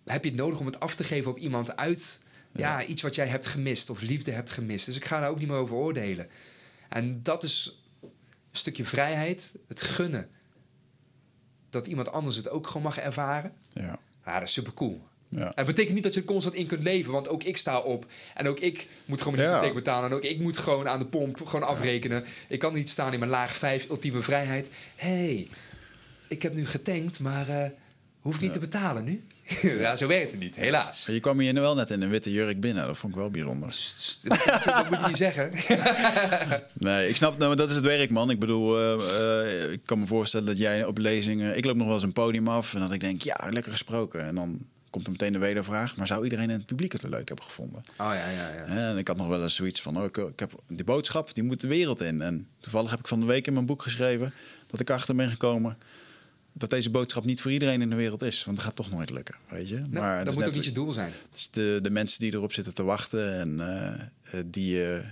heb 0.05 0.23
je 0.23 0.29
het 0.29 0.39
nodig 0.39 0.59
om 0.59 0.65
het 0.65 0.79
af 0.79 0.95
te 0.95 1.03
geven 1.03 1.31
op 1.31 1.37
iemand 1.37 1.75
uit 1.75 2.21
ja. 2.59 2.83
iets 2.85 3.01
wat 3.01 3.15
jij 3.15 3.27
hebt 3.27 3.45
gemist. 3.45 3.89
Of 3.89 4.01
liefde 4.01 4.31
hebt 4.31 4.49
gemist. 4.49 4.85
Dus 4.85 4.95
ik 4.95 5.05
ga 5.05 5.19
daar 5.19 5.29
ook 5.29 5.39
niet 5.39 5.47
meer 5.47 5.57
over 5.57 5.75
oordelen. 5.75 6.27
En 6.89 7.23
dat 7.23 7.43
is 7.43 7.79
een 8.01 8.09
stukje 8.51 8.85
vrijheid. 8.85 9.55
Het 9.67 9.81
gunnen. 9.81 10.29
Dat 11.69 11.87
iemand 11.87 12.11
anders 12.11 12.35
het 12.35 12.49
ook 12.49 12.67
gewoon 12.67 12.81
mag 12.83 12.97
ervaren. 12.99 13.53
ja, 13.73 13.99
Ja, 14.25 14.39
dat 14.39 14.47
is 14.47 14.53
super 14.53 14.73
cool. 14.73 15.01
ja. 15.29 15.51
Het 15.55 15.65
betekent 15.65 15.93
niet 15.95 16.03
dat 16.03 16.13
je 16.13 16.19
er 16.19 16.25
constant 16.25 16.55
in 16.55 16.67
kunt 16.67 16.83
leven, 16.83 17.11
want 17.11 17.27
ook 17.27 17.43
ik 17.43 17.57
sta 17.57 17.79
op 17.79 18.05
en 18.35 18.47
ook 18.47 18.59
ik 18.59 18.87
moet 19.05 19.21
gewoon 19.21 19.37
mijn 19.37 19.47
Ja. 19.49 19.53
hypotheek 19.55 19.75
betalen 19.83 20.09
en 20.09 20.15
ook 20.15 20.23
ik 20.23 20.39
moet 20.39 20.57
gewoon 20.57 20.87
aan 20.87 20.99
de 20.99 21.05
pomp 21.05 21.45
gewoon 21.45 21.67
afrekenen. 21.67 22.25
Ik 22.47 22.59
kan 22.59 22.73
niet 22.73 22.89
staan 22.89 23.13
in 23.13 23.19
mijn 23.19 23.31
laag 23.31 23.55
5 23.55 23.89
ultieme 23.89 24.21
vrijheid. 24.21 24.69
hey, 24.95 25.47
ik 26.27 26.41
heb 26.41 26.53
nu 26.53 26.65
getankt, 26.67 27.19
maar 27.19 27.49
eh 27.49 27.69
hoef 28.19 28.35
ik 28.35 28.41
niet 28.41 28.53
te 28.53 28.59
betalen 28.59 29.03
nu. 29.03 29.23
ja, 29.61 29.95
zo 29.95 30.07
werkt 30.07 30.31
het 30.31 30.39
niet, 30.39 30.55
helaas. 30.55 31.05
Maar 31.05 31.15
Je 31.15 31.21
kwam 31.21 31.39
hier 31.39 31.53
nu 31.53 31.59
wel 31.59 31.75
net 31.75 31.89
in 31.89 32.01
een 32.01 32.09
witte 32.09 32.31
jurk 32.31 32.59
binnen. 32.59 32.85
Dat 32.85 32.97
vond 32.97 33.13
ik 33.13 33.19
wel 33.19 33.29
bijzonder. 33.29 33.67
Dat, 34.23 34.89
moet 34.89 34.99
je 34.99 35.07
niet 35.07 35.17
zeggen. 35.17 35.51
Nee, 36.73 37.09
ik 37.09 37.15
snap, 37.15 37.37
nou, 37.37 37.47
maar 37.47 37.57
dat 37.57 37.69
is 37.69 37.75
het 37.75 37.83
werk, 37.83 38.09
man. 38.09 38.29
Ik 38.29 38.39
bedoel, 38.39 38.77
eh, 38.77 39.63
eh, 39.63 39.71
ik 39.71 39.81
kan 39.85 39.99
me 39.99 40.07
voorstellen 40.07 40.45
dat 40.45 40.57
jij 40.57 40.85
op 40.85 40.97
lezingen... 40.97 41.57
Ik 41.57 41.65
loop 41.65 41.75
nog 41.75 41.85
wel 41.85 41.95
eens 41.95 42.03
een 42.03 42.13
podium 42.13 42.47
af 42.47 42.73
en 42.73 42.79
dat 42.79 42.91
ik 42.91 42.99
denk, 42.99 43.21
ja, 43.21 43.47
lekker 43.49 43.71
gesproken. 43.71 44.25
En 44.25 44.35
dan 44.35 44.65
komt 44.89 45.05
er 45.05 45.11
meteen 45.11 45.33
de 45.33 45.39
wedervraag, 45.39 45.95
maar 45.95 46.07
zou 46.07 46.23
iedereen 46.23 46.49
in 46.49 46.57
het 46.57 46.65
publiek 46.65 46.91
het 46.91 47.01
wel 47.01 47.11
leuk 47.11 47.27
hebben 47.27 47.45
gevonden? 47.45 47.83
Oh 47.97 48.11
ja, 48.13 48.29
ja, 48.29 48.49
ja. 48.49 48.65
En 48.65 48.97
ik 48.97 49.07
had 49.07 49.17
nog 49.17 49.27
wel 49.27 49.43
eens 49.43 49.55
zoiets 49.55 49.81
van, 49.81 49.97
oh, 49.97 50.03
ik, 50.03 50.17
ik 50.17 50.39
heb 50.39 50.51
die 50.67 50.83
boodschap, 50.83 51.33
die 51.33 51.43
moet 51.43 51.61
de 51.61 51.67
wereld 51.67 52.01
in. 52.01 52.21
En 52.21 52.47
toevallig 52.59 52.89
heb 52.89 52.99
ik 52.99 53.07
van 53.07 53.19
de 53.19 53.25
week 53.25 53.47
in 53.47 53.53
mijn 53.53 53.65
boek 53.65 53.81
geschreven 53.81 54.33
dat 54.67 54.79
ik 54.79 54.89
achter 54.89 55.15
ben 55.15 55.29
gekomen 55.29 55.77
dat 56.53 56.69
deze 56.69 56.89
boodschap 56.89 57.25
niet 57.25 57.41
voor 57.41 57.51
iedereen 57.51 57.81
in 57.81 57.89
de 57.89 57.95
wereld 57.95 58.21
is. 58.21 58.43
Want 58.43 58.57
dat 58.57 58.65
gaat 58.65 58.75
toch 58.75 58.91
nooit 58.91 59.09
lukken, 59.09 59.35
weet 59.49 59.69
je. 59.69 59.75
Nou, 59.75 59.89
maar 59.89 60.17
dat 60.17 60.33
moet 60.33 60.37
net- 60.37 60.47
ook 60.47 60.55
niet 60.55 60.65
je 60.65 60.71
doel 60.71 60.91
zijn. 60.91 61.11
het 61.29 61.37
is 61.37 61.49
de, 61.49 61.79
de 61.81 61.89
mensen 61.89 62.19
die 62.19 62.33
erop 62.33 62.53
zitten 62.53 62.73
te 62.73 62.83
wachten 62.83 63.39
en 63.39 63.59
eh, 63.59 63.85
eh, 64.39 64.45
die... 64.45 64.83
eh, 64.83 65.03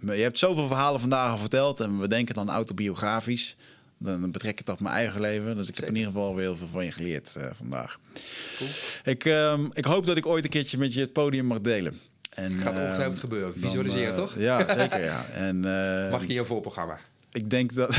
je 0.00 0.22
hebt 0.22 0.38
zoveel 0.38 0.66
verhalen 0.66 1.00
vandaag 1.00 1.30
al 1.30 1.38
verteld 1.38 1.80
en 1.80 1.98
we 1.98 2.08
denken 2.08 2.34
dan 2.34 2.50
autobiografisch. 2.50 3.56
Dan 3.98 4.30
betrek 4.30 4.58
ik 4.60 4.66
dat 4.66 4.74
op 4.74 4.80
mijn 4.80 4.94
eigen 4.94 5.20
leven. 5.20 5.56
Dus 5.56 5.68
ik 5.68 5.76
heb 5.76 5.88
in 5.88 5.94
ieder 5.94 6.12
geval 6.12 6.34
weer 6.34 6.44
heel 6.44 6.56
veel 6.56 6.66
van 6.66 6.84
je 6.84 6.92
geleerd 6.92 7.36
vandaag. 7.56 7.98
Cool. 8.56 8.70
Ik, 9.04 9.24
ehm, 9.24 9.66
ik 9.72 9.84
hoop 9.84 10.06
dat 10.06 10.16
ik 10.16 10.26
ooit 10.26 10.44
een 10.44 10.50
keertje 10.50 10.78
met 10.78 10.94
je 10.94 11.00
het 11.00 11.12
podium 11.12 11.44
mag 11.46 11.60
delen. 11.60 12.00
En, 12.30 12.52
Gaat 12.52 12.74
ehm, 12.74 12.82
ongetwijfeld 12.82 13.18
gebeuren. 13.18 13.52
dan, 13.60 13.70
Visualiseren, 13.70 14.10
eh, 14.12 14.16
toch? 14.16 14.34
Ja, 14.38 14.78
zeker 14.78 15.04
ja. 15.04 15.24
En, 15.26 15.60
Mag 16.10 16.22
je 16.22 16.28
in 16.28 16.34
je 16.34 16.44
voorprogramma? 16.44 16.98
Ik 17.36 17.50
denk 17.50 17.74
dat... 17.80 17.96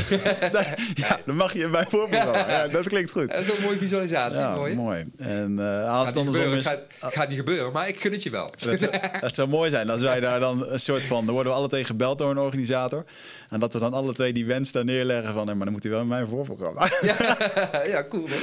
ja, 0.94 1.20
dan 1.26 1.36
mag 1.36 1.52
je 1.52 1.66
mijn 1.66 1.86
voorprogramma. 1.88 2.48
Ja, 2.48 2.68
dat 2.68 2.88
klinkt 2.88 3.10
goed. 3.10 3.30
Dat 3.30 3.40
is 3.40 3.48
een 3.48 3.62
mooie 3.62 3.78
visualisatie. 3.78 4.38
Ja, 4.38 4.54
mooi. 4.54 4.74
mooi. 4.74 5.04
En 5.16 5.58
eh, 5.58 5.94
als 5.98 6.08
het 6.08 6.16
andersom 6.16 6.52
is... 6.52 6.66
gaat, 6.66 6.82
gaat 7.00 7.28
niet 7.28 7.38
gebeuren, 7.38 7.72
maar 7.72 7.88
ik 7.88 8.00
gun 8.00 8.12
het 8.12 8.22
je 8.22 8.30
wel. 8.30 8.50
Dat 8.58 8.78
zou, 8.78 8.92
dat 9.20 9.34
zou 9.34 9.48
mooi 9.48 9.70
zijn 9.70 9.90
als 9.90 10.00
wij 10.00 10.20
daar 10.20 10.40
dan 10.40 10.68
een 10.68 10.80
soort 10.80 11.06
van... 11.06 11.24
Dan 11.24 11.34
worden 11.34 11.52
we 11.52 11.58
alle 11.58 11.68
twee 11.68 11.84
gebeld 11.84 12.18
door 12.18 12.30
een 12.30 12.38
organisator. 12.38 13.04
En 13.50 13.60
dat 13.60 13.72
we 13.72 13.78
dan 13.78 13.92
alle 13.92 14.12
twee 14.12 14.32
die 14.32 14.46
wens 14.46 14.72
daar 14.72 14.84
neerleggen 14.84 15.32
van... 15.32 15.48
"Hé, 15.48 15.54
maar 15.54 15.64
dan 15.64 15.72
moet 15.72 15.82
hij 15.82 15.92
wel 15.92 16.00
in 16.00 16.08
mijn 16.08 16.26
voorprogramma. 16.26 16.88
ja, 17.94 18.06
cool. 18.08 18.26
Man. 18.26 18.38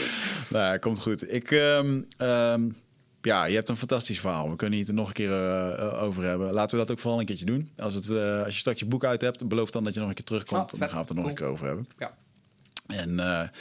nou, 0.48 0.66
ja, 0.66 0.78
komt 0.78 1.02
goed. 1.02 1.34
Ik, 1.34 1.52
ehm, 1.52 2.02
ehm, 2.18 2.62
ja, 3.26 3.46
je 3.46 3.56
hebt 3.56 3.70
een 3.70 3.78
fantastisch 3.78 4.20
verhaal. 4.20 4.50
We 4.50 4.56
kunnen 4.56 4.78
hier 4.78 4.88
het 4.88 4.96
er 4.96 5.02
nog 5.02 5.08
een 5.08 5.14
keer 5.14 5.32
eh, 5.32 5.74
eh, 5.74 6.04
over 6.04 6.24
hebben. 6.24 6.52
Laten 6.52 6.78
we 6.78 6.84
dat 6.84 6.92
ook 6.92 7.00
vooral 7.00 7.20
een 7.20 7.26
keertje 7.26 7.46
doen. 7.46 7.70
Als, 7.78 7.94
het, 7.94 8.10
eh, 8.10 8.44
als 8.44 8.54
je 8.54 8.60
straks 8.60 8.80
je 8.80 8.86
boek 8.86 9.06
uit 9.06 9.22
hebt, 9.22 9.48
beloof 9.48 9.70
dan 9.70 9.84
dat 9.84 9.94
je 9.94 10.00
nog 10.00 10.10
een 10.10 10.16
keer 10.16 10.26
terugkomt. 10.26 10.74
Ah, 10.74 10.80
dan 10.80 10.90
gaan 10.90 10.98
we 10.98 10.98
het 10.98 11.10
er 11.10 11.16
nog 11.16 11.28
een 11.28 11.34
keer 11.34 11.46
over 11.46 11.66
hebben. 11.66 11.88
Ja. 11.98 12.18
En 12.88 13.52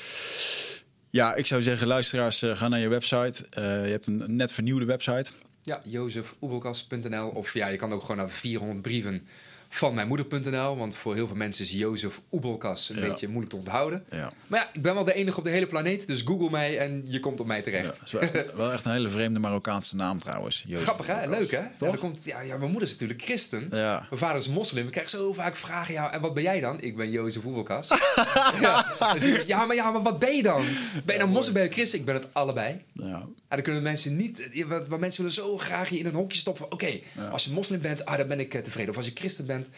ja, 1.08 1.34
ik 1.34 1.46
zou 1.46 1.62
zeggen, 1.62 1.86
luisteraars, 1.86 2.42
ga 2.46 2.68
naar 2.68 2.78
je 2.78 2.88
website. 2.88 3.46
Je 3.50 3.60
hebt 3.90 4.06
een 4.06 4.36
net 4.36 4.52
vernieuwde 4.52 4.84
website. 4.84 5.30
Ja, 5.62 5.80
jozefoebelkas.nl. 5.84 7.28
Of 7.28 7.54
ja, 7.54 7.68
je 7.68 7.76
kan 7.76 7.92
ook 7.92 8.00
gewoon 8.00 8.16
naar 8.16 8.30
400 8.30 8.82
brieven 8.82 9.26
van 9.74 9.94
mijnmoeder.nl. 9.94 10.76
Want 10.76 10.96
voor 10.96 11.14
heel 11.14 11.26
veel 11.26 11.36
mensen 11.36 11.64
is 11.64 11.70
Jozef 11.70 12.20
Oebelkas 12.32 12.88
een 12.88 12.96
Ja. 12.96 13.08
beetje 13.08 13.26
moeilijk 13.28 13.50
te 13.50 13.56
onthouden. 13.58 14.04
Ja. 14.10 14.32
Maar 14.46 14.60
ja, 14.60 14.68
ik 14.72 14.82
ben 14.82 14.94
wel 14.94 15.04
de 15.04 15.14
enige 15.14 15.38
op 15.38 15.44
de 15.44 15.50
hele 15.50 15.66
planeet. 15.66 16.06
Dus 16.06 16.22
google 16.22 16.50
mij 16.50 16.78
en 16.78 17.02
je 17.06 17.20
komt 17.20 17.40
op 17.40 17.46
mij 17.46 17.56
Ja, 17.56 17.62
terecht. 17.62 17.98
is 18.04 18.12
wel 18.12 18.20
echt, 18.22 18.54
wel 18.54 18.72
echt 18.72 18.84
een 18.84 18.92
hele 18.92 19.08
vreemde 19.08 19.38
Marokkaanse 19.38 19.96
naam 19.96 20.18
trouwens. 20.18 20.64
Jozef 20.66 20.82
Grappig 20.84 21.06
hè? 21.06 21.28
Leuk 21.28 21.50
hè? 21.50 21.62
Ja, 21.78 21.96
komt, 21.96 22.24
ja, 22.24 22.40
ja, 22.40 22.56
mijn 22.56 22.70
moeder 22.70 22.82
is 22.88 22.90
natuurlijk 22.92 23.22
christen. 23.22 23.68
Ja. 23.70 24.06
Mijn 24.08 24.20
vader 24.20 24.36
is 24.36 24.48
moslim. 24.48 24.86
Ik 24.86 24.92
krijg 24.92 25.08
zo 25.08 25.32
vaak 25.32 25.56
vragen. 25.56 25.94
Ja, 25.94 26.12
en 26.12 26.20
wat 26.20 26.34
ben 26.34 26.42
jij 26.42 26.60
dan? 26.60 26.80
Ik 26.80 26.96
ben 26.96 27.10
Jozef 27.10 27.44
Oebelkas. 27.44 27.88
ja, 28.60 28.86
ik, 29.14 29.44
ja, 29.46 29.64
maar, 29.64 29.76
ja, 29.76 29.90
maar 29.90 30.02
wat 30.02 30.18
ben 30.18 30.36
je 30.36 30.42
dan? 30.42 30.64
Ben 31.04 31.14
je 31.14 31.20
dan 31.20 31.30
moslim? 31.30 31.54
Ben 31.54 31.62
je 31.62 31.68
christen? 31.70 31.98
Ik 31.98 32.04
ben 32.04 32.14
het 32.14 32.26
allebei. 32.32 32.82
Ja. 32.92 33.26
Dan 33.54 33.62
kunnen 33.62 33.82
mensen 33.82 34.16
niet... 34.16 34.64
Want 34.66 34.88
want 34.88 35.00
mensen 35.00 35.22
willen 35.22 35.36
zo 35.36 35.58
graag 35.58 35.88
je 35.88 35.98
in 35.98 36.06
een 36.06 36.14
hokje 36.14 36.38
stoppen. 36.38 36.72
Oké, 36.72 37.00
als 37.30 37.44
je 37.44 37.52
moslim 37.52 37.80
bent, 37.80 38.04
ah, 38.04 38.18
dan 38.18 38.28
ben 38.28 38.40
ik 38.40 38.54
eh, 38.54 38.60
tevreden. 38.60 38.90
Of 38.90 38.96
als 38.96 39.06
je 39.06 39.12
christen 39.14 39.46
bent. 39.46 39.68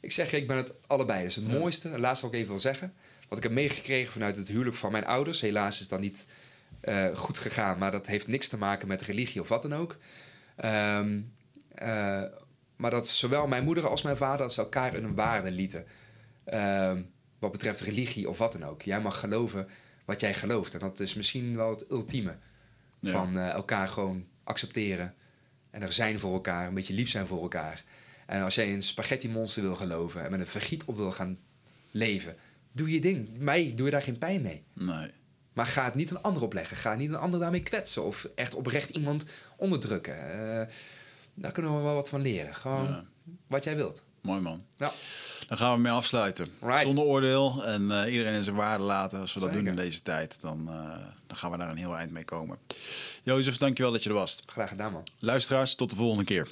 Ik 0.00 0.12
zeg, 0.12 0.32
ik 0.32 0.46
ben 0.46 0.56
het 0.56 0.72
allebei. 0.86 1.18
Dat 1.18 1.28
is 1.28 1.36
het 1.36 1.48
mooiste. 1.48 1.98
Laatst 1.98 2.22
wat 2.22 2.32
ik 2.32 2.36
even 2.36 2.50
wil 2.50 2.58
zeggen. 2.58 2.92
Wat 3.28 3.38
ik 3.38 3.44
heb 3.44 3.52
meegekregen 3.52 4.12
vanuit 4.12 4.36
het 4.36 4.48
huwelijk 4.48 4.76
van 4.76 4.92
mijn 4.92 5.06
ouders. 5.06 5.40
Helaas 5.40 5.80
is 5.80 5.88
dat 5.88 6.00
niet 6.00 6.26
eh, 6.80 7.16
goed 7.16 7.38
gegaan. 7.38 7.78
Maar 7.78 7.90
dat 7.90 8.06
heeft 8.06 8.26
niks 8.26 8.48
te 8.48 8.58
maken 8.58 8.88
met 8.88 9.02
religie 9.02 9.40
of 9.40 9.48
wat 9.48 9.62
dan 9.62 9.74
ook. 9.74 9.96
Ehm, 10.56 11.20
eh, 11.74 12.22
maar 12.76 12.90
dat 12.90 13.08
zowel 13.08 13.46
mijn 13.46 13.64
moeder 13.64 13.88
als 13.88 14.02
mijn 14.02 14.16
vader... 14.16 14.44
als 14.44 14.58
elkaar 14.58 14.94
in 14.94 15.04
een 15.04 15.14
waarde 15.14 15.50
lieten. 15.50 15.86
Ehm, 16.44 17.02
wat 17.38 17.52
betreft 17.52 17.80
religie 17.80 18.28
of 18.28 18.38
wat 18.38 18.52
dan 18.52 18.64
ook. 18.64 18.82
Jij 18.82 19.00
mag 19.00 19.20
geloven 19.20 19.68
wat 20.04 20.20
jij 20.20 20.34
gelooft. 20.34 20.74
En 20.74 20.80
dat 20.80 21.00
is 21.00 21.14
misschien 21.14 21.56
wel 21.56 21.70
het 21.70 21.90
ultieme. 21.90 22.36
Ja. 23.04 23.12
Van 23.12 23.38
eh, 23.38 23.48
elkaar 23.50 23.88
gewoon 23.88 24.26
accepteren. 24.44 25.14
En 25.70 25.82
er 25.82 25.92
zijn 25.92 26.18
voor 26.18 26.32
elkaar. 26.32 26.66
Een 26.66 26.74
beetje 26.74 26.94
lief 26.94 27.08
zijn 27.10 27.26
voor 27.26 27.42
elkaar. 27.42 27.84
En 28.26 28.42
als 28.42 28.54
jij 28.54 28.72
een 28.72 28.82
spaghetti 28.82 29.28
monster 29.28 29.62
wil 29.62 29.76
geloven. 29.76 30.24
En 30.24 30.30
met 30.30 30.40
een 30.40 30.46
vergiet 30.46 30.84
op 30.84 30.96
wil 30.96 31.12
gaan 31.12 31.38
leven. 31.90 32.36
Doe 32.72 32.90
je 32.92 33.00
ding. 33.00 33.28
Mij 33.38 33.72
doe 33.74 33.86
je 33.86 33.92
daar 33.92 34.02
geen 34.02 34.18
pijn 34.18 34.42
mee. 34.42 34.62
Nee. 34.72 35.10
Maar 35.52 35.66
ga 35.66 35.84
het 35.84 35.94
niet 35.94 36.10
een 36.10 36.22
ander 36.22 36.42
opleggen. 36.42 36.76
Ga 36.76 36.94
niet 36.94 37.08
een 37.08 37.16
ander 37.16 37.40
daarmee 37.40 37.62
kwetsen. 37.62 38.04
Of 38.04 38.28
echt 38.34 38.54
oprecht 38.54 38.90
iemand 38.90 39.26
onderdrukken. 39.56 40.16
Eh, 40.32 40.66
daar 41.34 41.52
kunnen 41.52 41.76
we 41.76 41.82
wel 41.82 41.94
wat 41.94 42.08
van 42.08 42.20
leren. 42.20 42.54
Gewoon 42.54 42.84
Ja. 42.84 43.04
wat 43.46 43.64
jij 43.64 43.76
wilt. 43.76 44.02
Mooi 44.24 44.40
man. 44.40 44.64
Ja. 44.76 44.92
Dan 45.48 45.58
gaan 45.58 45.74
we 45.74 45.80
mee 45.80 45.92
afsluiten. 45.92 46.46
Right. 46.60 46.82
Zonder 46.82 47.04
oordeel 47.04 47.64
en 47.64 47.90
eh, 48.04 48.12
iedereen 48.12 48.34
in 48.34 48.42
zijn 48.44 48.56
waarde 48.56 48.84
laten. 48.84 49.20
Als 49.20 49.34
we 49.34 49.40
dat 49.40 49.48
Zeker. 49.48 49.64
doen 49.64 49.74
in 49.74 49.82
deze 49.84 50.02
tijd, 50.02 50.38
dan, 50.40 50.68
eh, 50.68 50.98
dan 51.26 51.36
gaan 51.36 51.50
we 51.50 51.56
daar 51.56 51.68
een 51.68 51.76
heel 51.76 51.96
eind 51.96 52.10
mee 52.10 52.24
komen. 52.24 52.58
Jozef, 53.22 53.56
dankjewel 53.56 53.92
dat 53.92 54.02
je 54.02 54.08
er 54.08 54.14
was. 54.14 54.42
Graag 54.46 54.68
gedaan, 54.68 54.92
man. 54.92 55.02
Luisteraars, 55.18 55.74
tot 55.74 55.90
de 55.90 55.96
volgende 55.96 56.24
keer. 56.24 56.48